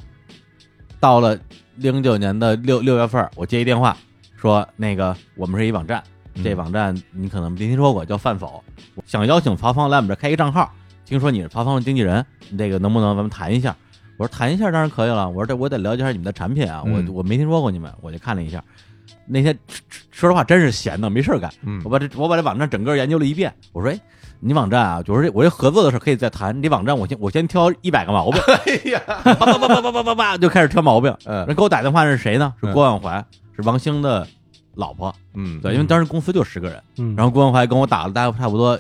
[0.98, 1.38] 到了
[1.76, 3.96] 零九年的六六月份儿，我接一电话
[4.36, 6.02] 说那个我们是一网站，
[6.42, 8.62] 这嗯网站你可能没听说过，叫饭否，
[9.04, 10.72] 想邀请曹芳来我们这儿开一个账号，
[11.04, 13.76] 听说你是曹芳的经纪人，你这个能不能咱们谈一下？
[14.16, 18.64] 我说谈一下当然可以了，我说这我得了解一下你们的产品啊，嗯我我没听说过你们，我就看了一下。
[19.26, 19.58] 那天
[20.10, 23.98] 说实话真是闲的没事儿干，嗯我把这我把这网站整个研究了一遍，我说哎，
[24.40, 31.14] 你网站啊，就是我这合作的事可以再谈，你网站我先我先挑一百个毛病，哎呀，叭叭叭叭叭叭叭叭就开始挑毛病。
[31.24, 32.54] 嗯人给我打电话是谁呢？
[32.60, 33.24] 是嗯郭万怀，
[33.56, 34.26] 是王兴的
[34.74, 35.14] 老婆。
[35.34, 38.78] 嗯，对，因为当时公司就十个人，嗯，然后郭万怀跟我打了大概差不多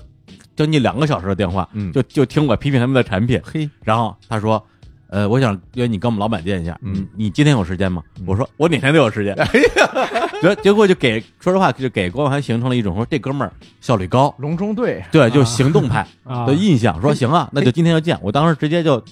[0.54, 3.40] 将近两个小时的电话，嗯就就听我批评他们的产品。
[3.44, 4.64] 嘿，然后他说。
[5.08, 6.76] 呃，我想约你跟我们老板见一下。
[6.82, 8.02] 嗯你你今天有时间吗？
[8.18, 9.32] 嗯我说我哪天都有时间。
[9.34, 9.44] 哎
[9.78, 17.00] 呀， 结结果就给说实话，就给郭万怀形成了一种说这哥们儿效率高，隆中对，对，就是行动派 啊的印象。
[17.00, 18.18] 说行啊，那就今天就见。
[18.22, 19.02] 我当时直接就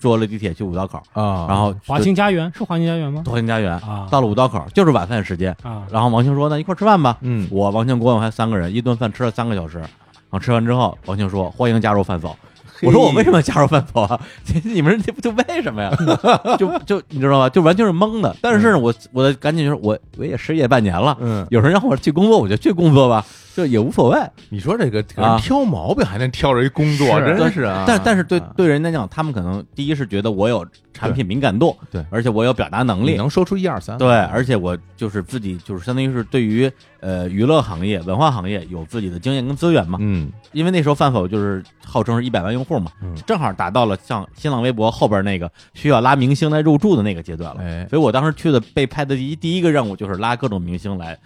[0.00, 3.22] 坐了地铁去五道口，啊，然后华清家园是华清家园吗？
[3.26, 5.54] 华清家园啊到了五道口，就是晚饭时间。
[5.62, 9.78] 啊，然后王兴说：“那一块吃饭吧。”嗯，我王兴、郭万怀三个人一顿饭吃了三个小时。
[9.78, 9.88] 然
[10.30, 12.34] 后吃完之后，王兴说：“欢迎加入饭否。”
[12.82, 14.20] 我说：“我为什么要加入饭否啊？
[14.64, 15.90] 你们这不就为什么呀？
[16.58, 17.48] 就就你知道吗？
[17.48, 18.34] 就完全是懵的。
[18.40, 24.18] 但是呢，我我赶紧就说，我我也失业半年了，嗯，有人让我去工作，我就去工作吧，就也无所谓。
[24.48, 27.36] 你说这个挑毛病还能挑着一工作，是。
[27.36, 28.52] 真是啊，但但是对啊。
[28.56, 32.04] 对人来讲，他们可能第一是觉得我有产品敏感度，对。
[32.10, 36.70] 而且我有表达能力，能说出一二三，对，而且我就是自己就是相当于是对于
[37.00, 39.98] 呃娱乐行业、文化行业有自己的经验跟资源嘛。
[40.00, 40.30] 嗯。
[40.52, 43.14] 因为那时候饭否就是号称是一百万用户嘛，嗯。
[43.26, 47.62] 正好达到了像新浪微博后边那个需要拉明星来入驻的那个阶段了。
[47.62, 51.18] 哎，所以我当时去的被拍的第一第一个任务就是拉各种明星来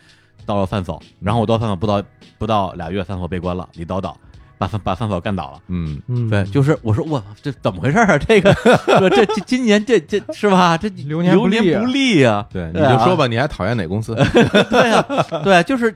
[0.47, 2.02] 到了饭否，然后我到饭否不到
[2.39, 4.14] 不到俩月，饭否被关了，李叨叨
[4.59, 5.60] 把饭把饭否干倒了。
[5.68, 8.16] 嗯嗯，对，就是我说我这怎么回事啊？
[8.16, 8.55] 这个
[8.86, 10.78] 这这 这今年这这是吧？
[10.78, 12.47] 这流年不利啊流年不利啊！
[12.51, 14.14] 对，你就说吧，你还讨厌哪公司？
[14.70, 15.02] 对呀、
[15.44, 15.94] 对啊，就是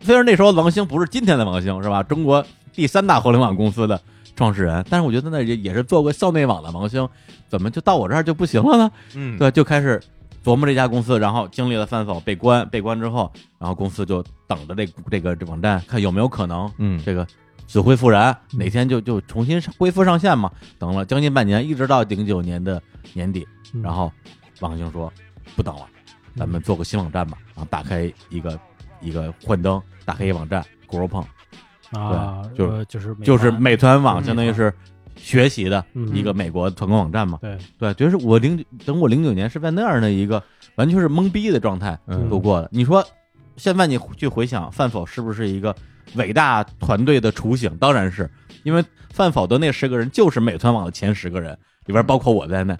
[0.00, 2.02] 虽然那时候王兴不是今天的王兴是吧？
[2.02, 4.00] 中国第三大互联网公司的
[4.36, 7.08] 创始人，但是我觉得那也也是做过校内网的王兴，
[7.48, 8.90] 怎么就到我这儿就不行了呢？
[9.14, 10.00] 嗯，对，就开始
[10.42, 17.26] 琢磨这家公司，然后经历了三否被关，被关之后，然后公司就等着这这个这网站看有没有可能嗯这个
[17.68, 20.50] 死灰复燃，哪天就就重新上恢复上线嘛。
[20.78, 22.82] 等了将近半年，一直到零九年的
[23.14, 24.12] 年底，嗯然后
[24.60, 25.10] 王兴说
[25.54, 25.86] 不等了，
[26.36, 27.38] 咱们做个新网站吧。
[27.54, 28.58] 然后打开一个
[29.00, 31.24] 一个幻灯，打开一网站 growpon，
[31.92, 34.72] 啊，对就是就是就是美团网，嗯相当于是
[35.22, 37.38] 学习的嗯一个美国团购网站嘛。
[37.40, 40.42] 对，对，就是我零等我零九年是在那样的一个
[40.74, 42.68] 完全是懵逼的状态嗯度过的。
[42.72, 43.04] 你说
[43.56, 45.74] 现在你去回想范否是不是一个
[46.16, 47.74] 伟大团队的雏形？
[47.78, 48.28] 当然是，
[48.64, 52.76] 因为范否的那十个人就是美团网的前十个人，里边包括我在内。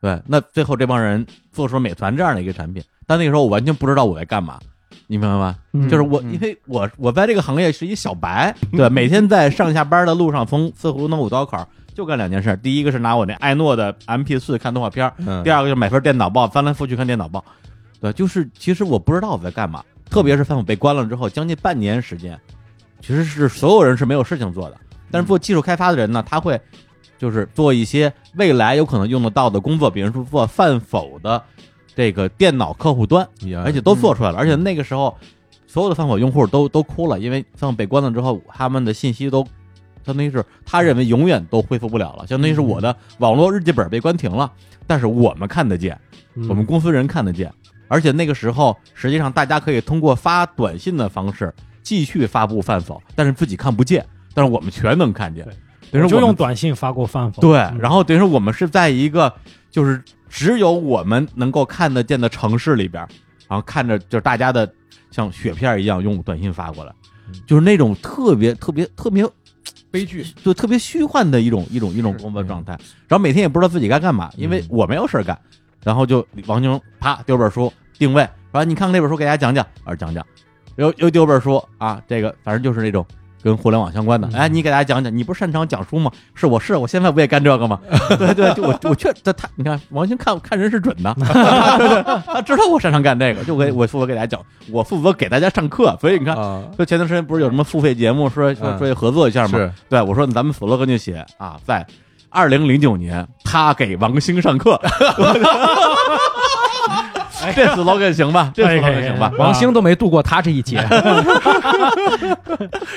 [0.00, 4.58] 对，那最后这帮人做出美团这样的一个产品，但那个时候我完全不知道我在干嘛。
[5.06, 5.56] 你明白吗？
[5.72, 11.58] 嗯就是我，嗯因为我我在这个行业是一小白，对，每天在上下班的路上，从四胡同五道口
[11.94, 17.44] 就干两件事，第一个是拿我那爱诺的 MP 四看动画片儿，嗯第二个就是买份电脑报，翻来覆去看电脑报。
[18.00, 22.38] 对，就是其实我不知道我在干嘛，特别是饭否被关了之后，将近半年时间，
[23.00, 24.76] 其实是所有人是没有事情做的。
[25.10, 26.60] 但是做技术开发的人呢，他会
[27.16, 31.40] 就是做一些未来有可能用得到的工作，比如说做饭否的
[31.94, 33.26] 这个电脑客户端，
[33.64, 34.36] 而且都做出来了。
[34.36, 35.16] 而且那个时候，
[35.66, 39.46] 所有的饭否用户都都哭了，因为饭否被关了之后，他们的信息都
[40.04, 44.50] 相当于是他认为永远都恢复不了了，相当于是我的网络日记本被关停了，
[44.86, 45.98] 但是我们看得见。
[46.34, 46.48] 嗯。
[46.48, 47.52] 我们公司人看得见，
[47.88, 51.52] 而且那个时候实际上大家可以通过发短信的方式
[51.82, 54.04] 继续发布饭否，但是自己看不见，
[54.34, 55.46] 但是我们全能看见。
[55.90, 57.78] 等于说我们用短信发过饭否，对，嗯。
[57.78, 59.32] 然后等于说我们是在一个
[59.70, 63.06] 就是只有我们能够看得见的城市里边，
[63.48, 64.68] 然后看着就是大家的
[65.10, 66.92] 像雪片一样用短信发过来，
[67.46, 69.24] 就是那种特别特别特别
[69.94, 72.72] 悲剧，就特别虚幻的一种一种一种工作状态，
[73.06, 74.66] 然后每天也不知道自己该干嘛，因为嗯。
[74.70, 75.38] 我没有事儿干，
[75.84, 80.26] 然后就王晶啪丢本书定位，说你看看这本书给大家讲讲，啊讲讲，
[80.74, 83.06] 又又丢本书啊，这个反正就是那种
[83.44, 84.26] 跟互联网相关的。
[84.32, 86.10] 哎，你给大家讲讲，你不是擅长讲书吗？
[86.34, 87.78] 是，我是，我现在不也干这个吗？
[88.18, 91.14] 对对，就我我确他他，你看王鑫看看人是准的，
[91.78, 94.40] 对对，他知道我擅长干这个，就给我负责给大家讲，
[94.72, 96.34] 我负责给大家上课，所以你看。
[96.34, 99.70] 啊，就前段时间不是有什么付费节目说说合作一下吗？
[99.88, 101.86] 对我说咱们 slogan 就写啊，在
[102.30, 104.80] 二零零九年他给王兴上课，
[107.54, 108.50] 这 slogan 行吧？
[108.54, 109.32] 这可以可以 slogan 行吧？
[109.38, 110.82] 王兴都没度过他这一劫，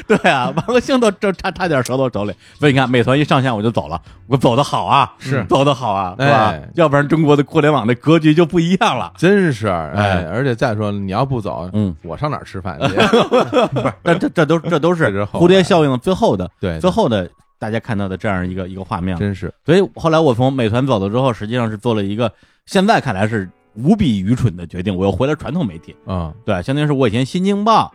[0.07, 2.34] 对啊，王兴都这差差点折到手里。
[2.60, 6.69] 所以你看，美团一上线我就走了，我走的 好啊，是走的好啊，是吧哎？
[6.76, 9.11] 要不然中国的互联网的格局就不一样了。
[9.18, 12.88] 真是哎哎，而且再说你要不走，嗯，我上哪吃饭去？
[12.88, 17.30] 不是，这这这都这都是蝴蝶效应最后的对，最后的
[17.60, 19.18] 大家看到的这样一个一个画面。
[19.18, 22.32] 真是所以后来我从美团走了之后，实际上是做了一个
[22.65, 25.95] 现在看来是无比愚蠢的决定，我又回了传统媒体。
[26.06, 27.94] 嗯，对，相当于是我以前《新京报》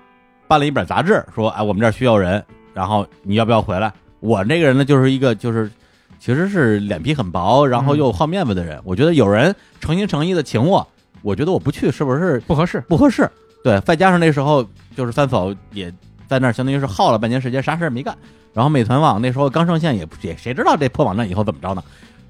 [0.48, 3.92] 办了一本杂志，说哎我们这儿需要人，然后你要不要回来？
[4.20, 5.70] 我这个人呢，就是一个就是
[6.20, 8.80] 其实是脸皮很薄，然后又好面子的人。
[8.84, 10.86] 我觉得有人诚心诚意的请我，
[11.22, 12.80] 我觉得我不去是不是不合适。
[12.82, 13.28] 不合适？
[13.64, 14.64] 对，再加上那时候
[14.96, 15.92] 就是三嫂也
[16.28, 18.16] 在那儿，相当于是耗了半年时间，啥事儿没干。
[18.54, 21.82] 然后美团网那时候刚上线，也不也谁知道这破网站以后怎么着呢？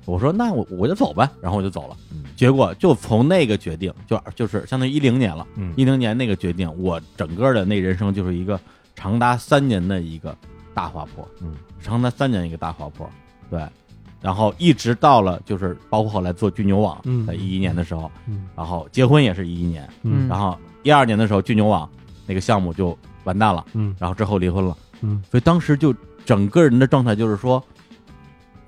[0.05, 1.97] 我说那我我就走呗，然后我就走了。
[2.12, 2.24] 嗯。
[2.37, 5.73] 结果就从那个决定，就就是相当于一零年了，嗯。
[5.77, 8.59] 一零年那个决定，我整个的那人生就是一个
[8.97, 10.37] 长达三年的一个
[10.74, 13.09] 大滑坡，嗯，长达三年一个大滑坡，
[13.51, 13.62] 对，
[14.20, 21.89] 然后一直到了就是包括后来做巨牛网，嗯在一一年的时候，嗯然后结婚也是一一年，嗯然后一二年的时候巨牛网
[22.27, 27.62] 那个项目就完蛋了，嗯然后之后离婚了，嗯，所以当时就整个人的状态就是说，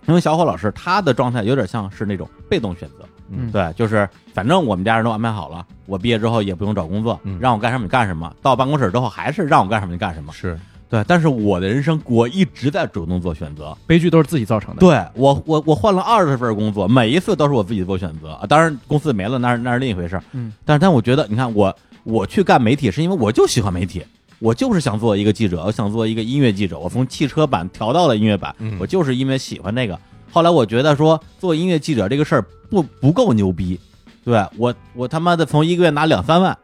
[0.07, 10.59] 因为小伙老师他的状态有点像是那种被动选择，嗯对，就是反正我们家人都安排好了，我毕业之后也不用找工作，嗯让我干什么你干什么，到办公室之后还是让我干什么你干什么，是
[10.91, 14.81] 对，但是我的人生我一直在主动做选择，悲剧都是自己造成的。
[14.81, 21.75] 对我我我换了二十份工作，每一次都是我自己做选择，啊当然公司没了那是那是另一回事，嗯，但是但我觉得你看我
[22.05, 24.05] 我去干媒体是因为我就喜欢媒体。
[24.45, 26.79] 我就是想做一个记者，我想做一个音乐记者。
[26.79, 29.99] 我从汽车版调到了音乐版，嗯我就是因为喜欢这个。
[30.31, 33.81] 后来我觉得说做音乐记者这个事儿不不够牛逼，
[34.23, 36.59] 对我我他妈的从一个月拿两三万，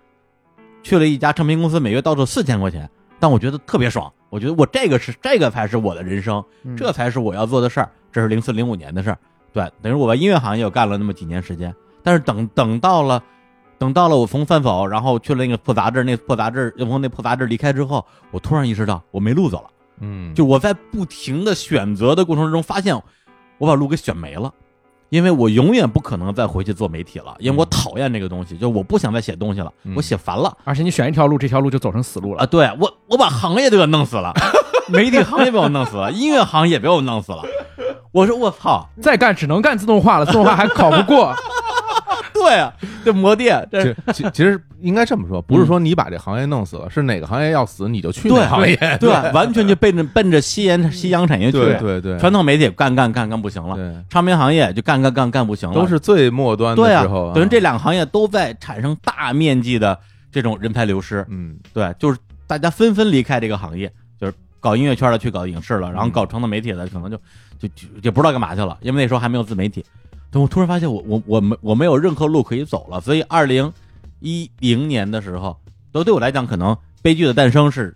[0.82, 2.86] 去了一家唱片公司，每月到手四千块钱，
[3.18, 4.12] 但我觉得特别爽。
[4.28, 7.90] 我觉得我这个是这个才是我的人生，嗯这才是我要做的事儿。
[8.12, 9.18] 这是零四零五年的事儿，
[9.54, 13.22] 对，等于我在音乐行业我干了那么几年时间，但是等等到了。
[13.80, 19.70] 等到了我从饭否，然后去了那个破杂志，那破杂志又从那破杂志离开之后，我突然意识到我没路走了。
[20.00, 22.94] 嗯，就我在不停的选择的过程中，发现
[23.56, 24.52] 我把路给选没了，
[25.08, 32.40] 因为我永远不可能再回去做媒体了，因为我讨厌这个东西，就我不想再写东西了，嗯我写烦了而且你选一条路，这条路就走成死路啊！
[32.40, 32.46] 了。
[32.46, 34.34] 对我，我把行业都给弄死了，
[34.92, 37.42] 媒体行业被我弄死了， 音乐行业也被我弄死了。
[38.12, 41.34] 我说我操，再干只能干自动化了，自动化还考不过。
[42.34, 42.72] 对啊，
[43.04, 51.58] 这摩 电这其其其实应该这么说，不是说你把这行业弄死了，是哪个行业要死你就去哪个行业，对，完全就奔着奔着夕阳夕阳产业去。
[51.58, 59.98] 对对对，传统媒体干干干干不行了，对唱片行业就干干干干不行了，都是最末端的时候，，等于这两个行业都在产生大面积的
[60.32, 61.24] 这种人才流失。
[61.28, 67.16] 嗯对，就是大家纷纷离开这个行业，就是搞音乐圈的去搞影视了，然后搞传统媒体的可能就
[67.58, 69.84] 就就就不知道干嘛去了，因为那时候还没有自媒体。
[70.30, 73.72] 等我突然发现我我我没我没有任何路可以走了，所以二零
[74.20, 75.58] 一零年的时候，
[75.90, 77.92] 都对我来讲可能悲剧的诞生是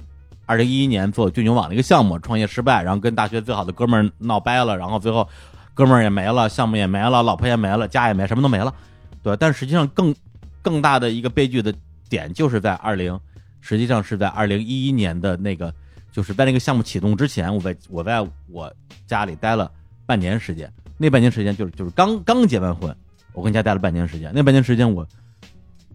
[0.46, 5.28] 二零一一年做巨牛网的一个项目创业失败，然后跟大学最好的哥们儿闹掰了，然后最后
[5.74, 8.74] 哥们儿也没了，项目也没了，老婆也没了，家也没，什么都没了。
[9.22, 10.14] 对，但实际上更
[10.60, 11.72] 更大的一个悲剧的
[12.08, 13.18] 点就是在二零，
[13.60, 15.72] 实际上是在二零一一年的那个，
[16.12, 18.72] 就是在那个项目启动之前，我在我在我
[19.06, 19.70] 家里待了
[20.04, 20.70] 半年时间，
[21.04, 22.96] 那半年时间就是就是刚刚结完婚，
[23.34, 25.06] 我跟家待了半年时间，那半年时间我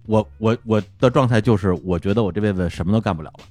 [0.05, 3.45] 我我我的状态就是我觉得我这辈子什么都干不了了，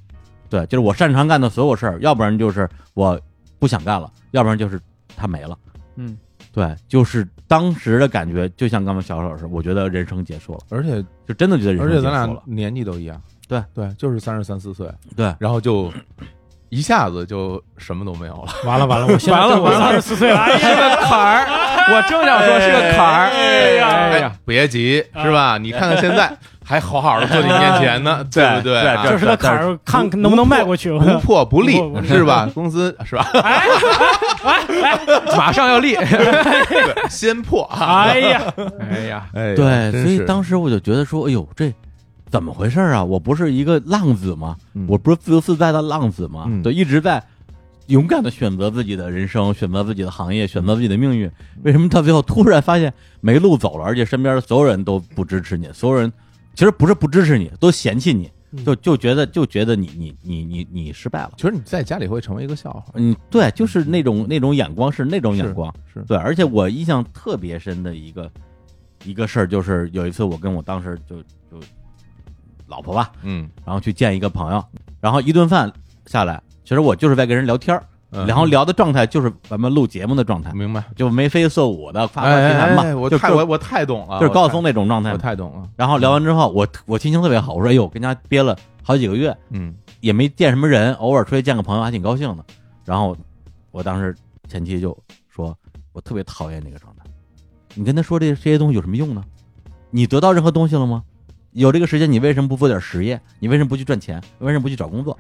[0.48, 3.20] 对，就是我擅长干的所有事儿，要不然就是我
[3.59, 4.80] 不想干了，要不然就是
[5.16, 5.59] 他没了。
[5.97, 6.16] 嗯，
[6.52, 12.12] 对，就是当时的感觉，就像刚刚小老师，我觉得人生结束了，而且就真的觉得人生结束了。
[12.12, 15.93] 咱俩年纪都一样，对对，就是三十三四岁，对，然后就
[16.70, 21.46] 一下子就什么都没有了，完了完了，我现在完了完了三十四岁了，哎是，个 坎儿，
[21.94, 23.30] 我正想说是个坎儿。
[23.30, 25.56] 哎呀哎呀，别急，是吧？
[25.58, 26.30] 你看看现在
[26.64, 28.82] 还好好的坐你面前呢， 对不对？
[29.02, 30.90] 这是个坎儿，看看能不能迈过去。
[30.98, 32.48] 不破不立是吧？
[32.54, 33.26] 公司是吧？
[33.42, 34.98] 哎
[35.36, 35.94] 马上要立。
[35.94, 38.04] 对，先破啊！
[38.08, 38.42] 哎呀，
[38.80, 41.72] 哎呀，哎，对，所以当时我就觉得说，哎呦，这
[42.30, 43.02] 怎么回事啊？
[43.05, 44.56] 我不是一个浪子吗？
[44.74, 46.44] 嗯我不是自由自在的浪子吗？
[46.48, 47.22] 嗯对，一直在
[47.86, 51.30] 勇敢的选择自己的人生，选择自己的行业，选择自己的命运。
[51.62, 56.12] 为什么到最后突然发现没路走了，而且身边的所有人都不支持你，所有人
[56.55, 61.32] 其实不是不支持你，都嫌弃你，嗯就就觉得就觉得你你你你你失败了。
[61.36, 68.30] 其实你在家里会成为一个笑话，嗯，对，就是那种那种眼光是那种眼光，是对，而且我印象特别深的一个
[69.05, 71.16] 一个事儿，就是有一次我跟我当时就
[71.50, 71.66] 就
[72.68, 74.62] 老婆吧，嗯，然后去见一个朋友，
[75.00, 75.72] 然后一顿饭
[76.06, 77.80] 下来，其实我就是在跟人聊天
[78.10, 80.82] 然后聊的状态就是咱们录节目的状态，明白。
[80.96, 85.18] 就眉飞色舞的夸夸哎其谈嘛，哎，我太我我太懂了，就是高晓松那种状态我。
[85.18, 92.44] 太懂了，然后聊完之后，我我心情特别好，我说哎呦，跟家憋了好几个月，嗯也没见什么人，偶尔出去见个朋友还挺高兴的。
[92.84, 93.14] 然后
[93.70, 94.14] 我当时
[94.48, 94.96] 前妻就
[95.28, 95.54] 说，
[95.92, 97.04] 我特别讨厌这个状态。
[97.74, 99.22] 你跟他说这这些东西有什么用呢？
[99.90, 101.02] 你得到任何东西了吗？
[101.52, 103.20] 有这个时间，你为什么不做点实业？
[103.38, 104.22] 你为什么不去赚钱？
[104.38, 105.16] 为什么不去找工作？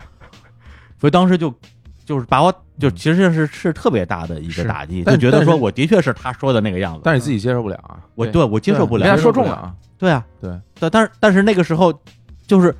[1.00, 1.52] 所以当时就
[2.04, 11.92] 就是把我就其实是是特别大的一个打击，就但觉得说我的确是他说的那个样子，但是你自己接受不了啊，我对我接受不了人家，说中了啊，对啊，对，但但是但是那个时候，
[12.46, 12.74] 就是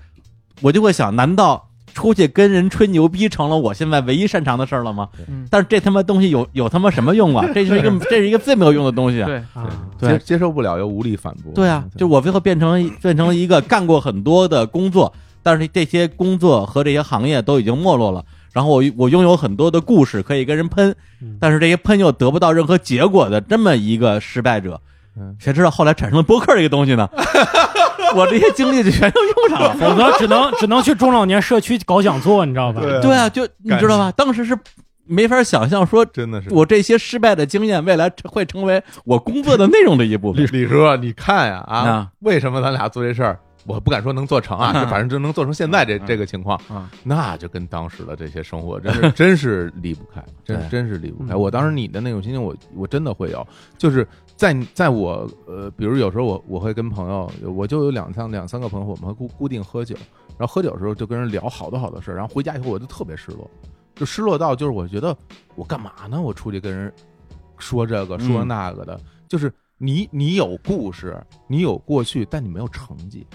[0.60, 5.08] 我就会想，难道出去跟人吹牛逼成了我现在唯一擅长的事儿了吗？
[5.28, 7.46] 嗯但是这他妈东西有有他妈什么用啊？
[7.54, 9.26] 这是一个这是一个最没有用的东西啊！
[9.26, 9.66] 对，啊，
[9.98, 15.12] 对接接受不了又无力反驳，对啊，就我最后变成变成了一个干过很多的工作，
[15.42, 18.24] 但是这些工作和这些行业都已经没落了。
[18.52, 24.80] 然后我我拥有很多的故事可以跟人喷嗯，但是这些喷又得不到任何结果的这么一个失败者
[25.16, 27.08] 嗯，谁知道后来产生了播客这个东西呢？
[28.16, 29.74] 我这些精力就全都用上了。
[29.78, 32.80] 否则只能只能去中老年社区搞讲座，你知道吧？
[32.82, 34.12] 对对啊，就你知道吧？
[34.12, 34.56] 当时是
[35.04, 40.42] 没法想象说，真的是我这些失败的经验未来会成为我工作的内容的一部分。
[40.42, 43.38] 李李叔，你看呀啊啊，为什么咱俩做这事儿？
[43.66, 51.34] 我不敢说能做成啊，啊就反正就能做成现在这啊 这个情况啊，那就跟当时的这些生活真是真是离不开，真真是离不开。
[51.34, 54.06] 嗯我当时你的那种心情，我我真的会有，就是
[54.38, 59.96] 在在我呃，比如有时候我我会跟朋友，我就有两三两三个朋友，我们会固固定喝酒，
[60.38, 63.50] 然后喝酒的时候就跟人聊好多好多事儿，然后回家以后我就特别失落，
[63.96, 65.14] 就失落到就是我觉得
[65.56, 66.22] 我干嘛呢？
[66.22, 66.92] 我出去跟人
[67.58, 73.26] 说这个说嗯那个的，就是你你有故事，你有过去，但你没有成绩。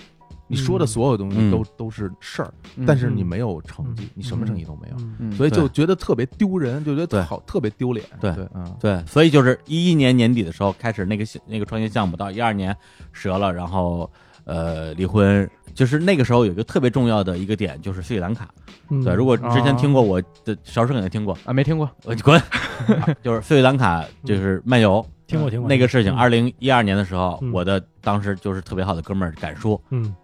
[0.47, 0.87] 你说的嗯。
[0.87, 1.51] 所有东西嗯。
[1.51, 2.85] 都、都是事儿，嗯。
[2.85, 4.87] 但是你没有成绩，嗯你什么成绩都没
[5.29, 7.21] 有，所以就觉得特别丢人，就觉得对。
[7.21, 8.05] 好特别丢脸。
[8.19, 12.75] 对对，嗯，对，所以就是一一年年底的时候开始那个那个创业项目，到一二年
[13.11, 14.09] 折了，然后
[14.45, 15.49] 呃离婚。
[15.73, 18.47] 就是那个时候有一个特别重要的一个点，就是斯里兰卡。
[18.89, 19.03] 嗯。
[19.03, 22.39] 对，如果之前听过我的小史肯定听过，啊，没听过，我滚，
[23.23, 26.13] 就是斯里兰卡就是漫游听过听过那个事情。
[26.13, 26.15] 嗯。
[26.15, 27.51] 二零一二年的时候，嗯。
[27.51, 30.15] 我的当时就是特别好的哥们儿敢说，嗯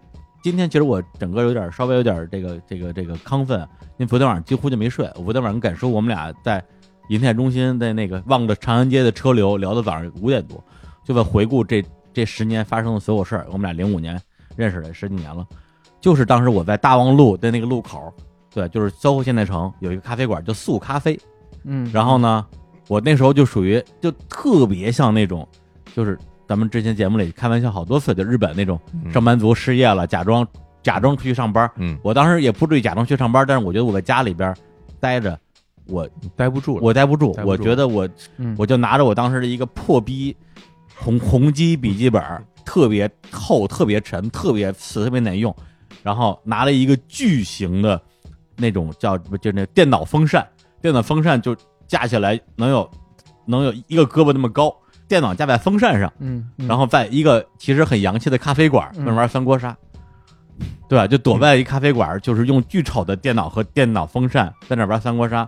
[0.42, 3.60] 今天其实我整个有点稍微有点这个这个这个亢奋，
[3.98, 5.04] 因为昨天晚上几乎就没睡。
[5.16, 6.62] 我昨天晚上敢说，我们俩在
[7.08, 10.62] 银泰中心在那个望着长安街的车流聊到早上五点多，
[11.04, 13.46] 就在回顾这这十年发生的所有事儿。
[13.52, 14.18] 我们俩零五年
[14.56, 15.46] 认识的，十几年了。
[16.00, 18.10] 就是当时我在大望路的那个路口，
[18.54, 21.20] 对，就是搜狐现代城有一个咖啡馆叫素咖啡，
[21.64, 22.46] 嗯，然后呢，
[22.88, 25.46] 我那时候就属于就特别像那种，
[25.94, 26.18] 就是
[26.50, 30.44] 咱们之前节目里开玩笑好多次，就日本那种嗯上班族失业了，假装
[30.82, 31.70] 假装出去上班。
[31.76, 34.52] 嗯，我当时也不至于假装去上班，但是我觉得我在家里边
[34.98, 35.38] 待着，
[35.86, 36.82] 我待不住了。
[36.82, 38.08] 我待不住，我觉得我
[38.38, 40.36] 嗯我就拿着我当时的一个破逼
[40.96, 42.20] 红红基笔记本，
[42.64, 45.54] 特别厚、特别沉、特别次、特别难用，
[46.02, 48.02] 然后拿了一个巨型的
[48.56, 50.44] 那种叫就那电脑风扇，
[50.82, 51.56] 电脑风扇就
[51.86, 52.90] 架起来能有
[53.46, 54.74] 能有一个胳膊那么高，
[55.10, 59.76] 电脑架在风扇上，嗯，嗯然后在一个其实很洋气的咖啡馆玩三国杀，
[60.88, 61.04] 对吧？
[61.04, 65.46] 就躲在一咖啡馆，就是用巨丑的电脑和电脑风扇在那玩三国杀，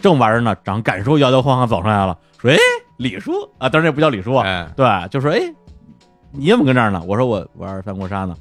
[0.00, 2.56] 正玩着呢，长感受摇摇晃晃走上来了，说：“哎，
[2.96, 5.38] 李叔啊，当然这不叫李叔啊，哎，对，就说：“哎，
[6.32, 8.36] 你怎么跟这儿呢？”我说：“我玩三国杀呢。”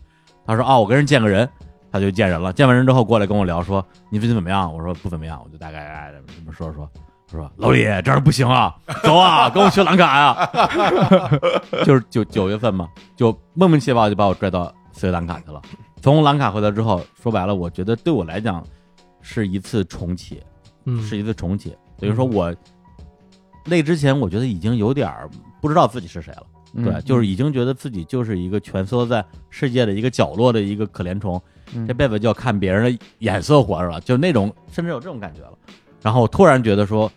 [0.47, 1.47] 他说：“哦，我跟人见个人。”
[1.93, 6.89] 他就见人了，见完人之后过来跟我聊说：“你最近怎么样？”我说：“不怎么样。”我就大概哎这么说说。
[7.33, 10.49] 他说：“老李，这样不行啊，走啊，跟我去兰卡呀。
[11.83, 15.59] ”就是九九月份嘛，就莫名其妙就把我拽到斯里兰卡去了。
[15.99, 18.63] 从兰卡回来之后，说白了，我觉得对我来讲
[19.21, 20.43] 是一次重启，
[20.85, 21.75] 嗯是一次重启。
[21.97, 22.53] 等于说我
[23.65, 25.27] 那之前，我觉得已经有点儿
[25.59, 26.43] 不知道自己是谁了。
[26.75, 31.41] 嗯对，就是已经觉得自己就是一个蜷缩在世界的一个角落的一个可怜虫，
[31.73, 35.53] 嗯这辈子就要看别人的眼色活着了，就那种甚至有这种感觉了。
[36.01, 37.09] 然后我突然觉得说，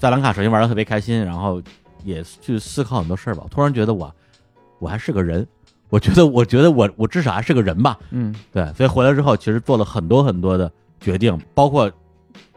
[0.00, 1.62] 在兰卡首先玩的特别开心，然后
[2.02, 3.44] 也去思考很多事儿吧。
[3.50, 4.10] 突然觉得我
[4.78, 5.46] 我还是个人，
[5.90, 7.98] 我觉得我觉得我我至少还是个人吧。
[8.10, 11.92] 嗯对，所以回来之后，其实做了很多很多的决定，包括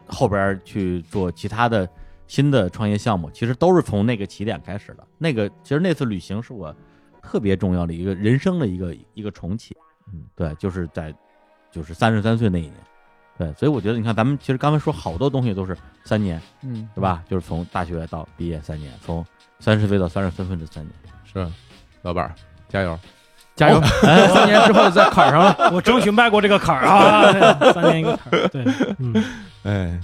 [0.06, 1.86] 后边去做其他的
[2.26, 5.06] 新的创业项目，其实都是从那个起点开始的。
[5.18, 6.74] 那个其实那次旅行是我
[7.20, 9.76] 特别重要的一个人生的一个一个重启，
[10.10, 11.14] 嗯，对，就是在
[11.70, 12.74] 就是三十三岁那一年，
[13.36, 17.22] 对，所以我觉得你看咱们其实刚才说好多东西都是三年，嗯，对吧？
[17.28, 19.24] 就是从大学到毕业三年，从
[19.58, 20.92] 三十岁到三十三岁这三年，
[21.24, 21.52] 是，
[22.02, 22.32] 老板
[22.68, 22.98] 加油！
[23.56, 23.80] 加油！
[24.02, 27.32] 三年之后在坎儿上了，我争取迈过这个坎儿啊，
[27.72, 28.48] 三年一个坎儿。
[28.48, 28.64] 对，
[28.98, 29.14] 嗯
[29.62, 30.00] 哎，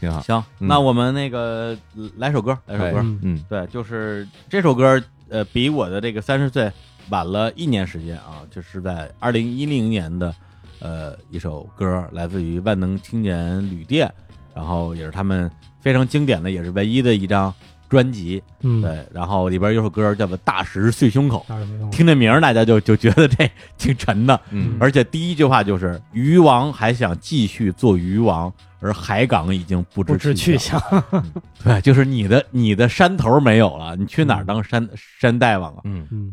[0.00, 0.20] 挺好。
[0.22, 1.76] 行，嗯那我们那个
[2.16, 6.70] 来首歌，来首歌，嗯对，就是这首歌，呃，比我的这个三十岁
[7.10, 10.34] 晚了一年时间啊，就是在二零一零年的，
[10.80, 14.12] 呃，一首歌，来自于万能青年旅店，
[14.54, 15.50] 然后也是他们
[15.80, 17.54] 非常经典的，也是唯一的一张
[17.90, 21.44] 专辑，嗯，对，然后里边有首歌叫做《大石碎胸口》。
[21.90, 30.80] 听这名儿大家就就觉得这 挺沉的，嗯而且第一句话就是鱼王还想继续做鱼王，而海港已经不知不知去向。
[30.80, 31.04] 向，
[31.64, 34.88] 对，就是你的你的山头没有了，你去哪儿当山、
[35.18, 35.82] 山大王啊？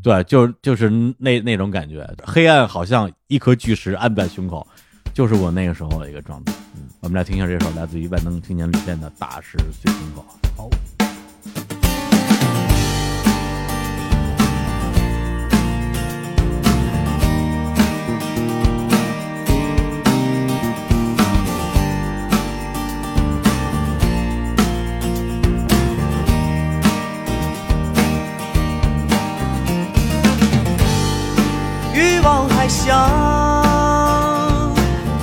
[0.03, 4.65] 对，就就是那那种感觉，黑暗好像一颗巨石按在胸口，
[5.11, 6.53] 就是我那个时候的一个状态。
[6.75, 10.23] 嗯，我们来听一下这首来自于万能青年旅店的《大石碎胸口》。
[10.57, 10.69] 好，
[32.49, 33.09] 还想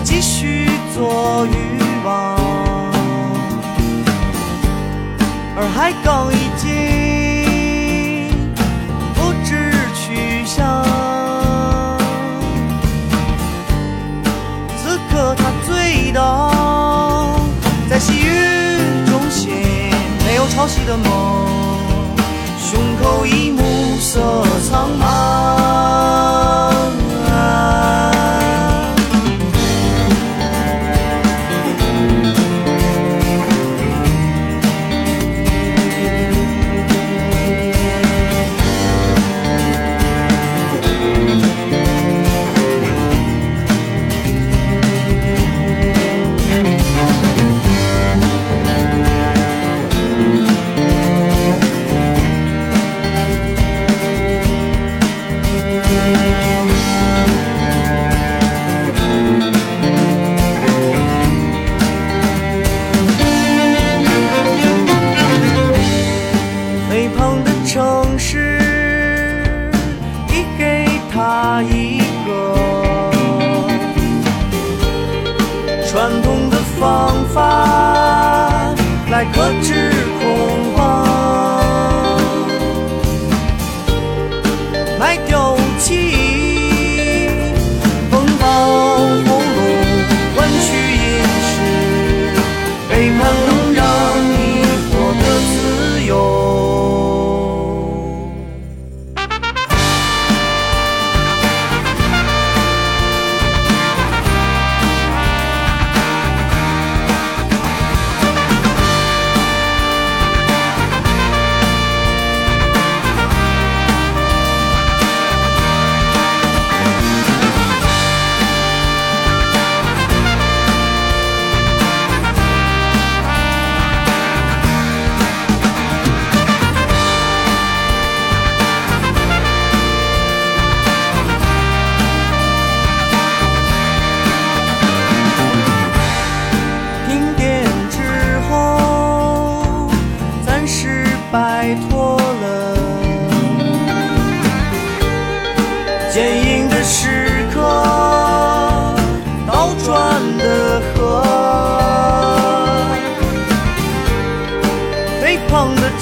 [0.02, 2.36] 继续做欲望，
[5.56, 6.64] 而海港已经
[9.14, 10.84] 不知去向。
[14.76, 16.20] 此刻他醉倒
[17.90, 18.26] 在细雨
[19.06, 19.52] 中心，
[20.24, 21.06] 没有潮汐的梦。
[22.58, 23.62] 胸口已暮
[23.98, 25.63] 色苍茫。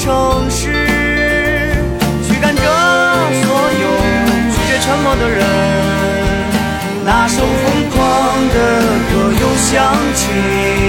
[0.02, 0.66] 城市，
[2.26, 3.46] 驱赶着所
[3.80, 3.84] 有
[4.50, 5.46] 拒绝沉默的人。
[7.04, 7.96] 那首疯狂
[8.48, 8.54] 的
[9.12, 10.81] 歌又响起。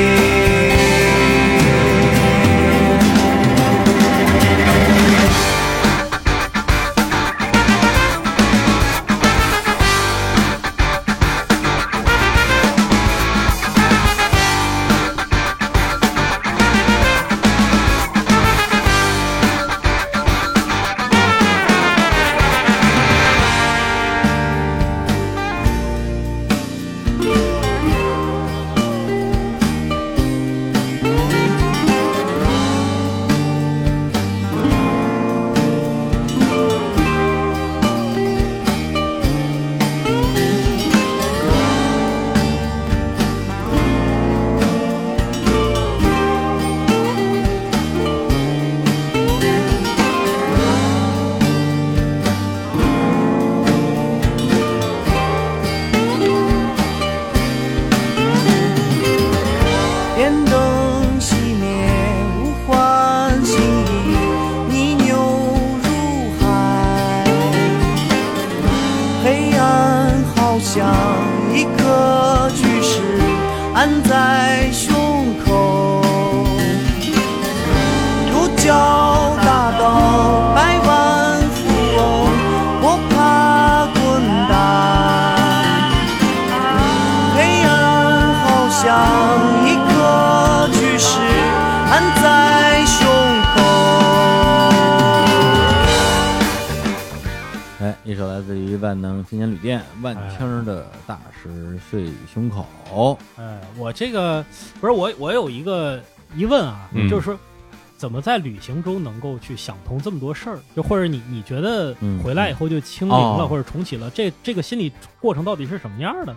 [108.04, 110.60] 怎么在旅行中能够去想通这么多事儿？
[110.76, 116.36] 就或者你你觉得嗯回来以后就清零了，哦或者重启了，这这个心理过程到底是什么样的？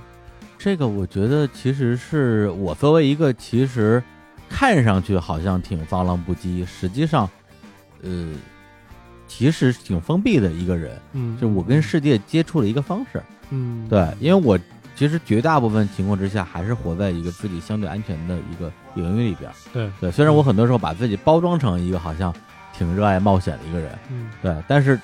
[0.56, 4.00] 这个我觉得其实是我作为一个其实
[4.48, 7.28] 看上去好像挺放浪不羁，实际上，
[8.02, 8.32] 呃，
[9.26, 10.96] 其实挺封闭的一个人。
[11.14, 13.20] 嗯就我跟世界接触的一个方式。
[13.50, 14.56] 嗯对，因为我
[14.96, 19.48] 其实绝大部分情况之下还是活在一个自己相对安全的一个领域里边。
[19.72, 19.88] 对。
[20.00, 22.34] 对，虽然我很多时候把自己包装成一个好像
[22.72, 24.30] 挺热爱冒险的一个人，嗯。
[24.42, 24.98] 对，但是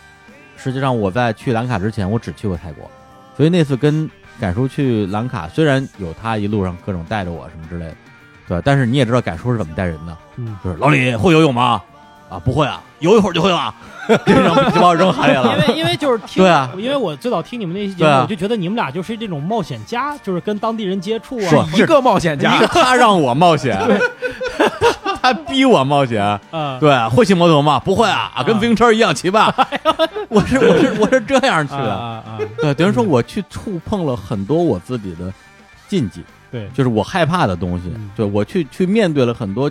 [0.56, 2.90] 实际上我在去兰卡之前，我只去过泰国，
[3.36, 4.10] 所以那次跟
[4.40, 7.96] 赶叔去兰卡，虽然有他一路上各种带着我什么之类的，
[8.48, 11.82] 对，但是你也知道赶叔是怎么带人的，嗯，就是老李会游泳吗？
[12.32, 13.74] 啊，不会啊，游一会儿就会了，
[14.08, 15.54] 就把我扔海里了。
[15.58, 23.78] 因为因为就是 听，对啊因为我最早听你们那期节目，对啊我就觉得你们俩就是这种冒险家，就是跟当地人接触是啊，一个冒险家是，他让我冒险，
[25.20, 26.22] 他逼我冒险。
[26.50, 27.78] 啊，对，会骑摩托吗？
[27.78, 29.54] 不会啊，跟自行车一样骑吧。
[30.28, 31.90] 我是我是我是这样去啊的。
[31.92, 35.32] 啊啊，对，等于说我去触碰了很多我自己的
[35.86, 38.10] 禁忌，对，就是我害怕的东西嗯。
[38.16, 39.70] 对我去去面对了很多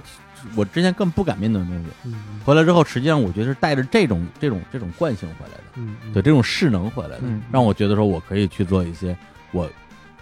[0.56, 1.90] 我之前更不敢面对的东西。
[2.06, 2.14] 嗯
[2.44, 9.16] 回来之后，实际上我觉得是带着这种这种这种惯性回来的，对这种势能回来的嗯，让我觉得说我可以去做一些
[9.52, 9.70] 我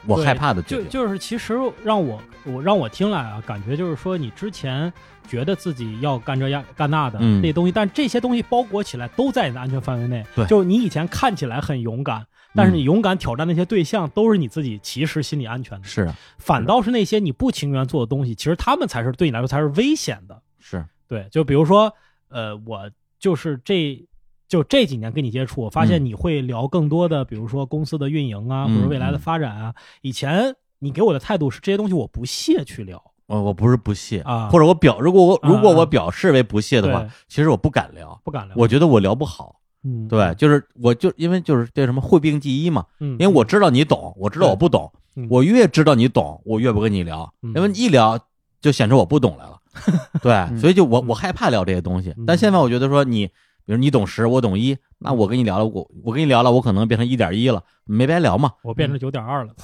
[0.05, 0.89] 我害怕的决定。
[0.89, 4.91] 就就是其实让我我让我听来啊，感觉就是说你之前
[5.29, 10.25] 觉得自己要干这样干那的嗯这些东西，但这些东西包裹起来都在你的安全范围内。
[10.35, 12.25] 对就你以前看起来很勇敢，
[12.55, 15.87] 但是你勇敢挑战那些对象，都是你自己其实心理安全的。
[15.87, 20.41] 是啊，反倒是那些你不情愿做的东西，其实他们才是对你来说才是危险的。
[20.59, 21.93] 是，对，就比如说，
[22.29, 22.89] 呃，我
[23.19, 24.03] 就是这
[24.47, 29.75] 就这几年跟你接触，我发现嗯你会聊更多的，比如说公司的运营啊，嗯或者未来的发展啊。
[30.01, 38.55] 以前你给我的态度是这些东西我不屑去聊，呃我不是不屑啊或者我表如果我如果我表示为不屑的话对，其实我不敢聊，不敢聊。
[38.57, 39.59] 我觉得我聊不好。
[39.83, 48.19] 嗯，对，就是我就因为就是这什么会病忌医嘛，嗯，因为我知道你懂，我知道我不懂嗯，我越知道你懂，我越不跟你聊，嗯因为一聊
[48.61, 49.57] 就显出我不懂来了。
[50.21, 52.25] 对，嗯所以就我我害怕聊这些东西嗯。
[52.27, 53.27] 但现在我觉得说你，
[53.65, 58.51] 比如你懂十，我懂一，那我跟你聊了，我我跟你聊了，我可能变成一点一了，没白聊嘛。
[58.63, 59.53] 我变成九点二了，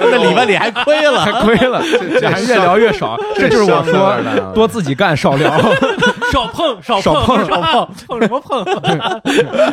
[0.00, 1.80] 那里边你还亏了，还亏了，
[2.18, 5.54] 这还越聊越少，这就是我说多自己干少聊。
[6.36, 8.64] 少碰少碰少碰 是吧碰什么碰？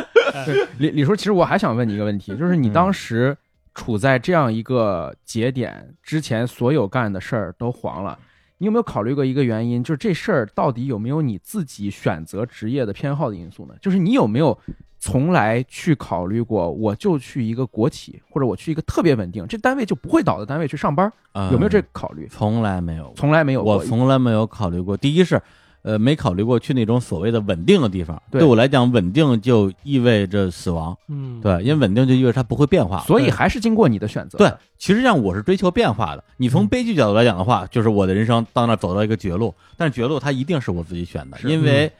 [0.78, 3.36] 李李叔，其实我还想问你一个问题，就是你当时
[3.74, 8.18] 处在这样一个节点之前，所有干的事儿都黄了。
[8.58, 13.74] 你有没有考虑过一个原因，就是这事儿到底有没有你自己选择职业的偏好的因素呢？
[13.82, 14.56] 就是你有没有
[15.00, 21.12] 从来去考虑过，我就去一个国企，或者我去一个特别稳定，这单位就不会倒的单位去上班，
[21.50, 22.28] 有没有这考虑？
[22.30, 23.76] 从来没有，从来没有过。
[23.76, 24.96] 我从来没有考虑过。
[24.96, 25.42] 第一是，
[25.84, 28.20] 呃，没考虑过去那种所谓的稳定的地方。
[28.30, 30.96] 对对我来讲，稳定就意味着死亡。
[31.08, 33.00] 嗯，对，因为稳定就意味着它不会变化。
[33.02, 34.38] 所以还是经过你的选择。
[34.38, 36.24] 对，其实上我是追求变化的。
[36.38, 41.92] 你从悲剧角度来讲的话，就是我的人生到那走到一个绝路，但是绝路它一定是我自己选的，因为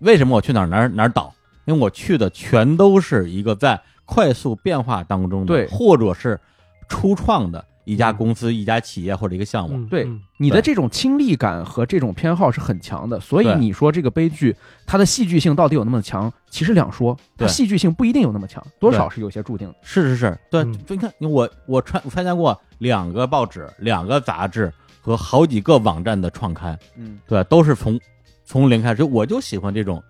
[0.00, 1.32] 为什么我去哪儿哪儿哪儿倒？
[1.64, 6.40] 因为我去的全都是一个在快速变化当中的，对或者是
[6.88, 9.76] 初创的一家公司、一家企业或者一个项目。
[9.76, 10.20] 嗯对嗯。
[10.36, 14.54] 你的这种亲历感和这种偏好是很强的，所以你说这个悲剧
[14.86, 16.30] 它的戏剧性到底有那么强？
[16.50, 19.74] 其实两说，它对戏剧性不一定有那么强，多少是有些注定的。
[19.82, 20.84] 是是是，对，嗯。
[20.84, 24.70] 就你看我我参我参加过两个报纸、两个杂志
[25.00, 27.98] 和好几个网站的创刊，嗯，对，都是从
[28.44, 30.02] 从零开始，我就喜欢这种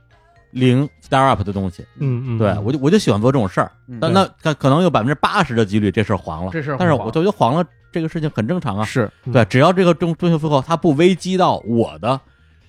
[0.51, 3.99] 零 startup 的东西，嗯嗯，对我就我就喜欢做这种事儿，嗯。
[4.01, 12.20] 但那可可能有百分之八十的几率这事儿黄了，这事儿但是黄我觉得黄了这个事情很正常啊，是对，只要这个中中秋最后它不危及到我的，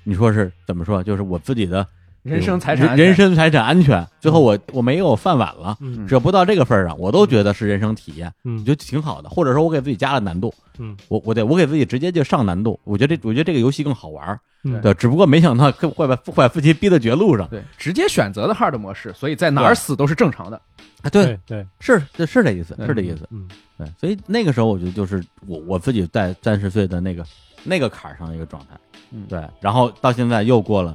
[0.03, 1.03] 你说是怎么说？
[1.03, 1.85] 就是我自己的
[2.23, 9.29] 人身财产人人身财产安全，最后我我没有饭碗了，嗯只要不到这个份儿上，我都觉得是人生体验，嗯我觉得挺好的。
[9.29, 20.61] 或者说我给自己加了难度，嗯，我我得我给自己直接就上难度，我觉得这我觉得这个游戏更好玩儿，嗯对，只不过没想到会把会把自己逼到绝路上，对，直接选择的 hard 模式，所以在哪儿死都是正常的。
[21.01, 23.47] 啊，对，对对，是是是这意思，是这意思，嗯
[23.77, 27.25] 对，所以那个时候我觉得就是我我自己在三十岁的那个
[27.63, 28.77] 那个坎儿上的一个状态，
[29.11, 30.93] 嗯对，然后到现在又过了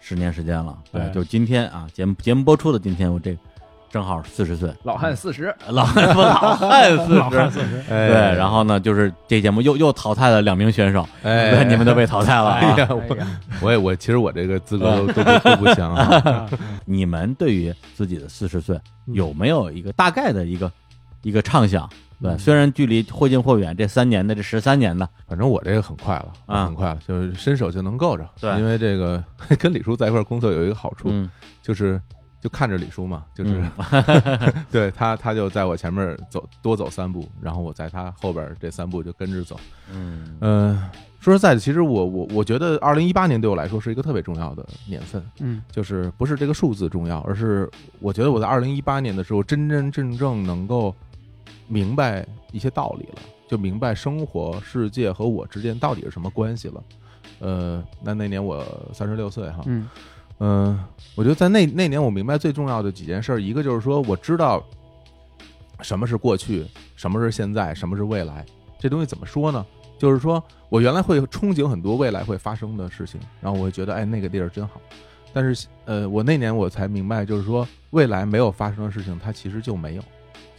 [0.00, 3.36] 十年时间了，对，对就今天啊，节目节目播出的今天，我这
[3.90, 7.58] 正好四十岁，老汉四十， 老汉老汉四老汉十。
[7.58, 12.58] 四十，哎对，然后呢，就是这节目又又淘汰了两名选手，哎，你们都被淘汰了啊。
[12.60, 13.16] 哎呀，我
[13.60, 15.94] 我也我其实我这个资格都都不行
[16.86, 20.70] 你们对于自己的四十岁嗯有没有一个大概的一个
[21.22, 21.88] 一个畅想？
[22.22, 26.66] 对，嗯虽然距离或近或远，这三年的这十三年的，反正我这个很快了啊。
[26.66, 28.28] 很快了，就是伸手就能够着。
[28.40, 28.50] 对。
[28.58, 29.22] 因为这个
[29.58, 31.30] 跟李叔在一块儿工作有一个好处，嗯，
[31.62, 32.00] 就是
[32.40, 34.52] 就看着李叔嘛，就是、嗯。
[34.70, 39.58] 对他他就在我前面走多走三步，然后我在他后边这三步就跟着走。
[39.92, 40.36] 嗯。
[40.40, 40.90] 呃、
[41.20, 45.62] 说实在的，其实我我我觉得二零一八年对我来说是一个特别重要的年份，嗯。
[45.72, 50.94] 就是不是这个数字重要，而是我觉得我在二零一八年的时候真真正正能够
[51.70, 56.82] 明白一些道理了，就明白生活、世界和我之间到底是什么关系了。
[57.38, 59.88] 呃，那那年我三十六岁哈，嗯
[60.40, 60.84] 嗯，
[61.14, 64.62] 我觉得在那那年我明白最重要的几件事儿，一个就是说我知道
[65.80, 66.66] 什么是过去，
[66.96, 68.44] 什么是现在，什么是未来。
[68.78, 69.64] 这东西怎么说呢？
[69.96, 74.80] 就是说我原来会憧憬很多未来会发生的事情，然后我会觉得哎那个地儿真好。
[75.32, 80.02] 但是呃，我那年我才明白，就是说未来没有发生的事情，它其实就没有，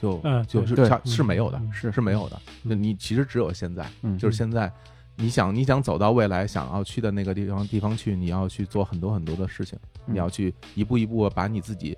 [0.02, 2.42] 就嗯就是对它是没有的，嗯是是没有的。
[2.64, 4.72] 那你其实只有现在，嗯，就是现在，
[5.16, 11.96] 你想你想走到未来想要去的那个地方地方去，你要去做很多很多的事情，嗯你要去一步一步把你自己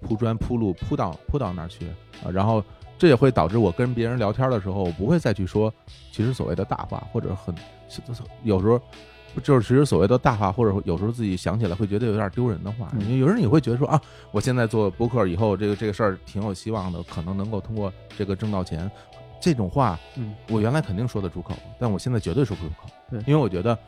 [0.00, 1.86] 铺砖铺路铺到铺到那儿去
[2.24, 2.64] 啊，然后
[2.98, 5.72] 这也会导致我跟别人聊天的时候，我不会再去说
[6.10, 7.54] 其实所谓的大话或者很
[8.42, 8.80] 有时候。
[9.42, 13.00] 就是其实所谓的大话，或者有时候自己想起来会觉得有点丢人的话，嗯。
[13.02, 14.00] 因为有时候你会觉得说啊，
[14.30, 18.90] 我现在做播客以后，这个这个事儿挺有希望的，可能能够通过这个挣到钱，
[19.40, 20.34] 这种话嗯。
[20.50, 22.88] 我原来肯定说得出口，但我现在绝对说不出口。
[23.10, 23.20] 对。
[23.26, 23.78] 因为我觉得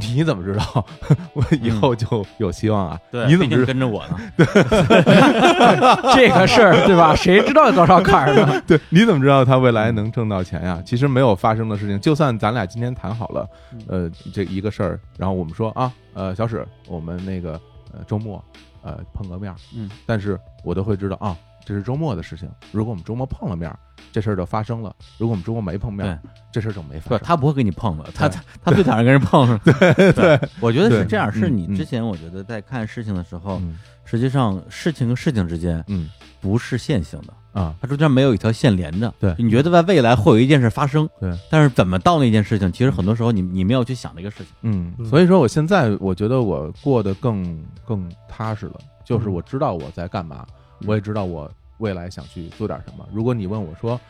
[0.00, 0.84] 你怎么知道
[1.34, 3.00] 我以后就有希望啊？
[3.10, 4.16] 对，你怎么知跟着我呢？
[6.14, 7.14] 这个事儿对吧？
[7.16, 8.60] 谁知道有多少坎儿呢？
[8.66, 8.78] 对？
[8.90, 10.80] 你怎么知道他未来能挣到钱呀？
[10.84, 13.48] 其实没有发生的事情，就算咱俩今天谈好了，
[13.88, 17.52] 呃，这一个事儿，然后我们说啊，呃，小史，我们那个
[17.92, 18.42] 呃周末
[18.82, 21.36] 呃碰个面儿，嗯，但是我都会知道啊，
[21.68, 22.48] 这是周末的事情。
[22.72, 23.78] 如果我们周末碰了面儿，
[24.10, 26.18] 这事儿就发生了；如果我们周末没碰面儿，
[26.50, 27.20] 这事儿就没发不，生。
[27.22, 29.58] 他不会跟你碰的，他他他最讨厌跟人碰上。
[29.62, 36.08] 对对，我觉得是这样，是你之前我觉得在看事情的时候，嗯实际上事情跟事情之间嗯
[36.40, 39.12] 不是线性的，啊，它中间没有一条线连着。
[39.20, 44.46] 对你觉得在未来会有一件事发生，对，但是怎么到那件事情，其实很多时候你你没有去想这个事情。
[44.62, 50.46] 嗯，嗯所以说我现在我觉得我过得更更踏实了，就是我知道我在干嘛，
[50.86, 53.06] 我也知道我未来想去做点什么。
[53.12, 54.00] 如果你问我说，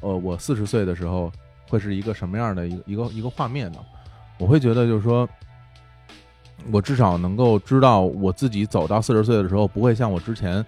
[0.00, 1.30] 呃，我四十岁的时候
[1.68, 3.78] 会是一个什么样的一个一个一个画面呢？
[4.38, 5.28] 我会觉得就是说，
[6.72, 10.64] 我至少能够知道我自己走到四十岁的时候，不会像我之前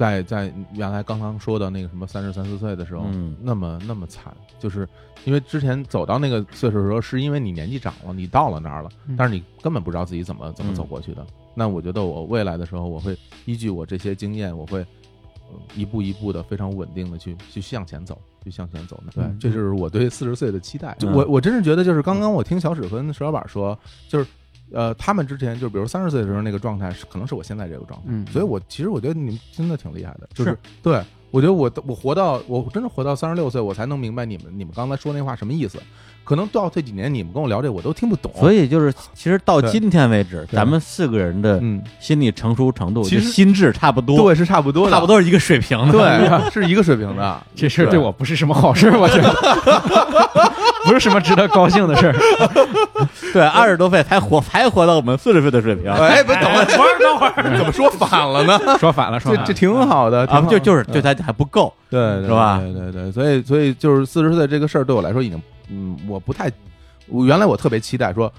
[0.00, 4.88] 在在原来刚刚说的那个什么三十三四岁的时候、嗯那么那么惨，就是
[5.26, 11.26] 因为之前走到那个岁数的时候，是因为你年纪长了，你到了那儿了，嗯但是你根本不知道自己怎么怎么嗯走过去的。
[11.54, 13.14] 那我觉得我未来的时候，我会
[13.44, 18.98] 依据我这些经验，我会、呃一步一步的非常稳定的去去向前走，去向前走。
[19.14, 20.96] 对，嗯这就是我对四十岁的期待。
[21.12, 24.26] 我我真是觉得，就是刚刚我听小史跟石老板说，就是。
[24.72, 35.78] 呃，他们之前就比如三十岁的时候那个状态，是可能是我现在这个状态，嗯所以我其实我觉得你们真的挺厉害的，就是是对我觉得我我活到我真的活到三十六岁，我才能明白你们你们刚才说那话什么意思。
[36.22, 45.92] 可能到这几年你们跟我聊这我都听不懂，所以就是，其实到今天为止，咱们四个人的嗯，心理成熟程度，其实心智差不多，对，是差不多的，差不多是一个水平的。
[45.92, 47.42] 对，是一个水平的。
[47.56, 49.32] 这事儿对我不是什么好事，我觉得
[50.86, 52.14] 不是什么值得高兴的事儿。
[53.32, 55.90] 对，二十多岁才活，才活到我们四十岁的水平。
[55.92, 58.58] 哎，不，等会儿，等会儿等会儿， 怎么说反了呢？
[58.78, 59.46] 说反了，说反了。
[59.46, 66.50] 这这挺好的，就就是嗯对他还不够，对，对是吧对对对，所以所以就是四十岁这个事儿对我来说已经，嗯，我不太，
[67.08, 68.32] 我原来我特别期待说，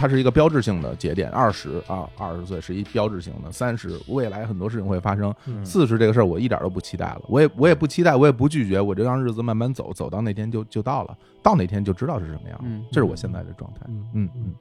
[0.00, 5.62] 它是一个标志性的节点，二十啊，二十岁是一标志性的，三十未来很多事情会发生，嗯。
[5.62, 14.54] 四十这个事儿我一点都不期待了，我也我也不期待，我也不拒绝，我就让日子慢慢走，走到那天就就到了，到那天就知道是什么样，嗯这是我现在的状态，嗯嗯嗯。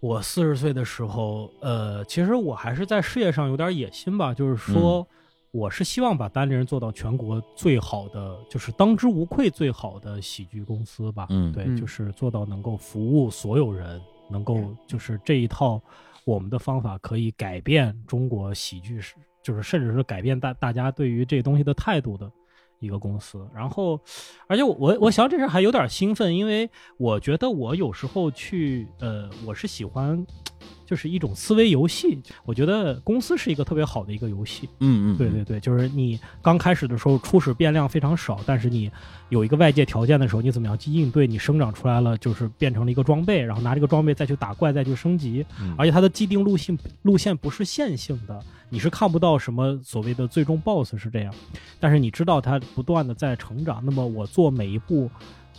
[0.00, 5.06] 我四十岁的时候，呃，其实我还是在事业上有点野心吧，就是说，
[5.52, 11.26] 我是希望把单立人做到全国最好的，就是当之无愧最好的喜剧公司吧。
[11.30, 11.50] 嗯。
[11.50, 11.74] 对，嗯。
[11.78, 13.98] 就是做到能够服务所有人，
[14.28, 15.80] 能够就是这一套
[16.24, 22.30] 我们的方法可以改变中国喜剧史，就是甚至是改变大大家对于这东西的态度的。
[22.78, 23.98] 一个公司，然后，
[24.46, 30.24] 而且我我我想这事儿还有点兴奋，因为我觉得我有时候去，呃，我是喜欢，
[30.86, 32.18] 就是一种思维游戏。
[32.44, 34.68] 我觉得公司是一个特别好的一个游戏。
[34.80, 38.90] 嗯嗯，对对对，就是你刚开始的时候初始变量非常少，但是你
[39.28, 41.26] 有一个外界条件的时候，你怎么样去应对？
[41.26, 45.44] 你生长出来了，就是变成了一个装备，然后拿这个装备再去打怪，再去升级。
[45.60, 48.40] 嗯而且它的既定路线路线不是线性的，
[48.70, 51.34] 你是看不到什么所谓的最终 BOSS 是这样，
[51.80, 53.82] 但是你知道它不断的在成长。
[53.84, 55.10] 那么我做每一步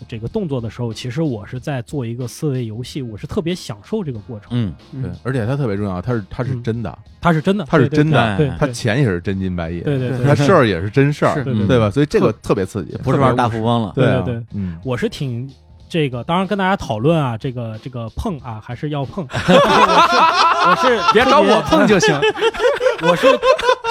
[0.08, 4.50] 这个动作的时候，其实我是在做一个思维游戏，我是特别享受这个过程。
[4.52, 6.64] 嗯对，而且它特别重要，它是它是嗯。
[6.64, 11.90] 真的，它是真的，它是真的它钱也是真金白银，对对对它事儿也是真事儿，对吧？
[11.90, 14.44] 所以这个特别刺激，不是玩大富翁了，对啊对对。
[14.54, 15.50] 嗯，我是挺
[15.88, 19.26] 这个，当然跟大家讨论啊，这个这个碰啊，还是要碰。
[19.32, 22.14] 我是别找我碰就行。
[23.04, 23.28] 我是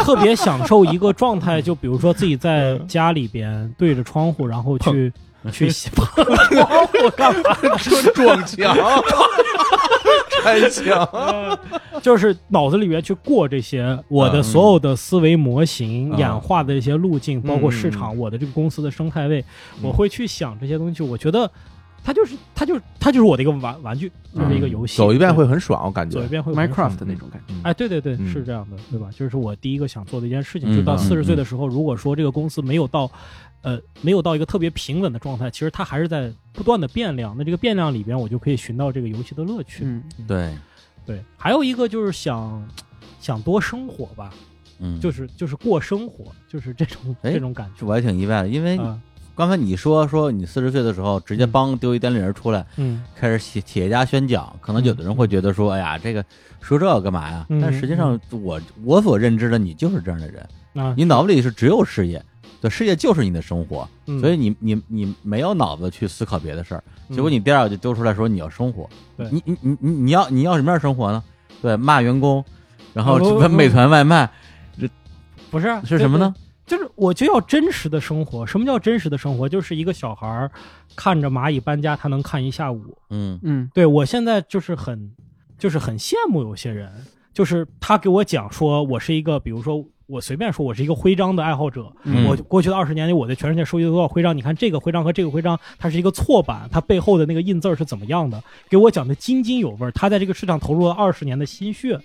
[0.02, 5.12] 特别享受一个状态，就比如说自己在家里边对着窗户，然后去
[5.50, 6.06] 去碰
[6.50, 7.54] 窗户干嘛？
[7.78, 8.76] 说撞墙，
[10.42, 11.58] 拆墙，
[12.02, 19.40] 就是脑子里面去过这些我的所有的思维模型、嗯演化的一些路径，包括市嗯场、我的这个公司的生态位，
[19.78, 21.02] 嗯我会去想这些东西。
[21.02, 21.50] 我觉得
[22.04, 24.96] 它就是它就是它就是我的一个玩玩具，就是一个游戏。
[24.96, 26.28] 走一遍会很爽，我感觉走一。
[26.28, 27.54] 遍会很 Minecraft 的那种感觉。
[27.54, 29.08] 嗯哎，对对对，嗯是这样的，对吧？
[29.16, 33.10] 就是我第一个想做的一件事情，嗯就到嗯四十岁嗯的时候，如果说这个公司没有到，
[33.66, 37.34] 呃，没有到一个特别平稳的状态，其实它还是在不断的变量。
[37.36, 39.82] 那这个变量里边，我就可以寻到这个游戏的乐趣。
[39.82, 40.56] 嗯，对，
[41.04, 42.64] 对，还有一个就是想
[43.18, 44.30] 想多生活吧，
[44.78, 47.84] 嗯，就是就是过生活，就是这种哎这种感觉。
[47.84, 48.96] 我还挺意外的，因为啊，
[49.34, 56.24] 刚才你说说你四十岁的时候直接帮丢一单立人出来，嗯开始企企业家宣讲，可能有的人会觉得说，哎呀，这个
[56.60, 57.44] 说这干嘛呀？
[57.48, 62.24] 嗯但实际上，我我所认知的你就是这样的人，啊，你脑子里是只有事业，
[62.66, 71.22] 对，事业就是你的生活，嗯所以你你你没有脑子去思考别的事儿，嗯结果你第二个就丢出来说你要生活，对你你你你你要你要什么样生活呢？
[71.62, 72.44] 对，骂员工，
[72.92, 74.30] 然后美团外卖
[75.50, 76.18] 不是啊是什么？
[76.18, 76.34] 呢？
[76.66, 78.44] 就是我就要真实的生活。
[78.44, 79.48] 什么叫真实的生活？
[79.48, 80.50] 就是一个小孩儿
[80.96, 82.98] 看着蚂蚁搬家，他能看一下午。
[83.10, 85.12] 嗯嗯对我现在就是很，
[85.56, 86.92] 就是很羡慕有些人，
[87.32, 91.92] 就是他给我讲说，我是一个，比如说我随便说，我是一个徽章的爱好者。
[92.04, 94.36] 嗯我过去的二十年里，我在全世界收集了多少徽章？
[94.36, 98.40] 你看这个徽章和这个徽章，它是一个错版，它背后的那个印字儿是怎么样的？
[98.70, 99.90] 给我讲的津津有味儿。
[99.90, 101.98] 他在这个市场投入了二十年的心血，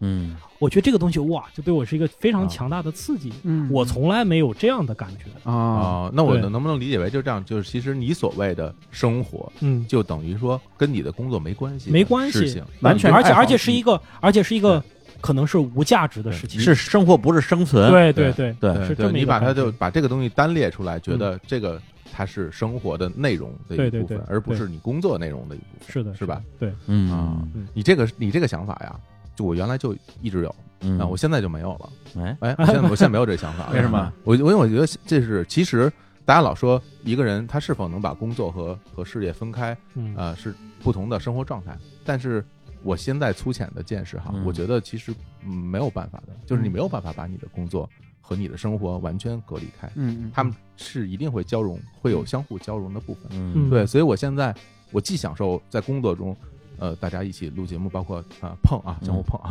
[0.00, 3.32] 嗯我觉得这个东西哇，就对我是一个非常强大的刺激。
[3.44, 5.24] 嗯，我从来没有这样的感觉。
[5.50, 7.42] 啊，哦，那我能能不能理解为就这样？
[7.42, 14.82] 就是其实你所谓的生活，嗯，就等于说跟你的工作没关系没关系，完全而且而且是一个，而且是一个
[15.26, 16.60] 可能是无价值的事情。
[16.60, 21.80] 是生活不是生存，对对对对是这么一对你把它就把这个东西单列出来，觉得这个
[22.12, 25.88] 它是生活的内容的对对对一部分，而不是你工作内容的一部分。
[25.92, 26.40] 是的，是吧？
[26.58, 28.94] 对，嗯啊嗯你这个你这个想法呀，
[29.34, 31.88] 就我原来就一直有，嗯，啊，我现在就没有了。
[32.22, 33.72] 哎哎，我现在我现在没有这想法了。
[33.76, 34.12] 为什么？
[34.24, 35.92] 我我因为我觉得这是其实
[36.24, 41.76] 大家老说一个人他是否能把工作和和事业分开，嗯呃，是不同的生活状态。
[42.04, 42.42] 但是
[42.82, 44.44] 我现在粗浅的见识哈，嗯。
[44.44, 45.12] 我觉得其实
[45.44, 47.88] 嗯没有办法的，就是你没有办法把你的工作
[48.20, 53.24] 和你的生活完全隔离开，嗯嗯，他们是一定会交融，会有相互交融的部分。
[53.32, 53.70] 嗯。
[53.70, 54.54] 对，所以我现在
[54.92, 56.36] 我既享受在工作中。
[56.78, 59.50] 呃，大家一起录节目，包括啊、碰啊，相互碰啊，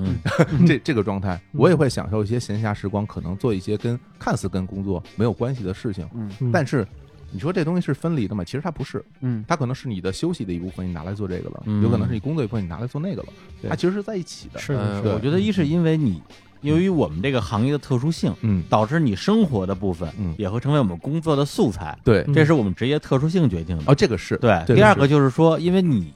[0.52, 0.62] 嗯。
[0.64, 6.08] 这这个状态，我也会享受一些闲暇时光，可能做一些跟看似跟工作没有关系的事情。
[6.14, 6.32] 嗯。
[6.40, 6.52] 嗯。
[6.52, 6.88] 但是
[7.32, 8.44] 你说这东西是分离的吗？
[8.44, 9.44] 其实它不是，嗯。
[9.48, 11.84] 它可能是你的休息的一部分，你拿来做这个了；嗯。
[11.84, 13.30] 有可能是你工作一部分，你拿来做那个了。
[13.62, 14.60] 对它其实是在一起的。
[14.60, 15.14] 是的，呃是，的。
[15.16, 16.22] 我觉得一是因为你
[16.62, 20.34] 由于我们这个行业的特殊性，嗯，导致你生活的部分嗯。
[20.38, 22.24] 也会成为我们工作的素材，对。
[22.28, 23.84] 嗯这是我们职业特殊性决定的。
[23.88, 24.38] 哦，这个是。
[24.38, 26.14] 对，这第二个就是说，因为你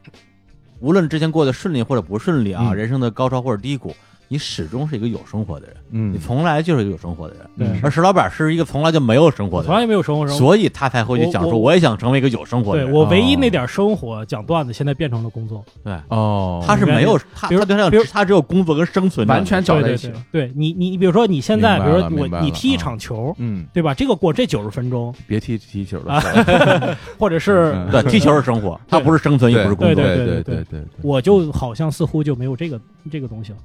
[0.80, 2.76] 无论之前过得顺利或者不顺利啊，嗯。
[2.76, 3.94] 人生的高潮或者低谷，
[4.32, 7.44] 你始终是一个有生活的人，嗯你从来就是一个有生活的人。
[7.58, 10.40] 对而石老板是一个从来就没有生活的人，从来没有生活生活。
[10.40, 12.92] 所以他才会去讲说，我我我也想成为一个有生活的人。
[12.92, 15.66] 对我唯一哦那点生活讲段子，现在变成了工作。
[15.84, 20.24] 对，哦，他是没有他，比如他对他比如他只有工作跟生存完全搅对对在一起了。
[20.32, 23.94] 对对，你你你比如说你现在，比如说我你踢一啊场球，嗯，对吧？
[23.96, 26.22] 这个过这九十分钟，别踢踢球了，
[27.18, 29.96] 或者是嗯对，踢球是生活，他不是生存，也不是工作。
[29.96, 33.58] 对对对对对，我就好像似乎就没有这个这个东西了。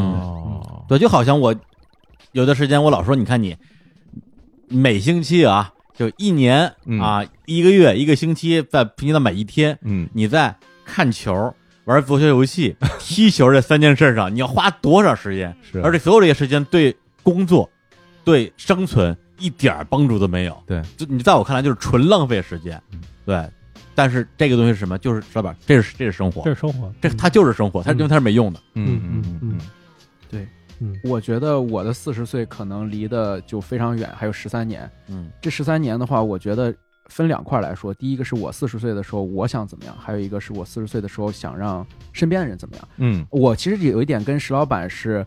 [0.00, 1.54] 哦，对，就好像我
[2.32, 3.56] 有的时间，我老说，你看你
[4.68, 7.00] 每星期啊，就一年嗯。
[7.00, 10.54] 啊，一个月，一个星期，在平均到每一天，嗯，你在
[10.84, 11.52] 看球、
[11.84, 15.56] 玩足球游戏、 踢球这三件事上，你要花多少时间？
[15.72, 17.68] 是，而且所有这些时间对工作、
[18.24, 20.56] 对生存一点帮助都没有。
[20.66, 22.80] 对，就你在我看来就是纯浪费时间。
[23.26, 23.44] 对，
[23.94, 24.96] 但是这个东西是什么？
[24.98, 28.60] 就是老板，这是这是生活，这是生活，这它就是生活，它因为它是没用的。
[28.74, 29.38] 嗯嗯。
[29.42, 29.58] 嗯
[30.80, 34.90] 嗯我觉得我的四十岁可能离的就非常远，还有十三年。
[35.08, 36.74] 嗯这十三年的话，我觉得
[37.06, 37.92] 分两块来说。
[37.94, 42.88] 第一个是我四十岁的时候我想怎么样，还有一个是我四十岁的时候想让身边的人怎么样。
[42.96, 45.24] 嗯我其实有一点跟石老板是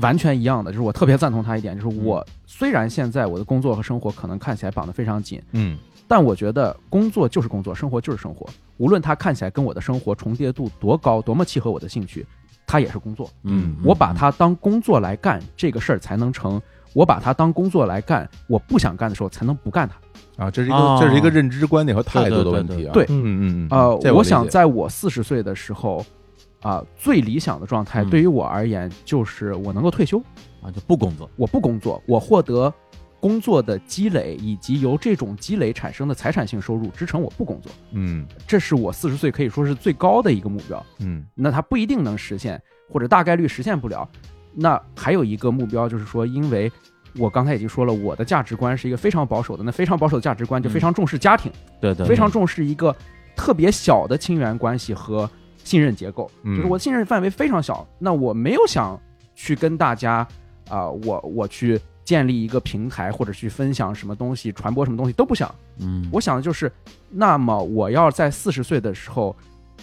[0.00, 5.76] 完全一样的，就是我特别赞同他一点，就是我虽然现在我的工作和生活可能看起来绑得非常紧，嗯
[6.08, 8.48] 但我觉得工作就是工作，生活就是生活。
[8.76, 12.24] 无论它看起来跟我的生活重叠度多高，多么契合我的兴趣，
[12.66, 13.30] 它也是工作。
[13.44, 16.60] 嗯，我把它当工作来干，这个事儿才能成。
[16.92, 20.44] 我把它当工作来干，我不想干的时候才能不干它。
[20.44, 22.92] 啊，这是一个哦这是一个认知观点和态度的问题啊。
[22.92, 26.04] 对嗯嗯嗯，呃，我想在我四十岁的时候，
[26.62, 30.18] 啊、最理想的状态嗯对于我而言就是我能够退休，
[30.62, 31.28] 啊就不工作。
[31.36, 32.72] 我不工作，我获得
[33.26, 37.72] 工作的积累，以及由这种积累产生的财产性收入支撑我不工作。
[37.90, 40.86] 嗯这是我四十岁可以说是最高的一个目标。
[41.00, 44.08] 嗯那它不一定能实现，或者大概率实现不了。
[44.54, 46.70] 那还有一个目标就是说，因为
[47.18, 52.94] 我刚才已经说了，我的价值观是一个非常保守的，那非常保守的价值观就非常重视家庭，对对，非常重视一个
[53.34, 55.28] 特别小的亲缘关系和
[55.64, 57.84] 信任结构，嗯就是我的信任范围非常小。
[57.98, 58.96] 那我没有想
[59.34, 60.24] 去跟大家
[60.68, 65.54] 啊、我我去建立一个平台或者去分享什么东西、传播什么东西都不想。
[65.78, 66.72] 嗯，我想的就是，
[67.10, 69.36] 那么我要在四十岁的时候，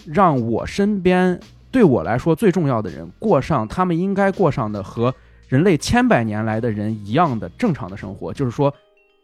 [0.08, 1.38] 让我身边
[1.69, 5.14] 对我来说最重要的人过上他们应该过上的和
[5.50, 8.34] 人类千百年来的人一样的正常的生活。
[8.34, 8.74] 就是说，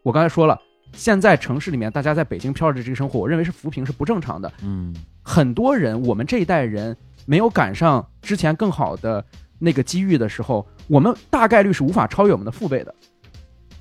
[0.03, 0.59] 我刚才说了，
[0.91, 4.51] 现在城市里面大家在北京飘着这个生活，我认为是扶贫是不正常的。
[4.61, 9.23] 嗯很多人，我们这一代人没有赶上之前更好的
[9.59, 12.93] 那个机遇的时候，我们大概率是无法超越我们的父辈的。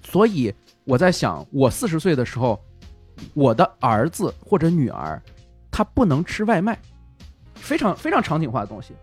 [0.05, 0.55] 所以
[0.85, 2.61] 我在想，我四十岁的时候，
[3.35, 5.21] 我的儿子或者女儿，
[5.71, 6.79] 他不能吃外卖，
[7.55, 8.95] 非常非常场景化的东西。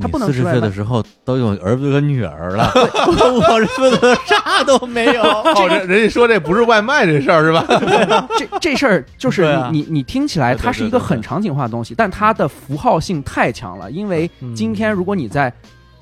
[0.00, 5.22] 他不能四十吃外卖岁的时候都有儿子和女儿了， 我这孙子啥都没有。
[5.22, 7.64] 哦，人人家说这不是外卖这事儿是吧？
[8.36, 13.88] 这这事儿就是你你你听起来它是一个很场景化的东西，但它的符号性太强了。
[13.88, 15.52] 因为嗯今天如果你在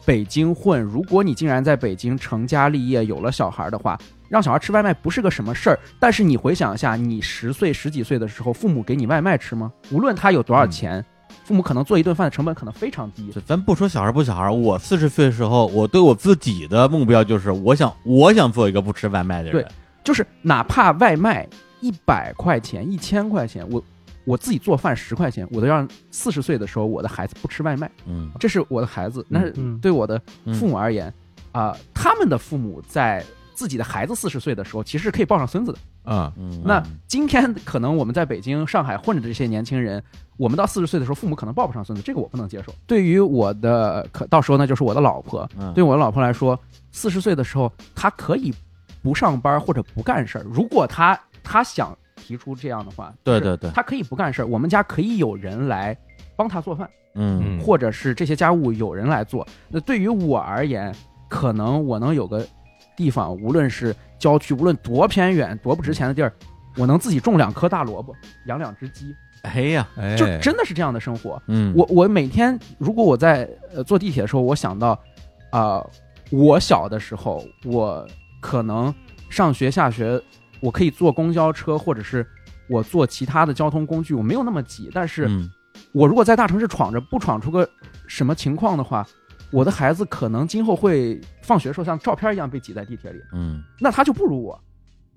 [0.05, 3.99] 北京混，如果你竟然在北京成家立业有了小孩的话，
[4.29, 5.79] 让小孩吃外卖不是个什么事儿。
[6.01, 9.73] 但是你回想一下，你十岁十几岁的时候，父母给你外卖吃吗？
[9.91, 11.05] 无论他有多少钱，
[11.45, 13.33] 父母可能做一顿饭的成本可能非常低。
[13.47, 19.53] 咱不说小孩不小孩，我四十岁的时候，我对我自己的目标就是，我想我想做一个不吃外卖的人。
[19.53, 19.67] 对
[20.03, 21.47] 就是哪怕外卖
[21.81, 23.81] 一百块钱、一千块钱，我
[24.25, 27.91] 我自己做饭十块钱，我都让四十岁的时候我的孩子不吃外卖。
[28.07, 31.13] 嗯这是我的孩子，那是嗯对我的嗯父母而言，
[31.53, 35.79] 啊、他们的父母在自己的孩子四十岁的时候，其实是可以抱上孙子的。
[36.05, 40.03] 啊，嗯，那今天可能我们在北京、上海混着的这些年轻人，
[40.37, 42.75] 我们到四十岁的时候，父母可能抱不上孙子，这个我不能接受。
[42.89, 46.59] 对于我的可到时候呢，就是我的老婆，嗯对我的老婆来说，
[46.91, 48.53] 四十岁的时候，她可以
[49.01, 50.45] 不上班或者不干事儿。
[50.51, 55.97] 如果她她想提出这样的话，对对对他可以不干事儿，我们家可以有人来
[56.37, 56.89] 帮他做饭。
[57.15, 59.47] 嗯或者是这些家务有人来做。
[59.69, 60.91] 那对于我而言，
[61.29, 62.43] 可能我能有个
[62.97, 66.33] 地方，无论是郊区，无论多偏远、多不值钱的地儿，
[66.79, 68.15] 我能自己种两颗大萝卜，
[68.47, 71.43] 养两只鸡，哎呀，哎，就真的是这样的生活。
[71.49, 74.99] 嗯，我我每天，如果我在呃坐地铁的时候，我想到，
[75.51, 75.85] 啊、
[76.31, 78.07] 我小的时候，我
[78.41, 78.95] 可能
[79.29, 80.19] 上学下学，
[80.63, 82.27] 我可以坐公交车，或者是
[82.69, 85.27] 我坐其他的交通工具，我没有那么挤，但是。
[85.27, 85.51] 嗯
[85.93, 87.69] 我如果在大城市闯着，不闯出个
[88.07, 89.07] 什么情况的话，
[89.51, 94.59] 我的孩子可能今后会放学的时候像照片一样被挤在地铁里，嗯，那他就不如我，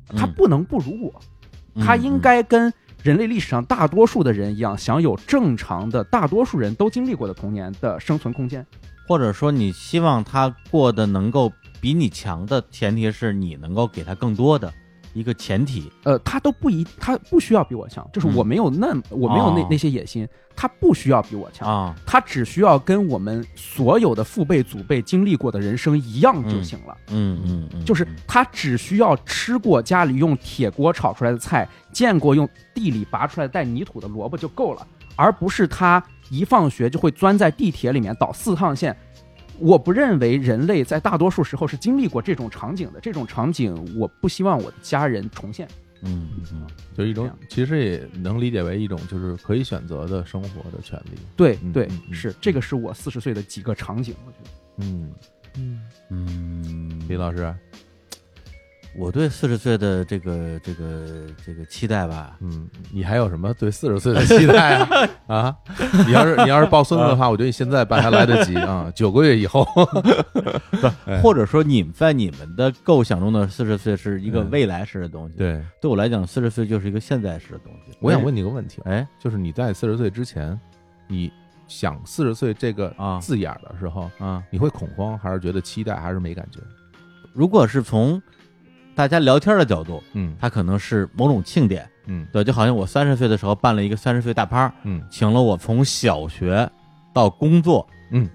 [0.08, 1.22] 他嗯不能不如我，
[1.76, 8.66] 嗯他应该跟人类历史上大多数的人一样，享有正常的大多数人都经历过的童年的生存空间。
[9.08, 14.74] 或者说你希望他过得能够比你强的前提是你能够给他更多的
[15.16, 15.92] 一个前提。
[16.04, 26.96] 呃，他都不一，他不需要比我强，就是我没有那、我没有那、哦那些野心，他不需要比我强，啊，他只需要跟我们所有的父辈祖辈经历过的人生一样就行了。
[27.08, 34.86] 嗯嗯嗯，就是他只需要吃过家里用铁锅炒出来的菜，见过用地里拔出来带泥土的萝卜就够了，
[35.16, 38.96] 而不是他一放学就会钻在地铁里面倒四趟线。
[39.60, 45.68] 我不认为人类在大多数时候是经历过这种场景的，这种场景我不希望我的家人重现。
[46.02, 51.18] 嗯嗯就一种，其实也能理解为一种就是可以选择的生活的权利。
[51.36, 54.50] 对对是这个是我四十岁的几个场景，我觉得。
[54.78, 55.12] 嗯，
[55.58, 57.52] 嗯，嗯，李老师，
[58.98, 65.10] 我对四十岁的这个这个这个期待吧，嗯，你还有什么对四十岁的期待啊？
[65.28, 65.56] 啊，
[66.08, 69.68] 你要是你要是抱孙子的话，我觉得你现在办还来得及 啊，九个月以后，
[71.06, 77.98] 哎或者说你们在你们的构想中的四十岁是一个嗯未来式的东西，，对，对我来讲，四十岁就是一个现在式的东西。
[78.00, 80.58] 我想问你个问题，哎，就是你在四十岁之前，
[81.08, 81.32] 你
[81.68, 86.60] 想四十岁这个啊字眼儿的时候，啊，你会恐慌，还是觉得期待，还是没感觉？
[87.34, 88.22] 如果是从
[88.96, 90.36] 大家聊天的角度，嗯。
[90.40, 92.26] 它可能是某种庆典，嗯。
[92.32, 95.04] 对，就好像我三十岁的时候办了一个三十岁大趴，嗯。
[95.12, 96.68] 请了我从小学
[97.14, 98.30] 到工作，嗯，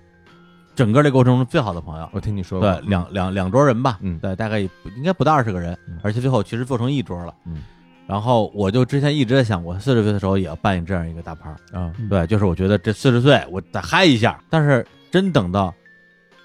[0.74, 4.18] 整个这过程中最好的朋友，我听你说过，对，两两两桌人吧，嗯。
[4.18, 7.62] 对，大概应该不到二十个人嗯，而且最后其实做成一桌了，嗯，
[8.06, 15.74] 然后我就之前一直在想，我四十岁的时候也要办一这样一个大趴，啊，对，就是我觉得这四十岁我再嗨一下，但是真等到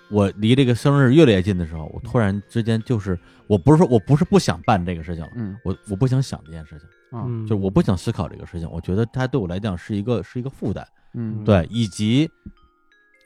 [0.09, 3.17] 我离这个生日越来越近的时候，我突然之间就是，
[3.47, 5.57] 我不是说我不是不想办这个事情了，嗯。
[5.63, 11.43] 我我不想想这件事情，就是我不想思考这个事情，我觉得它对我来讲是一个是一个负担，嗯。
[11.43, 12.29] 对，以及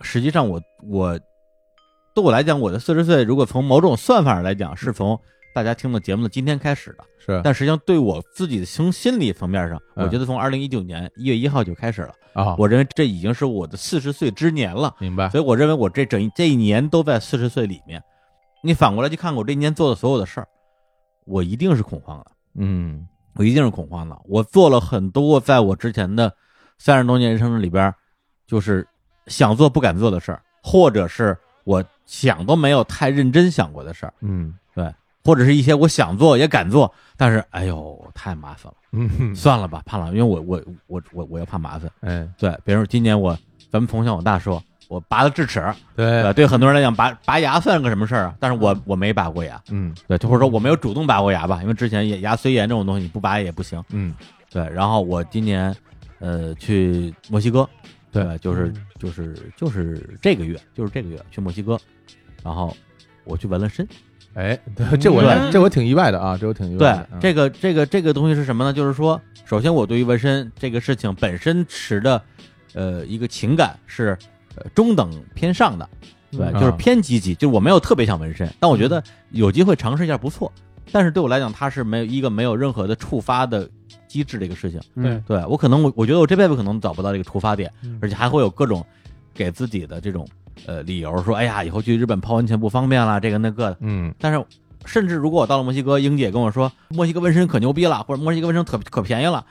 [0.02, 1.20] 实际上我我
[2.14, 5.20] 对我来讲，我的四十岁如果从某种算法上来讲，是从
[5.56, 7.42] 大家听的节目的今天开始的，是。
[7.44, 10.06] 但实际上对我自己的从心理层面上，嗯。
[10.06, 12.14] 我觉得从二零一九年一月一号就开始了。
[12.34, 18.02] 啊，我认为这已经是我的四十岁之年了，明白，所以我认为我这整这一年都在四十岁里面。
[18.62, 20.48] 你反过来去看我这一年做的所有的事儿，
[21.26, 24.20] 我一定是恐慌的，嗯我一定是恐慌的。
[24.26, 26.34] 我做了很多在我之前的
[26.78, 27.94] 三十多年人生里边，
[28.46, 28.86] 就是
[29.28, 34.54] 想做不敢做的事儿，或者是我想都没有太认真想过的事儿，嗯
[35.22, 41.92] 或者是一些我想做也敢做，但是哎呦太麻烦了，嗯，算了吧，怕了，因为我我我我我又怕麻烦。
[42.00, 43.38] 哎，对，比如说今年我
[43.70, 45.60] 咱们从小我大说，我拔了智齿，
[45.96, 48.36] 对吧，对，对很多人来讲拔拔牙算个什么事儿啊？
[48.40, 53.82] 但是我我没拔过牙，嗯对，或者说我没有主动拔过牙吧，因为之前也牙髓炎这种东西你不拔也不行。
[53.92, 54.14] 嗯
[54.50, 55.74] 对，然后我今年
[56.18, 57.70] 呃去墨西哥，
[58.12, 61.80] 对对，就是就是就是这个月，就是这个月去墨西哥，
[62.44, 62.76] 然后
[63.26, 63.88] 我去纹了身。
[64.34, 68.74] 哎，对，这我对这我挺意外的啊，这我挺意外的，，这个这个这个东西是什么呢？
[68.74, 72.20] 就是说，首先我对于纹身这个事情本身持的
[72.74, 74.18] 呃一个情感是
[74.56, 75.90] 呃中等偏上的，
[76.32, 80.52] 对，嗯就是偏积极，就是我没有特别想纹身，但我觉得有机会尝试一下不错。
[80.92, 83.70] 但是对我来讲，它是没有一个没有任何的触发的
[84.08, 84.82] 机制的一个事情。
[84.96, 88.84] 对，对我可能我我觉得我这辈子可能找不到这个触发点，嗯而且还会有各种
[89.34, 90.28] 给自己的这种
[90.66, 93.78] 呃理由，说哎呀以后去日本泡温泉不方便了，这个那个的。
[93.82, 94.44] 嗯但是
[94.86, 99.46] 甚至如果我到了墨西哥，英姐跟我说墨西哥纹身可牛逼了，或者墨西哥纹身可可便宜了，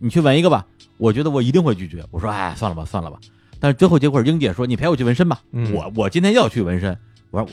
[0.00, 0.66] 你去纹一个吧，
[0.98, 2.04] 我觉得我一定会拒绝。
[2.10, 3.20] 我说哎算了吧算了吧。
[3.62, 6.98] 但是最后结果是英姐说你陪我去纹身吧，嗯我我今天要去纹身。
[7.30, 7.48] 我说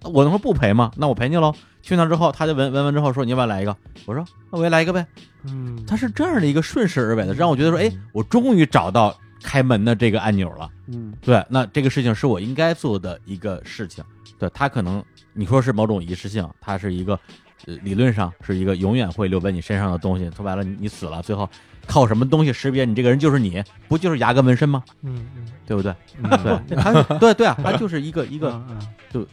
[0.00, 0.92] 我我能说不陪吗？
[0.96, 1.52] 那我陪你喽。
[1.82, 3.76] 去那之后，他就纹纹完之后说你要不要来一个？
[4.04, 5.04] 我说那我也来一个呗。
[5.42, 10.70] 嗯，他是这样的一个顺势而为的，让我觉得说，哎，我终于找到开门的这个按钮了。
[10.86, 14.04] 嗯对，那这个事情是我应该做的一个事情。
[14.38, 17.20] 对，他可能你说是某种仪式性，他是一个呃
[17.64, 20.30] 理论上是一个永远会留在你身上的东西。
[20.36, 21.48] 说白了，你你死了，最后
[21.86, 23.62] 靠什么东西识别你这个人就是你？
[23.88, 24.84] 不就是牙根纹身吗？
[25.02, 25.94] 嗯嗯对不对？
[26.22, 26.30] 嗯
[26.68, 28.78] 对，它对对啊，它就是一个一个嗯
[29.14, 29.26] 嗯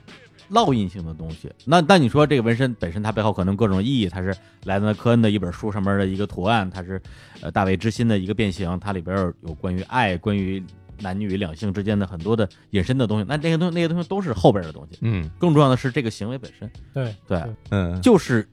[0.52, 1.52] 烙印性的东西。
[1.66, 4.35] 那那你说这个纹身本身它背后可能各种意义，它是
[4.66, 7.02] 来自科恩的一本书上面的一个图案，它是
[7.42, 10.64] 呃大卫之心的一个变形，它里边有有关于爱、关于
[11.04, 13.26] 男女两性之间的很多的引申的东西。
[13.28, 14.98] 那那些东西那些东西都是后边的东西。
[15.02, 18.48] 嗯更重要的是这个行为本身，对对，嗯就是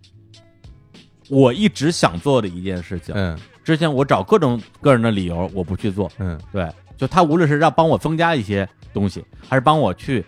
[1.28, 3.14] 我一直想做的一件事情。
[3.14, 6.10] 嗯之前我找各种个人的理由，我不去做。
[6.18, 10.24] 嗯对，就他无论是让帮我增加一些东西，还是帮我去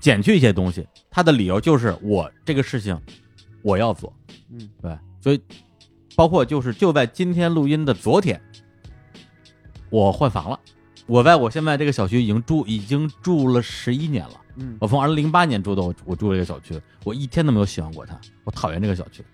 [0.00, 2.98] 减去一些东西，他的理由就是我这个事情
[3.62, 4.12] 我要做。
[4.50, 5.40] 嗯，对，所以
[6.16, 8.40] 包括就是就在今天录音的昨天，
[9.90, 10.58] 我换房了。
[11.10, 14.34] 我在我现在这个小区已经住已经住了十一年了。
[14.54, 14.76] 嗯。
[14.80, 19.24] 我从二零零八年住的，我我住这个小区，我一天都没有喜欢过它，我讨厌这个小区，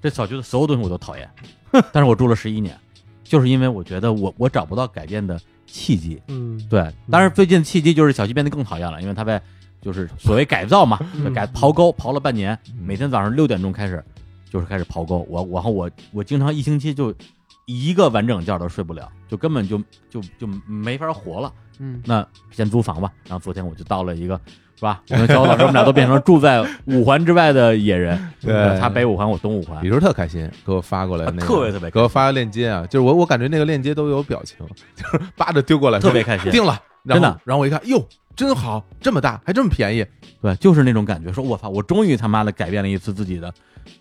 [0.00, 1.30] 这小区的所有东西我都讨厌，
[1.92, 2.74] 但是我住了十一年，
[3.22, 6.18] 就是因为我觉得我我找不到改变的契机。
[6.28, 9.40] 嗯，对，当然最近契机就是小区变得更讨厌了，因为它在
[9.82, 11.30] 就是所谓改造嘛，嗯。
[11.34, 14.02] 改刨沟刨了半年，嗯每天早上六点钟开始
[14.50, 17.14] 就是开始刨沟，我然后我我经常一星期就
[17.68, 21.52] 一个完整觉都睡不了，就根本就就就没法活了。
[21.80, 23.12] 嗯那先租房吧。
[23.28, 24.40] 然后昨天我就到了一个，
[24.74, 25.02] 是吧？
[25.10, 29.90] 我跟小老师我们俩都变成住在五环之外的野人， 对呃他北五环，我东五环李。
[29.90, 34.56] 叔特开心，给我发过来那个，啊特别特别给我发个链接啊，就是我我感觉那个链接都有表情，
[34.96, 38.02] 就是扒着丢过来，特别开心定了，真的然后我一看，哟，
[38.34, 40.06] 真好，这么大，还这么便宜，
[40.40, 43.52] 对，就是那种感觉，说我操，我终于他妈的改变了一次自己的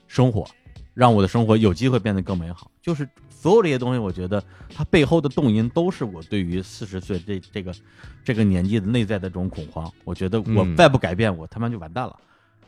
[0.07, 0.47] 生活，
[0.93, 2.71] 让我的生活有机会变得更美好。
[2.81, 3.07] 就是
[3.40, 4.43] 所有这些东西，我觉得
[4.74, 7.72] 它背后的动因都是我对于四十岁这这个
[8.24, 9.90] 这个年纪的内在的这种恐慌。
[10.03, 12.16] 我觉得我嗯再不改变，我他妈就完蛋了。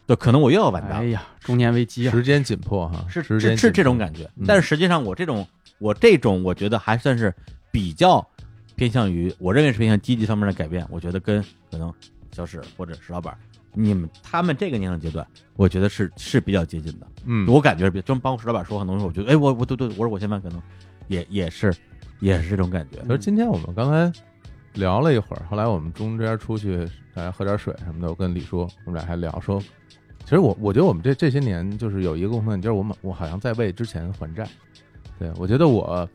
[0.05, 0.97] 对，可能我又要完蛋了。
[0.97, 2.11] 哎呀，中年危机啊！
[2.11, 5.47] 时间紧迫哈，是是是这种感觉嗯，但是实际上我这种
[5.79, 7.33] 我这种我觉得还算是
[7.71, 8.25] 比较
[8.75, 10.85] 偏向于我认为是偏向积极方面的改变。
[10.89, 11.93] 我觉得跟可能
[12.31, 13.37] 小史或者石老板
[13.73, 15.25] 你们他们这个年龄阶段，
[15.55, 17.07] 我觉得是是比较接近的。
[17.25, 20.61] 嗯，我感觉是比，就包括石老板说很多东西，我觉得哎，我我对对，我说我现在可能
[21.07, 21.73] 也也是
[22.19, 23.01] 也是这种感觉。
[23.03, 24.11] 就是今天我们刚才
[24.73, 29.61] 聊了一会儿，后来我们中间出去大家喝点水什么的，我跟李叔我们俩还聊说，
[30.23, 34.47] 其实我我觉得我们这这些年就是有一个共同点，就是我们我好像在为之前还债。
[35.17, 36.09] 对我觉得我。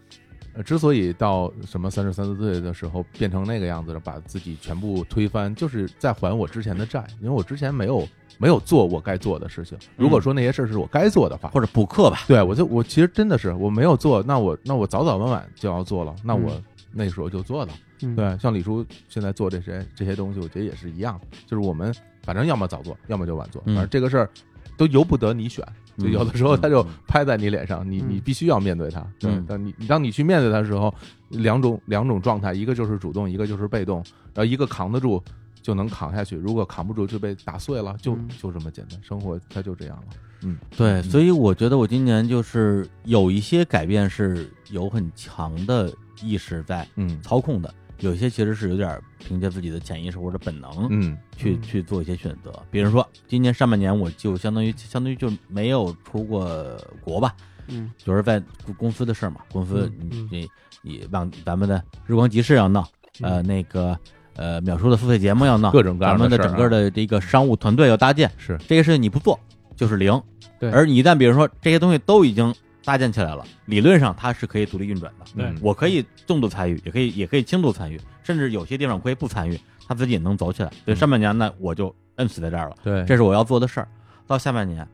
[0.54, 8.06] 呃，之所以到什么三十三四岁的时候变成那个样子了，把自己全部推翻，就是在还我之前的债，因为我之前没有
[8.38, 9.76] 没有做我该做的事情。
[9.96, 17.72] 如果说那些事儿是我该做的话，或者补课吧，对，我就我其实真的是我没有做，那我那我早早晚晚就要做了，那我嗯那时候就做了。
[18.02, 21.92] 嗯对，像李叔现在做这些这些东西，我觉得也是一样，就是我们
[22.22, 24.30] 反正要么早做，要么就晚做，嗯反正这个事儿
[24.76, 25.66] 都由不得你选，
[25.98, 29.00] 就嗯有的时候他就嗯拍在你脸上，你你嗯必须要面对他。
[29.18, 30.94] 对嗯，当你当你去面对他的时候，
[31.28, 33.96] 两种两种状态，一个就是主动，一个就是被动，
[34.34, 35.22] 然后一个扛得住。
[35.62, 40.02] 就能扛下去，如果扛不住就被打碎了，就嗯就这么简单，生活它就这样了。
[40.42, 45.90] 嗯，对，所以我觉得我今年就是有一些改变是有很强的
[46.22, 51.16] 意识在嗯操控的，有些其实是有点凭借自己的潜意识或者本能嗯。
[51.36, 51.62] 去、嗯。
[51.62, 52.52] 去做一些选择。
[52.70, 57.34] 比如说今年上半年我就相当于相当于就没有出过国吧，
[57.68, 57.90] 嗯。
[57.98, 58.42] 就是在
[58.76, 60.48] 公司的事儿嘛，公司你你
[60.82, 62.86] 你往咱们的日光集市要闹，
[63.22, 63.98] 呃那个
[64.36, 68.58] 呃秒叔的付费节目要闹，各种各样的事咱们的整个的这个商务团队要搭建，是。
[68.66, 69.38] 这些事情你不做
[69.76, 70.20] 就是零。
[70.58, 70.70] 对。
[70.70, 75.24] 而你一旦比如说这些东西都已经搭建起来了，理论上它是可以独立运转的。
[75.34, 80.70] 对嗯我可以重度参与，也可以也可以轻度参与，甚至有些地方可以不参与，它自己也能走起来。
[80.84, 83.88] 所以嗯上半年呢，我就摁死在这儿了，对，这是我要做的事儿。
[84.26, 84.86] 到下半年，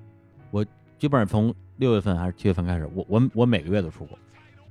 [0.50, 0.64] 我
[0.98, 4.18] 基本上从六月份还是七月份开始，我我我每个月都出国，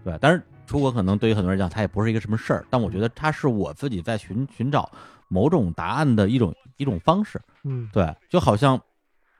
[0.03, 4.89] 对，但是出国可能对于很多人讲，它也不是一个什么事儿，但我觉得它是我自己在寻寻找
[5.27, 7.41] 某种答案的一种一种方式。
[7.63, 8.79] 嗯对，就好像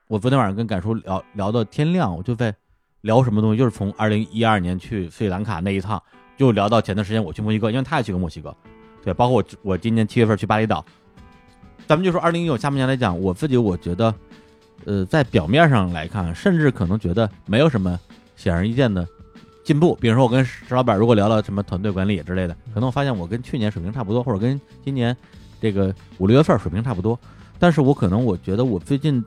[0.08, 2.56] 我昨天晚上跟感叔聊聊到天亮，我就在
[3.02, 6.02] 聊什么东西，就是从二零一二年去斯里兰卡那一趟，
[6.38, 8.56] 就聊到前段时间我去墨西哥，因为他也去过墨西哥，
[9.04, 10.84] 对，包括我我今年七月份去巴厘岛，
[11.88, 14.14] 咱们就说二零一九下半年来讲，我自己我觉得，
[14.86, 18.00] 呃，在表面上来看，甚至可能觉得没有什么
[18.36, 19.08] 显而易见的
[19.64, 19.96] 进步。
[20.02, 25.16] 比如说，我跟石老板如果聊到什么团队管理之类的，可能我发现我跟去年水平差不多，或者跟今年
[25.62, 27.18] 这个五六月份水平差不多。
[27.58, 29.24] 但是我可能我觉得我最近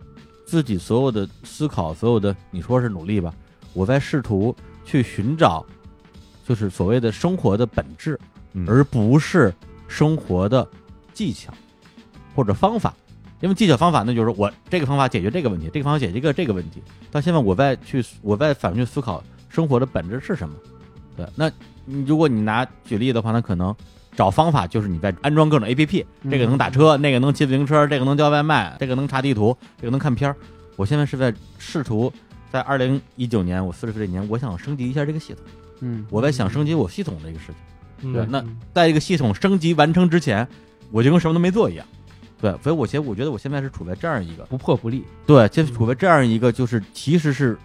[0.46, 3.34] 自己所有的思考，所有的你说是努力吧，
[3.72, 5.64] 我在试图去寻找，
[6.46, 8.18] 就是所谓的生活的本质，
[8.52, 9.52] 嗯而不是
[9.88, 10.66] 生活的
[11.12, 11.52] 技巧
[12.34, 12.94] 或者方法。
[13.40, 16.80] 因为技巧方法，那就是我这个方法解决这个问题，这个方法解决这个这个问题。
[17.10, 20.54] 到现在，我在去，我在反复去思考生活的本质是什么。
[21.16, 21.50] 对，那
[21.84, 23.74] 你如果你拿举例的话，那可能
[24.14, 30.36] 找方法就是你在安装各种 A P P，这个能打车，那个能骑自行车，这个能叫外卖，这个能查地图，这个能看片儿。
[30.76, 32.12] 我现在是在试图
[32.52, 35.42] 在二零一九年，我四十岁这年，我想升级一下这个系统，
[35.80, 37.54] 嗯我在想升级我系统这个事情。
[38.02, 40.46] 嗯对，那在一个系统升级完成之前，
[40.90, 41.86] 我就跟什么都没做一样。
[42.40, 45.04] 对，所以我现我觉得我现在是处在这样一个不破不立。
[45.24, 47.56] 对，就处在这样一个就是其实是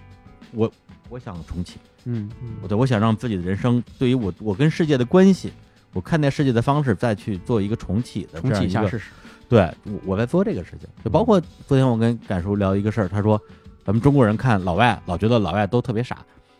[0.54, 0.72] 我
[1.10, 2.30] 我想重启，嗯
[2.62, 5.52] 我对我想让自己的人生对于我我跟世界的关系，
[5.94, 9.12] 我看待世界的方式再去做一个重启的这重样一个启一下试试。
[9.50, 13.42] 对，我我在做这个事情，就包括昨天我跟感叔聊一个事儿，他说
[13.88, 16.18] 咱们中国人看老外老觉得老外都特别傻，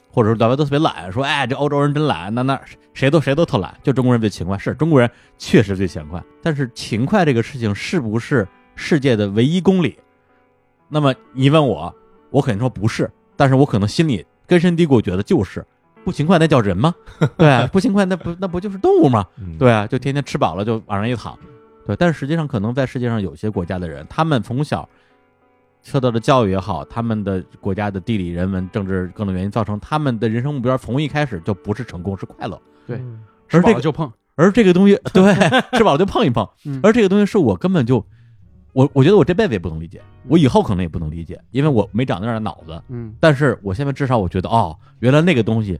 [0.10, 2.58] 或者说老外都特别懒，说哎这欧洲人真懒，那那
[2.94, 4.58] 谁都谁都特懒，就中国人最勤快。
[4.58, 10.00] 是中国人确实最勤快，但是勤快这个事情是不是世界的唯一公理？
[10.88, 11.94] 那么你问我，
[12.30, 15.66] 我肯定说不是，但是我可能心里根深蒂固觉得就是。
[16.06, 16.96] 不勤快那叫人吗？
[17.36, 19.28] 对，不勤快那不那不就是动物吗？
[19.38, 21.38] 嗯，对啊，就天天吃饱了就往上一躺，
[21.86, 21.94] 对。
[21.98, 24.88] 但是实际上，可能在世界上有些国家的人，他们从小
[25.84, 32.62] 受到的教育也好，他们的国家的地理、人文、政治各种原因，造成他们的人生目标从一开始就不是成功，是快乐。
[32.86, 33.02] 对
[33.50, 35.34] 而这个就碰，而这个东西， 对，
[35.78, 36.48] 吃饱了就碰一碰。
[36.66, 38.06] 嗯而这个东西是我根本就，
[38.74, 42.82] 我我觉得我这辈子也不能理解，我以后可能也不能理解，因为我没长那样的脑子。
[42.90, 45.80] 嗯但是我现在至少我觉得，哦，原来那个东西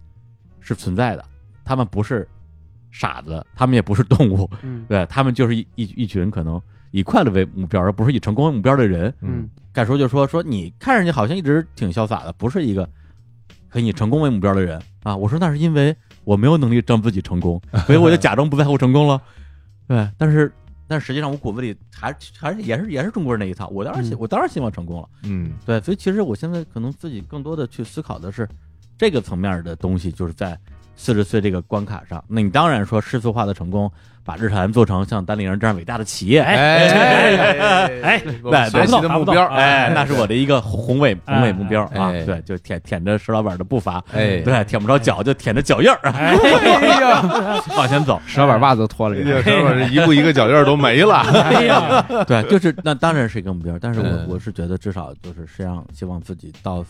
[0.62, 1.26] 是存在的，
[1.66, 2.26] 他们不是
[2.92, 6.62] 傻子，他们也不是动物，嗯对他们就是一一一群可能
[6.92, 9.14] 以快乐为目标，而不是以成功为目标的人。
[9.22, 12.90] 嗯敢说就说说你看上去好像一直挺潇洒的，不是一个
[13.70, 15.16] 可以以成功为目标的人啊。
[15.16, 19.22] 我说那是因为我没有能力让自己成功， 所以我就假装不在乎成功了。
[19.88, 20.52] 对，但是
[20.88, 23.68] 但实际上我骨子里还还是也是也是中国人那一套。
[23.68, 25.08] 我当然希、嗯我当然希望成功了。
[25.22, 28.50] 嗯对，所以其实我现在可能自己更多的去思考的是
[28.98, 30.60] 这个层面的东西，就是在
[30.98, 32.22] 四十岁这个关卡上。
[32.28, 33.90] 那你当然说世俗化的成功，
[34.26, 42.12] 把日坛做成像丹立人这样伟大的企业，哎哎我们学习的目标，哎，那是我的一个宏伟宏伟目标啊！
[42.12, 46.34] 哎对，就舔舔着石老板的步伐，哎对，舔不着脚就舔着脚印儿，哎
[47.00, 48.22] 呀，往前走。
[48.26, 51.20] 石老板袜子都脱了，这个时候这一步一个脚印儿都没了。
[51.20, 56.84] 哎呀，对，就是那当然是一个目标，但是我嗯我是觉得至少就是实际上希望自己到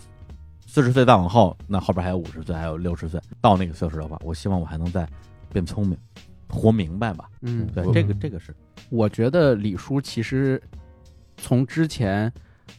[0.67, 5.07] 四十岁再往后，那后边还有五十岁，还有六十岁，到那个岁数的话，我希望我还能再
[5.51, 5.97] 变聪明，
[6.49, 7.27] 活明白吧。
[7.41, 8.53] 嗯，对，这个这个是，
[8.89, 10.61] 我觉得李叔其实
[11.37, 12.31] 从之前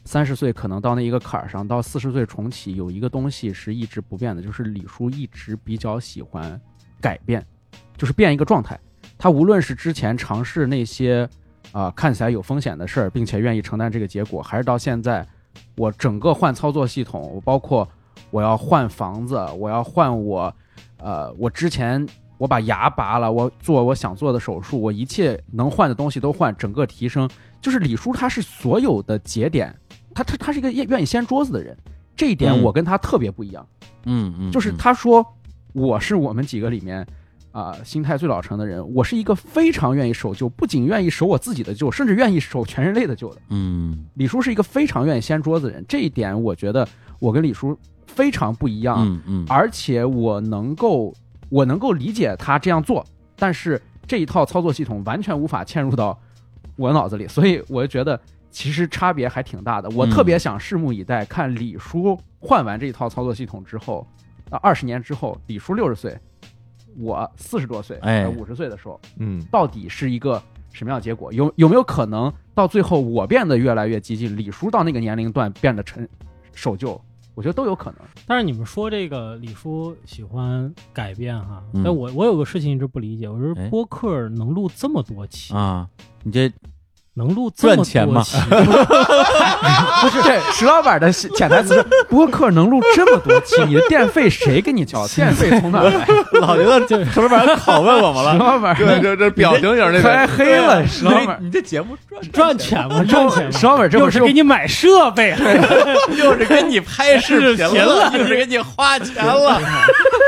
[0.05, 6.61] 三十岁可能到那一个坎儿上，到四十岁重启，有一个东西是一直不变的，就是李叔一直比较喜欢
[7.01, 7.45] 改变，
[7.97, 8.79] 就是变一个状态。
[9.17, 11.27] 他无论是之前尝试那些
[11.71, 15.27] 啊、看起来有风险的事儿，并且愿意承担这个结果，还是到现在
[15.75, 17.87] 我整个换操作系统，我包括
[18.31, 20.53] 我要换房子，我要换我
[20.97, 22.05] 呃，我之前
[22.37, 27.29] 我把牙拔了，我做我想做的手术，我一切能换的东西都换，整个提升。
[27.61, 29.73] 就是李叔他是所有的节点，
[30.13, 31.77] 他他他是一个愿愿意掀桌子的人，
[32.15, 33.65] 这一点嗯我跟他特别不一样。
[34.05, 35.25] 嗯嗯，就是嗯他说
[35.73, 37.05] 我是我们几个里面
[37.51, 43.41] 啊、心态最老成的人，我是一个非常愿意守旧，不仅愿意守我自己的旧，甚至愿意守全人类的旧的。
[43.49, 46.87] 嗯李叔是一个非常愿意掀桌子的人，这一点我觉得
[47.19, 48.97] 我跟李叔非常不一样。
[48.99, 51.13] 嗯嗯，而且我能够
[51.49, 53.05] 我能够理解他这样做，
[53.35, 56.17] 但是这一套操作系统完全无法嵌入到
[56.75, 58.19] 我脑子里，所以我就觉得
[58.51, 59.89] 其实差别还挺大的。
[59.91, 64.07] 我嗯特别想拭目以待，看李叔换完这一套操作系统之后，
[64.49, 66.17] 啊，二十年之后，李叔六十岁，
[66.99, 71.31] 我四十多岁，哎五十岁的时候，嗯到底是一个什么样的结果？
[71.33, 76.07] 有有没有可能到最后我变得越来越激进，李叔到那个年龄段变得陈
[76.53, 76.99] 守旧？
[77.35, 77.99] 我觉得都有可能。
[78.27, 85.87] 但是你们说这个李叔喜欢改变哈，嗯但我我有个事情一直不理解，我说哎播客能录这么多期，啊，
[86.23, 86.51] 你这
[87.15, 88.37] 能录这么赚钱吗多期，
[90.01, 95.05] 不是，这石老板的潜台词是播客能录这么多期，你的电费谁给你交？
[95.15, 95.91] 电费从哪来？
[96.39, 98.45] 老觉得这什么玩意儿拷问我们了石了？
[98.45, 101.37] 老板对，这这表情也是那开，黑了，石老板。
[101.41, 103.03] 你这节目赚赚钱吗？
[103.03, 103.51] 赚钱吗？
[103.51, 105.35] 石老板这会又是儿是给你买设备，
[106.15, 109.59] 又是给你拍视频了，又是给你花钱了。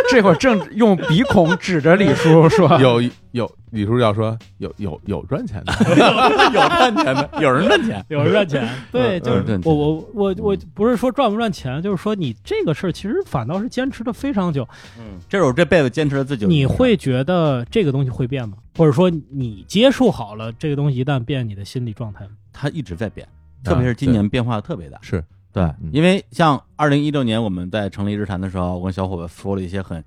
[0.10, 3.02] 这会儿正用鼻孔指着李叔说有
[3.32, 8.06] 有李叔要说有有有赚钱的， 有赚钱的，有人赚钱。
[8.10, 8.68] 有人赚钱。
[8.92, 14.68] 对，嗯就是嗯我我我我不是说赚不赚钱，就是说你这个事儿其实反倒是坚持的非常久。
[15.00, 16.46] 嗯，这是我这辈子坚持了自己。
[16.46, 18.58] 你会觉得这个东西会变吗？
[18.78, 22.28] 或者说你接触好了这个东西一旦变，你的心理状态？
[22.54, 23.28] 它一直在变，
[23.64, 24.98] 特别是今年变化特别大。
[25.02, 30.04] 是对嗯，因为像二零一六年我们在成立日坛的时候，我跟小伙伴说了一些很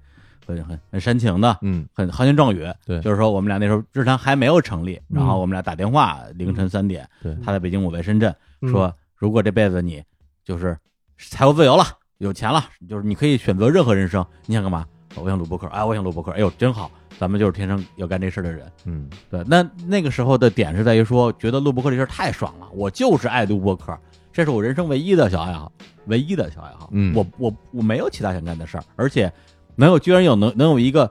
[0.46, 2.66] 很很很煽情的、嗯很豪言壮语。
[2.86, 10.02] 对就是说我们俩那时候日常还没有成立，嗯然后我们俩打电话凌晨三点，对他在北京，我在深圳，嗯说如果这辈子你
[10.44, 10.76] 就是
[11.16, 11.84] 财务自由了，
[12.18, 14.86] 有钱了，就是你可以选择任何人生，你想干嘛？
[15.16, 16.90] 我想录播客，哎，我想录播客，哎呦，真好，
[17.20, 18.70] 咱们就是天生要干这事儿的人。
[18.84, 23.96] 嗯对，那那个时候的点是在于说，觉得录播客这事儿太爽了，我就是爱录播客，
[24.32, 25.70] 这是我人生唯一的小爱好，
[26.06, 26.88] 唯一的小爱好。
[26.90, 29.32] 嗯我我我没有其他想干的事儿，而且
[29.76, 31.10] 能有居然有能能有一个，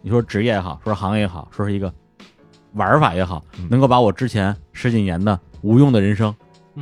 [0.00, 1.92] 你说职业也好，说是行业也好，说是一个
[2.74, 6.34] 玩法也好嗯，能够把我之前十几年的无用的人生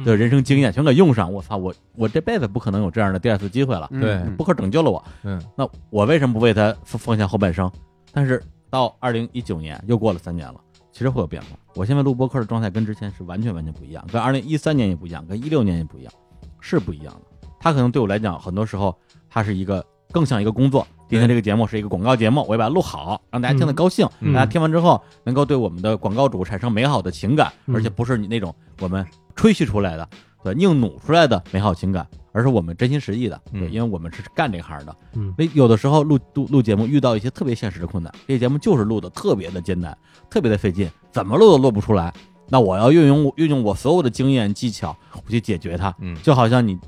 [0.04, 3.88] 的人生经验全给用上，我操，我我这辈子不可能有这样的第二次机会了。
[3.90, 7.70] 嗯对嗯播客拯救了我，嗯那我为什么不为他奉奉献后半生？
[8.12, 10.60] 但是到二零一九年又过了三年了，
[10.92, 11.48] 其实会有变化。
[11.74, 16.12] 我现在录播客的状态跟之前是完全完全不一样，跟二零一三年也不一样，跟一六年也不一样，
[16.60, 17.48] 是不一样的。
[17.58, 18.96] 它可能对我来讲，很多时候
[19.28, 20.86] 它是一个更像一个工作。
[21.10, 30.08] 今天这个节目是一个广告节目，我也把它录好，让大家听得高兴，嗯大家听完之后能够对我们的广告主产生美好的情感，嗯而且不是你那种我们吹嘘出来的、
[30.44, 33.40] 对硬努出来的美好情感，而是我们真心实意的。
[33.52, 39.98] 对，嗯因为我们是干这行的，嗯那有的时候录录录节目遇到一些特别现实的困难，这节目就是录的特别的艰难，
[40.30, 42.14] 特别的费劲，怎么录都录不出来。
[42.48, 45.92] 那我要运用运用我所有的经验技巧，我去解决它。
[45.98, 46.78] 嗯就好像你，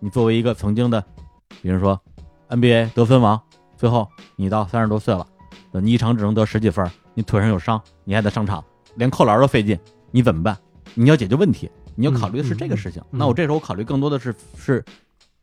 [0.00, 1.00] 你作为一个曾经的，
[1.62, 2.00] 比如说
[2.48, 3.38] NBA 得分王，
[3.78, 5.24] 最后你到三十多岁了，
[5.72, 8.62] 你一场只能得十几分，你腿上有伤，你还得上场，
[8.96, 9.78] 连扣篮都费劲，
[10.10, 10.58] 你怎么办？
[10.94, 13.00] 你要解决问题，你要考虑的是这个事情。
[13.02, 14.84] 嗯嗯那我这时候考虑更多的是是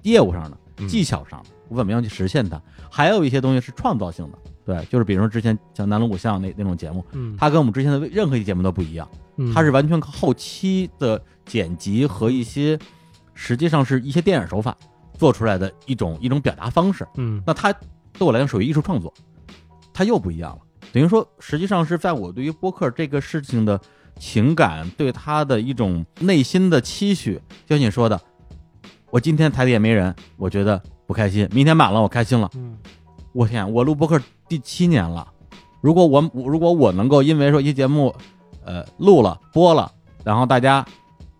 [0.04, 2.62] 业务上的、嗯技巧上的，我怎么样去实现它？
[2.92, 9.08] 还有一些东西是创造性的，对，就是比如说之前像南锣鼓巷那那种节目，嗯，它跟我们之前的任何一节目都不一样。
[9.38, 12.78] 嗯它是完全靠后期的剪辑和一些
[13.34, 14.76] 实际上是一些电影手法
[15.18, 17.08] 做出来的一种一种表达方式。
[17.16, 17.74] 嗯那它
[18.18, 19.14] 对我来讲属于艺术创作，
[19.94, 20.60] 它又不一样了。
[20.92, 23.80] 等于说，实际上是在我对于播客这个事情的
[24.18, 28.20] 情感，对他的一种内心的期许，就像你说的，
[29.10, 32.50] 我今天台里也没人，我觉得不开心；明天满了，我开心了。
[32.56, 32.78] 嗯
[33.34, 35.28] 我天，我录播客第七年了，
[35.82, 38.16] 如果我如果我能够因为说一节目，
[38.64, 39.92] 呃，录了播了，
[40.24, 40.86] 然后大家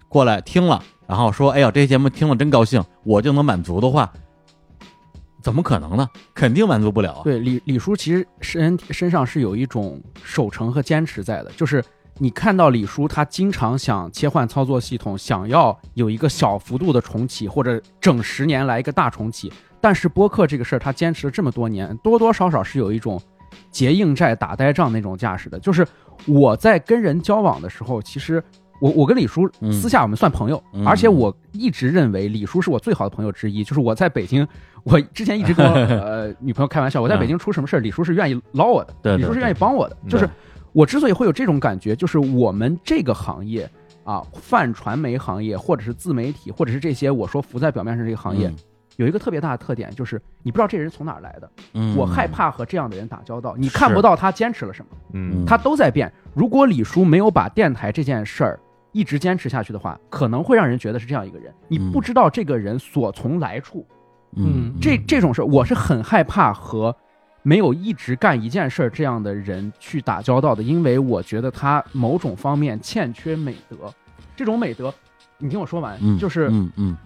[0.10, 4.12] 过来听了，然后说，哎呀，这些节目听了真高兴，我就能满足的话，
[5.46, 6.10] 怎么可能呢？
[6.34, 7.22] 肯定满足不了啊。
[7.24, 11.86] 对李李叔其实身身上是有一种守成和坚持在的，就是
[12.18, 19.54] 你看到李叔他经常想切换操作系统，想要有一个小幅度的重启，或者整十年来一个大重启。
[19.80, 23.22] 但是播客这个事儿，他坚持了这么多年，多多少少是有一种
[23.70, 25.60] 结硬债打呆仗那种架势的。
[25.60, 25.88] 就是
[26.26, 28.44] 我在跟人交往的时候，其实
[28.80, 33.64] 我我跟李叔嗯私下我们算朋友，嗯而且我一直认为李叔是我最好的朋友之一。
[33.64, 34.46] 就是我在北京，
[34.84, 35.74] 我之前一直跟我
[36.04, 39.98] 呃女朋友开玩笑，我在北京出什么事儿，李叔是愿意捞我的，对对李叔是愿意帮我的。
[40.10, 40.30] 就是
[40.74, 43.70] 我之所以会有这种感觉，就是我们这个行业
[44.04, 48.54] 啊，泛传媒行业，或者是自媒体，或者是这些我说浮在表面上这个行业，
[48.98, 51.50] 有一个特别大的特点，就是你不知道这人从哪儿来的。
[51.74, 56.12] 嗯，我害怕和这样的人打交道，你看不到他坚持了什么，嗯他都在变。
[56.34, 58.60] 如果李叔没有把电台这件事儿
[58.96, 63.86] 一直坚持下去的话，可能会让人觉得是这样一个人，你不知道这个人所从来处。
[64.38, 66.96] 嗯，嗯这这种事儿，我是很害怕和
[67.44, 73.94] 没有一直干一件事儿这样的人去打交道的，因为我觉得他某种方面欠缺美德。
[74.34, 74.94] 这种美德，
[75.40, 76.98] 你听我说完，嗯就是嗯嗯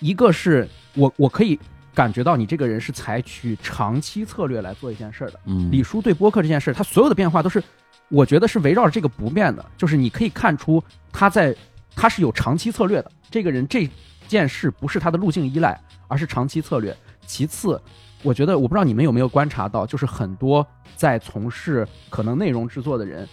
[0.00, 1.56] 一个是我我可以
[1.94, 5.38] 感觉到你这个人是采取长期策略来做一件事儿的。
[5.46, 7.62] 嗯，李叔对播客这件事，他所有的变化都是，
[8.08, 11.54] 我觉得是围绕着这个不变的，就是你可以看出他在
[11.94, 13.10] 他是有长期策略的。
[13.30, 13.88] 这个人这
[14.28, 16.96] 件事不是他的路径依赖，而是长期策略。
[17.26, 17.80] 其次，
[18.22, 23.28] 我觉得我不知道你们有没有观察到，就是很多在从事可能内容制作的人，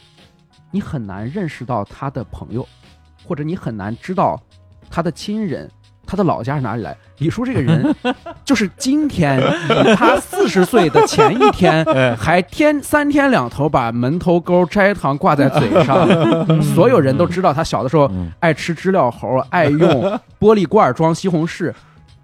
[0.72, 2.68] 你很难认识到他的朋友，
[3.24, 4.42] 或者你很难知道
[4.90, 5.69] 他的亲人。
[6.14, 6.95] 他的老家是哪里来？
[7.17, 7.95] 李叔这个人，
[8.45, 9.42] 就是今天
[9.98, 11.83] 他四十岁的前一天，
[12.16, 16.08] 还天三天两头把门头沟斋堂挂在嘴上，
[16.61, 18.32] 所有人都知道他小的时候嗯。
[18.40, 19.90] 爱吃知了猴，爱用
[20.40, 21.74] 玻璃罐装西红柿，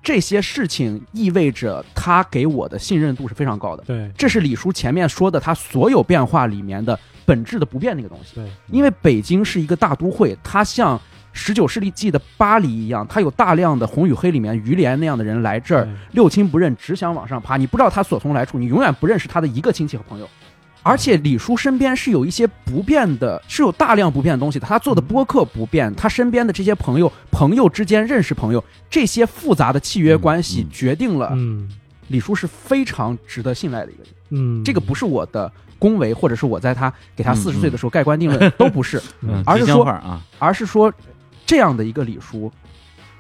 [0.03, 3.84] 这些事情意味着他给我的信任度是非常高的。
[3.88, 4.11] 对。
[4.16, 8.35] 这是李叔前面说的他所有变化里面的本质的不变那个东西。
[8.35, 11.00] 对，因为北京是一个大都会，它像
[11.32, 17.58] 十九世纪的巴黎一样，它有大量的《红与黑》里面于连那样的人来这儿，六亲不认，只想往上爬。
[17.58, 20.27] 你不知道他所从来处，你永远不认识他的一个亲戚和朋友。
[20.82, 24.66] 而且李叔身边是有一些不变的，是有大量不变的东西的。
[24.66, 31.69] 他做的播客不变，他身边的这些朋友，朋友之间认识朋友，这些复杂的契约关系决定了嗯
[32.08, 34.14] 李叔是非常值得信赖的一个人。
[34.30, 39.01] 嗯，这个不是我的恭维，或者是我在他给他嗯四十岁的时候盖棺定论，都不是。
[39.22, 40.91] 嗯，而是说而是说
[41.50, 42.52] 这样的一个李叔，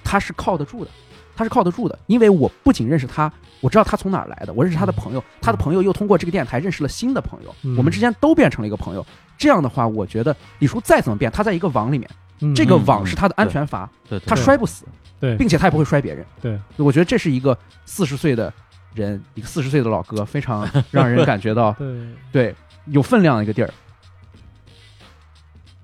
[0.03, 0.91] 他是靠得住的，
[1.35, 9.03] 他是靠得住的，因为我不仅认识他，我知道他从哪儿来的，我认识他的朋友，他的朋友又通过这个电台认识了新的朋友，嗯我们之间都变成了一个朋友。
[9.35, 12.07] 这样的话，我觉得李叔再怎么变，他在一个网里面，
[12.41, 13.89] 嗯这个嗯网是他的安全阀，
[14.27, 14.85] 他摔不死，
[15.19, 16.23] 对并且他也不会摔别人。
[16.39, 18.53] 对，我觉得这是一个四十岁的
[18.93, 23.73] 人，一个四十岁的老哥，非常让人感觉到对对有分量的一个地儿。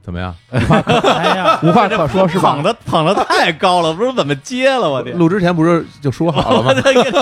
[0.06, 0.36] 怎么样？
[0.52, 2.54] 哎呀，无话可说，是吧？
[2.54, 2.62] 捧？
[2.64, 6.72] 的捧的太高了，不知道怎么接了，我天，录之前不是就说好了吗？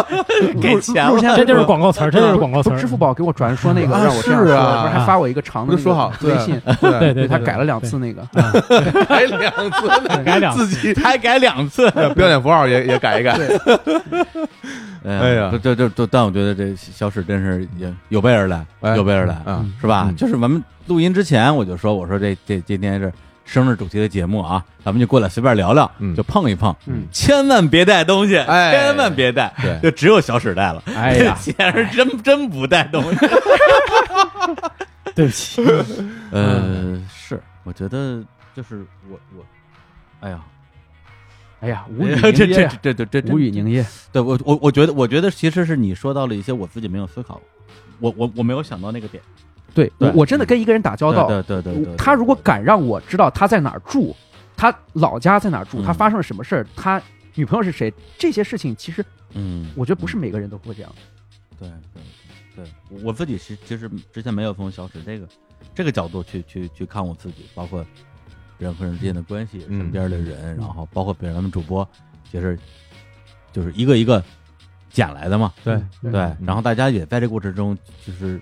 [0.61, 2.77] 给钱这就是广告词儿，这就是广告词儿。
[2.77, 6.99] 支付宝给我转说那个啊让我这不是还发我一个长的说好微信，对。
[6.99, 8.21] 对对，他改了两次那个，
[9.07, 9.89] 改两次，
[10.25, 10.67] 改两次。
[10.67, 13.37] 自己 还改两次，标点符号也也改一改。
[15.05, 15.49] 哎呀。
[15.51, 18.95] 这这这这，但我觉得这小史真是也有备而来，哎。
[18.97, 20.07] 有备而来，啊，是吧？
[20.09, 20.15] 嗯。
[20.17, 23.11] 就是我们录音之前我就说，我说这这今天是
[23.45, 26.15] 生日主题的节目啊，咱们就过来随便聊聊，嗯。
[26.15, 27.05] 就碰一碰，嗯。
[27.11, 28.71] 千万别带东西，哎。
[28.71, 29.79] 千万别带，对。
[29.81, 30.83] 就只有小史带了。
[30.95, 31.35] 哎呀。
[31.41, 33.17] 显然是真真不带东西。
[35.15, 35.61] 对不起，
[36.31, 38.23] 呃，是，我觉得
[38.55, 39.45] 就是我我，
[40.21, 40.41] 哎呀，
[41.59, 43.85] 哎呀，无语这这凝噎呀，这这这这无语凝噎。
[44.11, 47.39] 对我我我觉得我觉得其实是你说到了一些我自己没有思考，
[47.99, 49.21] 我我我没有想到那个点。
[49.73, 50.09] 对，对。
[50.09, 54.15] 我我真的跟一个人打交道，对对对对对，他如果敢让我知道他在哪儿住，
[54.55, 55.83] 他老家在哪儿住，嗯。
[55.83, 57.01] 他发生了什么事儿，他
[57.35, 59.03] 女朋友是谁，这些事情其实
[59.33, 60.91] 嗯，我觉得不是每个人都会这样。
[61.59, 62.01] 对对
[62.55, 65.27] 对，我自己是其实之前没有从小史这个
[65.73, 67.83] 这个角度去去去看我自己，包括
[68.59, 71.87] 人和人之间的关系，嗯身边的人，然后包括别人咱们主播，
[72.29, 72.57] 其实
[73.51, 74.23] 就是一个一个
[74.91, 75.51] 捡来的嘛。
[75.63, 75.73] 对。
[76.03, 76.11] 嗯。
[76.11, 78.39] 对，然后大家也在这过程中，就是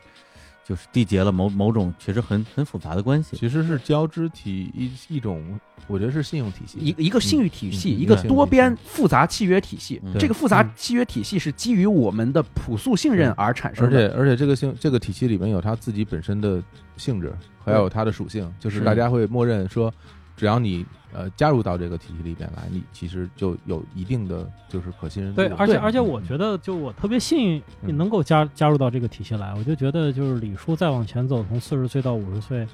[0.64, 3.36] 就是缔结了某某种其实很很复杂的关系。
[3.36, 10.14] 其实是交织体一一种，我觉得是信用体系，一个一个信誉体系，嗯一个嗯多边复杂契约体系嗯。
[10.20, 14.10] 这个复杂契约体系是基于我们的朴素信任而产生而的。
[14.10, 16.62] 且而且这个性这个体系里面有它自己本身的
[16.96, 17.34] 性质，
[17.64, 19.94] 还有它的属性，就是是大家会默认说，
[20.38, 27.98] 只要你呃加入到这个体系里边来，你其实就有一定的就是可信任度而且而且我觉得，就我特别幸运嗯。
[27.98, 32.66] 能够加加入到这个体系来，我就觉得就是李叔再往前走，从四十岁到五十岁，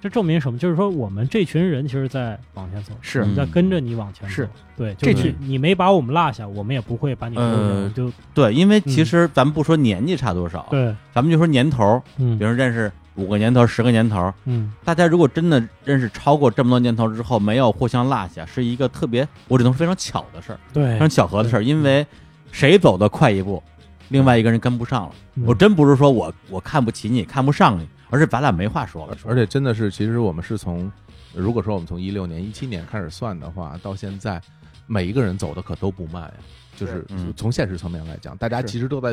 [0.00, 0.58] 这证明什么？
[0.58, 3.20] 就是说我们这群人其实在往前走，是。
[3.20, 4.34] 我们在跟着你往前走。
[4.34, 4.48] 是。
[4.76, 7.50] 对，这就是群你没把我们落下，我们也不会把你丢下。
[7.50, 8.88] 呃就对，因为嗯。
[8.88, 12.38] 其实咱们不说年纪差多少，对，咱们就说年头，嗯。
[12.38, 21.64] 比如认识五个年头、十个年头，嗯，大家如果真的认识超过这么多年头之后，没有互相落下，是一个特别，我只能说非常巧的事儿，对非常，巧合的事儿。
[21.64, 22.06] 因为
[22.52, 23.60] 谁走得快一步，
[24.10, 25.12] 另外一个人跟不上了。
[25.34, 29.16] 嗯我真不是说我我看不起你，看不上你，而是咱俩没话说了。
[29.26, 30.90] 而且真的是，其实我们是从，
[31.34, 34.40] 如果说我们从一六年、一七年开始算的话，到现在，
[34.86, 36.34] 每一个人走的可都不慢呀。
[36.76, 39.12] 就是嗯从现实层面来讲，大家其实都在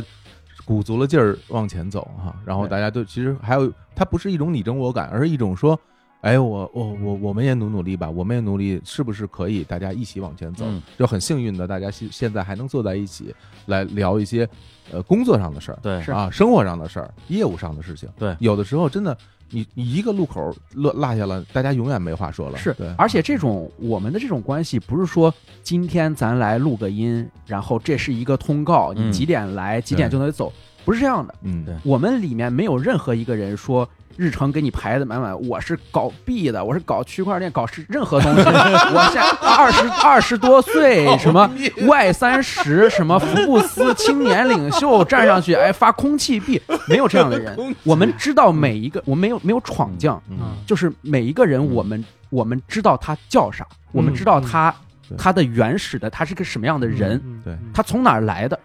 [0.66, 2.35] 鼓足了劲儿往前走哈。
[2.44, 5.80] 然后大家都其实还有，它不是一种你争我赶，而是一种说，
[6.22, 10.66] 哎，我我我我们也努努力吧，我们也努力，是不是可以大家一起往前走？
[10.68, 13.34] 嗯就很幸运的，大家现现在还能坐在一起
[13.68, 14.50] 来聊一些
[14.92, 18.10] 呃工作上的事儿，对，是啊，生活上的事儿、业务上的事情。
[18.18, 19.16] 对有的时候真的，
[19.52, 22.58] 你你一个路口落落下了，大家永远没话说了。
[22.58, 30.52] 是对，而且这种我们的这种关系，不是说今天咱来录个音，然后这是一个通告，嗯你几点来，几点就能走，
[30.84, 31.36] 不是这样的。
[31.44, 38.42] 嗯，对我们里面没有任何一个人说日程给你排的满满，我是搞币的，我是搞区块链，搞是任何东西。
[38.45, 41.50] 我现在二十二十多岁， 什么
[41.85, 47.58] Y 三十，什么福布斯青年领袖站上去， 哎，发空气币，没有这样的人。
[47.84, 50.22] 我们知道每一个，我们没有没有闯将，
[50.66, 54.74] 就是每一个人，我们我们知道他叫啥，我们知道他
[55.18, 57.42] 他的原始的他是个什么样的人，嗯。
[57.44, 57.53] 对。
[57.53, 58.58] 嗯他从哪儿来的，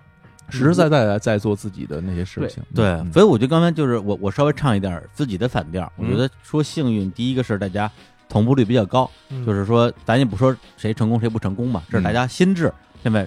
[0.50, 2.62] 实实在在的在做自己的那些事情。
[2.74, 5.90] 对，嗯所以我觉得刚才就是我我稍微唱一点自己的反调。
[5.96, 7.90] 我嗯觉得说幸运，第一个是大家
[8.28, 12.72] 同步率比较高，嗯就是说咱也不说谁成功谁不成功吧，这是大家心智
[13.02, 13.26] 现在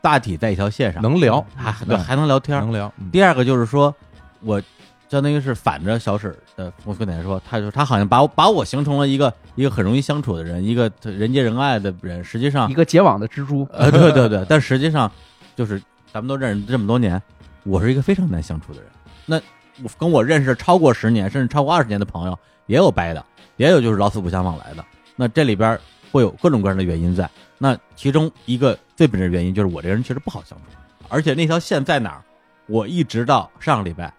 [0.00, 2.58] 大体在一条线上，能聊，还对还能聊天。
[2.60, 2.92] 能聊。
[2.98, 3.94] 嗯第二个就是说，
[4.40, 4.60] 我
[5.08, 12.22] 相当于是反着小史的我跟奶说，他就他好像把我把我形成了一个一个很容易相处的人，一个人见人爱的人。
[12.24, 13.66] 实际上一，个结网的蜘蛛。
[13.72, 15.10] 呃，对对对，但实际上
[15.56, 15.82] 就是
[16.12, 17.20] 咱们都认识这么多年，
[17.62, 18.90] 我是一个非常难相处的人。
[19.26, 19.40] 那
[19.82, 23.24] 我跟我认识超过十年甚至超过二十年的朋友，也有掰的，
[23.56, 24.84] 也有就是老死不相往来的。
[25.16, 25.78] 那这里边
[26.10, 27.30] 会有各种各样的原因在。
[27.58, 30.64] 那其中一个最本质的原因就是我这个人确实不好相处，
[31.08, 32.22] 而且那条线在哪儿，
[32.66, 34.12] 我一直到上个礼拜，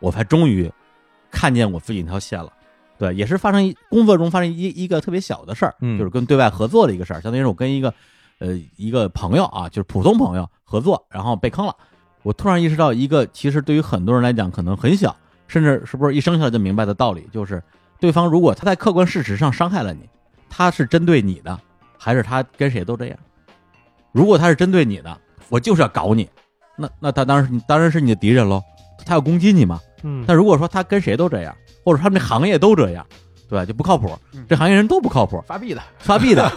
[0.00, 0.70] 我才终于
[1.30, 2.52] 看见我自己那条线了。
[2.98, 7.94] 对，也是发生一工作中发生一一个特别小的事儿，嗯就是跟对外合作的一个事儿，相当于是我跟一个
[8.40, 11.74] 呃一个朋友啊，就是普通朋友合作，然后被坑了。
[12.22, 15.14] 我突然意识到一个其实对于很多人来讲可能很小，
[15.46, 17.62] 甚至是不是一生下来就明白的道理，就是
[17.98, 20.08] 对方如果他在客观事实上伤害了你，
[20.48, 21.58] 他是针对你的，
[21.96, 23.18] 还是他跟谁都这样？
[24.12, 25.16] 如果他是针对你的，
[25.48, 26.28] 我就是要搞你，
[26.76, 28.62] 那那他当然是你当然是你的敌人喽，
[29.06, 29.80] 他要攻击你嘛。
[30.02, 31.54] 嗯，但如果说他跟谁都这样，
[31.84, 33.06] 或者他们这行业都这样，
[33.54, 33.66] 对？
[33.66, 36.50] 就不靠谱嗯，这行业人都不靠谱，发币的，发币的，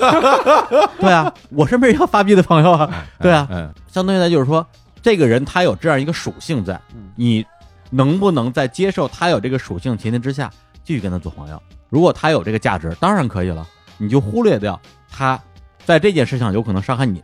[0.99, 4.65] 对啊，我身边也有发币的朋友啊，对啊，嗯，相当于呢就是说，
[5.01, 7.45] 这个人他有这样一个属性在嗯，你
[7.89, 10.51] 能不能在接受他有这个属性前提之下，
[10.83, 11.61] 继续跟他做朋友？
[11.89, 14.79] 如果他有这个价值，当然可以了，你就忽略掉
[15.11, 15.39] 他
[15.85, 17.21] 在这件事上有可能伤害你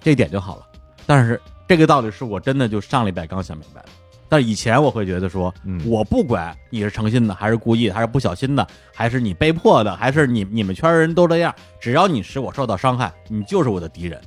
[0.00, 0.62] 这一点就好了。
[1.06, 3.88] 但是这个道理是我真的就上礼拜刚想明白的。
[4.32, 14.18] 但是以前我会觉得说，嗯我不管你是诚心的，还是故意的，还是不小心的，还是你被迫的，还是你你们圈人都这样，只要你使我受到伤害，你就是我的敌人，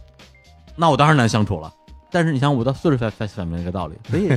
[0.76, 1.74] 那我当然难相处了。
[2.12, 4.28] 但是你想，我到四十才才想明白这个道理， 所以，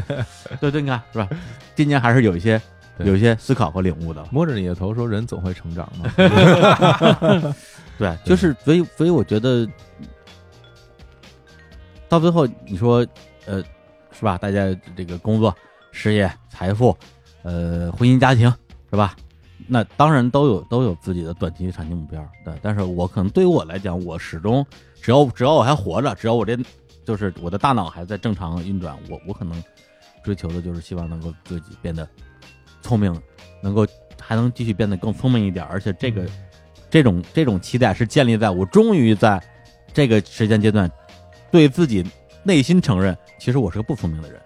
[0.59, 1.29] 对对，你看是吧？
[1.75, 2.59] 今年还是有一些
[2.97, 4.25] 对有一些思考和领悟的。
[4.31, 6.11] 摸着你的头说，人总会成长嘛。
[7.99, 9.69] 对，就是所以所以我觉得，
[12.09, 13.07] 到最后你说，
[13.45, 13.63] 呃，
[14.19, 14.37] 是吧？
[14.37, 15.55] 大家这个工作、
[15.93, 16.97] 事业、财富，
[17.43, 18.53] 呃，婚姻家庭，
[18.91, 19.15] 是吧？
[19.69, 22.53] 那当然都有都有自己的短期、长期目标，对。
[22.61, 24.67] 但是我可能对于我来讲，我始终
[25.01, 26.59] 只要只要我还活着，只要我这
[27.05, 29.63] 就是我的大脑还在正常运转，我我可能
[30.25, 32.09] 追求的就是希望能够自己变得
[32.83, 33.15] 聪明，
[33.63, 33.87] 能够
[34.21, 36.27] 还能继续变得更聪明一点，而且这个
[36.91, 39.41] 这种这种期待是建立在我终于在
[39.93, 40.91] 这个时间阶段
[41.53, 42.05] 对自己
[42.43, 44.41] 内心承认，其实我是个不聪明的人。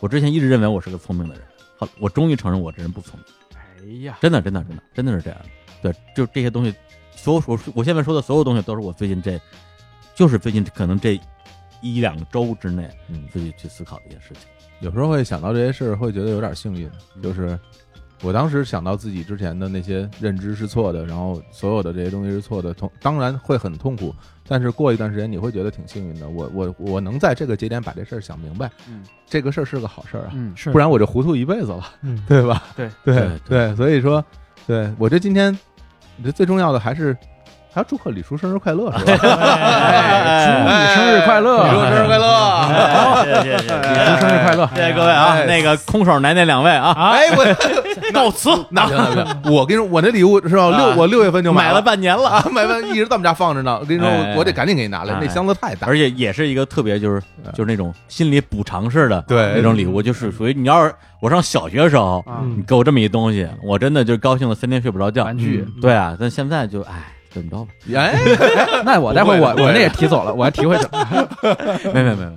[0.00, 1.44] 我之前一直认为我是个聪明的人，
[1.78, 3.24] 好，我终于承认我这人不聪明。
[3.56, 5.40] 哎呀，真的，真的，真的，真的是这样。
[5.80, 6.74] 对，就这些东西，
[7.14, 9.40] 所有我我现在说的所有东西，都是我最近这，
[10.14, 11.18] 就是最近可能这
[11.80, 14.48] 一两周之内，嗯自己去思考的一些事情。
[14.80, 16.90] 有时候会想到这些事，会觉得有点幸运，
[17.22, 17.58] 就是
[18.24, 24.14] 我当时想到自己之前的那些认知是错的，然后所有的这些东西是错的，痛当然会很痛苦，
[24.48, 26.28] 但是过一段时间你会觉得挺幸运的。
[26.28, 32.62] 我我我能在这个节点把这事儿想明白，嗯这个事儿是个好事儿啊，嗯，是不然我就糊涂一辈子了，嗯对吧？
[32.74, 34.24] 对对对对，所以说，
[34.66, 35.52] 对我这今天，
[36.16, 37.14] 我觉得最重要的还是
[37.72, 39.12] 还要祝贺李叔生日快乐，是吧？
[39.44, 43.24] 哎，祝你生日快乐，李叔生日快乐！
[43.24, 45.32] 谢谢谢谢，李叔生日快乐，谢谢各位啊！
[45.34, 47.44] 哎那个空手来那两位啊，哎，我
[48.12, 48.50] 告辞。
[48.70, 50.68] 拿行那行，我跟你说，我那礼物是吧？
[50.70, 53.78] 六啊我六月份就买了了半年了， 啊，买完一直在我们家放着呢。
[53.80, 55.86] 我跟你说，哎我我得赶紧给你拿来，哎那箱子太大。
[55.86, 57.22] 而且也是一个特别就是
[57.54, 65.24] 就是那种心理补偿式的对那种礼物，就是属于你要是我上小学的时候，啊你给我这么一东西，我真的就高兴的三天睡不着觉。
[65.24, 65.66] 玩具。
[65.80, 67.70] 对啊，但现在就哎，怎么着吧？
[68.00, 68.14] 哎，
[68.84, 71.28] 那我待会儿我我那也提走了，我还提回去了。
[71.92, 72.36] 没没没没。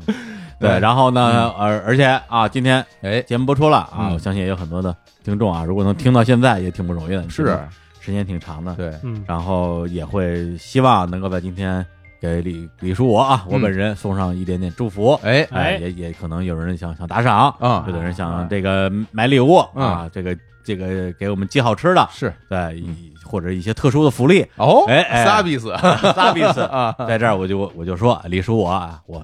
[0.60, 4.96] 对，然后呢，而而且啊，今天哎，节目播出了啊，嗯我相信也有很多的
[5.28, 7.60] 听众啊，如果能听到现在也挺不容易的，是，
[8.00, 11.86] 时间挺长的。，对，嗯，然后也会希望能够在今天
[12.22, 15.20] 给李李叔我啊，我本人送上一点点祝福。
[15.24, 15.78] 哎，哎，哎。
[15.80, 17.54] 也也可能有人想想打赏。
[17.60, 17.84] 啊。
[17.88, 19.86] 有的人想这个买礼物嗯。
[19.86, 20.34] 啊，这个
[20.64, 22.34] 这个给我们寄好吃的，是。
[22.50, 25.26] 对，一或者一些特殊的福利，哦，哎哎。
[25.26, 25.76] 萨比斯
[26.16, 29.22] 萨比斯啊，在这儿我就我就说李叔我啊，我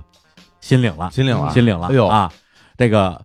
[0.60, 2.06] 心领了，心领了，心领了，哎呦。
[2.08, 2.30] 啊，
[2.78, 3.22] 这个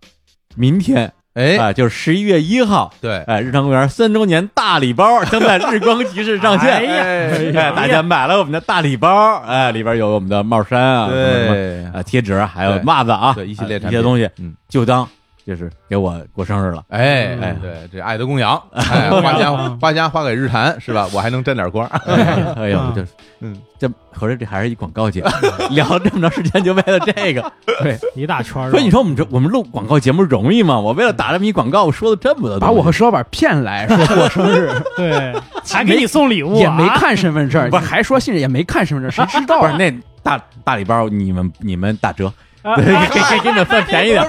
[0.55, 6.69] 明天哎，啊，就是十一月一号，对，哎，日常公园三周年大礼包将在日光集市上线。
[6.69, 15.07] 哎大家买了我们的大礼包，哎，里边有我们的帽衫啊，对，啊贴纸，还有对袜子啊，对一系列一些东西，嗯，就当
[15.45, 16.83] 就是给我过生日了。
[16.89, 21.07] 哎哎对，这爱的供养，哎，花钱 花钱花给日坛是吧？
[21.13, 23.05] 我还能沾点光，哎呦啊，这
[23.41, 25.29] 嗯，这合着这还是一广告节目，
[25.71, 27.51] 聊了这么长时间就为了这个。
[27.81, 28.69] 对，一大圈。
[28.69, 30.77] 所以你说我们这我们录广告节目容易吗？
[30.79, 35.33] 我为了打这么一广告，我说了这么多，把我和石老板骗来说 过生日，对，
[35.71, 39.61] 还给你送礼物啊，也没看身份证，不是还说信任也没看身份证，谁知道啊？
[39.61, 42.31] 不是那大大礼包，你们你们打折，
[42.77, 44.27] 给给给你们算便宜点。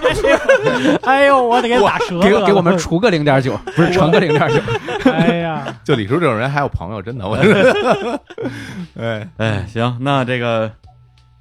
[1.02, 5.10] 哎呦，我得给打折了给给我们除个零点九，不是乘个零点九。
[5.10, 7.36] 哎呀， 就李叔这种人还有朋友，真的， 我
[8.98, 10.70] 哎，哎，行，那这个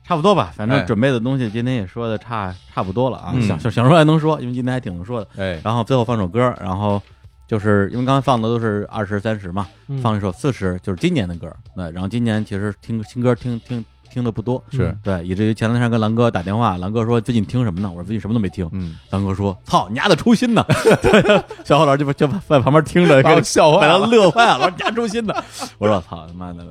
[0.07, 5.27] 差不多吧，反正哎准备的东西今天也说的差差不多了啊，嗯想想想说还能说，因为今天还挺能说的。
[5.37, 7.01] 哎，然后最后放首歌，然后
[7.47, 11.51] 就是因为刚才放的都是二十三十嘛，嗯放一首四十，就是今年的歌。
[11.75, 17.89] 那然后今年其实听新歌听听听的不多，是对，以至于前两天跟狼哥打电话，狼哥说最近听什么呢？
[17.89, 18.67] 我说最近什么都没听。
[18.71, 20.65] 嗯，狼哥说：“操，你丫的出新呢！”
[21.01, 24.55] 对 小伙老师就 就在旁边听着，给把我笑坏把他了，乐坏了。
[24.55, 25.33] 我说：“你丫出新呢！”
[25.77, 26.65] 我说：“操他妈的，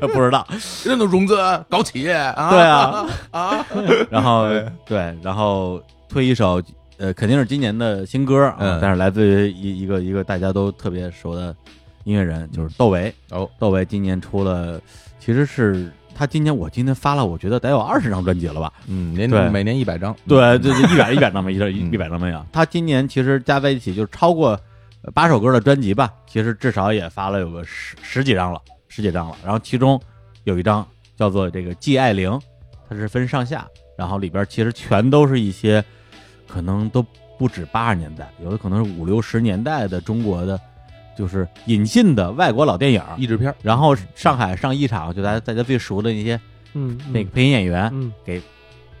[0.00, 0.46] 他不知道。
[0.84, 1.36] 人都融资
[1.68, 3.66] 搞企业啊，对啊，啊，”
[4.10, 6.62] 然后对对，然后推一首
[6.96, 11.54] 呃，肯定是今年的新歌啊，嗯但是来自于一一个一个大家都特别熟的
[12.04, 13.12] 音乐人，就是窦唯。
[13.30, 14.80] 哦，窦唯今年出了，
[15.18, 18.72] 其实是他今年我今天发了，我觉得得有二十张专辑了吧？
[18.86, 22.46] 嗯，年对每年一百张，对，对对，一百一百张没，一嗯一百张没有。
[22.52, 24.58] 他今年其实加在一起就是超过
[25.02, 29.36] 呃八首歌的专辑吧，其实至少也发了有个十十几张了，十几张了。
[29.42, 30.00] 然后其中
[30.44, 30.86] 有一张
[31.16, 32.30] 叫做这个《季爱玲》，
[32.88, 33.66] 它是分上下，
[33.98, 35.84] 然后里边其实全都是一些
[36.46, 37.04] 可能都
[37.36, 40.60] 不止八十年代，有的可能是五六十年代的中国的，
[41.16, 43.02] 就是引进的外国老电影。
[43.16, 46.40] 译制片，然后上海上一场，就大家大家最熟的那些
[46.74, 48.12] 嗯，那个配音演员嗯。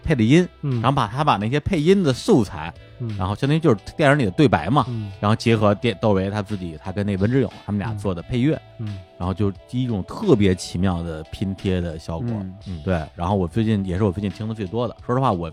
[0.04, 3.16] 配的音，嗯，然后把他把那些配音的素材，嗯。
[3.16, 5.10] 然后相当于就是电影里的对白嘛，嗯。
[5.18, 12.28] 然后结合电窦唯他自己，他跟那文志勇他们俩嗯做的配乐，嗯然后就一种特别奇妙的拼贴的效果。
[12.66, 14.94] 嗯对，然后我最近也是我最近听的最多的。
[15.06, 15.50] 说实话，我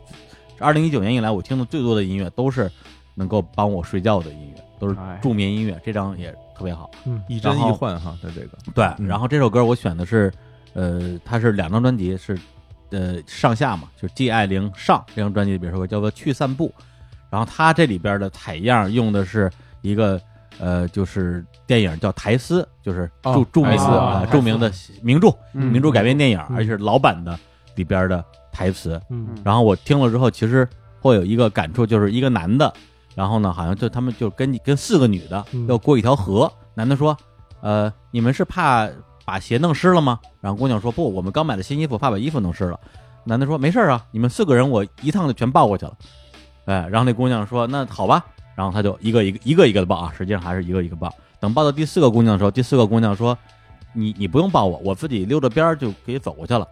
[0.59, 2.69] 二零一九年以来我听的最多的音乐都是
[3.15, 5.17] 能够帮我睡觉的音乐，都是哎。
[5.22, 5.80] 助眠音乐。
[5.81, 6.91] 这张也特别好。
[7.06, 8.49] 嗯一真一幻哈，他这个。
[8.75, 9.07] 对，嗯。
[9.07, 10.31] 然后这首歌我选的是，
[10.73, 12.38] 呃，它是两张专辑，是
[12.91, 16.72] 呃上下嘛，就是 G 爱玲上这张专辑里边有首歌叫做《去散步》，
[17.31, 20.22] 然后它这里边的采样用的是一个
[20.59, 25.72] 呃，就是电影叫《台丝》，就是著、哦著名的、著名的名著，嗯。
[25.72, 26.57] 名著改编电影，嗯。
[26.57, 27.40] 而且是老版的
[27.73, 29.01] 里边的台词。
[29.09, 29.30] 嗯。
[29.43, 30.67] 然后我听了之后，其实
[30.99, 32.72] 会有一个感触，就是一个男的，
[33.15, 36.51] 然后呢，好像就他们就跟跟四个女的嗯要过一条河。
[36.73, 37.15] 男的说
[37.61, 38.88] ：“呃，你们是怕
[39.25, 42.80] 把鞋弄湿了吗？”然后姑娘说：“不，我们刚买的新衣服，怕把衣服弄湿了。”
[43.25, 45.93] 男的说：“没事儿啊，你们四个人我一趟就全抱过去了。”
[46.65, 48.25] 哎，然后那姑娘说：“那好吧。”
[48.56, 51.14] 然后他就一个一个一个一个的抱啊，实际上还是一个一个抱。
[51.40, 53.38] 等抱到第四个姑娘的时候，第四个姑娘说
[53.93, 56.67] ：“你你不用抱我，我自己溜着边儿就可以走过去了。”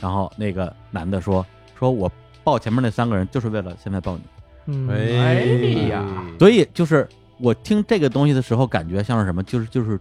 [0.00, 1.44] 然后那个男的说
[1.78, 2.10] ：“说我
[2.42, 4.22] 抱前面那三个人就是为了现在抱你。”
[4.66, 5.44] 嗯，哎
[5.88, 6.04] 呀
[6.38, 9.42] 所以就是我听这个东西的时候，感觉像是什么？
[9.42, 9.98] 就是就是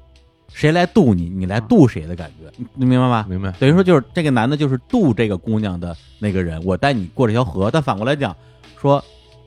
[0.52, 3.26] 谁来渡你，你来渡谁的感觉，你你明白吗？
[3.30, 3.52] 明白？
[3.60, 7.70] 等于说就是这个男的，就是渡这个姑娘的那个人，我带你过这条河。
[7.70, 8.36] 但反过来讲，
[8.80, 9.04] 说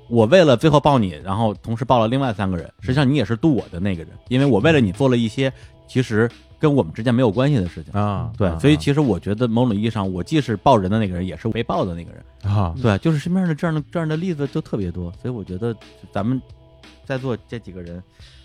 [0.08, 5.52] 我为了最后抱你，然后同时抱了另外三个人，实际上你也是渡我的那个人，因为我为了你做了一些
[5.86, 7.92] 其实跟我们之间没有关系的事情。
[7.92, 12.52] 啊，对，所以其实我觉得某种意义上，我既是抱人的那个人，也是被抱的那个人。
[12.52, 15.74] 啊，对，就是身边的这样的这样的例子就特别多，所以我觉得
[16.12, 16.40] 咱们
[17.04, 18.02] 在座这几个人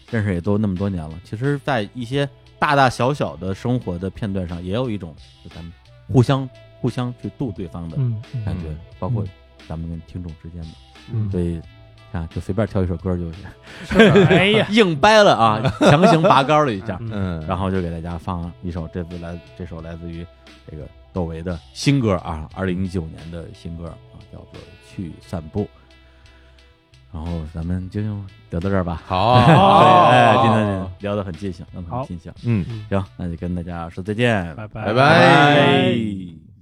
[0.10, 2.28] 认识也都那么多年了，其实，在一些
[2.60, 5.74] 大大小小的生活的片段上，也有一种就咱们
[6.08, 6.48] 互相
[6.80, 8.66] 互相去度对方的嗯嗯感觉，
[9.00, 9.26] 包括
[9.68, 10.70] 咱们跟听众之间的，
[11.12, 11.30] 嗯。
[11.32, 11.60] 所以
[12.14, 13.40] 啊，就随便挑一首歌就是
[14.30, 15.62] 哎呀， 硬掰了啊，
[15.92, 20.26] 强行拔高了一下，嗯，然后就给大家放一首这次来这首来自于
[20.70, 24.48] 这个窦唯的新歌啊，二零一九年的新歌啊，叫做
[24.96, 25.64] 《去散步》。
[27.12, 28.02] 然后咱们就
[28.50, 29.00] 聊到这儿吧。
[29.06, 29.34] 好，
[30.10, 32.34] 哎，今天聊得很尽兴，聊得很尽兴。
[32.44, 34.68] 嗯，行，那就跟大家说再见，拜。
[34.68, 34.86] 拜拜。
[34.88, 36.53] 拜拜。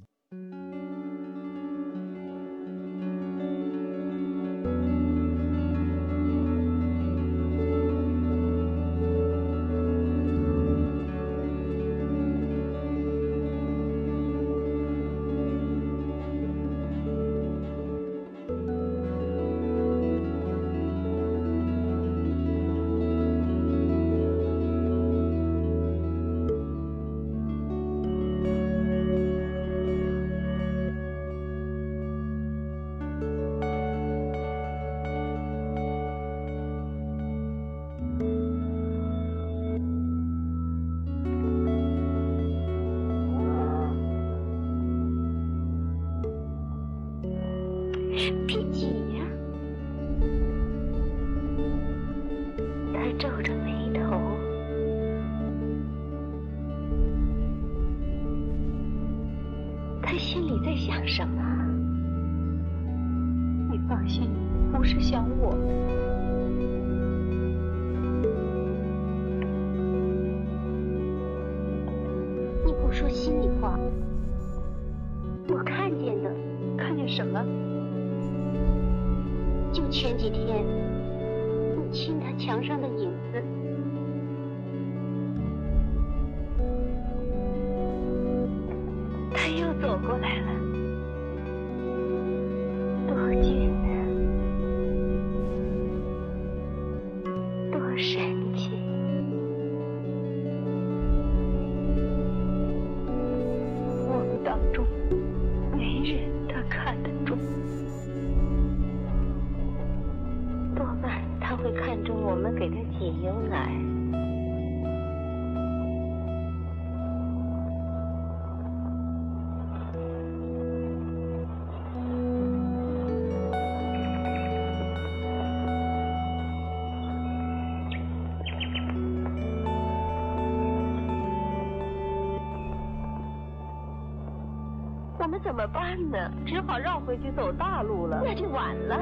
[135.52, 136.18] 怎么办呢？
[136.46, 138.22] 只好绕回去走大路了。
[138.24, 138.98] 那就晚了。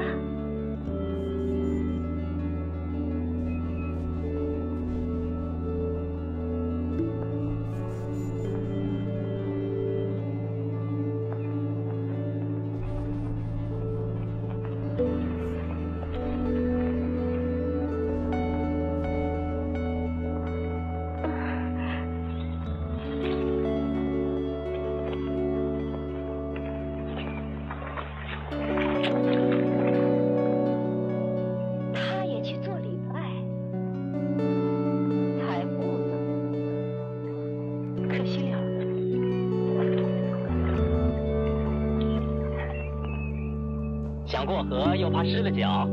[45.24, 45.88] 湿了脚，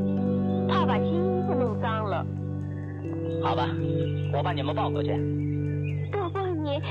[0.69, 2.25] 怕把新衣服弄脏了。
[3.43, 3.69] 好吧，
[4.33, 5.11] 我把你们抱过去。
[6.11, 6.81] 不不，你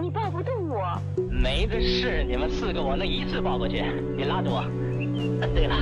[0.00, 0.82] 你抱不动我。
[1.30, 3.82] 没的事，你们四个我能一次抱过去。
[4.16, 4.64] 你拉着我。
[5.40, 5.74] 呃对了，